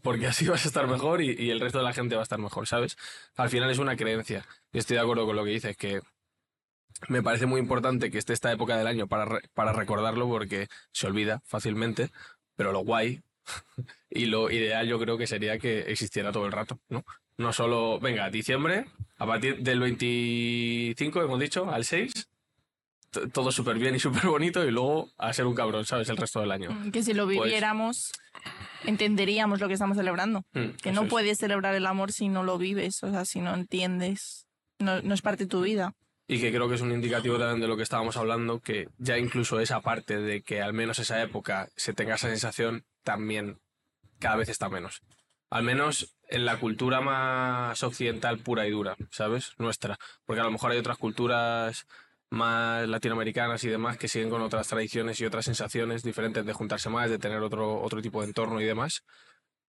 Porque 0.02 0.26
así 0.26 0.48
vas 0.48 0.64
a 0.64 0.68
estar 0.68 0.86
mejor 0.86 1.20
y, 1.20 1.50
el 1.50 1.60
resto 1.60 1.78
de 1.78 1.84
la 1.84 1.92
gente 1.92 2.14
va 2.14 2.22
a 2.22 2.24
estar 2.24 2.38
mejor, 2.38 2.66
¿sabes? 2.66 2.96
Al 3.36 3.50
final 3.50 3.70
es 3.70 3.78
una 3.78 3.96
creencia. 3.96 4.46
Y 4.72 4.78
estoy 4.78 4.96
de 4.96 5.02
acuerdo 5.02 5.26
con 5.26 5.36
lo 5.36 5.44
que 5.44 5.50
dices, 5.50 5.76
que 5.76 6.00
me 7.08 7.22
parece 7.22 7.46
muy 7.46 7.60
importante 7.60 8.10
que 8.10 8.18
esté 8.18 8.32
esta 8.32 8.52
época 8.52 8.76
del 8.76 8.86
año 8.86 9.06
para, 9.06 9.40
para 9.54 9.72
recordarlo 9.72 10.28
porque 10.28 10.68
se 10.92 11.06
olvida 11.06 11.40
fácilmente, 11.44 12.10
pero 12.56 12.72
lo 12.72 12.80
guay 12.80 13.22
y 14.10 14.26
lo 14.26 14.50
ideal 14.50 14.86
yo 14.86 14.98
creo 14.98 15.16
que 15.18 15.26
sería 15.26 15.58
que 15.58 15.80
existiera 15.90 16.32
todo 16.32 16.46
el 16.46 16.52
rato, 16.52 16.80
¿no? 16.88 17.04
No 17.40 17.54
solo, 17.54 17.98
venga, 18.00 18.28
diciembre, 18.28 18.84
a 19.16 19.24
partir 19.26 19.58
del 19.62 19.80
25, 19.80 21.22
hemos 21.22 21.40
dicho, 21.40 21.70
al 21.70 21.86
6, 21.86 22.12
t- 23.10 23.28
todo 23.28 23.50
súper 23.50 23.78
bien 23.78 23.94
y 23.94 23.98
súper 23.98 24.26
bonito 24.26 24.62
y 24.62 24.70
luego 24.70 25.08
a 25.16 25.32
ser 25.32 25.46
un 25.46 25.54
cabrón, 25.54 25.86
¿sabes? 25.86 26.10
El 26.10 26.18
resto 26.18 26.40
del 26.40 26.50
año. 26.52 26.70
Mm, 26.70 26.90
Que 26.90 27.02
si 27.02 27.14
lo 27.14 27.24
Pues- 27.24 27.40
viviéramos, 27.44 28.12
entenderíamos 28.84 29.58
lo 29.60 29.68
que 29.68 29.74
estamos 29.74 29.96
celebrando. 29.96 30.44
Mm, 30.52 30.70
Que 30.82 30.92
no 30.92 31.04
es. 31.04 31.08
puedes 31.08 31.38
celebrar 31.38 31.74
el 31.74 31.86
amor 31.86 32.12
si 32.12 32.28
no 32.28 32.42
lo 32.42 32.58
vives, 32.58 33.02
o 33.02 33.10
sea, 33.10 33.24
si 33.24 33.40
no 33.40 33.54
entiendes. 33.54 34.46
No, 34.78 35.00
no 35.02 35.14
es 35.14 35.22
parte 35.22 35.44
de 35.44 35.48
tu 35.48 35.62
vida. 35.62 35.94
Y 36.28 36.40
que 36.40 36.50
creo 36.52 36.68
que 36.68 36.74
es 36.74 36.80
un 36.82 36.92
indicativo 36.92 37.38
también 37.38 37.60
de 37.60 37.68
lo 37.68 37.76
que 37.78 37.82
estábamos 37.82 38.16
hablando, 38.18 38.60
que 38.60 38.88
ya 38.98 39.16
incluso 39.18 39.60
esa 39.60 39.80
parte 39.80 40.18
de 40.18 40.42
que 40.42 40.60
al 40.62 40.72
menos 40.74 40.98
esa 40.98 41.20
época 41.22 41.68
se 41.76 41.92
tenga 41.94 42.14
esa 42.16 42.28
sensación, 42.28 42.84
también 43.02 43.58
cada 44.18 44.36
vez 44.36 44.48
está 44.50 44.68
menos. 44.68 45.00
Al 45.50 45.64
menos 45.64 46.14
en 46.30 46.44
la 46.44 46.58
cultura 46.58 47.00
más 47.00 47.82
occidental 47.82 48.38
pura 48.38 48.66
y 48.66 48.70
dura, 48.70 48.96
¿sabes? 49.10 49.52
Nuestra. 49.58 49.98
Porque 50.24 50.40
a 50.40 50.44
lo 50.44 50.50
mejor 50.50 50.70
hay 50.70 50.78
otras 50.78 50.98
culturas 50.98 51.86
más 52.30 52.88
latinoamericanas 52.88 53.64
y 53.64 53.68
demás 53.68 53.98
que 53.98 54.08
siguen 54.08 54.30
con 54.30 54.40
otras 54.40 54.68
tradiciones 54.68 55.20
y 55.20 55.26
otras 55.26 55.44
sensaciones 55.44 56.02
diferentes 56.02 56.46
de 56.46 56.52
juntarse 56.52 56.88
más, 56.88 57.10
de 57.10 57.18
tener 57.18 57.42
otro, 57.42 57.80
otro 57.82 58.00
tipo 58.00 58.20
de 58.20 58.28
entorno 58.28 58.60
y 58.60 58.64
demás. 58.64 59.04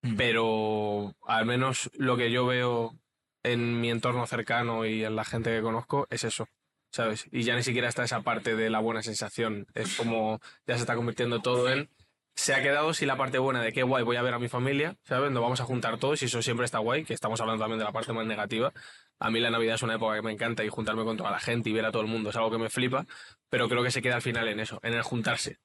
Mm. 0.02 0.16
Pero 0.16 1.14
al 1.26 1.46
menos 1.46 1.90
lo 1.94 2.16
que 2.16 2.30
yo 2.30 2.46
veo 2.46 2.94
en 3.42 3.80
mi 3.80 3.90
entorno 3.90 4.26
cercano 4.26 4.86
y 4.86 5.04
en 5.04 5.16
la 5.16 5.24
gente 5.24 5.50
que 5.50 5.62
conozco 5.62 6.06
es 6.10 6.24
eso, 6.24 6.48
¿sabes? 6.90 7.26
Y 7.32 7.42
ya 7.42 7.56
ni 7.56 7.62
siquiera 7.62 7.88
está 7.88 8.04
esa 8.04 8.22
parte 8.22 8.54
de 8.54 8.70
la 8.70 8.78
buena 8.78 9.02
sensación. 9.02 9.66
Es 9.74 9.96
como 9.96 10.40
ya 10.66 10.76
se 10.76 10.82
está 10.82 10.94
convirtiendo 10.94 11.40
todo 11.40 11.68
en. 11.68 11.88
Se 12.34 12.54
ha 12.54 12.62
quedado 12.62 12.94
sin 12.94 13.08
la 13.08 13.16
parte 13.16 13.38
buena 13.38 13.62
de 13.62 13.72
qué 13.72 13.82
guay 13.82 14.02
voy 14.04 14.16
a 14.16 14.22
ver 14.22 14.34
a 14.34 14.38
mi 14.38 14.48
familia, 14.48 14.96
¿sabes? 15.04 15.30
Nos 15.30 15.42
vamos 15.42 15.60
a 15.60 15.64
juntar 15.64 15.98
todos 15.98 16.22
y 16.22 16.26
eso 16.26 16.42
siempre 16.42 16.64
está 16.64 16.78
guay, 16.78 17.04
que 17.04 17.14
estamos 17.14 17.40
hablando 17.40 17.62
también 17.62 17.78
de 17.78 17.84
la 17.84 17.92
parte 17.92 18.12
más 18.12 18.26
negativa. 18.26 18.72
A 19.18 19.30
mí 19.30 19.38
la 19.38 19.50
Navidad 19.50 19.74
es 19.74 19.82
una 19.82 19.94
época 19.94 20.16
que 20.16 20.22
me 20.22 20.32
encanta 20.32 20.64
y 20.64 20.68
juntarme 20.68 21.04
con 21.04 21.16
toda 21.16 21.30
la 21.30 21.38
gente 21.40 21.70
y 21.70 21.72
ver 21.72 21.84
a 21.84 21.92
todo 21.92 22.02
el 22.02 22.08
mundo 22.08 22.30
es 22.30 22.36
algo 22.36 22.50
que 22.50 22.58
me 22.58 22.70
flipa, 22.70 23.06
pero 23.48 23.68
creo 23.68 23.82
que 23.82 23.90
se 23.90 24.02
queda 24.02 24.16
al 24.16 24.22
final 24.22 24.48
en 24.48 24.60
eso, 24.60 24.80
en 24.82 24.94
el 24.94 25.02
juntarse, 25.02 25.58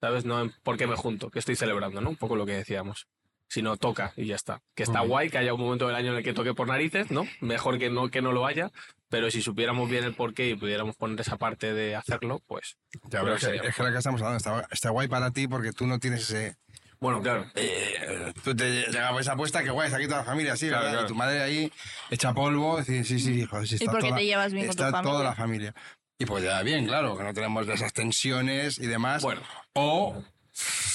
¿sabes? 0.00 0.24
No 0.24 0.40
en 0.40 0.52
por 0.62 0.76
qué 0.76 0.86
me 0.86 0.94
junto, 0.94 1.30
que 1.30 1.38
estoy 1.38 1.56
celebrando, 1.56 2.00
¿no? 2.00 2.10
Un 2.10 2.16
poco 2.16 2.36
lo 2.36 2.46
que 2.46 2.52
decíamos 2.52 3.08
sino 3.50 3.76
toca 3.76 4.12
y 4.16 4.26
ya 4.26 4.36
está. 4.36 4.62
Que 4.76 4.84
está 4.84 5.00
Ujú. 5.00 5.10
guay 5.10 5.28
que 5.28 5.38
haya 5.38 5.52
un 5.52 5.60
momento 5.60 5.88
del 5.88 5.96
año 5.96 6.12
en 6.12 6.18
el 6.18 6.22
que 6.22 6.32
toque 6.32 6.54
por 6.54 6.68
narices, 6.68 7.10
¿no? 7.10 7.26
Mejor 7.40 7.80
que 7.80 7.90
no, 7.90 8.08
que 8.08 8.22
no 8.22 8.30
lo 8.30 8.46
haya, 8.46 8.70
pero 9.10 9.30
si 9.30 9.42
supiéramos 9.42 9.90
bien 9.90 10.04
el 10.04 10.14
porqué 10.14 10.48
y 10.48 10.54
pudiéramos 10.54 10.96
poner 10.96 11.20
esa 11.20 11.36
parte 11.36 11.74
de 11.74 11.96
hacerlo, 11.96 12.40
pues... 12.46 12.76
Ya, 13.10 13.22
pero 13.22 13.36
que 13.36 13.46
es, 13.56 13.60
que, 13.60 13.68
es 13.68 13.74
que 13.74 13.82
lo 13.82 13.90
que 13.90 13.98
estamos 13.98 14.22
hablando 14.22 14.38
está, 14.38 14.68
está 14.70 14.90
guay 14.90 15.08
para 15.08 15.32
ti 15.32 15.48
porque 15.48 15.72
tú 15.72 15.86
no 15.86 15.98
tienes 15.98 16.22
ese. 16.22 16.56
Bueno, 17.00 17.20
claro. 17.20 17.50
eh, 17.56 18.32
tú 18.44 18.54
te 18.54 18.86
llegabas 18.86 19.22
esa 19.22 19.32
apuesta 19.32 19.64
que 19.64 19.70
guay, 19.70 19.86
está 19.86 19.96
aquí 19.96 20.06
toda 20.06 20.18
la 20.18 20.24
familia, 20.24 20.56
sí, 20.56 20.68
Claro, 20.68 20.88
claro. 20.90 21.04
Y 21.04 21.08
tu 21.08 21.14
madre 21.16 21.42
ahí 21.42 21.72
echa 22.10 22.32
polvo, 22.32 22.76
decir, 22.76 23.04
sí, 23.04 23.18
sí, 23.18 23.40
hijo, 23.40 23.66
sí, 23.66 23.74
está 23.76 23.90
porque 23.90 24.08
toda, 24.08 24.18
te 24.18 24.26
llevas 24.26 24.52
bien 24.52 24.66
con 24.66 24.76
tu 24.76 24.82
está 24.82 24.92
familia. 24.92 25.12
toda 25.12 25.24
la 25.24 25.34
familia. 25.34 25.74
Y 26.18 26.26
pues 26.26 26.44
ya 26.44 26.62
bien, 26.62 26.86
claro, 26.86 27.16
que 27.16 27.24
no 27.24 27.34
tenemos 27.34 27.66
esas 27.66 27.92
tensiones 27.92 28.78
y 28.78 28.86
demás. 28.86 29.22
Bueno. 29.22 29.40
O, 29.72 30.22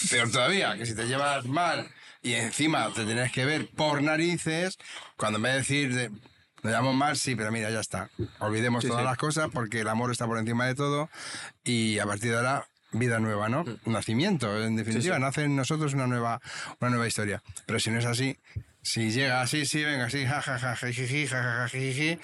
peor 0.09 0.31
todavía, 0.31 0.77
que 0.77 0.85
si 0.85 0.95
te 0.95 1.05
llevas 1.05 1.45
mal 1.45 1.89
y 2.21 2.33
encima 2.33 2.93
te 2.93 3.03
tienes 3.03 3.31
que 3.31 3.43
ver 3.43 3.67
por 3.75 4.01
narices, 4.01 4.77
cuando 5.17 5.37
en 5.37 5.43
vez 5.43 5.51
de 5.53 5.57
decir, 5.57 5.95
de, 5.95 6.11
nos 6.65 6.71
llevamos 6.71 6.95
mal, 6.95 7.15
sí, 7.15 7.35
pero 7.35 7.51
mira, 7.51 7.69
ya 7.69 7.79
está. 7.79 8.09
Olvidemos 8.39 8.83
Sí, 8.83 8.87
todas 8.89 9.03
sí. 9.03 9.07
las 9.07 9.17
cosas 9.17 9.49
porque 9.53 9.81
el 9.81 9.87
amor 9.87 10.11
está 10.11 10.25
por 10.25 10.37
encima 10.39 10.65
de 10.65 10.75
todo 10.75 11.09
y 11.63 11.99
a 11.99 12.05
partir 12.05 12.31
de 12.31 12.37
ahora 12.37 12.67
vida 12.91 13.19
nueva, 13.19 13.49
¿no? 13.49 13.65
Nacimiento, 13.85 14.63
en 14.63 14.75
definitiva, 14.75 15.15
Mm. 15.15 15.19
Sí, 15.19 15.21
nace 15.25 15.43
en 15.43 15.55
nosotros 15.55 15.93
una 15.93 16.07
nueva, 16.07 16.41
una 16.79 16.89
nueva 16.89 17.07
historia. 17.07 17.43
Pero 17.65 17.79
si 17.79 17.89
no 17.91 17.99
es 17.99 18.05
así, 18.05 18.37
si 18.81 19.11
llega 19.11 19.41
así, 19.41 19.65
sí, 19.65 19.83
venga, 19.83 20.09
sí, 20.09 20.25
ja, 20.25 20.41
ja, 20.41 20.57
ja, 20.59 20.75
jijiji, 20.75 21.27
ja, 21.27 21.41
ja, 21.43 21.53
ja, 21.61 21.67
jijiji, 21.67 22.15
mm, 22.15 22.19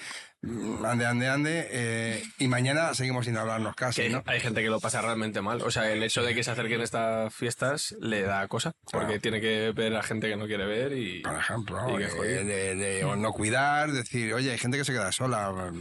ande, 0.84 1.06
ande, 1.06 1.28
ande, 1.28 1.68
eh, 1.70 2.22
y 2.38 2.48
mañana 2.48 2.94
seguimos 2.94 3.26
sin 3.26 3.36
hablarnos 3.36 3.74
casi, 3.76 4.02
Que 4.02 4.10
¿no? 4.10 4.22
hay 4.26 4.40
gente 4.40 4.62
que 4.62 4.68
lo 4.68 4.80
pasa 4.80 5.00
realmente 5.00 5.40
mal. 5.40 5.62
O 5.62 5.70
sea, 5.70 5.90
el 5.92 6.02
hecho 6.02 6.22
de 6.22 6.34
que 6.34 6.42
se 6.42 6.50
acerquen 6.50 6.80
estas 6.80 7.32
fiestas 7.34 7.94
le 8.00 8.22
da 8.22 8.46
cosa, 8.48 8.72
porque 8.90 9.06
Claro. 9.06 9.20
tiene 9.20 9.40
que 9.40 9.72
ver 9.74 9.94
a 9.96 10.02
gente 10.02 10.28
que 10.28 10.36
no 10.36 10.46
quiere 10.46 10.66
ver 10.66 10.92
y... 10.92 11.20
Por 11.22 11.36
ejemplo, 11.38 12.00
Y 12.00 12.02
de, 12.44 12.74
de- 12.74 13.04
o 13.04 13.14
no 13.16 13.32
cuidar, 13.32 13.92
decir, 13.92 14.34
oye, 14.34 14.50
hay 14.50 14.58
gente 14.58 14.78
que 14.78 14.84
se 14.84 14.92
queda 14.92 15.12
sola, 15.12 15.72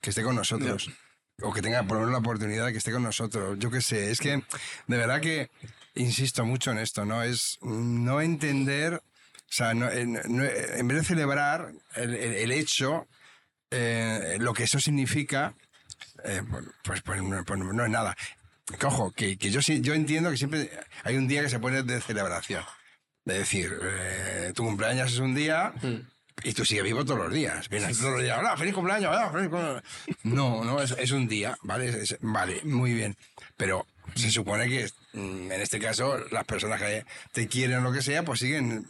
que 0.00 0.10
esté 0.10 0.22
con 0.22 0.34
nosotros. 0.36 0.90
O 1.42 1.52
que 1.52 1.60
tenga 1.60 1.82
por 1.82 1.96
lo 1.98 2.00
menos 2.00 2.12
la 2.12 2.18
oportunidad 2.20 2.64
de 2.64 2.72
que 2.72 2.78
esté 2.78 2.92
con 2.92 3.02
nosotros. 3.02 3.58
Yo 3.58 3.70
qué 3.70 3.82
sé, 3.82 4.10
es 4.10 4.20
que 4.20 4.42
de 4.86 4.96
verdad 4.96 5.20
que 5.20 5.50
insisto 5.94 6.46
mucho 6.46 6.70
en 6.72 6.78
esto, 6.78 7.04
¿no? 7.04 7.22
Es 7.22 7.58
no 7.60 8.22
entender, 8.22 8.94
o 8.94 9.00
sea, 9.50 9.74
no- 9.74 9.90
en, 9.90 10.14
no- 10.14 10.44
en 10.44 10.88
vez 10.88 10.96
de 10.98 11.04
celebrar 11.04 11.72
el, 11.94 12.14
el- 12.14 12.34
el 12.36 12.52
hecho, 12.52 13.06
eh, 13.70 14.36
lo 14.40 14.52
que 14.54 14.64
eso 14.64 14.78
significa, 14.80 15.54
eh, 16.24 16.42
pues, 16.84 17.02
pues 17.02 17.22
no, 17.22 17.44
pues 17.44 17.58
no 17.60 17.84
es 17.84 17.90
nada. 17.90 18.16
Que, 18.78 18.86
ojo, 18.86 19.12
que, 19.12 19.36
que 19.38 19.50
yo, 19.50 19.60
yo 19.60 19.94
entiendo 19.94 20.30
que 20.30 20.36
siempre 20.36 20.70
hay 21.04 21.16
un 21.16 21.28
día 21.28 21.42
que 21.42 21.50
se 21.50 21.58
pone 21.60 21.82
de 21.82 22.00
celebración. 22.00 22.64
De 23.24 23.38
decir, 23.38 23.72
eh, 23.82 24.52
tu 24.54 24.64
cumpleaños 24.64 25.12
es 25.12 25.18
un 25.18 25.34
día 25.34 25.72
Mm. 25.82 25.96
y 26.44 26.52
tú 26.52 26.64
sigues 26.64 26.84
vivo 26.84 27.04
todos 27.04 27.18
los 27.20 27.32
días. 27.32 27.68
Vienes 27.68 27.98
todos 27.98 28.12
los 28.14 28.22
días, 28.22 28.38
hola, 28.38 28.56
feliz 28.56 28.74
cumpleaños, 28.74 29.10
hola, 29.10 29.30
feliz 29.30 29.48
cumpleaños". 29.48 29.82
No, 30.24 30.64
no, 30.64 30.80
es, 30.82 30.92
es 30.98 31.10
un 31.12 31.26
día, 31.28 31.56
¿vale? 31.62 31.88
Es- 31.88 31.94
es- 32.12 32.18
vale, 32.20 32.60
muy 32.64 32.92
bien. 32.94 33.16
Pero 33.56 33.86
se 34.14 34.30
supone 34.30 34.68
que 34.68 34.88
mm, 35.14 35.50
en 35.52 35.60
este 35.60 35.78
caso 35.80 36.18
las 36.30 36.44
personas 36.44 36.80
que 36.80 37.04
te 37.32 37.48
quieren 37.48 37.78
o 37.78 37.80
lo 37.82 37.92
que 37.92 38.02
sea, 38.02 38.22
pues 38.24 38.40
siguen 38.40 38.86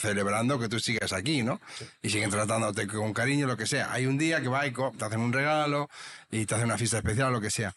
celebrando 0.00 0.58
que 0.58 0.68
tú 0.68 0.78
sigas 0.80 1.12
aquí, 1.12 1.42
¿no? 1.42 1.60
Y 2.02 2.10
siguen 2.10 2.30
tratándote 2.30 2.86
con 2.86 3.12
cariño, 3.12 3.46
lo 3.46 3.56
que 3.56 3.66
sea. 3.66 3.92
Hay 3.92 4.06
un 4.06 4.18
día 4.18 4.40
que 4.40 4.48
va 4.48 4.66
y 4.66 4.72
te 4.72 5.04
hacen 5.04 5.20
un 5.20 5.32
regalo 5.32 5.88
y 6.30 6.46
te 6.46 6.54
hacen 6.54 6.66
una 6.66 6.78
fiesta 6.78 6.98
especial 6.98 7.32
lo 7.32 7.40
que 7.40 7.50
sea. 7.50 7.74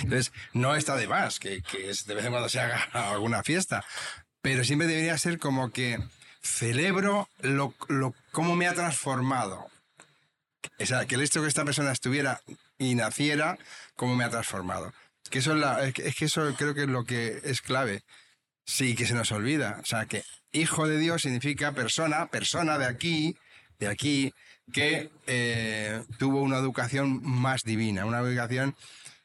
Entonces, 0.00 0.32
no 0.52 0.74
está 0.74 0.96
de 0.96 1.06
más 1.06 1.38
que, 1.38 1.62
que 1.62 1.78
de 2.06 2.14
vez 2.14 2.24
en 2.24 2.30
cuando 2.32 2.48
se 2.48 2.60
haga 2.60 2.82
alguna 3.12 3.42
fiesta, 3.42 3.84
pero 4.42 4.64
siempre 4.64 4.88
debería 4.88 5.16
ser 5.18 5.38
como 5.38 5.70
que 5.70 5.98
celebro 6.42 7.28
lo, 7.40 7.74
lo, 7.88 8.14
cómo 8.32 8.56
me 8.56 8.66
ha 8.66 8.74
transformado. 8.74 9.66
O 10.80 10.86
sea, 10.86 11.06
que 11.06 11.14
el 11.14 11.22
hecho 11.22 11.40
de 11.40 11.44
que 11.46 11.48
esta 11.48 11.64
persona 11.64 11.92
estuviera 11.92 12.40
y 12.78 12.94
naciera, 12.94 13.58
cómo 13.96 14.16
me 14.16 14.24
ha 14.24 14.30
transformado. 14.30 14.92
Que 15.30 15.38
eso 15.38 15.52
es, 15.52 15.58
la- 15.58 15.82
es 15.84 15.94
que 16.16 16.24
eso 16.24 16.54
creo 16.56 16.74
que 16.74 16.82
es 16.82 16.88
lo 16.88 17.04
que 17.04 17.40
es 17.44 17.60
clave. 17.62 18.02
Sí, 18.66 18.94
que 18.94 19.06
se 19.06 19.14
nos 19.14 19.30
olvida. 19.32 19.78
O 19.82 19.86
sea, 19.86 20.06
que 20.06 20.24
hijo 20.54 20.88
de 20.88 20.98
Dios 20.98 21.22
significa 21.22 21.72
persona, 21.72 22.26
persona 22.26 22.78
de 22.78 22.86
aquí, 22.86 23.36
de 23.78 23.88
aquí, 23.88 24.32
que 24.72 25.10
eh, 25.26 26.02
tuvo 26.18 26.40
una 26.40 26.56
educación 26.56 27.20
más 27.22 27.62
divina, 27.62 28.06
una 28.06 28.20
educación 28.20 28.74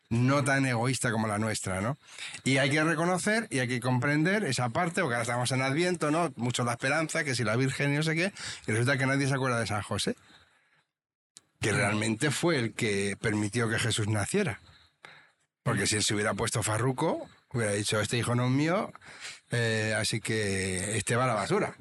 no 0.10 0.44
tan 0.44 0.66
egoísta 0.66 1.12
como 1.12 1.28
la 1.28 1.38
nuestra, 1.38 1.82
¿no? 1.82 1.98
Y 2.44 2.58
hay 2.58 2.72
que 2.72 2.84
reconocer 2.84 3.48
y 3.52 3.60
hay 3.60 3.68
que 3.68 3.80
comprender 3.80 4.44
esa 4.44 4.70
parte, 4.70 5.02
porque 5.02 5.16
ahora 5.16 5.22
estamos 5.22 5.52
en 5.52 5.62
Adviento, 5.62 6.10
¿no? 6.10 6.34
Mucho 6.36 6.64
la 6.64 6.74
esperanza, 6.74 7.24
que 7.24 7.36
si 7.36 7.44
la 7.44 7.56
Virgen 7.56 7.94
y 7.94 7.98
no 7.98 8.04
sé 8.04 8.16
qué, 8.16 8.34
y 8.68 8.72
resulta 8.72 8.98
que 8.98 9.06
nadie 9.06 9.28
se 9.28 9.36
acuerda 9.36 9.60
de 9.60 9.68
San 9.68 9.84
José, 9.84 10.16
que 11.62 11.72
realmente 11.72 12.32
fue 12.32 12.58
el 12.58 12.74
que 12.74 13.18
permitió 13.22 13.70
que 13.70 13.78
Jesús 13.78 14.08
naciera. 14.08 14.60
Porque 15.62 15.86
si 15.86 15.98
él 15.98 16.04
se 16.04 16.16
hubiera 16.16 16.34
puesto 16.34 16.64
farruco, 16.64 17.30
hubiera 17.54 17.74
dicho, 17.74 18.00
este 18.02 18.18
hijo 18.18 18.34
no 18.34 18.46
es 18.46 18.52
mío, 18.52 18.92
eh, 19.52 19.96
así 19.98 20.20
que 20.20 20.98
este 20.98 21.16
va 21.16 21.26
a 21.26 21.28
la 21.28 21.34
basura. 21.34 21.76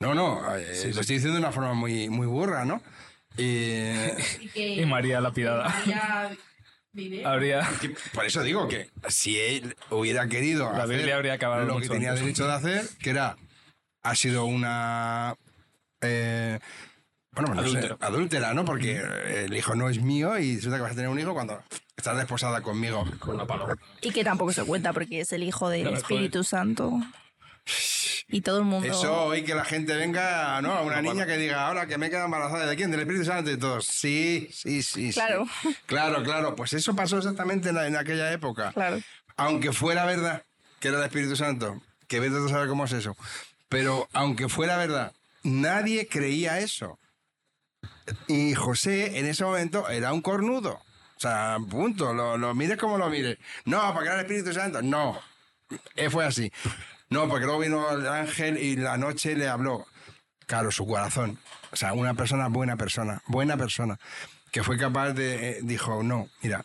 No, 0.00 0.14
no, 0.14 0.56
eh, 0.56 0.90
lo 0.94 1.00
estoy 1.00 1.16
diciendo 1.16 1.34
de 1.34 1.40
una 1.40 1.52
forma 1.52 1.74
muy, 1.74 2.08
muy 2.08 2.26
burra, 2.26 2.64
¿no? 2.64 2.82
Y, 3.36 3.92
Y 4.54 4.86
María 4.86 5.20
lapidada. 5.20 5.74
Habría. 7.24 7.68
Por 8.12 8.24
eso 8.24 8.42
digo 8.42 8.66
que 8.66 8.90
si 9.08 9.38
él 9.38 9.76
hubiera 9.90 10.26
querido 10.26 10.72
La 10.72 10.84
hacer 10.84 10.96
Biblia 10.96 11.16
habría 11.16 11.34
acabado 11.34 11.64
lo 11.64 11.80
que 11.80 11.88
tenía 11.88 12.10
antes. 12.10 12.24
derecho 12.24 12.46
de 12.46 12.52
hacer, 12.52 12.88
que 13.00 13.10
era, 13.10 13.36
ha 14.02 14.14
sido 14.16 14.44
una... 14.46 15.36
eh, 16.00 16.58
bueno, 17.32 17.54
pues 17.54 17.72
no 17.72 17.80
sé, 17.80 17.96
adúltera, 18.00 18.54
¿no? 18.54 18.64
Porque 18.64 19.00
el 19.44 19.54
hijo 19.54 19.76
no 19.76 19.88
es 19.88 20.02
mío 20.02 20.36
y 20.38 20.56
resulta 20.56 20.78
que 20.78 20.82
vas 20.82 20.92
a 20.92 20.96
tener 20.96 21.10
un 21.10 21.20
hijo 21.20 21.32
cuando 21.32 21.62
estás 22.00 22.16
desposada 22.16 22.60
conmigo. 22.62 23.04
Con 23.18 23.36
una 23.36 23.46
paloma. 23.46 23.76
Y 24.00 24.10
que 24.10 24.24
tampoco 24.24 24.52
se 24.52 24.64
cuenta 24.64 24.92
porque 24.92 25.20
es 25.20 25.32
el 25.32 25.42
hijo 25.42 25.68
del 25.68 25.86
Espíritu 25.94 26.42
Santo. 26.44 26.92
Y 28.28 28.40
todo 28.40 28.58
el 28.58 28.64
mundo. 28.64 28.88
Eso 28.88 29.24
hoy 29.26 29.42
que 29.44 29.54
la 29.54 29.64
gente 29.64 29.94
venga, 29.96 30.60
¿no? 30.62 30.72
A 30.72 30.82
una 30.82 31.02
niña 31.02 31.26
que 31.26 31.36
diga, 31.36 31.66
ahora 31.66 31.86
que 31.86 31.98
me 31.98 32.06
he 32.06 32.10
quedado 32.10 32.24
embarazada, 32.26 32.66
¿de 32.66 32.76
quién? 32.76 32.90
Del 32.90 33.00
Espíritu 33.00 33.24
Santo 33.24 33.50
y 33.50 33.56
todos. 33.58 33.86
Sí, 33.86 34.48
sí, 34.52 34.82
sí. 34.82 35.12
sí. 35.12 35.20
Claro. 35.20 35.46
Claro, 35.86 36.22
claro. 36.22 36.56
Pues 36.56 36.72
eso 36.72 36.94
pasó 36.96 37.18
exactamente 37.18 37.68
en, 37.70 37.74
la- 37.76 37.86
en 37.86 37.96
aquella 37.96 38.32
época. 38.32 38.72
Claro. 38.72 38.98
aunque 39.36 39.72
fuera 39.72 40.04
verdad 40.06 40.42
que 40.80 40.88
era 40.88 40.98
el 40.98 41.04
Espíritu 41.04 41.36
Santo, 41.36 41.80
que 42.08 42.20
vete 42.20 42.36
a 42.36 42.48
saber 42.48 42.68
cómo 42.68 42.84
es 42.86 42.92
eso, 42.92 43.16
pero 43.68 44.08
aunque 44.12 44.48
fuera 44.48 44.76
verdad, 44.76 45.12
nadie 45.42 46.08
creía 46.08 46.58
eso. 46.60 46.98
Y 48.28 48.54
José 48.54 49.18
en 49.18 49.26
ese 49.26 49.44
momento 49.44 49.88
era 49.88 50.12
un 50.12 50.22
cornudo. 50.22 50.80
O 51.20 51.22
sea, 51.22 51.58
punto, 51.68 52.14
lo, 52.14 52.38
lo 52.38 52.54
mires 52.54 52.78
como 52.78 52.96
lo 52.96 53.10
mires. 53.10 53.36
No, 53.66 53.92
porque 53.92 54.08
era 54.08 54.20
el 54.20 54.24
Espíritu 54.24 54.54
Santo. 54.54 54.80
No, 54.80 55.20
Eh, 55.94 56.08
fue 56.08 56.24
así. 56.24 56.50
No, 57.10 57.28
porque 57.28 57.44
luego 57.44 57.60
vino 57.60 57.90
el 57.90 58.08
ángel 58.08 58.56
y 58.56 58.76
la 58.76 58.96
noche 58.96 59.36
le 59.36 59.46
habló. 59.46 59.86
Claro, 60.46 60.70
su 60.70 60.86
corazón. 60.86 61.38
O 61.72 61.76
sea, 61.76 61.92
una 61.92 62.14
persona 62.14 62.48
buena 62.48 62.76
persona, 62.76 63.22
buena 63.26 63.58
persona, 63.58 63.98
que 64.50 64.62
fue 64.62 64.78
capaz 64.78 65.12
de, 65.12 65.50
eh, 65.50 65.58
dijo, 65.62 66.02
no, 66.02 66.28
mira, 66.42 66.64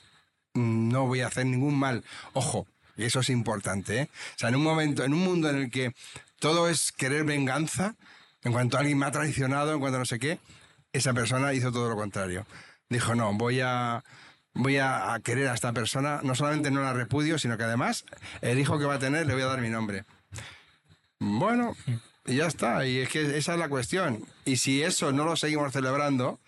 no 0.54 1.06
voy 1.06 1.20
a 1.20 1.28
hacer 1.28 1.46
ningún 1.46 1.78
mal. 1.78 2.06
Ojo, 2.32 2.66
y 2.96 3.04
eso 3.04 3.20
es 3.20 3.30
importante, 3.30 4.00
¿eh? 4.00 4.10
O 4.36 4.40
sea, 4.40 4.50
en 4.50 4.56
un 4.56 4.64
momento, 4.64 5.04
en 5.04 5.14
un 5.14 5.20
mundo 5.20 5.50
en 5.50 5.58
el 5.58 5.70
que 5.70 5.94
todo 6.40 6.70
es 6.70 6.94
querer 6.94 7.26
venganza, 7.26 7.96
en 8.44 8.54
cuanto 8.54 8.78
alguien 8.78 8.98
me 8.98 9.06
ha 9.06 9.12
traicionado, 9.12 9.74
en 9.74 9.80
cuanto 9.82 10.00
no 10.00 10.06
sé 10.06 10.18
qué, 10.18 10.40
esa 10.94 11.14
persona 11.14 11.54
hizo 11.54 11.74
todo 11.74 11.90
lo 11.90 11.96
contrario. 11.98 12.48
Dijo, 12.90 13.16
no, 13.16 13.34
voy 13.34 13.60
a, 13.62 14.04
voy 14.56 14.78
a, 14.78 15.20
querer 15.24 15.50
a 15.50 15.54
esta 15.54 15.74
persona, 15.74 16.22
no 16.24 16.34
solamente 16.34 16.72
no 16.72 16.82
la 16.82 16.94
repudio, 16.94 17.38
sino 17.38 17.58
que 17.58 17.64
además 17.64 18.06
el 18.42 18.58
hijo 18.58 18.80
que 18.80 18.86
va 18.86 18.96
a 18.96 19.00
tener 19.00 19.28
le 19.28 19.34
voy 19.34 19.44
a 19.44 19.48
dar 19.48 19.62
mi 19.62 19.70
nombre. 19.70 20.06
Bueno, 21.20 21.76
y 22.26 22.38
ya 22.38 22.48
está, 22.48 22.86
y 22.86 23.00
es 23.00 23.10
que 23.10 23.38
esa 23.38 23.54
es 23.54 23.60
la 23.60 23.70
cuestión. 23.70 24.26
Y 24.46 24.58
si 24.58 24.82
eso 24.82 25.12
no 25.12 25.26
lo 25.26 25.36
seguimos 25.36 25.72
celebrando, 25.72 26.40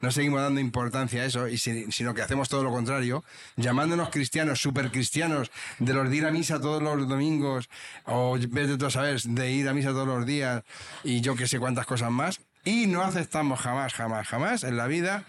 no 0.00 0.10
seguimos 0.10 0.42
dando 0.42 0.60
importancia 0.60 1.22
a 1.22 1.24
eso, 1.24 1.48
y 1.48 1.56
si- 1.58 1.90
sino 1.90 2.12
que 2.14 2.22
hacemos 2.22 2.48
todo 2.48 2.62
lo 2.62 2.70
contrario, 2.70 3.24
llamándonos 3.56 4.10
cristianos, 4.10 4.60
supercristianos, 4.60 5.50
de 5.78 5.94
los 5.94 6.10
de 6.10 6.16
ir 6.16 6.26
a 6.26 6.30
misa 6.30 6.60
todos 6.60 6.82
los 6.82 7.08
domingos, 7.08 7.68
o 8.04 8.38
vete 8.48 8.76
tú 8.76 8.86
a 8.86 9.02
de 9.02 9.52
ir 9.52 9.68
a 9.68 9.72
misa 9.72 9.90
todos 9.90 10.06
los 10.06 10.26
días, 10.26 10.62
y 11.02 11.22
yo 11.22 11.34
que 11.34 11.48
sé 11.48 11.58
cuántas 11.58 11.86
cosas 11.86 12.10
más, 12.10 12.40
y 12.64 12.86
no 12.86 13.02
aceptamos 13.02 13.60
jamás, 13.60 13.94
jamás, 13.94 14.26
jamás 14.28 14.64
en 14.64 14.76
la 14.76 14.86
vida 14.86 15.24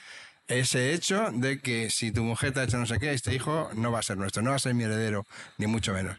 ese 0.47 0.93
hecho 0.93 1.29
de 1.33 1.59
que 1.59 1.89
si 1.89 2.11
tu 2.11 2.23
mujer 2.23 2.53
te 2.53 2.61
ha 2.61 2.63
hecho 2.63 2.77
no 2.77 2.85
sé 2.85 2.99
qué, 2.99 3.11
este 3.11 3.35
hijo 3.35 3.69
no 3.75 3.91
va 3.91 3.99
a 3.99 4.03
ser 4.03 4.17
nuestro, 4.17 4.41
no 4.41 4.51
va 4.51 4.55
a 4.55 4.59
ser 4.59 4.73
mi 4.73 4.83
heredero, 4.83 5.25
ni 5.57 5.67
mucho 5.67 5.93
menos. 5.93 6.17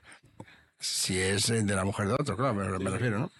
Si 0.78 1.18
es 1.18 1.50
eh, 1.50 1.62
de 1.62 1.74
la 1.74 1.84
mujer 1.84 2.08
de 2.08 2.14
otro, 2.14 2.36
claro, 2.36 2.54
me, 2.54 2.78
me 2.78 2.90
refiero, 2.90 3.18
¿no? 3.18 3.32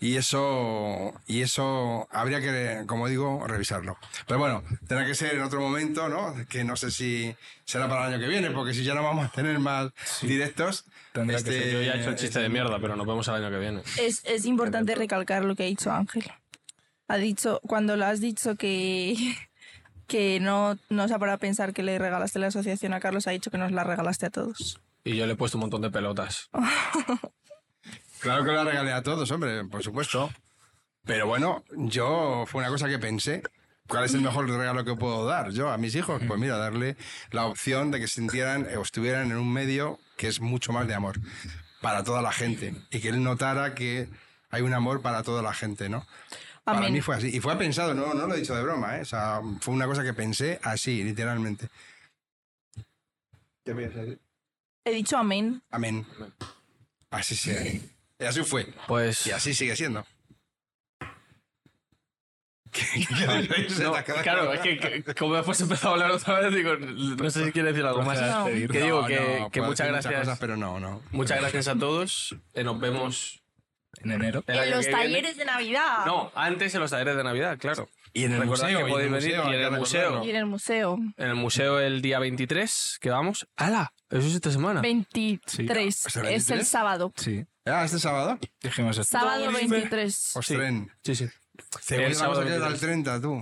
Y 0.00 0.16
eso, 0.16 1.12
y 1.26 1.42
eso 1.42 2.06
habría 2.12 2.40
que, 2.40 2.84
como 2.86 3.08
digo, 3.08 3.44
revisarlo. 3.48 3.98
Pero 4.28 4.38
bueno, 4.38 4.62
tendrá 4.86 5.04
que 5.04 5.16
ser 5.16 5.34
en 5.34 5.42
otro 5.42 5.60
momento, 5.60 6.08
¿no? 6.08 6.36
Que 6.48 6.62
no 6.62 6.76
sé 6.76 6.92
si 6.92 7.34
será 7.64 7.88
para 7.88 8.06
el 8.06 8.14
año 8.14 8.22
que 8.22 8.28
viene, 8.28 8.50
porque 8.52 8.74
si 8.74 8.84
ya 8.84 8.94
no 8.94 9.02
vamos 9.02 9.26
a 9.26 9.32
tener 9.32 9.58
más 9.58 9.90
directos. 10.22 10.84
Tendrá 11.12 11.38
que 11.38 11.50
ser. 11.50 11.72
Yo 11.72 11.82
ya 11.82 11.94
he 11.94 12.00
hecho 12.00 12.10
el 12.10 12.16
chiste 12.16 12.38
de 12.38 12.48
mierda, 12.48 12.78
pero 12.80 12.94
nos 12.94 13.06
vemos 13.08 13.26
el 13.26 13.34
año 13.34 13.50
que 13.50 13.58
viene. 13.58 13.82
Es, 13.98 14.22
es 14.24 14.46
importante 14.46 14.94
recalcar 14.94 15.44
lo 15.44 15.56
que 15.56 15.64
ha 15.64 15.66
dicho 15.66 15.90
Ángel. 15.90 16.30
Ha 17.08 17.16
dicho, 17.16 17.60
cuando 17.66 17.96
lo 17.96 18.04
has 18.04 18.20
dicho 18.20 18.54
que, 18.54 19.16
que 20.08 20.40
no, 20.40 20.76
no 20.88 21.06
se 21.06 21.14
ha 21.14 21.18
parado 21.18 21.36
a 21.36 21.38
pensar 21.38 21.72
que 21.72 21.84
le 21.84 21.98
regalaste 21.98 22.40
la 22.40 22.48
asociación 22.48 22.94
a 22.94 23.00
Carlos, 23.00 23.28
ha 23.28 23.30
dicho 23.30 23.50
que 23.50 23.58
nos 23.58 23.70
la 23.70 23.84
regalaste 23.84 24.26
a 24.26 24.30
todos. 24.30 24.80
Y 25.04 25.14
yo 25.14 25.26
le 25.26 25.34
he 25.34 25.36
puesto 25.36 25.58
un 25.58 25.60
montón 25.60 25.82
de 25.82 25.90
pelotas. 25.90 26.50
Claro 28.20 28.44
que 28.44 28.50
lo 28.50 28.64
regalé 28.64 28.92
a 28.92 29.02
todos, 29.04 29.30
hombre, 29.30 29.64
por 29.66 29.82
supuesto. 29.82 30.30
Pero 31.04 31.26
bueno, 31.26 31.62
yo 31.70 32.44
fue 32.48 32.62
una 32.62 32.70
cosa 32.70 32.88
que 32.88 32.98
pensé. 32.98 33.42
¿Cuál 33.86 34.04
es 34.04 34.14
el 34.14 34.20
mejor 34.22 34.48
regalo 34.50 34.84
que 34.84 34.96
puedo 34.96 35.24
dar 35.24 35.50
yo 35.52 35.70
a 35.70 35.78
mis 35.78 35.94
hijos? 35.94 36.20
Pues 36.26 36.38
mira, 36.38 36.58
darle 36.58 36.96
la 37.30 37.46
opción 37.46 37.90
de 37.90 38.00
que 38.00 38.08
sintieran 38.08 38.66
o 38.76 38.82
estuvieran 38.82 39.30
en 39.30 39.36
un 39.36 39.50
medio 39.50 39.98
que 40.16 40.26
es 40.26 40.40
mucho 40.40 40.72
más 40.72 40.86
de 40.88 40.94
amor 40.94 41.20
para 41.80 42.02
toda 42.02 42.20
la 42.20 42.32
gente 42.32 42.74
y 42.90 42.98
que 43.00 43.08
él 43.08 43.22
notara 43.22 43.74
que 43.74 44.08
hay 44.50 44.62
un 44.62 44.74
amor 44.74 45.00
para 45.00 45.22
toda 45.22 45.40
la 45.40 45.54
gente, 45.54 45.88
¿no? 45.88 46.06
Para 46.68 46.80
Amén. 46.80 46.92
mí 46.92 47.00
fue 47.00 47.16
así. 47.16 47.28
Y 47.34 47.40
fue 47.40 47.56
pensado, 47.56 47.94
no, 47.94 48.12
no 48.12 48.26
lo 48.26 48.34
he 48.34 48.40
dicho 48.40 48.54
de 48.54 48.62
broma, 48.62 48.98
¿eh? 48.98 49.00
O 49.00 49.04
sea, 49.06 49.40
fue 49.60 49.72
una 49.72 49.86
cosa 49.86 50.02
que 50.02 50.12
pensé 50.12 50.60
así, 50.62 51.02
literalmente. 51.02 51.68
¿Qué 53.64 53.72
decir? 53.74 54.18
He 54.84 54.90
dicho 54.92 55.16
amén. 55.16 55.62
Amén. 55.70 56.06
Así 57.10 57.36
sea. 57.36 57.62
Y 57.64 58.24
así 58.24 58.42
fue. 58.42 58.66
Pues. 58.86 59.26
Y 59.26 59.30
así 59.30 59.54
sigue 59.54 59.74
siendo. 59.76 60.04
¿Qué- 62.70 62.84
qué- 63.08 63.48
qué- 63.48 63.70
se 63.70 63.82
No, 63.84 63.92
te 63.92 63.98
ha 63.98 64.04
quedado- 64.04 64.22
claro, 64.22 64.52
es 64.52 64.60
que, 64.60 64.78
que 65.02 65.14
como 65.14 65.34
después 65.36 65.58
he 65.58 65.62
empezado 65.62 65.88
a 65.88 65.92
hablar 65.94 66.10
otra 66.10 66.38
vez, 66.40 66.54
digo, 66.54 66.76
no 66.76 67.30
sé 67.30 67.46
si 67.46 67.52
quiere 67.52 67.72
decir 67.72 67.86
algo 67.86 68.02
más. 68.02 68.20
No. 68.20 68.44
Que 68.44 68.52
digo 68.82 69.00
No, 69.02 69.06
que, 69.08 69.38
no, 69.40 69.50
que 69.50 69.60
puedo 69.60 69.70
muchas 69.72 69.88
gracias. 69.88 70.14
cosas, 70.20 70.38
pero 70.38 70.56
no, 70.58 70.78
no. 70.78 71.02
Muchas 71.12 71.40
gracias 71.40 71.66
a 71.68 71.76
todos. 71.78 72.36
Eh, 72.52 72.62
nos 72.64 72.78
vemos 72.78 73.42
En 74.02 74.12
enero. 74.12 74.44
el 74.46 74.58
En 74.58 74.70
los 74.70 74.84
que 74.84 74.90
viene. 74.94 75.02
talleres 75.04 75.36
de 75.36 75.44
Navidad. 75.44 76.06
No, 76.06 76.30
antes 76.34 76.74
en 76.74 76.80
los 76.80 76.90
talleres 76.90 77.16
de 77.16 77.24
Navidad, 77.24 77.58
claro. 77.58 77.88
Y 78.12 78.24
en 78.24 78.32
el 78.32 78.40
Recordad 78.40 78.64
museo, 78.64 78.78
que 78.78 78.82
y 78.82 78.86
en 78.86 78.90
podéis 78.90 79.06
el 79.06 79.12
venir 79.12 79.36
museo, 79.36 79.52
y 79.52 79.54
en 79.56 79.60
el 79.62 79.70
museo. 79.78 80.24
Y 80.24 80.30
en 80.30 80.36
el 80.36 80.46
museo. 80.46 80.98
En 81.16 81.26
el 81.28 81.34
museo 81.34 81.80
el 81.80 82.00
día 82.02 82.18
23, 82.18 82.98
que 83.00 83.10
vamos. 83.10 83.46
¡Hala! 83.56 83.92
Eso 84.10 84.26
es 84.26 84.34
esta 84.34 84.50
semana. 84.50 84.80
23. 84.80 86.06
¿Es 86.06 86.16
el 86.16 86.22
Es 86.22 86.48
el 86.48 86.54
23? 86.56 86.68
sábado. 86.68 87.12
Sí. 87.16 87.44
Ah, 87.66 87.84
este 87.84 87.98
sábado. 87.98 88.38
Dijimos 88.62 88.96
esto. 88.96 89.18
Sábado 89.18 89.52
23. 89.52 90.36
Ostren. 90.36 90.90
Sí, 91.04 91.14
sí. 91.14 91.28
Según 91.82 92.04
El 92.04 92.12
la 92.12 92.18
sábado 92.18 92.40
cosa 92.40 92.48
que 92.48 92.54
era 92.56 92.68
23. 92.68 92.82
el 92.82 93.04
30, 93.04 93.20
tú. 93.20 93.40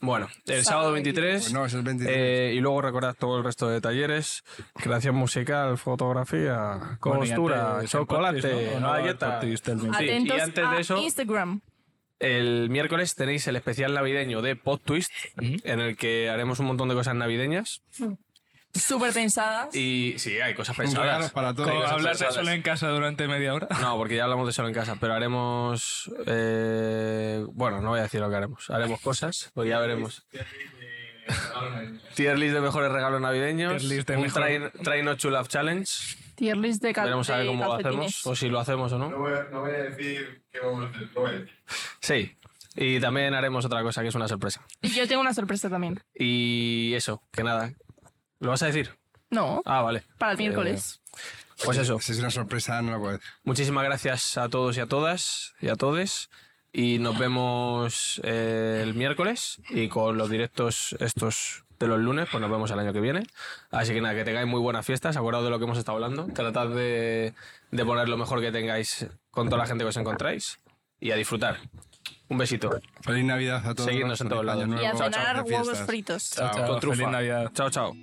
Bueno, 0.00 0.28
el 0.46 0.62
Sábado 0.62 0.64
sábado 0.64 0.92
23. 0.92 1.42
Pues 1.42 1.52
no, 1.52 1.64
es 1.64 1.74
el 1.74 1.82
23. 1.82 2.16
eh, 2.16 2.52
y 2.54 2.60
luego 2.60 2.82
recordad 2.82 3.16
todo 3.18 3.38
el 3.38 3.44
resto 3.44 3.68
de 3.68 3.80
talleres: 3.80 4.42
creación 4.74 5.14
musical, 5.14 5.78
fotografía, 5.78 6.98
costura, 7.00 7.80
chocolate, 7.86 8.78
¿no? 8.80 8.94
Sí, 9.90 9.94
Atentos 9.94 10.36
y 10.36 10.40
antes 10.40 10.64
a 10.64 10.70
de 10.72 10.80
eso, 10.80 10.98
Instagram. 10.98 11.60
el 12.18 12.68
miércoles 12.70 13.14
tenéis 13.14 13.46
el 13.46 13.56
especial 13.56 13.94
navideño 13.94 14.42
de 14.42 14.56
Pod 14.56 14.80
Twist, 14.80 15.12
en 15.38 15.80
el 15.80 15.96
que 15.96 16.28
haremos 16.28 16.60
un 16.60 16.66
montón 16.66 16.88
de 16.88 16.94
cosas 16.94 17.14
navideñas. 17.14 17.82
Súper 18.78 19.12
pensadas. 19.12 19.74
Y 19.74 20.14
sí, 20.18 20.40
hay 20.40 20.54
cosas 20.54 20.76
pensadas. 20.76 21.30
para 21.32 21.54
todos. 21.54 21.68
¿Cómo 21.68 21.80
cosas 21.80 21.92
hablar 21.92 22.04
de 22.14 22.18
pensadas. 22.18 22.34
solo 22.34 22.50
en 22.50 22.62
casa 22.62 22.88
durante 22.88 23.26
media 23.28 23.54
hora? 23.54 23.68
No, 23.80 23.96
porque 23.96 24.16
ya 24.16 24.24
hablamos 24.24 24.46
de 24.46 24.52
solo 24.52 24.68
en 24.68 24.74
casa, 24.74 24.96
pero 25.00 25.14
haremos. 25.14 26.10
eh, 26.26 27.44
bueno, 27.52 27.80
no 27.80 27.90
voy 27.90 28.00
a 28.00 28.02
decir 28.04 28.20
lo 28.20 28.28
que 28.30 28.36
haremos. 28.36 28.70
Haremos 28.70 29.00
cosas, 29.00 29.50
pues 29.54 29.68
ya 29.68 29.78
veremos. 29.78 30.26
Tier 32.14 32.38
list 32.38 32.54
de 32.54 32.60
mejores 32.60 32.90
regalos 32.92 33.20
navideños. 33.20 33.78
Tier 33.78 33.90
list 33.92 34.08
de 34.08 34.16
un 34.16 34.22
mejor- 34.22 34.42
try, 34.72 34.82
try 34.82 35.02
not 35.02 35.18
to 35.20 35.30
love 35.30 35.48
challenge. 35.48 35.90
Tier 36.36 36.56
list 36.56 36.82
de, 36.82 36.92
cal 36.92 37.04
Veremos 37.04 37.28
a 37.30 37.36
ver 37.38 37.42
de 37.42 37.48
cómo 37.48 37.64
lo 37.64 37.70
calcetines. 37.70 38.16
hacemos, 38.16 38.26
o 38.26 38.36
si 38.36 38.48
lo 38.48 38.60
hacemos 38.60 38.92
o 38.92 38.98
No 38.98 39.08
no. 39.10 39.18
voy, 39.18 39.32
a, 39.32 39.44
no 39.50 39.60
voy 39.62 39.70
a 39.70 39.78
decir 39.84 40.42
qué 40.52 40.60
vamos 40.60 40.84
a 40.86 40.88
hacer. 40.90 41.08
Lo 41.14 41.20
voy 41.22 41.30
a 41.30 41.32
decir. 41.34 41.54
Sí. 42.00 42.36
Y 42.76 43.00
también 43.00 43.32
haremos 43.32 43.64
otra 43.64 43.82
cosa 43.82 44.02
que 44.02 44.08
es 44.08 44.14
una 44.14 44.28
sorpresa. 44.28 44.62
Y 44.82 44.90
yo 44.90 45.08
tengo 45.08 45.22
una 45.22 45.32
sorpresa 45.32 45.70
también. 45.70 45.98
Y 46.14 46.92
eso, 46.94 47.22
que 47.32 47.42
nada. 47.42 47.72
¿Lo 48.40 48.50
vas 48.50 48.62
a 48.62 48.66
decir? 48.66 48.90
No, 49.30 49.62
Ah, 49.64 49.82
vale. 49.82 50.02
para 50.18 50.32
el 50.32 50.38
miércoles. 50.38 51.00
Pues 51.64 51.78
eso. 51.78 51.98
Si 52.00 52.12
es 52.12 52.18
una 52.18 52.30
sorpresa, 52.30 52.80
no 52.82 52.92
lo 52.92 52.98
puedo 53.00 53.12
decir. 53.14 53.26
Muchísimas 53.44 53.84
gracias 53.84 54.36
a 54.36 54.48
todos 54.48 54.76
y 54.76 54.80
a 54.80 54.86
todas 54.86 55.54
y 55.60 55.68
a 55.68 55.76
todes. 55.76 56.28
Y 56.72 56.98
nos 56.98 57.18
vemos 57.18 58.20
eh, 58.24 58.80
el 58.82 58.94
miércoles. 58.94 59.60
Y 59.70 59.88
con 59.88 60.18
los 60.18 60.28
directos 60.28 60.94
estos 61.00 61.64
de 61.78 61.86
los 61.88 61.98
lunes, 61.98 62.28
pues 62.30 62.40
nos 62.42 62.50
vemos 62.50 62.70
el 62.70 62.78
año 62.78 62.92
que 62.92 63.00
viene. 63.00 63.26
Así 63.70 63.94
que 63.94 64.00
nada, 64.02 64.14
que 64.14 64.24
tengáis 64.24 64.46
muy 64.46 64.60
buenas 64.60 64.84
fiestas. 64.84 65.16
Acordaos 65.16 65.44
de 65.44 65.50
lo 65.50 65.58
que 65.58 65.64
hemos 65.64 65.78
estado 65.78 65.96
hablando. 65.96 66.26
Tratad 66.34 66.68
de, 66.68 67.32
de 67.70 67.84
poner 67.86 68.08
lo 68.10 68.18
mejor 68.18 68.40
que 68.42 68.52
tengáis 68.52 69.06
con 69.30 69.48
toda 69.48 69.62
la 69.62 69.66
gente 69.66 69.84
que 69.84 69.88
os 69.88 69.96
encontráis. 69.96 70.60
Y 71.00 71.10
a 71.12 71.16
disfrutar. 71.16 71.58
Un 72.28 72.38
besito. 72.38 72.80
Feliz 73.02 73.24
Navidad 73.24 73.66
a 73.66 73.74
todos. 73.74 73.88
Seguidnos 73.90 74.20
en 74.20 74.28
todos 74.28 74.44
lados. 74.44 74.68
Y 74.68 74.84
a 74.84 74.94
cenar 74.96 75.42
huevos 75.44 75.78
fritos. 75.80 76.30
Chao, 76.30 76.50
Con 76.50 76.60
chao. 76.66 76.80
trufa. 76.80 76.96
Feliz 76.96 77.12
Navidad. 77.12 77.50
Chao, 77.54 77.70
chao. 77.70 77.94